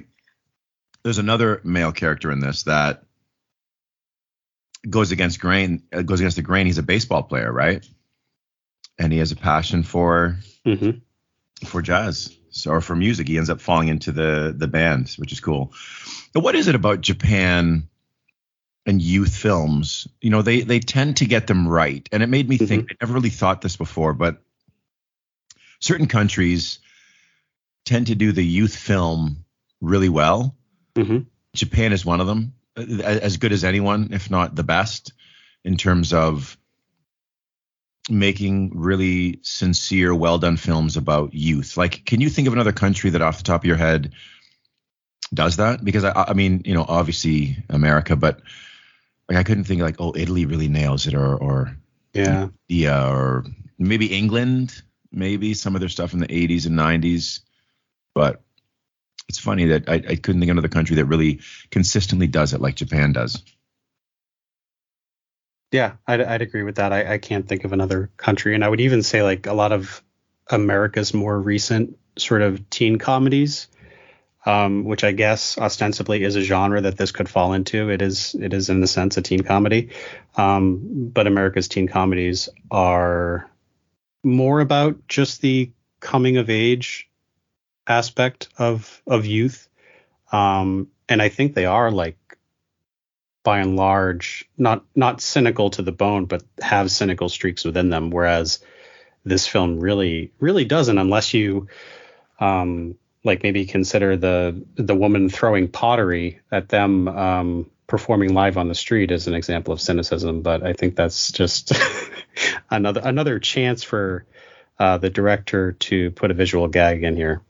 there's 1.04 1.18
another 1.18 1.62
male 1.64 1.94
character 1.94 2.30
in 2.32 2.42
this 2.42 2.64
that 2.64 3.04
goes 4.90 5.14
against 5.14 5.40
grain, 5.40 5.84
uh, 5.94 6.02
goes 6.02 6.20
against 6.20 6.36
the 6.36 6.42
grain. 6.44 6.66
He's 6.66 6.78
a 6.78 6.84
baseball 6.84 7.24
player, 7.24 7.52
right? 7.52 7.88
And 9.00 9.14
he 9.14 9.20
has 9.20 9.32
a 9.32 9.38
passion 9.38 9.84
for 9.84 10.38
Mm-hmm. 10.66 11.00
for 11.66 11.82
jazz 11.82 12.36
or 12.68 12.82
for 12.82 12.96
music. 12.96 13.28
He 13.28 13.38
ends 13.38 13.50
up 13.50 13.62
falling 13.62 13.88
into 13.88 14.12
the 14.12 14.54
the 14.56 14.68
band, 14.68 15.10
which 15.18 15.32
is 15.32 15.40
cool. 15.40 15.74
But 16.34 16.42
what 16.42 16.56
is 16.56 16.68
it 16.68 16.76
about 16.76 17.02
Japan 17.02 17.88
and 18.86 19.02
youth 19.02 19.36
films? 19.36 20.08
You 20.22 20.30
know, 20.30 20.42
they 20.42 20.62
they 20.62 20.80
tend 20.80 21.18
to 21.18 21.26
get 21.26 21.48
them 21.48 21.68
right, 21.68 22.08
and 22.12 22.24
it 22.24 22.28
made 22.28 22.48
me 22.48 22.58
think. 22.58 22.92
I 22.92 22.96
never 23.02 23.14
really 23.14 23.30
thought 23.30 23.62
this 23.62 23.78
before, 23.78 24.14
but 24.14 24.42
certain 25.80 26.08
countries 26.08 26.80
tend 27.86 28.08
to 28.08 28.16
do 28.16 28.32
the 28.32 28.46
youth 28.46 28.76
film 28.76 29.44
really 29.82 30.10
well. 30.10 30.56
Mm-hmm. 30.96 31.20
Japan 31.54 31.94
is 31.94 32.06
one 32.06 32.22
of 32.22 32.28
them, 32.28 32.54
as 32.76 33.38
good 33.38 33.52
as 33.52 33.64
anyone, 33.64 34.10
if 34.14 34.30
not 34.30 34.56
the 34.56 34.64
best, 34.64 35.14
in 35.64 35.76
terms 35.76 36.14
of 36.14 36.58
making 38.12 38.72
really 38.76 39.40
sincere, 39.42 40.14
well 40.14 40.38
done 40.38 40.58
films 40.58 40.98
about 40.98 41.34
youth. 41.34 41.78
Like, 41.78 42.06
can 42.06 42.22
you 42.22 42.30
think 42.30 42.48
of 42.48 42.54
another 42.54 42.72
country 42.72 43.10
that 43.12 43.22
off 43.22 43.38
the 43.38 43.44
top 43.44 43.62
of 43.62 43.66
your 43.66 43.78
head 43.78 44.14
does 45.34 45.58
that? 45.58 45.84
Because 45.84 46.04
I, 46.04 46.12
I 46.30 46.34
mean, 46.34 46.62
you 46.66 46.74
know, 46.74 46.86
obviously 46.88 47.58
America, 47.70 48.16
but 48.16 48.42
like 49.30 49.38
I 49.38 49.44
couldn't 49.44 49.64
think 49.64 49.82
like, 49.82 49.96
oh, 50.00 50.14
Italy 50.16 50.46
really 50.46 50.68
nails 50.68 51.08
it, 51.08 51.14
or 51.14 51.36
or 51.36 51.78
Yeah. 52.14 52.50
yeah, 52.68 53.10
or 53.10 53.46
maybe 53.80 54.08
England, 54.08 54.82
maybe 55.12 55.54
some 55.54 55.76
of 55.76 55.80
their 55.80 55.90
stuff 55.90 56.14
in 56.14 56.20
the 56.20 56.28
80s 56.28 56.66
and 56.66 56.78
90s. 56.78 57.40
But 58.14 58.42
it's 59.30 59.40
funny 59.40 59.66
that 59.68 59.88
I, 59.88 59.94
I 59.94 60.16
couldn't 60.18 60.42
think 60.42 60.50
of 60.50 60.58
another 60.58 60.68
country 60.68 60.98
that 60.98 61.06
really 61.06 61.40
consistently 61.70 62.28
does 62.28 62.54
it 62.54 62.60
like 62.62 62.76
Japan 62.76 63.14
does. 63.14 63.42
Yeah, 65.72 65.94
I'd, 66.06 66.22
I'd 66.22 66.42
agree 66.42 66.64
with 66.64 66.76
that. 66.76 66.92
I, 66.92 67.14
I 67.14 67.18
can't 67.18 67.48
think 67.48 67.64
of 67.64 67.72
another 67.72 68.12
country, 68.18 68.56
and 68.56 68.64
I 68.64 68.70
would 68.70 68.82
even 68.82 69.04
say 69.04 69.24
like 69.24 69.48
a 69.48 69.54
lot 69.54 69.72
of 69.72 70.04
America's 70.50 71.14
more 71.14 71.40
recent 71.40 71.98
sort 72.18 72.42
of 72.42 72.70
teen 72.70 72.98
comedies, 72.98 73.70
um, 74.46 74.84
which 74.84 75.06
I 75.06 75.14
guess 75.14 75.58
ostensibly 75.58 76.24
is 76.24 76.36
a 76.36 76.42
genre 76.42 76.82
that 76.82 76.98
this 76.98 77.12
could 77.12 77.30
fall 77.30 77.54
into. 77.54 77.90
It 77.90 78.02
is, 78.02 78.36
it 78.40 78.54
is 78.54 78.70
in 78.70 78.82
the 78.82 78.88
sense 78.88 79.16
a 79.16 79.22
teen 79.22 79.44
comedy, 79.44 79.92
um, 80.36 81.10
but 81.14 81.26
America's 81.26 81.70
teen 81.70 81.88
comedies 81.88 82.50
are 82.70 83.50
more 84.24 84.60
about 84.60 85.08
just 85.08 85.42
the 85.42 85.72
coming 86.02 86.36
of 86.38 86.50
age 86.50 87.10
aspect 87.88 88.50
of 88.58 89.02
of 89.08 89.26
youth, 89.26 89.70
um, 90.34 90.90
and 91.08 91.22
I 91.22 91.30
think 91.30 91.56
they 91.56 91.66
are 91.66 91.92
like 91.92 92.18
by 93.44 93.60
and 93.60 93.76
large 93.76 94.48
not 94.58 94.84
not 94.96 95.22
cynical 95.22 95.70
to 95.70 95.82
the 95.82 95.92
bone 95.92 96.26
but 96.26 96.44
have 96.62 96.92
cynical 96.92 97.30
streaks 97.30 97.64
within 97.64 97.90
them 97.90 98.12
whereas 98.12 98.60
this 99.24 99.48
film 99.48 99.80
really 99.80 100.32
really 100.40 100.66
doesn't 100.66 100.98
unless 100.98 101.34
you 101.34 101.68
um 102.40 102.96
like 103.24 103.44
maybe 103.44 103.66
consider 103.66 104.18
the 104.18 104.64
the 104.76 104.96
woman 104.96 105.30
throwing 105.30 105.68
pottery 105.68 106.40
at 106.52 106.70
them 106.70 107.08
um 107.08 107.70
performing 107.88 108.34
live 108.34 108.58
on 108.58 108.68
the 108.68 108.76
street 108.76 109.12
as 109.12 109.28
an 109.28 109.34
example 109.34 109.74
of 109.74 109.82
cynicism 109.82 110.42
but 110.42 110.64
i 110.64 110.74
think 110.74 110.96
that's 110.96 111.32
just 111.32 111.74
another 112.70 113.02
another 113.04 113.40
chance 113.40 113.84
for 113.84 114.26
uh, 114.80 114.98
the 114.98 115.12
director 115.12 115.74
to 115.74 116.10
put 116.12 116.32
a 116.32 116.34
visual 116.34 116.68
gag 116.68 117.04
in 117.04 117.16
here 117.16 117.44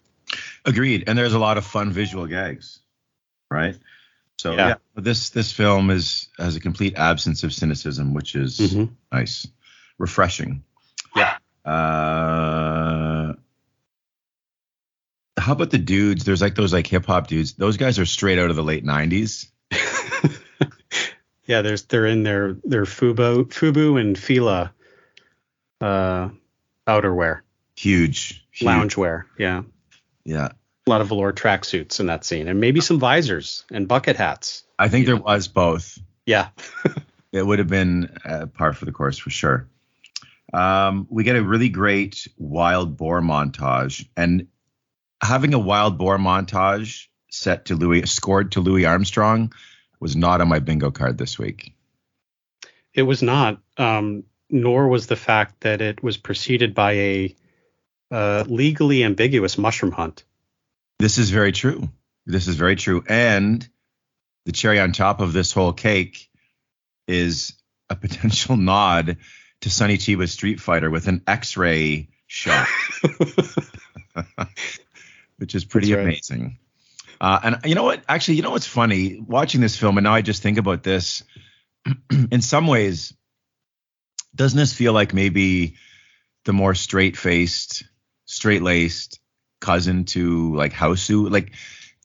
Agreed. 0.66 1.06
And 1.08 1.18
there's 1.18 1.34
a 1.34 1.40
lot 1.40 1.58
of 1.58 1.66
fun 1.66 1.92
visual 1.92 2.28
gags, 2.28 2.80
right? 3.50 3.76
So 4.42 4.54
Yeah. 4.54 4.68
yeah, 4.70 4.76
but 4.96 5.04
this 5.04 5.30
this 5.30 5.52
film 5.52 5.92
is 5.92 6.28
has 6.40 6.56
a 6.56 6.60
complete 6.60 6.96
absence 6.98 7.44
of 7.44 7.54
cynicism, 7.54 8.16
which 8.16 8.34
is 8.34 8.58
Mhm. 8.60 8.90
nice, 9.12 9.46
refreshing. 10.00 10.64
Yeah. 11.16 11.38
Uh, 11.64 13.34
how 15.38 15.52
about 15.54 15.70
the 15.70 15.78
dudes? 15.78 16.24
There's 16.24 16.42
like 16.42 16.56
those 16.56 16.74
like 16.74 16.88
hip 16.88 17.06
hop 17.06 17.28
dudes. 17.28 17.54
Those 17.54 17.78
guys 17.78 18.00
are 18.00 18.06
straight 18.08 18.40
out 18.40 18.50
of 18.50 18.56
the 18.56 18.64
late 18.64 18.84
'90s. 18.84 19.46
yeah, 21.46 21.62
there's 21.62 21.84
they're 21.84 22.08
in 22.08 22.24
their 22.24 22.54
their 22.64 22.86
Fubu 22.86 23.46
Fubu 23.46 24.02
and 24.02 24.18
Fila 24.18 24.74
uh 25.82 26.30
outerwear, 26.88 27.42
Huge, 27.76 28.44
huge. 28.50 28.68
loungewear. 28.68 29.26
Yeah. 29.38 29.62
Yeah. 30.26 30.50
A 30.88 30.90
lot 30.90 31.02
of 31.02 31.08
velour 31.08 31.32
tracksuits 31.32 32.00
in 32.00 32.08
that 32.08 32.26
scene. 32.26 32.48
And 32.48 32.60
maybe 32.60 32.82
some 32.82 33.00
visors 33.00 33.66
and 33.72 33.88
bucket 33.88 34.16
hats. 34.16 34.64
I 34.80 34.88
think 34.88 35.06
there 35.06 35.18
was 35.18 35.48
both. 35.48 36.00
Yeah. 36.26 36.50
it 37.32 37.46
would 37.46 37.60
have 37.60 37.68
been 37.68 38.18
uh, 38.26 38.48
par 38.48 38.74
for 38.74 38.86
the 38.86 38.92
course 38.92 39.18
for 39.18 39.30
sure. 39.30 39.68
Um, 40.54 41.08
we 41.10 41.24
get 41.24 41.36
a 41.36 41.44
really 41.44 41.70
great 41.70 42.28
wild 42.38 42.98
boar 42.98 43.22
montage, 43.22 44.08
and 44.18 44.48
having 45.24 45.54
a 45.54 45.60
wild 45.60 45.98
boar 45.98 46.18
montage 46.18 47.08
set 47.30 47.66
to 47.66 47.76
Louis, 47.76 48.10
scored 48.12 48.52
to 48.54 48.60
Louis 48.60 48.86
Armstrong, 48.86 49.54
was 50.00 50.16
not 50.16 50.42
on 50.42 50.50
my 50.50 50.60
bingo 50.60 50.92
card 50.92 51.18
this 51.18 51.40
week. 51.40 51.74
It 52.94 53.04
was 53.04 53.22
not, 53.22 53.62
um, 53.78 54.24
nor 54.50 54.90
was 54.90 55.08
the 55.08 55.16
fact 55.16 55.62
that 55.62 55.80
it 55.80 56.04
was 56.04 56.18
preceded 56.18 56.74
by 56.74 56.92
a 56.94 57.36
uh, 58.12 58.44
legally 58.48 59.06
ambiguous 59.06 59.58
mushroom 59.58 59.94
hunt. 59.94 60.26
This 61.02 61.18
is 61.18 61.32
very 61.32 61.52
true. 61.52 61.90
This 62.28 62.48
is 62.48 62.56
very 62.56 62.76
true. 62.76 63.04
And 63.10 63.68
the 64.46 64.52
cherry 64.52 64.80
on 64.80 64.92
top 64.92 65.20
of 65.20 65.34
this 65.34 65.52
whole 65.52 65.74
cake 65.74 66.30
is 67.08 67.54
a 67.90 67.96
potential 67.96 68.56
nod 68.58 69.18
to 69.62 69.70
Sonny 69.72 69.98
Chiba's 69.98 70.32
Street 70.32 70.60
Fighter 70.60 70.92
with 70.92 71.08
an 71.08 71.24
X-ray 71.26 72.10
shot, 72.28 72.68
which 75.38 75.56
is 75.56 75.66
pretty 75.66 75.92
right. 75.92 76.04
amazing. 76.04 76.60
Uh, 77.20 77.40
and 77.46 77.58
you 77.66 77.74
know 77.74 77.84
what? 77.84 78.04
Actually, 78.08 78.36
you 78.36 78.44
know 78.44 78.52
what's 78.52 78.68
funny? 78.68 79.20
Watching 79.20 79.62
this 79.62 79.78
film, 79.78 79.98
and 79.98 80.04
now 80.04 80.14
I 80.14 80.22
just 80.22 80.44
think 80.44 80.60
about 80.60 80.84
this. 80.84 81.24
in 82.32 82.42
some 82.42 82.68
ways, 82.68 83.12
doesn't 84.36 84.58
this 84.58 84.74
feel 84.74 84.94
like 84.94 85.16
maybe 85.16 85.78
the 86.46 86.54
more 86.54 86.76
straight-faced, 86.76 87.86
straight-laced 88.26 89.21
cousin 89.62 90.04
to 90.06 90.54
like 90.56 90.74
Hausu? 90.74 91.32
Like, 91.32 91.54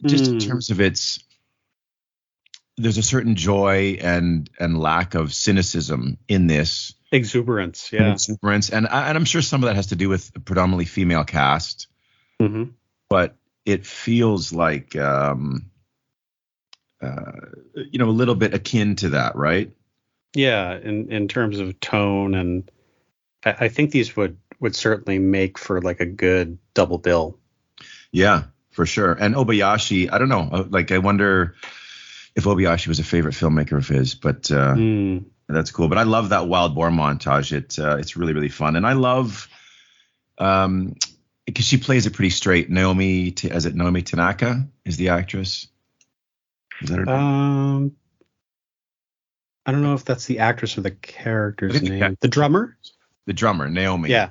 just 0.04 0.28
in 0.28 0.36
Mm. 0.36 0.46
terms 0.48 0.70
of 0.70 0.80
its 0.80 1.18
there's 2.76 2.98
a 2.98 3.02
certain 3.02 3.34
joy 3.34 3.96
and 4.00 4.48
and 4.60 4.78
lack 4.78 5.14
of 5.14 5.32
cynicism 5.32 6.18
in 6.28 6.46
this 6.46 6.92
Exuberance, 7.10 7.90
and 7.92 8.06
yeah. 8.06 8.12
exuberance 8.12 8.68
and 8.70 8.86
I, 8.86 9.08
and 9.08 9.16
I'm 9.16 9.24
sure 9.24 9.40
some 9.40 9.62
of 9.62 9.68
that 9.68 9.76
has 9.76 9.86
to 9.88 9.96
do 9.96 10.08
with 10.08 10.30
a 10.36 10.40
predominantly 10.40 10.84
female 10.84 11.24
cast 11.24 11.88
hmm 12.38 12.64
but 13.08 13.36
it 13.64 13.86
feels 13.86 14.52
like 14.52 14.94
um 14.96 15.70
uh 17.00 17.32
you 17.74 17.98
know 17.98 18.08
a 18.08 18.18
little 18.20 18.34
bit 18.34 18.52
akin 18.54 18.96
to 18.96 19.10
that 19.10 19.36
right 19.36 19.70
Yeah, 20.34 20.76
in 20.76 21.10
in 21.10 21.28
terms 21.28 21.58
of 21.60 21.80
tone, 21.80 22.34
and 22.34 22.70
I, 23.44 23.56
I 23.66 23.68
think 23.68 23.90
these 23.90 24.14
would 24.16 24.36
would 24.60 24.74
certainly 24.76 25.18
make 25.18 25.56
for 25.58 25.80
like 25.80 26.00
a 26.00 26.06
good 26.06 26.58
double 26.74 26.98
bill. 26.98 27.38
Yeah 28.12 28.44
for 28.70 28.86
sure 28.86 29.12
and 29.12 29.34
Obayashi 29.34 30.12
I 30.12 30.18
don't 30.18 30.28
know 30.28 30.48
uh, 30.52 30.64
like 30.68 30.92
I 30.92 30.98
wonder 30.98 31.54
if 32.34 32.44
Obayashi 32.44 32.88
was 32.88 32.98
a 32.98 33.04
favorite 33.04 33.34
filmmaker 33.34 33.78
of 33.78 33.88
his 33.88 34.14
but 34.14 34.50
uh 34.50 34.74
Mm. 34.74 35.24
That's 35.48 35.70
cool. 35.70 35.86
But 35.86 35.98
I 35.98 36.02
love 36.02 36.30
that 36.30 36.48
wild 36.48 36.74
boar 36.74 36.90
montage. 36.90 37.52
It 37.52 37.78
uh, 37.78 37.98
it's 37.98 38.16
really 38.16 38.32
really 38.32 38.48
fun, 38.48 38.74
and 38.74 38.84
I 38.84 38.94
love 38.94 39.48
um 40.38 40.96
because 41.44 41.64
she 41.64 41.76
plays 41.76 42.06
it 42.06 42.14
pretty 42.14 42.30
straight. 42.30 42.68
Naomi, 42.68 43.28
is 43.28 43.66
it 43.66 43.76
Naomi 43.76 44.02
Tanaka? 44.02 44.66
Is 44.84 44.96
the 44.96 45.10
actress? 45.10 45.68
Is 46.82 46.88
that 46.88 46.98
her? 46.98 47.04
name? 47.04 47.14
Um, 47.14 47.92
I 49.64 49.70
don't 49.70 49.82
know 49.82 49.94
if 49.94 50.04
that's 50.04 50.26
the 50.26 50.40
actress 50.40 50.76
or 50.76 50.80
the 50.80 50.90
character's 50.90 51.80
the 51.80 51.88
name. 51.90 52.16
The 52.20 52.28
drummer. 52.28 52.76
the 53.26 53.32
drummer, 53.32 53.68
Naomi. 53.68 54.10
Yeah, 54.10 54.30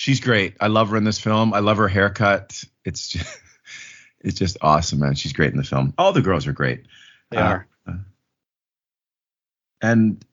she's 0.00 0.20
great. 0.20 0.56
I 0.62 0.68
love 0.68 0.88
her 0.88 0.96
in 0.96 1.04
this 1.04 1.20
film. 1.20 1.52
I 1.52 1.58
love 1.58 1.76
her 1.76 1.86
haircut. 1.86 2.64
It's 2.86 3.08
just, 3.08 3.38
it's 4.20 4.38
just 4.38 4.56
awesome, 4.62 5.00
man. 5.00 5.14
She's 5.14 5.34
great 5.34 5.50
in 5.52 5.58
the 5.58 5.62
film. 5.62 5.92
All 5.98 6.14
the 6.14 6.22
girls 6.22 6.46
are 6.46 6.54
great. 6.54 6.86
they 7.30 7.36
Uh, 7.36 7.42
are. 7.42 7.66
And 9.82 10.24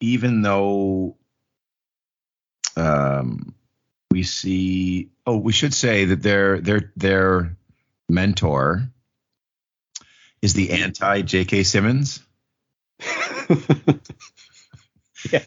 even 0.00 0.40
though 0.40 1.16
um, 2.78 3.54
we 4.10 4.22
see, 4.22 5.10
oh, 5.26 5.36
we 5.36 5.52
should 5.52 5.74
say 5.74 6.06
that 6.06 6.22
their 6.22 6.60
their 6.60 6.92
their 6.96 7.56
mentor 8.08 8.88
is 10.42 10.52
the 10.54 10.70
anti 10.70 11.22
J.K. 11.22 11.62
Simmons. 11.62 12.20
yeah. 15.30 15.44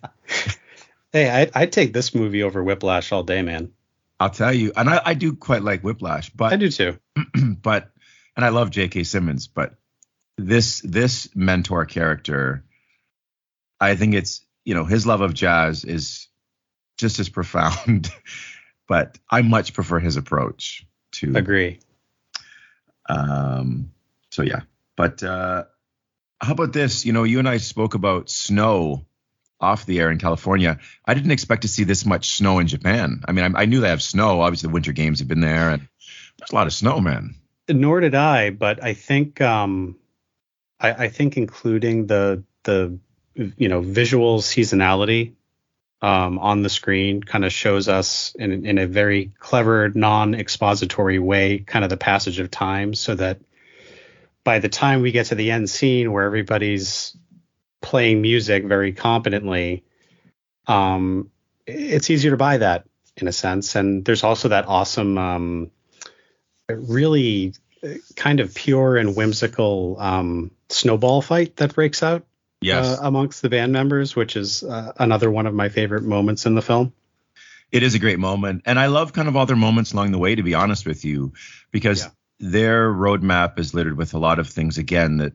Hey, 1.14 1.30
I, 1.30 1.62
I'd 1.62 1.72
take 1.72 1.94
this 1.94 2.14
movie 2.14 2.44
over 2.44 2.64
Whiplash 2.64 3.12
all 3.12 3.24
day, 3.24 3.42
man. 3.42 3.72
I'll 4.20 4.30
tell 4.30 4.54
you, 4.54 4.72
and 4.76 4.90
I, 4.90 5.02
I 5.06 5.14
do 5.14 5.36
quite 5.36 5.62
like 5.62 5.82
Whiplash, 5.82 6.30
but 6.32 6.52
I 6.52 6.56
do 6.58 6.70
too. 6.70 7.00
but 7.62 7.92
and 8.36 8.46
I 8.46 8.50
love 8.50 8.72
J.K. 8.72 9.04
Simmons, 9.04 9.48
but 9.48 9.76
this 10.38 10.82
this 10.82 11.30
mentor 11.36 11.86
character, 11.86 12.64
I 13.80 13.96
think 13.96 14.16
it's 14.16 14.46
you 14.66 14.74
know 14.74 14.86
his 14.86 15.06
love 15.06 15.22
of 15.22 15.34
jazz 15.34 15.86
is 15.86 16.28
just 16.98 17.20
as 17.20 17.30
profound, 17.30 18.12
but 18.88 19.18
I 19.30 19.44
much 19.44 19.74
prefer 19.74 20.00
his 20.00 20.18
approach 20.18 20.86
to 21.14 21.36
Agree. 21.36 21.80
um. 23.08 23.92
So 24.32 24.42
yeah, 24.42 24.62
but 24.96 25.24
uh, 25.24 25.66
how 26.40 26.52
about 26.52 26.74
this? 26.74 27.06
You 27.06 27.14
know, 27.14 27.24
you 27.24 27.40
and 27.40 27.50
I 27.50 27.58
spoke 27.58 27.94
about 27.94 28.30
snow 28.30 29.07
off 29.60 29.86
the 29.86 30.00
air 30.00 30.12
in 30.12 30.20
California. 30.20 30.80
I 31.06 31.14
didn't 31.14 31.32
expect 31.32 31.64
to 31.64 31.68
see 31.68 31.84
this 31.84 32.06
much 32.06 32.38
snow 32.38 32.60
in 32.60 32.68
Japan. 32.68 33.22
I 33.28 33.32
mean, 33.32 33.56
I, 33.56 33.62
I 33.62 33.66
knew 33.66 33.82
they 33.82 33.90
have 33.90 34.02
snow. 34.02 34.42
Obviously, 34.42 34.68
the 34.68 34.74
Winter 34.74 34.92
Games 34.92 35.20
have 35.20 35.28
been 35.28 35.42
there, 35.42 35.70
and 35.70 35.88
there's 36.38 36.52
a 36.52 36.56
lot 36.56 36.68
of 36.68 36.74
snow, 36.74 37.00
man. 37.00 37.36
Nor 37.70 38.00
did 38.00 38.16
I, 38.16 38.52
but 38.52 38.84
I 38.84 38.94
think 38.94 39.42
um, 39.42 39.98
I, 40.80 40.92
I 40.92 41.08
think 41.10 41.38
including 41.38 42.08
the 42.08 42.44
the 42.64 43.00
you 43.36 43.70
know 43.70 43.82
visual 43.82 44.40
seasonality 44.40 45.34
um, 46.02 46.40
on 46.40 46.62
the 46.62 46.70
screen 46.70 47.22
kind 47.24 47.44
of 47.44 47.52
shows 47.52 47.88
us 47.88 48.36
in 48.36 48.66
in 48.66 48.78
a 48.78 48.88
very 48.88 49.32
clever, 49.40 49.90
non-expository 49.90 51.20
way, 51.20 51.60
kind 51.60 51.84
of 51.84 51.90
the 51.90 51.98
passage 51.98 52.40
of 52.40 52.52
time, 52.52 52.94
so 52.94 53.16
that 53.16 53.40
by 54.44 54.60
the 54.60 54.70
time 54.70 55.02
we 55.02 55.12
get 55.12 55.28
to 55.28 55.36
the 55.36 55.52
end 55.52 55.70
scene 55.70 56.12
where 56.12 56.24
everybody's 56.24 57.18
playing 57.88 58.22
music 58.22 58.66
very 58.66 58.92
competently, 58.92 59.84
um, 60.68 61.32
it's 61.66 62.10
easier 62.10 62.32
to 62.32 62.38
buy 62.38 62.58
that 62.58 62.86
in 63.16 63.28
a 63.28 63.32
sense. 63.32 63.76
And 63.76 64.04
there's 64.06 64.24
also 64.24 64.50
that 64.50 64.68
awesome, 64.68 65.18
um, 65.18 65.72
really 66.70 67.54
uh, 67.84 67.88
kind 68.16 68.40
of 68.40 68.54
pure 68.54 68.98
and 68.98 69.16
whimsical 69.16 69.96
um, 70.00 70.52
snowball 70.70 71.22
fight 71.22 71.56
that 71.58 71.74
breaks 71.74 72.04
out 72.04 72.26
Yes. 72.60 72.86
uh, 72.86 73.08
amongst 73.08 73.42
the 73.44 73.50
band 73.50 73.72
members, 73.72 74.16
which 74.16 74.36
is 74.36 74.64
uh, 74.64 74.92
another 74.98 75.30
one 75.30 75.46
of 75.46 75.54
my 75.54 75.70
favorite 75.70 76.04
moments 76.04 76.46
in 76.46 76.56
the 76.56 76.62
film. 76.62 76.92
it 77.72 77.84
is 77.84 77.96
a 77.96 78.00
great 78.00 78.18
moment 78.20 78.62
and 78.66 78.80
i 78.80 78.88
love 78.88 79.12
kind 79.14 79.28
of 79.28 79.36
all 79.36 79.46
their 79.46 79.56
moments 79.68 79.92
along 79.94 80.12
the 80.12 80.18
way 80.18 80.34
to 80.36 80.42
be 80.44 80.54
honest 80.56 80.86
with 80.88 81.04
you 81.04 81.34
because 81.72 82.00
Yeah. 82.04 82.10
their 82.40 82.90
roadmap 82.92 83.60
is 83.60 83.74
littered 83.74 83.98
with 83.98 84.14
a 84.14 84.18
lot 84.18 84.40
of 84.40 84.48
things 84.48 84.78
again 84.78 85.18
that 85.18 85.34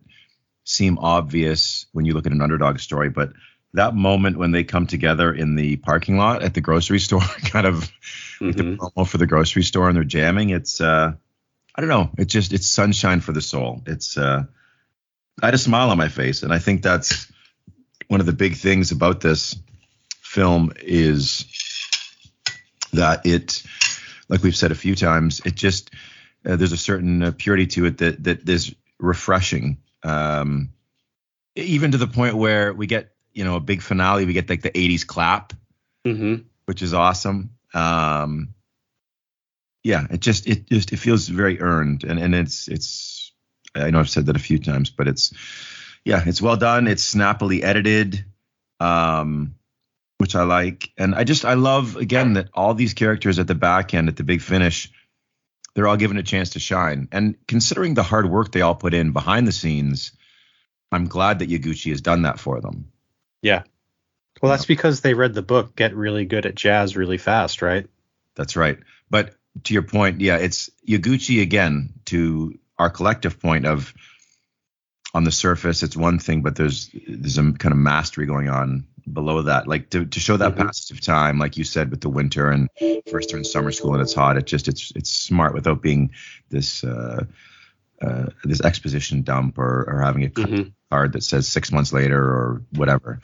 seem 0.64 0.98
obvious 0.98 1.86
when 1.93 2.05
you 2.05 2.14
look 2.14 2.26
at 2.26 2.32
an 2.32 2.43
underdog 2.43 2.78
story 2.78 3.09
but 3.09 3.32
that 3.74 3.94
moment 3.94 4.36
when 4.36 4.51
they 4.51 4.64
come 4.64 4.86
together 4.86 5.32
in 5.32 5.55
the 5.55 5.76
parking 5.76 6.16
lot 6.16 6.43
at 6.43 6.55
the 6.55 6.60
grocery 6.60 6.98
store 7.06 7.20
kind 7.20 7.66
of 7.66 7.90
like 8.40 8.56
the 8.56 8.76
promo 8.76 9.06
for 9.06 9.18
the 9.18 9.26
grocery 9.26 9.62
store 9.62 9.89
and 9.89 9.97
they're 9.97 10.05
jamming 10.05 10.51
it's 10.51 10.80
uh 10.80 11.12
i 11.74 11.80
don't 11.80 11.90
know. 11.90 12.10
It's 12.18 12.32
just 12.32 12.52
it's 12.52 12.68
sunshine 12.68 13.20
for 13.20 13.32
the 13.32 13.40
soul. 13.40 13.82
It's 13.86 14.16
uh 14.18 14.44
i 15.43 15.47
had 15.47 15.55
a 15.55 15.59
smile 15.59 15.90
on 15.90 15.98
my 15.98 16.09
face 16.09 16.43
and 16.43 16.52
i 16.52 16.59
think 16.59 16.82
that's 16.82 17.32
one 18.09 18.20
of 18.20 18.26
the 18.26 18.32
big 18.32 18.56
things 18.56 18.93
about 18.93 19.20
this 19.20 19.56
film 20.20 20.72
is 20.82 21.47
that 22.93 23.24
it 23.24 23.62
like 24.28 24.43
we've 24.43 24.56
said 24.56 24.70
a 24.70 24.74
few 24.74 24.94
times 24.94 25.40
it 25.44 25.55
just 25.55 25.90
uh, 26.44 26.56
there's 26.56 26.72
a 26.72 26.76
certain 26.76 27.22
uh, 27.22 27.32
purity 27.36 27.66
to 27.66 27.86
it 27.86 27.98
that 27.98 28.22
that 28.24 28.48
is 28.48 28.74
refreshing 28.98 29.78
um 30.04 30.70
even 31.54 31.92
to 31.92 31.98
the 31.98 32.06
point 32.06 32.36
where 32.36 32.72
we 32.72 32.86
get 32.86 33.12
you 33.32 33.44
know 33.44 33.56
a 33.56 33.60
big 33.60 33.82
finale 33.82 34.24
we 34.26 34.32
get 34.32 34.48
like 34.48 34.62
the 34.62 34.70
80s 34.70 35.06
clap 35.06 35.52
Mhm. 36.06 36.44
which 36.66 36.82
is 36.82 36.92
awesome. 36.94 37.50
Um 37.74 38.54
yeah 39.84 40.06
it 40.10 40.20
just 40.20 40.46
it 40.46 40.68
just 40.68 40.92
it 40.92 40.98
feels 40.98 41.28
very 41.28 41.60
earned. 41.60 42.04
And 42.04 42.18
and 42.18 42.34
it's 42.34 42.68
it's 42.68 43.32
i 43.74 43.90
know 43.90 44.00
i've 44.00 44.10
said 44.10 44.26
that 44.26 44.36
a 44.36 44.40
few 44.40 44.58
times 44.58 44.90
but 44.90 45.08
it's 45.08 45.32
yeah 46.04 46.22
it's 46.26 46.42
well 46.42 46.56
done. 46.56 46.86
It's 46.88 47.02
snappily 47.04 47.62
edited 47.62 48.24
um 48.80 49.54
which 50.18 50.34
i 50.36 50.42
like. 50.42 50.90
And 50.98 51.14
i 51.14 51.24
just 51.24 51.44
i 51.44 51.54
love 51.54 51.96
again 51.96 52.34
that 52.34 52.48
all 52.54 52.74
these 52.74 52.94
characters 52.94 53.38
at 53.38 53.46
the 53.46 53.54
back 53.54 53.94
end 53.94 54.08
at 54.08 54.16
the 54.16 54.24
big 54.24 54.40
finish 54.42 54.90
they're 55.74 55.89
all 55.89 55.97
given 55.97 56.19
a 56.19 56.23
chance 56.23 56.51
to 56.51 56.59
shine 56.59 57.09
and 57.12 57.36
considering 57.47 57.94
the 57.94 58.03
hard 58.03 58.28
work 58.28 58.53
they 58.53 58.62
all 58.62 58.74
put 58.74 58.94
in 58.94 59.12
behind 59.12 59.47
the 59.47 59.53
scenes 59.53 60.12
i'm 60.90 61.07
glad 61.07 61.39
that 61.39 61.49
yaguchi 61.49 61.90
has 61.90 62.01
done 62.01 62.23
that 62.23 62.39
for 62.39 62.61
them 62.61 62.93
Yeah. 63.43 63.65
Well, 64.40 64.51
that's 64.51 64.66
because 64.66 65.01
they 65.01 65.15
read 65.15 65.35
the 65.35 65.43
book 65.43 65.77
Get 65.77 65.94
Really 65.94 66.24
Good 66.24 66.47
at 66.47 66.55
Jazz 66.55 66.97
really 66.97 67.19
fast, 67.19 67.61
right? 67.62 67.89
That's 68.35 68.57
right. 68.57 68.78
But 69.11 69.35
to 69.65 69.74
your 69.74 69.82
point, 69.82 70.20
yeah, 70.20 70.36
it's 70.36 70.70
Yaguchi 70.89 71.43
again 71.43 71.93
to 72.07 72.59
our 72.78 72.89
collective 72.89 73.39
point 73.40 73.66
of 73.66 73.93
on 75.15 75.24
the 75.24 75.31
surface 75.31 75.82
it's 75.82 75.97
one 75.97 76.19
thing, 76.19 76.43
but 76.43 76.57
there's 76.57 76.90
there's 77.07 77.36
a 77.36 77.53
kind 77.53 77.73
of 77.73 77.78
mastery 77.78 78.27
going 78.27 78.49
on 78.49 78.86
below 79.10 79.42
that. 79.42 79.66
Like 79.66 79.90
to, 79.90 80.04
to 80.04 80.20
show 80.20 80.36
that 80.36 80.54
Mhm. 80.54 80.66
passage 80.66 80.90
of 80.90 81.00
time, 81.00 81.38
like 81.38 81.56
you 81.56 81.64
said, 81.64 81.90
with 81.90 82.00
the 82.00 82.08
winter 82.08 82.50
and 82.50 82.68
first 83.10 83.32
in 83.32 83.44
summer 83.44 83.72
school 83.72 83.94
and 83.94 84.02
it's 84.02 84.14
hot. 84.14 84.36
It 84.36 84.46
just 84.46 84.68
it's 84.68 84.92
it's 84.94 85.10
smart 85.10 85.54
without 85.54 85.80
being 85.82 86.10
this 86.50 86.84
uh 86.84 87.24
uh, 88.00 88.26
this 88.42 88.60
exposition 88.62 89.22
dump 89.22 89.58
or, 89.58 89.84
or 89.88 90.00
having 90.02 90.24
a 90.24 90.28
Mhm. 90.30 90.72
card 90.90 91.12
that 91.12 91.22
says 91.22 91.46
six 91.46 91.70
months 91.70 91.92
later 91.92 92.18
or 92.20 92.62
whatever. 92.74 93.20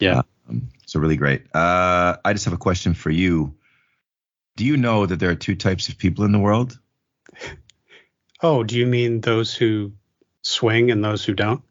Yeah. 0.00 0.22
Um, 0.48 0.68
so 0.86 0.98
really 0.98 1.16
great. 1.18 1.42
Uh, 1.54 2.16
I 2.24 2.32
just 2.32 2.46
have 2.46 2.54
a 2.54 2.58
question 2.58 2.94
for 2.94 3.10
you. 3.10 3.54
Do 4.56 4.64
you 4.64 4.76
know 4.78 5.04
that 5.04 5.18
there 5.20 5.28
are 5.30 5.34
two 5.34 5.54
types 5.56 5.88
of 5.90 5.98
people 5.98 6.24
in 6.24 6.32
the 6.32 6.38
world? 6.38 6.78
Oh, 8.42 8.62
do 8.62 8.76
you 8.76 8.86
mean 8.86 9.20
those 9.22 9.54
who 9.54 9.92
swing 10.42 10.90
and 10.90 11.02
those 11.02 11.24
who 11.24 11.32
don't? 11.32 11.62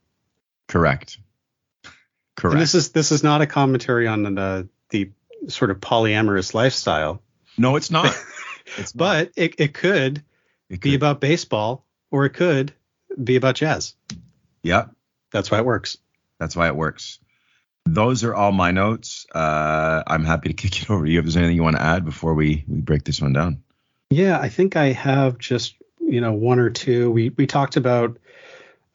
Correct. 0.68 1.20
Correct. 2.44 2.56
And 2.56 2.62
this 2.62 2.76
is 2.76 2.92
this 2.92 3.14
is 3.14 3.24
not 3.24 3.42
a 3.42 3.48
commentary 3.48 4.06
on 4.06 4.24
the 4.36 4.68
the 4.90 5.12
sort 5.48 5.72
of 5.72 5.80
polyamorous 5.80 6.54
lifestyle, 6.54 7.22
no, 7.58 7.78
it's 7.78 7.90
not. 7.90 8.14
It's 8.78 8.94
not. 8.96 8.98
but 8.98 9.32
it, 9.38 9.56
it 9.60 9.74
could 9.74 10.24
It 10.70 10.82
be 10.82 10.92
could- 10.92 10.94
about 10.96 11.22
baseball 11.22 11.86
or 12.12 12.26
it 12.26 12.32
could 12.32 12.74
be 13.24 13.36
about 13.38 13.56
jazz. 13.56 13.94
yeah, 14.62 14.86
That's 15.32 15.50
why 15.52 15.60
it 15.60 15.66
works. 15.66 15.98
that's 16.40 16.56
why 16.56 16.68
it 16.68 16.76
works. 16.76 17.20
Those 17.86 18.24
are 18.26 18.34
all 18.36 18.52
my 18.52 18.72
notes. 18.72 19.26
Uh, 19.34 20.04
I'm 20.08 20.24
happy 20.26 20.50
to 20.50 20.54
kick 20.54 20.82
it 20.82 20.90
over 20.90 21.06
to 21.06 21.12
you 21.12 21.20
if 21.20 21.26
there's 21.26 21.38
anything 21.38 21.56
you 21.56 21.64
want 21.64 21.76
to 21.78 21.82
add 21.82 22.04
before 22.04 22.34
we 22.34 22.66
we 22.68 22.82
break 22.82 23.04
this 23.06 23.22
one 23.22 23.32
down. 23.34 23.64
Yeah, 24.10 24.38
I 24.40 24.50
think 24.50 24.76
I 24.76 24.88
have 24.94 25.38
just 25.38 25.76
you 26.00 26.20
know 26.22 26.34
one 26.34 26.60
or 26.60 26.70
two. 26.70 27.10
We 27.12 27.30
we 27.30 27.48
talked 27.48 27.76
about 27.78 28.18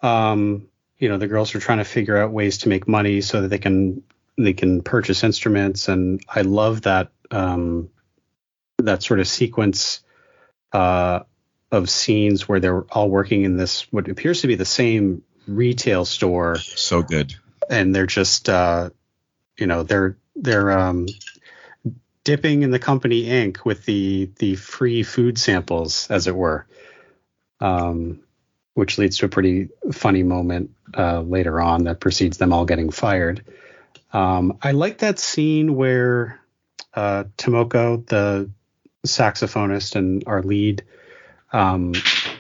um, 0.03 0.67
you 0.99 1.09
know 1.09 1.19
the 1.19 1.29
girls 1.29 1.55
are 1.55 1.61
trying 1.61 1.79
to 1.79 1.85
figure 1.85 2.17
out 2.17 2.33
ways 2.33 2.59
to 2.59 2.69
make 2.69 2.89
money 2.89 3.21
so 3.21 3.43
that 3.43 3.49
they 3.49 3.59
can 3.59 4.03
they 4.37 4.53
can 4.53 4.83
purchase 4.83 5.25
instruments, 5.25 5.89
and 5.89 6.23
I 6.29 6.43
love 6.43 6.83
that 6.83 7.11
um, 7.31 7.91
that 8.79 9.03
sort 9.03 9.21
of 9.21 9.29
sequence 9.29 10.01
uh, 10.73 11.21
of 11.71 11.91
scenes 11.91 12.49
where 12.49 12.61
they're 12.61 12.83
all 12.83 13.09
working 13.11 13.43
in 13.43 13.57
this 13.57 13.91
what 13.93 14.09
appears 14.09 14.43
to 14.43 14.47
be 14.47 14.55
the 14.55 14.65
same 14.65 15.23
retail 15.47 16.05
store. 16.05 16.57
So 16.57 17.03
good. 17.03 17.35
and 17.71 17.95
they're 17.95 18.07
just 18.07 18.49
uh, 18.49 18.91
you 19.59 19.67
know 19.67 19.83
they're 19.83 20.17
they're 20.37 20.71
um, 20.71 21.07
dipping 22.25 22.63
in 22.63 22.71
the 22.71 22.79
company 22.79 23.29
ink 23.29 23.65
with 23.65 23.85
the 23.85 24.31
the 24.39 24.57
free 24.57 25.03
food 25.03 25.39
samples 25.39 26.11
as 26.11 26.27
it 26.27 26.35
were. 26.35 26.67
Um, 27.61 28.21
which 28.79 28.97
leads 28.97 29.19
to 29.19 29.27
a 29.27 29.29
pretty 29.29 29.69
funny 29.93 30.23
moment 30.23 30.71
uh, 30.97 31.21
later 31.21 31.61
on 31.61 31.83
that 31.83 31.99
precedes 31.99 32.39
them 32.39 32.53
all 32.53 32.65
getting 32.65 32.91
fired. 32.91 33.45
Um, 34.13 34.57
i 34.63 34.71
like 34.71 34.99
that 34.99 35.19
scene 35.19 35.75
where 35.75 36.41
uh, 36.95 37.25
tomoko 37.37 38.07
the 38.07 38.49
saxophonist 39.05 39.97
and 39.97 40.23
our 40.27 40.43
lead 40.43 40.85
um, 41.53 41.93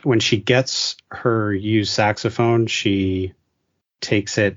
when 0.04 0.20
she 0.20 0.36
gets 0.36 0.96
her 1.10 1.52
used 1.52 1.92
saxophone 1.92 2.68
she 2.68 3.32
takes 4.00 4.38
it 4.38 4.56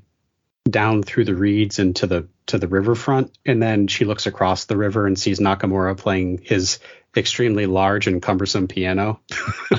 down 0.70 1.02
through 1.02 1.26
the 1.26 1.36
reeds 1.36 1.80
and 1.80 1.96
to 1.96 2.06
the 2.08 2.28
to 2.46 2.60
the 2.60 2.68
riverfront 2.68 3.36
and 3.46 3.62
then 3.62 3.88
she 3.88 4.06
looks 4.06 4.28
across 4.28 4.66
the 4.66 4.78
river 4.78 5.08
and 5.08 5.18
sees 5.18 5.40
Nakamura 5.40 5.98
playing 5.98 6.42
his 6.44 6.80
extremely 7.18 7.66
large 7.66 8.08
and 8.08 8.22
cumbersome 8.22 8.68
piano 8.68 9.20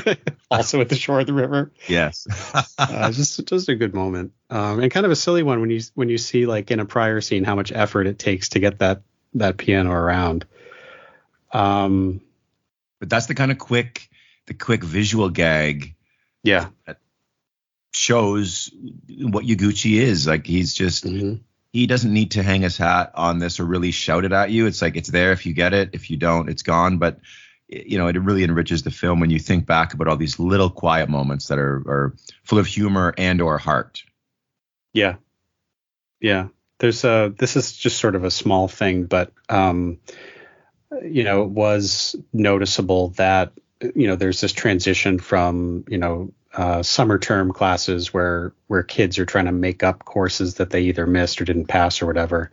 also 0.51 0.81
at 0.83 0.89
the 0.91 0.95
shore 0.97 1.21
of 1.21 1.27
the 1.27 1.33
river 1.33 1.73
Yes. 1.89 2.27
uh, 2.79 3.11
just 3.11 3.45
just 3.47 3.69
a 3.69 3.75
good 3.75 3.95
moment 3.95 4.33
um, 4.51 4.81
and 4.81 4.93
kind 4.93 5.07
of 5.07 5.13
a 5.13 5.17
silly 5.17 5.43
one 5.43 5.61
when 5.61 5.71
you 5.71 5.81
when 5.95 6.09
you 6.11 6.19
see 6.19 6.45
like 6.47 6.71
in 6.71 6.79
a 6.81 6.85
prior 6.85 7.21
scene 7.21 7.45
how 7.45 7.55
much 7.55 7.73
effort 7.73 8.07
it 8.07 8.19
takes 8.19 8.51
to 8.51 8.59
get 8.59 8.81
that 8.81 9.03
that 9.35 9.57
piano 9.57 9.91
around 9.93 10.45
um 11.53 12.21
but 13.01 13.09
that's 13.09 13.27
the 13.27 13.35
kind 13.35 13.51
of 13.51 13.59
quick, 13.59 14.09
the 14.47 14.55
quick 14.55 14.85
visual 14.85 15.29
gag 15.31 15.95
yeah 16.43 16.69
That 16.87 16.99
shows 17.95 18.71
what 19.21 19.45
Yaguchi 19.45 20.01
is. 20.01 20.27
Like 20.27 20.47
he's 20.47 20.73
just 20.73 21.05
Mhm. 21.05 21.41
He 21.73 21.87
doesn't 21.87 22.13
need 22.13 22.33
to 22.33 22.43
hang 22.43 22.63
his 22.63 22.77
hat 22.77 23.13
on 23.15 23.39
this 23.39 23.59
or 23.59 23.65
really 23.65 23.91
shout 23.91 24.25
it 24.25 24.33
at 24.33 24.51
you. 24.51 24.67
It's 24.67 24.83
like 24.83 24.97
it's 24.97 25.11
there 25.11 25.33
if 25.33 25.47
you 25.47 25.55
get 25.55 25.73
it. 25.73 25.91
If 25.95 26.11
you 26.11 26.19
don't, 26.19 26.51
it's 26.51 26.63
gone. 26.63 26.99
But 26.99 27.19
you 27.67 27.97
know, 27.97 28.09
it 28.09 28.21
really 28.21 28.45
enriches 28.45 28.83
the 28.83 28.91
film 28.91 29.21
when 29.21 29.31
you 29.31 29.39
think 29.39 29.65
back 29.65 29.95
about 29.95 30.07
all 30.07 30.19
these 30.19 30.39
little 30.39 30.69
quiet 30.69 31.09
moments 31.09 31.49
that 31.49 31.59
are 31.59 31.83
are 31.87 32.15
full 32.45 32.59
of 32.59 32.67
humor 32.67 33.15
and 33.17 33.41
or 33.41 33.57
heart. 33.57 34.03
Yeah. 34.93 35.17
Yeah. 36.21 36.49
There's 36.79 37.05
a 37.05 37.33
this 37.37 37.57
is 37.57 37.73
just 37.73 37.99
sort 37.99 38.17
of 38.17 38.25
a 38.25 38.31
small 38.31 38.69
thing, 38.69 39.05
but 39.05 39.33
um 39.49 39.99
you 41.03 41.25
know, 41.25 41.45
it 41.45 41.49
was 41.49 42.15
noticeable 42.35 43.09
that 43.11 43.53
you 43.95 44.07
know, 44.07 44.17
there's 44.17 44.43
this 44.43 44.53
transition 44.53 45.19
from, 45.19 45.85
you 45.89 45.97
know, 45.97 46.33
uh, 46.55 46.83
summer 46.83 47.19
term 47.19 47.53
classes 47.53 48.13
where 48.13 48.53
where 48.67 48.83
kids 48.83 49.19
are 49.19 49.27
trying 49.27 49.47
to 49.47 49.53
make 49.53 49.83
up 49.83 50.05
courses 50.05 50.55
that 50.55 50.71
they 50.71 50.83
either 50.83 51.07
missed 51.07 51.41
or 51.41 51.45
didn't 51.45 51.67
pass 51.67 52.03
or 52.03 52.07
whatever. 52.07 52.51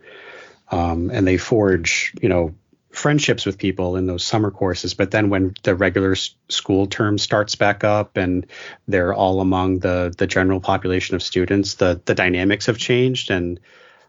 Um, 0.70 1.10
and 1.10 1.26
they 1.26 1.36
forge, 1.36 2.14
you 2.22 2.28
know, 2.28 2.54
friendships 2.90 3.44
with 3.44 3.58
people 3.58 3.96
in 3.96 4.06
those 4.06 4.24
summer 4.24 4.50
courses. 4.50 4.94
But 4.94 5.10
then 5.10 5.30
when 5.30 5.54
the 5.62 5.74
regular 5.74 6.12
s- 6.12 6.34
school 6.48 6.86
term 6.86 7.18
starts 7.18 7.54
back 7.56 7.84
up 7.84 8.16
and 8.16 8.46
they're 8.88 9.14
all 9.14 9.40
among 9.40 9.80
the 9.80 10.14
the 10.16 10.26
general 10.26 10.60
population 10.60 11.14
of 11.14 11.22
students, 11.22 11.74
the 11.74 12.00
the 12.04 12.14
dynamics 12.14 12.66
have 12.66 12.78
changed. 12.78 13.30
And 13.30 13.60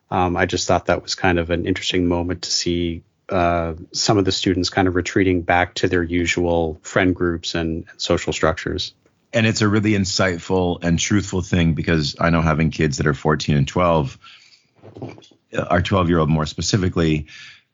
um, 0.10 0.38
I 0.38 0.46
just 0.46 0.68
thought 0.68 0.88
that 0.88 1.04
was 1.04 1.16
kind 1.16 1.40
of 1.40 1.50
an 1.50 1.66
interesting 1.66 2.08
moment 2.08 2.44
to 2.44 2.52
see 2.52 3.04
uh, 3.30 3.76
some 3.94 4.18
of 4.18 4.26
the 4.26 4.32
students 4.32 4.70
kind 4.70 4.88
of 4.88 4.96
retreating 4.96 5.42
back 5.42 5.74
to 5.76 5.88
their 5.88 6.04
usual 6.04 6.80
friend 6.82 7.16
groups 7.16 7.56
and, 7.56 7.86
and 7.90 8.02
social 8.02 8.34
structures. 8.34 8.94
And 9.34 9.46
it's 9.48 9.62
a 9.62 9.68
really 9.68 9.92
insightful 9.92 10.84
and 10.84 11.00
truthful 11.00 11.42
thing 11.42 11.74
because 11.74 12.16
I 12.20 12.30
know 12.30 12.42
having 12.42 12.70
kids 12.70 12.98
that 12.98 13.08
are 13.08 13.14
14 13.14 13.56
and 13.58 13.68
12, 13.68 14.18
uh, 15.54 15.62
our 15.70 15.82
12 15.82 16.10
year 16.10 16.20
old 16.20 16.30
more 16.30 16.46
specifically, 16.46 17.28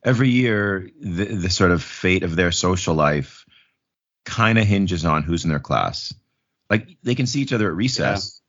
every 0.04 0.30
year 0.30 0.90
the, 1.00 1.26
the 1.26 1.50
sort 1.50 1.72
of 1.72 1.82
fate 1.84 2.24
of 2.24 2.36
their 2.36 2.52
social 2.52 2.94
life 2.94 3.46
kind 4.24 4.58
of 4.60 4.66
hinges 4.66 5.04
on 5.06 5.24
who's 5.24 5.46
in 5.46 5.50
their 5.50 5.60
class. 5.60 6.14
Like 6.70 6.98
they 7.02 7.16
can 7.16 7.26
see 7.28 7.42
each 7.42 7.54
other 7.54 7.70
at 7.70 7.76
recess, 7.76 8.42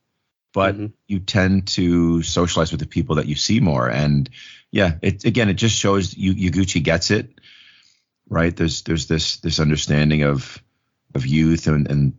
but 0.53 0.77
Mhm. 0.77 0.93
you 1.07 1.21
tend 1.21 1.69
to 1.69 2.23
socialize 2.23 2.73
with 2.73 2.81
the 2.81 2.87
people 2.87 3.17
that 3.17 3.27
you 3.27 3.37
see 3.37 3.61
more. 3.61 3.89
And 3.89 4.29
yeah, 4.71 4.95
it 5.01 5.25
again, 5.25 5.49
it 5.49 5.55
just 5.55 5.77
shows 5.77 6.17
you 6.17 6.35
Yaguchi 6.35 6.83
gets 6.83 7.11
it, 7.11 7.39
right? 8.29 8.55
There's 8.55 8.83
there's 8.83 9.07
this 9.07 9.39
this 9.39 9.61
understanding 9.61 10.25
of 10.25 10.63
of 11.15 11.27
youth 11.27 11.69
and 11.69 11.89
and 11.91 12.13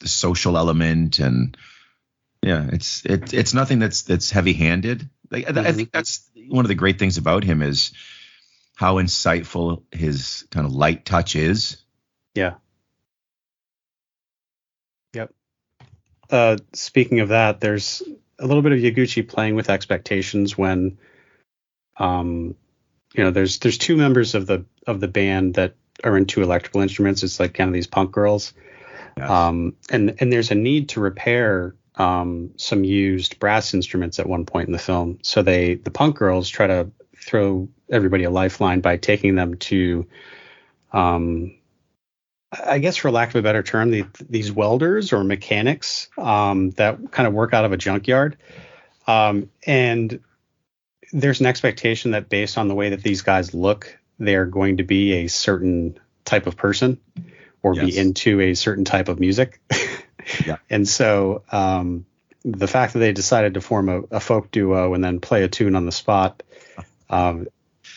the 0.00 0.08
social 0.08 0.56
element 0.56 1.18
and 1.18 1.56
yeah, 2.42 2.68
it's 2.72 3.04
it, 3.04 3.34
it's 3.34 3.54
nothing 3.54 3.78
that's 3.78 4.02
that's 4.02 4.30
heavy 4.30 4.54
handed. 4.54 5.08
Like 5.30 5.56
I, 5.56 5.68
I 5.68 5.72
think 5.72 5.92
that's 5.92 6.28
one 6.48 6.64
of 6.64 6.68
the 6.68 6.74
great 6.74 6.98
things 6.98 7.18
about 7.18 7.44
him 7.44 7.62
is 7.62 7.92
how 8.74 8.96
insightful 8.96 9.82
his 9.92 10.46
kind 10.50 10.66
of 10.66 10.72
light 10.72 11.04
touch 11.04 11.36
is. 11.36 11.76
Yeah. 12.34 12.54
Yep. 15.14 15.34
Uh, 16.30 16.56
speaking 16.72 17.20
of 17.20 17.28
that, 17.28 17.60
there's 17.60 18.02
a 18.38 18.46
little 18.46 18.62
bit 18.62 18.72
of 18.72 18.78
Yaguchi 18.78 19.28
playing 19.28 19.54
with 19.54 19.68
expectations 19.68 20.56
when, 20.56 20.96
um, 21.98 22.54
you 23.12 23.24
know, 23.24 23.30
there's 23.30 23.58
there's 23.58 23.76
two 23.76 23.96
members 23.96 24.34
of 24.34 24.46
the 24.46 24.64
of 24.86 25.00
the 25.00 25.08
band 25.08 25.54
that 25.54 25.74
are 26.02 26.16
into 26.16 26.42
electrical 26.42 26.80
instruments. 26.80 27.22
It's 27.22 27.38
like 27.38 27.52
kind 27.52 27.68
of 27.68 27.74
these 27.74 27.86
punk 27.86 28.12
girls, 28.12 28.54
Um, 29.18 29.74
and 29.90 30.16
and 30.20 30.32
there's 30.32 30.50
a 30.50 30.54
need 30.54 30.90
to 30.90 31.00
repair 31.00 31.74
um, 31.96 32.52
some 32.56 32.84
used 32.84 33.38
brass 33.38 33.74
instruments 33.74 34.18
at 34.18 34.26
one 34.26 34.46
point 34.46 34.68
in 34.68 34.72
the 34.72 34.78
film. 34.78 35.18
So 35.22 35.42
they 35.42 35.74
the 35.74 35.90
punk 35.90 36.16
girls 36.16 36.48
try 36.48 36.66
to 36.66 36.90
throw 37.16 37.68
everybody 37.90 38.24
a 38.24 38.30
lifeline 38.30 38.80
by 38.80 38.96
taking 38.96 39.34
them 39.34 39.56
to 39.56 40.06
um, 40.92 41.54
I 42.52 42.78
guess 42.78 42.96
for 42.96 43.10
lack 43.10 43.28
of 43.28 43.36
a 43.36 43.42
better 43.42 43.62
term, 43.62 43.90
the, 43.90 44.04
these 44.28 44.50
welders 44.50 45.12
or 45.12 45.22
mechanics 45.22 46.08
um, 46.18 46.70
that 46.72 47.12
kind 47.12 47.28
of 47.28 47.32
work 47.32 47.54
out 47.54 47.64
of 47.64 47.72
a 47.72 47.76
junkyard. 47.76 48.36
Um, 49.06 49.50
and 49.66 50.20
there's 51.12 51.40
an 51.40 51.46
expectation 51.46 52.10
that 52.12 52.28
based 52.28 52.58
on 52.58 52.68
the 52.68 52.74
way 52.74 52.90
that 52.90 53.02
these 53.02 53.22
guys 53.22 53.54
look, 53.54 53.96
they're 54.18 54.46
going 54.46 54.78
to 54.78 54.82
be 54.82 55.12
a 55.12 55.26
certain 55.28 55.98
type 56.24 56.46
of 56.46 56.56
person 56.56 56.98
or 57.62 57.74
Yes. 57.74 57.84
be 57.84 57.98
into 57.98 58.40
a 58.40 58.54
certain 58.54 58.84
type 58.84 59.08
of 59.08 59.20
music. 59.20 59.60
Yeah. 60.46 60.58
And 60.68 60.86
so 60.86 61.42
um, 61.50 62.04
the 62.44 62.68
fact 62.68 62.92
that 62.92 63.00
they 63.00 63.12
decided 63.12 63.54
to 63.54 63.60
form 63.60 63.88
a, 63.88 64.02
a 64.12 64.20
folk 64.20 64.50
duo 64.52 64.94
and 64.94 65.02
then 65.02 65.18
play 65.18 65.42
a 65.42 65.48
tune 65.48 65.74
on 65.74 65.86
the 65.86 65.92
spot 65.92 66.42
um, 67.10 67.48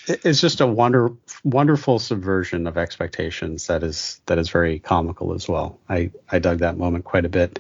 it's 0.08 0.42
just 0.42 0.62
a 0.62 0.68
wonder 0.68 1.12
wonderful 1.44 2.00
subversion 2.00 2.68
of 2.68 2.78
expectations 2.78 3.68
that 3.68 3.84
is 3.84 4.20
that 4.26 4.38
is 4.38 4.50
very 4.50 4.80
comical 4.80 5.34
as 5.34 5.48
well. 5.48 5.80
I 5.88 6.12
I 6.30 6.40
dug 6.40 6.60
that 6.60 6.78
moment 6.78 7.06
quite 7.06 7.26
a 7.26 7.30
bit. 7.30 7.60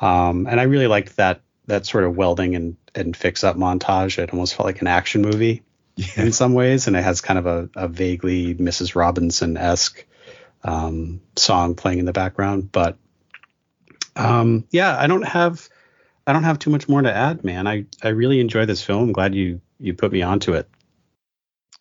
Um, 0.00 0.46
and 0.46 0.58
I 0.58 0.64
really 0.64 0.86
liked 0.86 1.16
that 1.16 1.40
that 1.66 1.86
sort 1.86 2.04
of 2.04 2.16
welding 2.16 2.54
and 2.54 2.76
and 2.94 3.16
fix 3.16 3.44
up 3.44 3.56
montage. 3.56 4.18
It 4.18 4.32
almost 4.32 4.54
felt 4.54 4.66
like 4.66 4.80
an 4.80 4.86
action 4.86 5.22
movie 5.22 5.62
in 6.16 6.32
some 6.32 6.54
ways, 6.54 6.86
and 6.86 6.96
it 6.96 7.04
has 7.04 7.20
kind 7.20 7.38
of 7.38 7.46
a, 7.46 7.68
a 7.76 7.88
vaguely 7.88 8.54
Mrs. 8.54 8.94
Robinson 8.94 9.56
esque 9.56 10.04
um, 10.64 11.20
song 11.36 11.74
playing 11.74 11.98
in 11.98 12.04
the 12.06 12.12
background. 12.12 12.72
But 12.72 12.98
Um, 14.16 14.66
yeah, 14.70 14.96
I 14.98 15.06
don't 15.06 15.26
have 15.26 15.68
I 16.26 16.32
don't 16.32 16.44
have 16.44 16.58
too 16.58 16.70
much 16.70 16.88
more 16.88 17.02
to 17.02 17.12
add, 17.12 17.44
man. 17.44 17.66
I 17.66 17.86
I 18.02 18.08
really 18.08 18.40
enjoy 18.40 18.64
this 18.66 18.82
film. 18.82 19.02
I'm 19.04 19.12
glad 19.12 19.34
you 19.34 19.60
you 19.78 19.94
put 19.94 20.12
me 20.12 20.22
onto 20.22 20.54
it. 20.54 20.68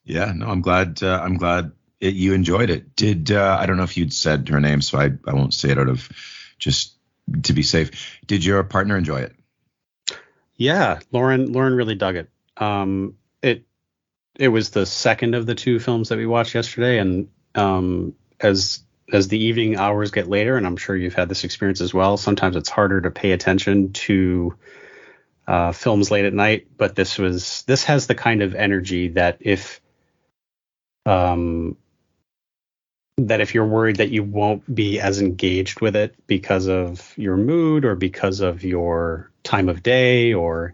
Yeah, 0.04 0.34
no, 0.36 0.48
I'm 0.48 0.62
glad. 0.62 1.02
Uh, 1.02 1.22
I'm 1.24 1.38
glad 1.38 1.72
it, 2.02 2.16
you 2.16 2.34
enjoyed 2.34 2.70
it. 2.70 2.96
Did 2.96 3.32
uh, 3.32 3.58
I 3.60 3.66
don't 3.66 3.78
know 3.78 3.84
if 3.84 3.96
you'd 3.98 4.14
said 4.14 4.50
her 4.50 4.60
name, 4.60 4.82
so 4.82 4.98
I 4.98 5.12
I 5.28 5.34
won't 5.34 5.54
say 5.54 5.70
it 5.70 5.78
out 5.78 5.90
of 5.90 6.10
just 6.60 6.96
to 7.44 7.54
be 7.54 7.64
safe. 7.64 8.20
Did 8.28 8.44
your 8.44 8.64
partner 8.64 8.98
enjoy 8.98 9.22
it? 9.22 9.36
Yeah, 10.56 11.00
Lauren 11.12 11.52
Lauren 11.54 11.76
really 11.76 11.96
dug 11.96 12.16
it. 12.16 12.30
Um, 12.58 13.16
it 13.42 13.66
it 14.36 14.50
was 14.50 14.72
the 14.72 14.86
second 14.86 15.36
of 15.36 15.46
the 15.46 15.56
two 15.56 15.80
films 15.80 16.10
that 16.10 16.18
we 16.18 16.26
watched 16.26 16.56
yesterday, 16.56 16.98
and 17.00 17.30
um, 17.56 18.16
as 18.44 18.84
as 19.12 19.28
the 19.28 19.38
evening 19.38 19.76
hours 19.76 20.12
get 20.12 20.30
later, 20.30 20.58
and 20.58 20.66
I'm 20.66 20.78
sure 20.78 20.96
you've 20.96 21.14
had 21.14 21.30
this 21.30 21.44
experience 21.44 21.82
as 21.82 21.94
well. 21.94 22.18
Sometimes 22.18 22.56
it's 22.56 22.70
harder 22.70 23.02
to 23.02 23.12
pay 23.12 23.32
attention 23.32 23.94
to 23.94 24.56
uh, 25.48 25.72
films 25.72 26.10
late 26.10 26.26
at 26.26 26.34
night, 26.34 26.68
but 26.78 26.96
this 26.96 27.18
was 27.18 27.64
this 27.64 27.84
has 27.86 28.08
the 28.08 28.16
kind 28.16 28.42
of 28.42 28.56
energy 28.56 29.10
that 29.10 29.38
if 29.42 29.82
um 31.06 31.76
that 33.18 33.42
if 33.42 33.54
you're 33.54 33.66
worried 33.66 33.98
that 33.98 34.10
you 34.10 34.24
won't 34.24 34.74
be 34.74 35.00
as 35.00 35.22
engaged 35.22 35.82
with 35.82 35.96
it 35.96 36.16
because 36.26 36.68
of 36.68 37.14
your 37.18 37.38
mood 37.38 37.86
or 37.86 37.96
because 37.96 38.40
of 38.40 38.64
your 38.64 39.30
time 39.44 39.70
of 39.70 39.84
day 39.84 40.34
or 40.34 40.74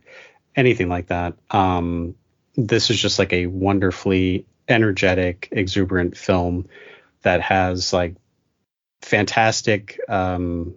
anything 0.56 0.88
like 0.88 1.08
that, 1.08 1.34
um, 1.52 2.16
this 2.56 2.90
is 2.90 3.00
just 3.00 3.20
like 3.20 3.34
a 3.34 3.48
wonderfully 3.48 4.46
energetic, 4.70 5.50
exuberant 5.52 6.16
film 6.16 6.68
that 7.24 7.42
has 7.42 7.94
like 7.94 8.16
fantastic 9.02 10.00
um, 10.08 10.76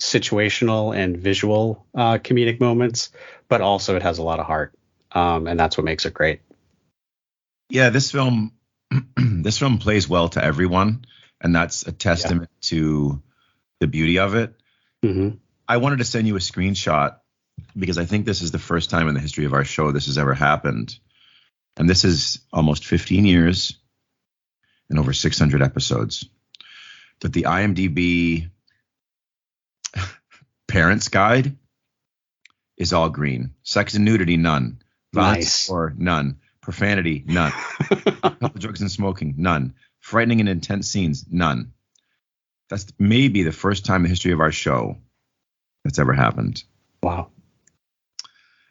situational 0.00 0.96
and 0.96 1.16
visual 1.18 1.86
uh, 1.94 2.18
comedic 2.18 2.60
moments, 2.60 3.10
but 3.48 3.60
also 3.60 3.96
it 3.96 4.02
has 4.02 4.18
a 4.18 4.22
lot 4.22 4.40
of 4.40 4.46
heart, 4.46 4.74
um, 5.12 5.46
and 5.46 5.58
that's 5.58 5.76
what 5.76 5.84
makes 5.84 6.06
it 6.06 6.14
great. 6.14 6.40
Yeah, 7.68 7.90
this 7.90 8.10
film 8.10 8.52
this 9.16 9.58
film 9.58 9.78
plays 9.78 10.08
well 10.08 10.28
to 10.30 10.44
everyone, 10.44 11.04
and 11.40 11.54
that's 11.54 11.86
a 11.86 11.92
testament 11.92 12.50
yeah. 12.62 12.68
to 12.68 13.22
the 13.80 13.86
beauty 13.86 14.18
of 14.18 14.34
it. 14.34 14.54
Mm-hmm. 15.04 15.36
I 15.68 15.76
wanted 15.76 15.98
to 15.98 16.04
send 16.04 16.26
you 16.26 16.36
a 16.36 16.40
screenshot 16.40 17.16
because 17.76 17.98
I 17.98 18.04
think 18.04 18.26
this 18.26 18.42
is 18.42 18.50
the 18.50 18.58
first 18.58 18.90
time 18.90 19.08
in 19.08 19.14
the 19.14 19.20
history 19.20 19.44
of 19.44 19.54
our 19.54 19.64
show 19.64 19.92
this 19.92 20.06
has 20.06 20.18
ever 20.18 20.34
happened. 20.34 20.98
And 21.76 21.88
this 21.88 22.04
is 22.04 22.40
almost 22.52 22.84
15 22.84 23.24
years 23.24 23.78
and 24.90 24.98
over 24.98 25.12
600 25.12 25.62
episodes. 25.62 26.28
That 27.20 27.32
the 27.32 27.44
IMDb 27.44 28.50
Parents 30.68 31.08
Guide 31.08 31.56
is 32.76 32.92
all 32.92 33.08
green. 33.10 33.54
Sex 33.62 33.94
and 33.94 34.04
nudity, 34.04 34.36
none. 34.36 34.82
Violence 35.12 35.38
nice. 35.38 35.70
or 35.70 35.94
none. 35.96 36.40
Profanity, 36.60 37.24
none. 37.26 37.52
drugs 38.54 38.80
and 38.80 38.90
smoking, 38.90 39.34
none. 39.38 39.74
Frightening 40.00 40.40
and 40.40 40.48
intense 40.48 40.90
scenes, 40.90 41.26
none. 41.30 41.72
That's 42.68 42.86
maybe 42.98 43.42
the 43.42 43.52
first 43.52 43.84
time 43.84 43.96
in 43.96 44.02
the 44.04 44.08
history 44.08 44.32
of 44.32 44.40
our 44.40 44.52
show 44.52 44.98
that's 45.84 45.98
ever 45.98 46.12
happened. 46.12 46.62
Wow. 47.02 47.30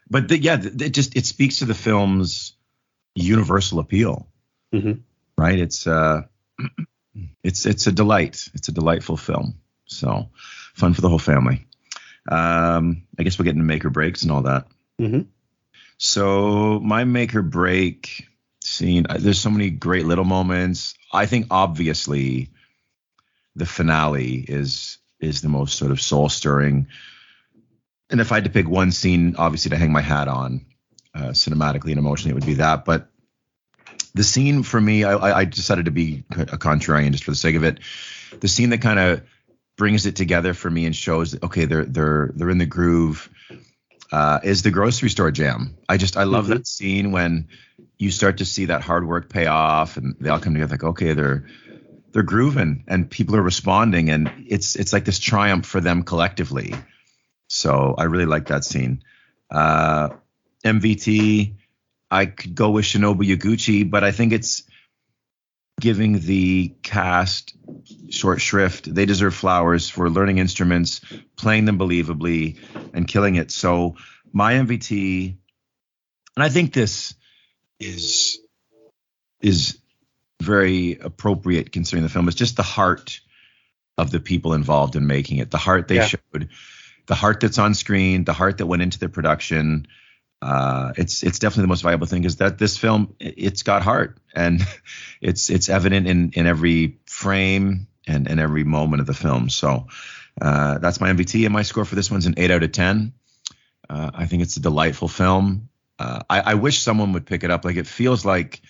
But 0.10 0.28
the, 0.28 0.40
yeah, 0.40 0.60
it 0.62 0.90
just 0.92 1.16
it 1.16 1.26
speaks 1.26 1.60
to 1.60 1.66
the 1.66 1.76
film's 1.76 2.56
universal 3.16 3.80
appeal. 3.80 4.28
Mm-hmm. 4.74 5.02
Right? 5.40 5.58
It's 5.58 5.88
uh, 5.88 6.24
it's 7.44 7.66
it's 7.66 7.88
a 7.88 7.92
delight. 7.94 8.50
It's 8.54 8.68
a 8.68 8.74
delightful 8.74 9.16
film. 9.16 9.56
So 9.86 10.30
fun 10.76 10.94
for 10.94 11.02
the 11.02 11.10
whole 11.10 11.20
family. 11.20 11.66
Um, 12.30 13.04
I 13.18 13.24
guess 13.24 13.40
we'll 13.40 13.46
get 13.46 13.56
into 13.56 13.64
make 13.64 13.86
or 13.86 13.90
breaks 13.90 14.24
and 14.24 14.32
all 14.32 14.44
that. 14.44 14.68
Mm-hmm. 15.00 15.22
So 15.98 16.80
my 16.82 17.06
make 17.06 17.34
or 17.36 17.42
break 17.42 18.28
scene. 18.62 19.06
There's 19.18 19.40
so 19.40 19.50
many 19.50 19.70
great 19.70 20.06
little 20.06 20.26
moments. 20.26 20.96
I 21.12 21.26
think 21.26 21.48
obviously 21.50 22.50
the 23.56 23.66
finale 23.66 24.36
is 24.36 24.98
is 25.20 25.42
the 25.42 25.50
most 25.50 25.78
sort 25.78 25.92
of 25.92 26.02
soul 26.02 26.30
stirring. 26.30 26.88
And 28.10 28.20
if 28.20 28.32
I 28.32 28.36
had 28.36 28.46
to 28.46 28.50
pick 28.50 28.68
one 28.68 28.92
scene, 28.92 29.36
obviously 29.38 29.70
to 29.70 29.78
hang 29.78 29.92
my 29.92 30.02
hat 30.02 30.28
on, 30.28 30.66
uh, 31.14 31.30
cinematically 31.30 31.92
and 31.92 32.00
emotionally, 32.00 32.32
it 32.32 32.36
would 32.36 32.46
be 32.46 32.56
that. 32.56 32.86
But 32.86 33.09
the 34.14 34.24
scene 34.24 34.64
for 34.64 34.80
me, 34.80 35.04
I, 35.04 35.40
I 35.40 35.46
decided 35.46 35.86
to 35.86 35.92
be 35.92 36.24
a 36.32 36.58
contrarian 36.58 37.12
just 37.12 37.24
for 37.24 37.32
the 37.32 37.38
sake 37.38 37.56
of 37.56 37.64
it. 37.64 37.80
The 38.40 38.48
scene 38.48 38.70
that 38.72 38.82
kind 38.82 39.00
of 39.00 39.24
brings 39.78 40.06
it 40.06 40.16
together 40.16 40.54
for 40.54 40.70
me 40.70 40.86
and 40.86 40.96
shows 40.96 41.32
that 41.32 41.44
okay, 41.44 41.66
they're 41.66 41.86
they're 41.86 42.32
they're 42.36 42.50
in 42.50 42.58
the 42.58 42.66
groove. 42.66 43.30
Uh, 44.12 44.40
is 44.44 44.64
the 44.64 44.72
grocery 44.72 45.10
store 45.10 45.30
jam. 45.30 45.78
I 45.88 45.98
just 45.98 46.18
I 46.18 46.24
love 46.24 46.46
mm-hmm. 46.46 46.54
that 46.56 46.68
scene 46.68 47.12
when 47.12 47.48
you 48.00 48.10
start 48.12 48.38
to 48.38 48.46
see 48.46 48.66
that 48.66 48.82
hard 48.82 49.08
work 49.08 49.30
pay 49.30 49.46
off 49.46 49.98
and 49.98 50.16
they 50.20 50.30
all 50.30 50.40
come 50.40 50.54
together 50.54 50.72
like 50.72 50.84
okay 50.84 51.14
they're 51.14 51.46
they're 52.12 52.24
grooving 52.24 52.86
and 52.88 53.12
people 53.12 53.36
are 53.36 53.42
responding 53.42 54.10
and 54.10 54.32
it's 54.48 54.76
it's 54.76 54.94
like 54.94 55.06
this 55.06 55.20
triumph 55.20 55.66
for 55.66 55.82
them 55.82 56.04
collectively 56.04 56.74
so 57.48 57.94
i 57.98 58.04
really 58.04 58.26
like 58.26 58.48
that 58.48 58.64
scene 58.64 59.04
uh 59.52 60.10
mvt 60.64 61.54
i 62.10 62.26
could 62.26 62.56
go 62.56 62.72
with 62.72 62.86
shinobu 62.86 63.24
yaguchi 63.24 63.90
but 63.90 64.04
i 64.04 64.12
think 64.12 64.34
it's 64.34 64.64
giving 65.80 66.20
the 66.20 66.76
cast 66.84 67.56
short 68.10 68.42
shrift 68.42 68.94
they 68.94 69.06
deserve 69.06 69.34
flowers 69.34 69.90
for 69.90 70.10
learning 70.10 70.38
instruments 70.38 71.02
playing 71.38 71.66
them 71.66 71.80
believably 71.80 72.58
and 72.94 73.08
killing 73.08 73.36
it 73.36 73.52
so 73.52 73.96
my 74.34 74.54
mvt 74.54 75.38
and 76.36 76.44
i 76.44 76.50
think 76.50 76.74
this 76.74 77.16
is 77.80 78.40
is 79.42 79.80
very 80.42 80.98
appropriate 81.00 81.72
considering 81.72 82.04
the 82.04 82.10
film. 82.10 82.28
It's 82.28 82.38
just 82.38 82.56
the 82.56 82.64
heart 82.64 83.20
of 83.98 84.12
the 84.12 84.20
people 84.20 84.54
involved 84.54 84.96
in 84.96 85.08
making 85.08 85.38
it. 85.38 85.52
The 85.52 85.58
heart 85.58 85.88
they 85.88 85.96
yeah. 85.96 86.06
showed, 86.06 86.50
the 87.08 87.16
heart 87.16 87.42
that's 87.42 87.58
on 87.58 87.74
screen, 87.74 88.24
the 88.24 88.34
heart 88.34 88.58
that 88.60 88.66
went 88.66 88.82
into 88.82 89.00
the 89.00 89.10
production. 89.10 89.88
Uh, 90.42 90.94
it's 90.98 91.24
it's 91.24 91.40
definitely 91.40 91.64
the 91.64 91.68
most 91.68 91.82
valuable 91.82 92.08
thing 92.08 92.24
is 92.24 92.38
that 92.38 92.58
this 92.58 92.78
film 92.78 93.14
it's 93.20 93.64
got 93.64 93.82
heart 93.82 94.18
and 94.34 94.62
it's 95.22 95.50
it's 95.50 95.68
evident 95.68 96.08
in 96.08 96.32
in 96.32 96.48
every 96.48 96.98
frame 97.06 97.88
and 98.08 98.30
and 98.30 98.40
every 98.40 98.64
moment 98.64 99.02
of 99.02 99.08
the 99.08 99.14
film. 99.14 99.50
So 99.50 99.88
uh, 100.42 100.78
that's 100.78 101.02
my 101.02 101.12
MVT 101.12 101.46
and 101.46 101.54
my 101.54 101.64
score 101.64 101.86
for 101.86 101.96
this 101.96 102.10
one's 102.10 102.26
an 102.26 102.36
eight 102.38 102.52
out 102.52 102.64
of 102.64 102.72
ten. 102.72 103.14
Uh, 103.90 104.12
I 104.14 104.26
think 104.28 104.44
it's 104.44 104.56
a 104.56 104.62
delightful 104.62 105.08
film 105.08 105.70
uh, 106.00 106.22
I, 106.30 106.40
I 106.40 106.54
wish 106.56 106.80
someone 106.80 107.12
would 107.14 107.26
pick 107.26 107.44
it 107.44 107.52
up. 107.52 107.66
Like 107.66 107.76
it 107.76 107.88
feels 107.88 108.26
like 108.26 108.62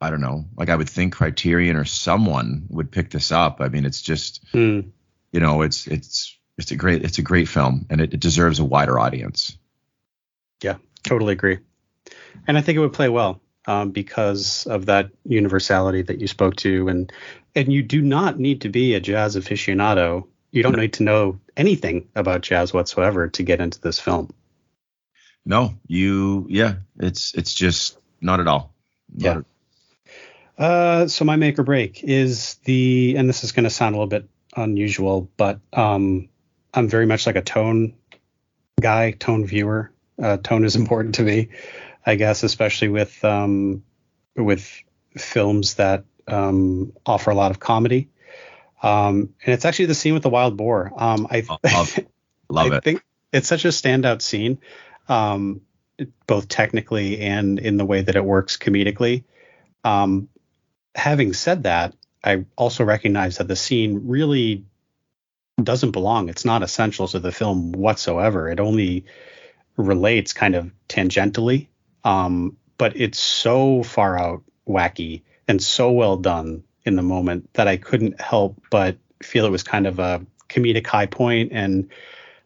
I 0.00 0.10
don't 0.10 0.20
know, 0.20 0.46
like 0.56 0.68
I 0.68 0.74
would 0.74 0.90
think 0.90 1.14
Criterion 1.14 1.76
or 1.76 1.84
someone 1.84 2.66
would 2.70 2.90
pick 2.90 3.10
this 3.10 3.30
up. 3.30 3.60
I 3.60 3.68
mean, 3.68 3.84
it's 3.84 4.02
just 4.02 4.44
mm. 4.52 4.90
you 5.30 5.40
know, 5.40 5.62
it's 5.62 5.86
it's 5.86 6.36
it's 6.58 6.72
a 6.72 6.76
great 6.76 7.04
it's 7.04 7.18
a 7.18 7.22
great 7.22 7.48
film 7.48 7.86
and 7.88 8.00
it, 8.00 8.12
it 8.12 8.20
deserves 8.20 8.58
a 8.58 8.64
wider 8.64 8.98
audience. 8.98 9.56
Yeah, 10.62 10.76
totally 11.02 11.32
agree. 11.32 11.58
And 12.46 12.56
I 12.56 12.60
think 12.60 12.76
it 12.76 12.80
would 12.80 12.92
play 12.92 13.08
well 13.08 13.40
um, 13.66 13.90
because 13.90 14.66
of 14.66 14.86
that 14.86 15.10
universality 15.24 16.02
that 16.02 16.20
you 16.20 16.26
spoke 16.26 16.56
to, 16.56 16.88
and 16.88 17.12
and 17.54 17.72
you 17.72 17.82
do 17.82 18.02
not 18.02 18.38
need 18.38 18.62
to 18.62 18.68
be 18.68 18.94
a 18.94 19.00
jazz 19.00 19.36
aficionado. 19.36 20.26
You 20.50 20.62
don't 20.62 20.76
need 20.76 20.94
to 20.94 21.02
know 21.02 21.40
anything 21.56 22.08
about 22.14 22.42
jazz 22.42 22.74
whatsoever 22.74 23.28
to 23.28 23.42
get 23.42 23.60
into 23.60 23.80
this 23.80 23.98
film. 23.98 24.30
No, 25.44 25.74
you 25.86 26.46
yeah, 26.48 26.74
it's 26.98 27.34
it's 27.34 27.54
just 27.54 27.98
not 28.20 28.40
at 28.40 28.48
all. 28.48 28.74
Not 29.14 29.44
yeah. 30.58 30.64
uh, 30.64 31.08
so 31.08 31.24
my 31.24 31.36
make 31.36 31.58
or 31.58 31.64
break 31.64 32.02
is 32.04 32.54
the, 32.64 33.16
and 33.16 33.28
this 33.28 33.44
is 33.44 33.52
going 33.52 33.64
to 33.64 33.70
sound 33.70 33.94
a 33.94 33.98
little 33.98 34.08
bit 34.08 34.28
unusual, 34.56 35.30
but 35.36 35.60
um, 35.72 36.28
I'm 36.74 36.88
very 36.88 37.06
much 37.06 37.26
like 37.26 37.36
a 37.36 37.42
tone 37.42 37.94
guy, 38.80 39.12
tone 39.12 39.44
viewer. 39.44 39.91
Uh, 40.20 40.36
tone 40.36 40.64
is 40.64 40.76
important 40.82 41.16
to 41.16 41.22
me, 41.22 41.48
I 42.04 42.16
guess, 42.16 42.42
especially 42.42 42.88
with 42.88 43.24
um, 43.24 43.84
with 44.36 44.82
films 45.16 45.74
that 45.74 46.04
um, 46.26 46.92
offer 47.06 47.30
a 47.30 47.34
lot 47.34 47.50
of 47.50 47.60
comedy. 47.60 48.08
Um, 48.82 49.34
and 49.44 49.54
it's 49.54 49.64
actually 49.64 49.86
the 49.86 49.94
scene 49.94 50.14
with 50.14 50.24
the 50.24 50.30
wild 50.30 50.56
boar. 50.56 50.92
Um, 50.96 51.28
I 51.30 51.44
love, 51.64 51.98
love 52.48 52.72
I 52.72 52.76
it. 52.76 52.84
think 52.84 53.04
it's 53.32 53.46
such 53.46 53.64
a 53.64 53.68
standout 53.68 54.22
scene 54.22 54.58
um, 55.08 55.60
both 56.26 56.48
technically 56.48 57.20
and 57.20 57.58
in 57.58 57.76
the 57.76 57.84
way 57.84 58.02
that 58.02 58.16
it 58.16 58.24
works 58.24 58.56
comedically. 58.56 59.24
Um, 59.84 60.28
having 60.94 61.32
said 61.32 61.64
that, 61.64 61.94
I 62.24 62.44
also 62.56 62.84
recognize 62.84 63.38
that 63.38 63.48
the 63.48 63.56
scene 63.56 64.02
really 64.04 64.64
doesn't 65.62 65.90
belong. 65.90 66.28
It's 66.28 66.44
not 66.44 66.62
essential 66.62 67.08
to 67.08 67.18
the 67.18 67.32
film 67.32 67.72
whatsoever. 67.72 68.48
It 68.48 68.60
only 68.60 69.04
relates 69.76 70.32
kind 70.32 70.54
of 70.54 70.70
tangentially, 70.88 71.68
um, 72.04 72.56
but 72.78 72.96
it's 72.96 73.18
so 73.18 73.82
far 73.82 74.18
out 74.18 74.42
wacky 74.68 75.22
and 75.48 75.62
so 75.62 75.90
well 75.90 76.16
done 76.16 76.64
in 76.84 76.96
the 76.96 77.02
moment 77.02 77.52
that 77.54 77.68
I 77.68 77.76
couldn't 77.76 78.20
help 78.20 78.60
but 78.70 78.96
feel 79.22 79.46
it 79.46 79.50
was 79.50 79.62
kind 79.62 79.86
of 79.86 79.98
a 79.98 80.24
comedic 80.48 80.86
high 80.86 81.06
point 81.06 81.52
and 81.52 81.90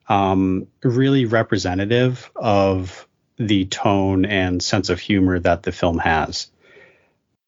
um, 0.08 0.66
really 0.82 1.24
representative 1.24 2.30
of 2.36 3.06
the 3.38 3.66
tone 3.66 4.24
and 4.24 4.62
sense 4.62 4.88
of 4.88 5.00
humor 5.00 5.38
that 5.40 5.62
the 5.62 5.72
film 5.72 5.98
has. 5.98 6.50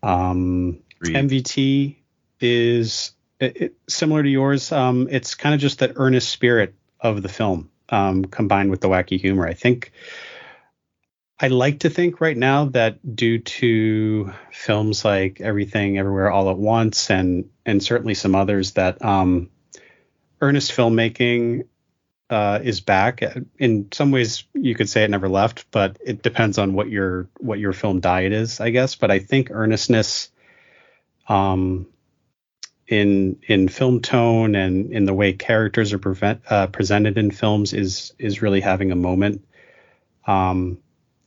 Um, 0.03 0.81
MVT 1.03 1.97
is 2.41 3.13
it, 3.41 3.57
it- 3.57 3.75
similar 3.89 4.23
to 4.23 4.29
yours. 4.29 4.73
Um, 4.73 5.09
it's 5.11 5.35
kind 5.35 5.55
of 5.55 5.61
just 5.61 5.79
that 5.79 5.93
earnest 5.97 6.29
spirit 6.29 6.75
of 7.01 7.23
the 7.23 7.29
film 7.29 7.71
um, 7.91 8.25
combined 8.25 8.71
with 8.71 8.81
the 8.81 8.89
wacky 8.89 9.21
humor. 9.21 9.47
I 9.47 9.55
think 9.55 9.93
I 11.41 11.49
like 11.49 11.81
to 11.81 11.91
think 11.91 12.21
right 12.21 12.37
now 12.37 12.67
that 12.67 13.15
due 13.15 13.39
to 13.39 14.33
films 14.51 15.05
like 15.05 15.41
Everything 15.41 15.99
Everywhere 15.99 16.31
All 16.31 16.51
at 16.51 16.59
Once 16.59 17.11
and 17.11 17.49
and 17.65 17.83
certainly 17.83 18.15
some 18.15 18.35
others 18.35 18.73
that 18.73 19.05
um, 19.05 19.51
earnest 20.41 20.73
filmmaking 20.73 21.67
uh, 22.31 22.59
is 22.63 22.81
back. 22.81 23.23
In 23.59 23.89
some 23.93 24.11
ways, 24.11 24.45
you 24.53 24.75
could 24.75 24.89
say 24.89 25.05
it 25.05 25.11
never 25.11 25.29
left, 25.29 25.71
but 25.71 25.99
it 26.05 26.23
depends 26.23 26.59
on 26.59 26.75
what 26.75 26.89
your 26.89 27.29
what 27.39 27.59
your 27.59 27.73
film 27.73 28.01
diet 28.01 28.33
is, 28.33 28.61
I 28.61 28.71
guess. 28.71 28.97
But 28.97 29.11
I 29.11 29.21
think 29.21 29.51
earnestness, 29.51 30.31
um, 31.29 31.87
in 32.89 33.39
in 33.47 33.69
film 33.69 34.01
tone 34.01 34.55
and 34.55 34.93
in 34.93 35.05
the 35.05 35.15
way 35.15 35.35
characters 35.35 35.93
are 35.93 35.99
prevent, 35.99 36.41
uh, 36.49 36.67
presented 36.67 37.19
in 37.19 37.31
films 37.31 37.75
is 37.75 38.15
is 38.19 38.43
really 38.43 38.61
having 38.61 38.91
a 38.91 38.97
moment. 38.97 39.47
Um, 40.27 40.79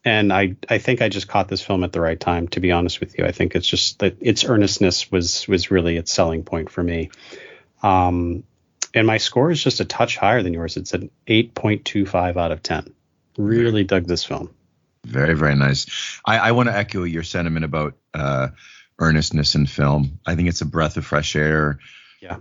and 0.04 0.34
I 0.34 0.56
I 0.70 0.80
think 0.80 1.02
I 1.02 1.10
just 1.10 1.28
caught 1.28 1.48
this 1.48 1.62
film 1.62 1.84
at 1.84 1.92
the 1.92 2.02
right 2.02 2.20
time. 2.20 2.48
To 2.50 2.60
be 2.60 2.72
honest 2.72 3.00
with 3.00 3.18
you, 3.18 3.26
I 3.26 3.32
think 3.32 3.56
it's 3.56 3.68
just 3.68 4.00
that 4.00 4.18
its 4.20 4.44
earnestness 4.44 5.12
was 5.12 5.48
was 5.48 5.70
really 5.70 5.98
its 5.98 6.12
selling 6.12 6.44
point 6.44 6.72
for 6.72 6.82
me. 6.82 7.12
Um, 7.84 8.44
and 8.94 9.08
my 9.08 9.18
score 9.18 9.52
is 9.52 9.64
just 9.64 9.80
a 9.80 9.86
touch 9.86 10.18
higher 10.18 10.44
than 10.44 10.54
yours. 10.54 10.78
It's 10.78 10.94
an 10.94 11.10
8.25 11.28 12.36
out 12.38 12.52
of 12.52 12.62
10. 12.62 12.94
Really 13.38 13.84
dug 13.86 14.06
this 14.06 14.26
film. 14.26 14.50
Very, 15.06 15.34
very 15.34 15.56
nice. 15.56 16.20
I, 16.26 16.38
I 16.38 16.52
want 16.52 16.70
to 16.70 16.76
echo 16.76 17.04
your 17.04 17.24
sentiment 17.24 17.66
about 17.66 17.96
uh, 18.14 18.50
earnestness 19.02 19.56
in 19.56 19.65
film. 19.65 20.19
I 20.26 20.36
think 20.36 20.48
it's 20.48 20.61
a 20.61 20.65
breath 20.65 20.95
of 20.95 21.06
fresh 21.06 21.36
air. 21.36 21.80
Yeah. 22.22 22.38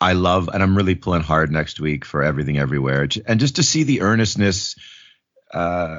I 0.00 0.12
love, 0.12 0.48
and 0.52 0.62
I'm 0.62 0.76
really 0.76 0.94
pulling 0.94 1.22
hard 1.22 1.50
next 1.50 1.80
week 1.80 2.04
for 2.04 2.22
everything 2.22 2.58
everywhere, 2.58 3.08
and 3.26 3.40
just 3.40 3.56
to 3.56 3.62
see 3.62 3.82
the 3.82 4.02
earnestness, 4.02 4.76
uh, 5.52 5.98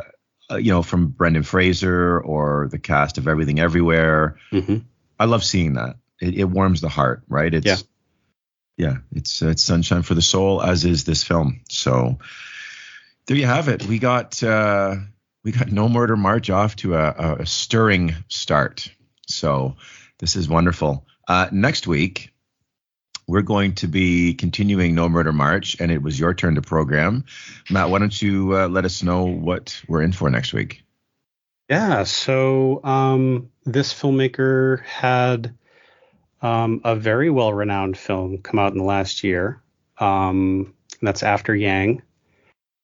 uh, 0.49 0.55
you 0.55 0.71
know, 0.71 0.81
from 0.81 1.07
Brendan 1.07 1.43
Fraser 1.43 2.19
or 2.19 2.67
the 2.71 2.79
cast 2.79 3.17
of 3.17 3.27
Everything 3.27 3.59
Everywhere. 3.59 4.37
hmm 4.51 4.77
I 5.19 5.25
love 5.25 5.43
seeing 5.43 5.73
that. 5.73 5.97
It, 6.21 6.35
it 6.35 6.43
warms 6.45 6.81
the 6.81 6.89
heart, 6.89 7.23
right? 7.27 7.53
It's 7.53 7.65
Yeah. 7.65 7.77
yeah, 8.77 8.97
it's 9.11 9.41
uh, 9.41 9.49
it's 9.49 9.63
sunshine 9.63 10.03
for 10.03 10.13
the 10.13 10.21
soul, 10.21 10.61
as 10.61 10.85
is 10.85 11.03
this 11.03 11.23
film. 11.23 11.61
So 11.69 12.19
there 13.27 13.37
you 13.37 13.45
have 13.45 13.67
it. 13.67 13.85
We 13.85 13.99
got 13.99 14.41
uh, 14.43 14.95
we 15.43 15.51
got 15.51 15.71
No 15.71 15.89
Murder 15.89 16.15
March 16.17 16.49
off 16.49 16.75
to 16.77 16.95
a, 16.95 17.37
a 17.39 17.45
stirring 17.45 18.15
start. 18.29 18.89
So 19.27 19.75
this 20.19 20.35
is 20.35 20.47
wonderful. 20.47 21.05
Uh, 21.27 21.47
next 21.51 21.87
week 21.87 22.33
we're 23.27 23.41
going 23.41 23.73
to 23.75 23.87
be 23.87 24.33
continuing 24.33 24.93
No 24.93 25.09
Murder 25.09 25.33
March, 25.33 25.77
and 25.79 25.91
it 25.91 26.01
was 26.01 26.19
your 26.19 26.33
turn 26.33 26.55
to 26.55 26.61
program. 26.61 27.25
Matt, 27.69 27.89
why 27.89 27.99
don't 27.99 28.21
you 28.21 28.55
uh, 28.55 28.67
let 28.67 28.85
us 28.85 29.01
know 29.01 29.25
what 29.25 29.81
we're 29.87 30.03
in 30.03 30.11
for 30.11 30.29
next 30.29 30.53
week? 30.53 30.83
Yeah. 31.69 32.03
So 32.03 32.83
um, 32.83 33.49
this 33.65 33.93
filmmaker 33.93 34.83
had 34.83 35.55
um, 36.41 36.81
a 36.83 36.95
very 36.95 37.31
well 37.31 37.51
renowned 37.51 37.97
film 37.97 38.37
come 38.39 38.59
out 38.59 38.73
in 38.73 38.77
the 38.77 38.83
last 38.83 39.23
year. 39.23 39.61
Um, 39.97 40.73
that's 41.01 41.23
After 41.23 41.55
Yang. 41.55 42.03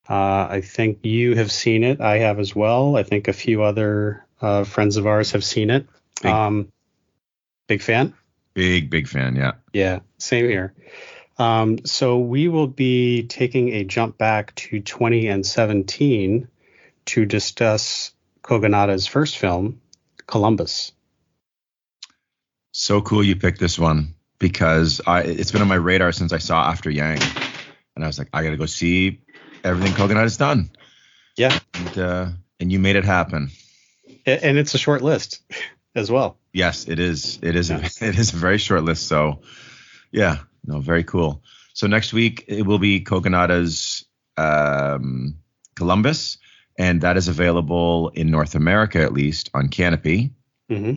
Uh, 0.09 0.47
I 0.49 0.61
think 0.61 1.05
you 1.05 1.35
have 1.35 1.51
seen 1.51 1.83
it. 1.83 2.01
I 2.01 2.17
have 2.17 2.39
as 2.39 2.55
well. 2.55 2.97
I 2.97 3.03
think 3.03 3.27
a 3.27 3.33
few 3.33 3.63
other 3.63 4.25
uh, 4.41 4.63
friends 4.63 4.97
of 4.97 5.05
ours 5.05 5.31
have 5.33 5.43
seen 5.43 5.69
it. 5.69 5.87
Big. 6.21 6.31
Um, 6.31 6.71
big 7.67 7.81
fan? 7.81 8.13
Big, 8.53 8.89
big 8.89 9.07
fan. 9.07 9.35
Yeah. 9.35 9.53
Yeah, 9.73 9.99
same 10.17 10.45
here. 10.45 10.73
Um, 11.37 11.85
so 11.85 12.19
we 12.19 12.47
will 12.47 12.67
be 12.67 13.23
taking 13.23 13.69
a 13.69 13.83
jump 13.83 14.17
back 14.17 14.53
to 14.55 14.79
20 14.79 15.27
and 15.27 15.45
17 15.45 16.47
to 17.05 17.25
discuss 17.25 18.11
Kogonada's 18.43 19.07
first 19.07 19.37
film, 19.37 19.81
Columbus. 20.27 20.91
So 22.73 23.01
cool 23.01 23.23
you 23.23 23.35
picked 23.35 23.59
this 23.59 23.77
one 23.77 24.15
because 24.39 25.01
I 25.05 25.21
it's 25.21 25.51
been 25.51 25.61
on 25.61 25.67
my 25.67 25.75
radar 25.75 26.11
since 26.11 26.31
I 26.31 26.37
saw 26.37 26.63
After 26.63 26.89
Yang, 26.89 27.21
and 27.95 28.03
I 28.03 28.07
was 28.07 28.17
like, 28.17 28.29
I 28.33 28.43
gotta 28.43 28.57
go 28.57 28.65
see 28.65 29.21
everything 29.63 29.93
has 30.15 30.37
done, 30.37 30.71
Yeah, 31.37 31.57
and 31.73 31.97
uh, 31.97 32.29
and 32.59 32.71
you 32.71 32.79
made 32.79 32.95
it 32.95 33.03
happen. 33.05 33.51
and 34.25 34.57
it's 34.57 34.73
a 34.73 34.77
short 34.77 35.01
list 35.01 35.41
as 35.95 36.11
well. 36.11 36.37
Yes, 36.53 36.87
it 36.87 36.99
is. 36.99 37.39
It 37.41 37.55
is. 37.55 37.69
Yeah. 37.69 37.77
A, 37.79 37.85
it 38.09 38.17
is 38.17 38.33
a 38.33 38.37
very 38.37 38.57
short 38.57 38.83
list. 38.83 39.07
So, 39.07 39.41
yeah, 40.11 40.37
no, 40.65 40.79
very 40.79 41.03
cool. 41.03 41.43
So 41.73 41.87
next 41.87 42.13
week 42.13 42.45
it 42.47 42.63
will 42.65 42.79
be 42.79 43.01
Kogonada's 43.03 44.05
um, 44.37 45.37
Columbus, 45.75 46.37
and 46.77 47.01
that 47.01 47.17
is 47.17 47.27
available 47.27 48.09
in 48.09 48.29
North 48.31 48.55
America 48.55 49.01
at 49.01 49.13
least 49.13 49.49
on 49.53 49.69
Kanopy. 49.69 50.31
hmm 50.69 50.95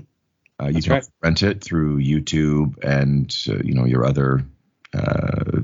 Uh, 0.61 0.67
you 0.67 0.75
That's 0.75 0.85
can 0.87 0.93
right. 0.95 1.09
rent 1.23 1.43
it 1.43 1.63
through 1.65 1.99
YouTube 1.99 2.79
and 2.83 3.35
uh, 3.49 3.63
you 3.65 3.75
know 3.75 3.85
your 3.87 4.05
other 4.05 4.45
uh, 4.95 5.61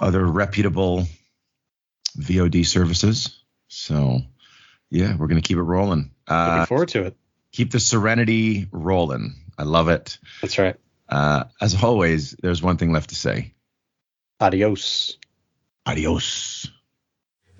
other 0.00 0.24
reputable 0.24 1.06
VOD 2.18 2.64
services. 2.64 3.42
So 3.68 4.20
yeah, 4.90 5.16
we're 5.16 5.26
gonna 5.26 5.42
keep 5.42 5.58
it 5.58 5.62
rolling. 5.62 6.10
Looking 6.28 6.62
Uh, 6.62 6.66
forward 6.66 6.88
to 6.90 7.04
it. 7.06 7.16
Keep 7.52 7.70
the 7.70 7.80
serenity 7.80 8.68
rolling. 8.72 9.34
I 9.58 9.62
love 9.64 9.88
it. 9.88 10.18
That's 10.42 10.58
right. 10.58 10.76
Uh, 11.08 11.44
as 11.60 11.82
always, 11.82 12.32
there's 12.42 12.62
one 12.62 12.76
thing 12.76 12.92
left 12.92 13.10
to 13.10 13.16
say. 13.16 13.54
Adios. 14.40 15.16
Adios. 15.86 16.70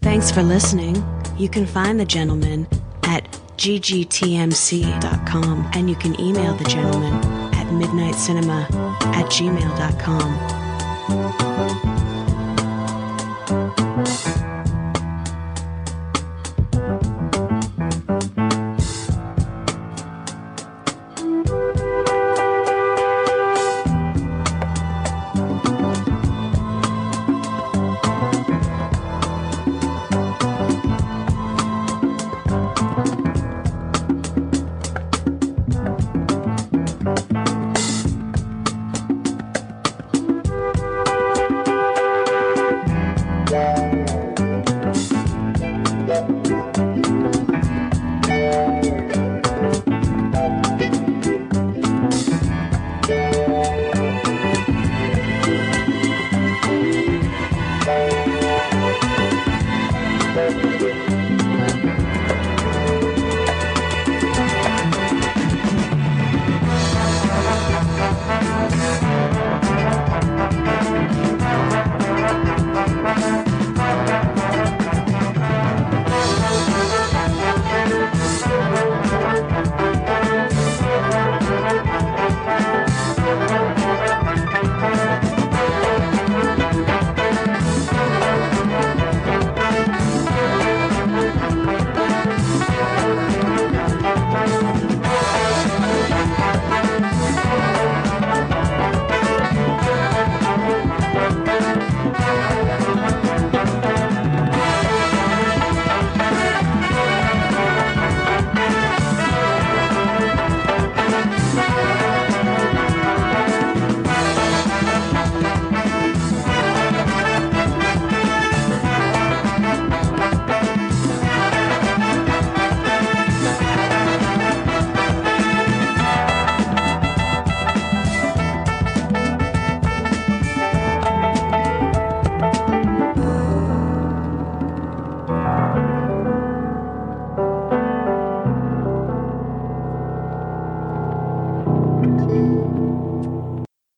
Thanks 0.03 0.31
for 0.31 0.43
listening. 0.43 1.03
You 1.39 1.49
can 1.49 1.65
find 1.67 1.99
the 1.99 2.05
gentleman 2.05 2.69
at 3.05 3.25
ggtmc.com 3.57 4.11
and 5.75 5.89
you 5.89 5.97
can 5.97 6.21
email 6.21 6.55
the 6.55 6.65
gentleman 6.65 7.15
at 7.55 7.67
midnightcinema 7.69 8.71
at 9.15 9.27
gmail.com. 9.27 10.37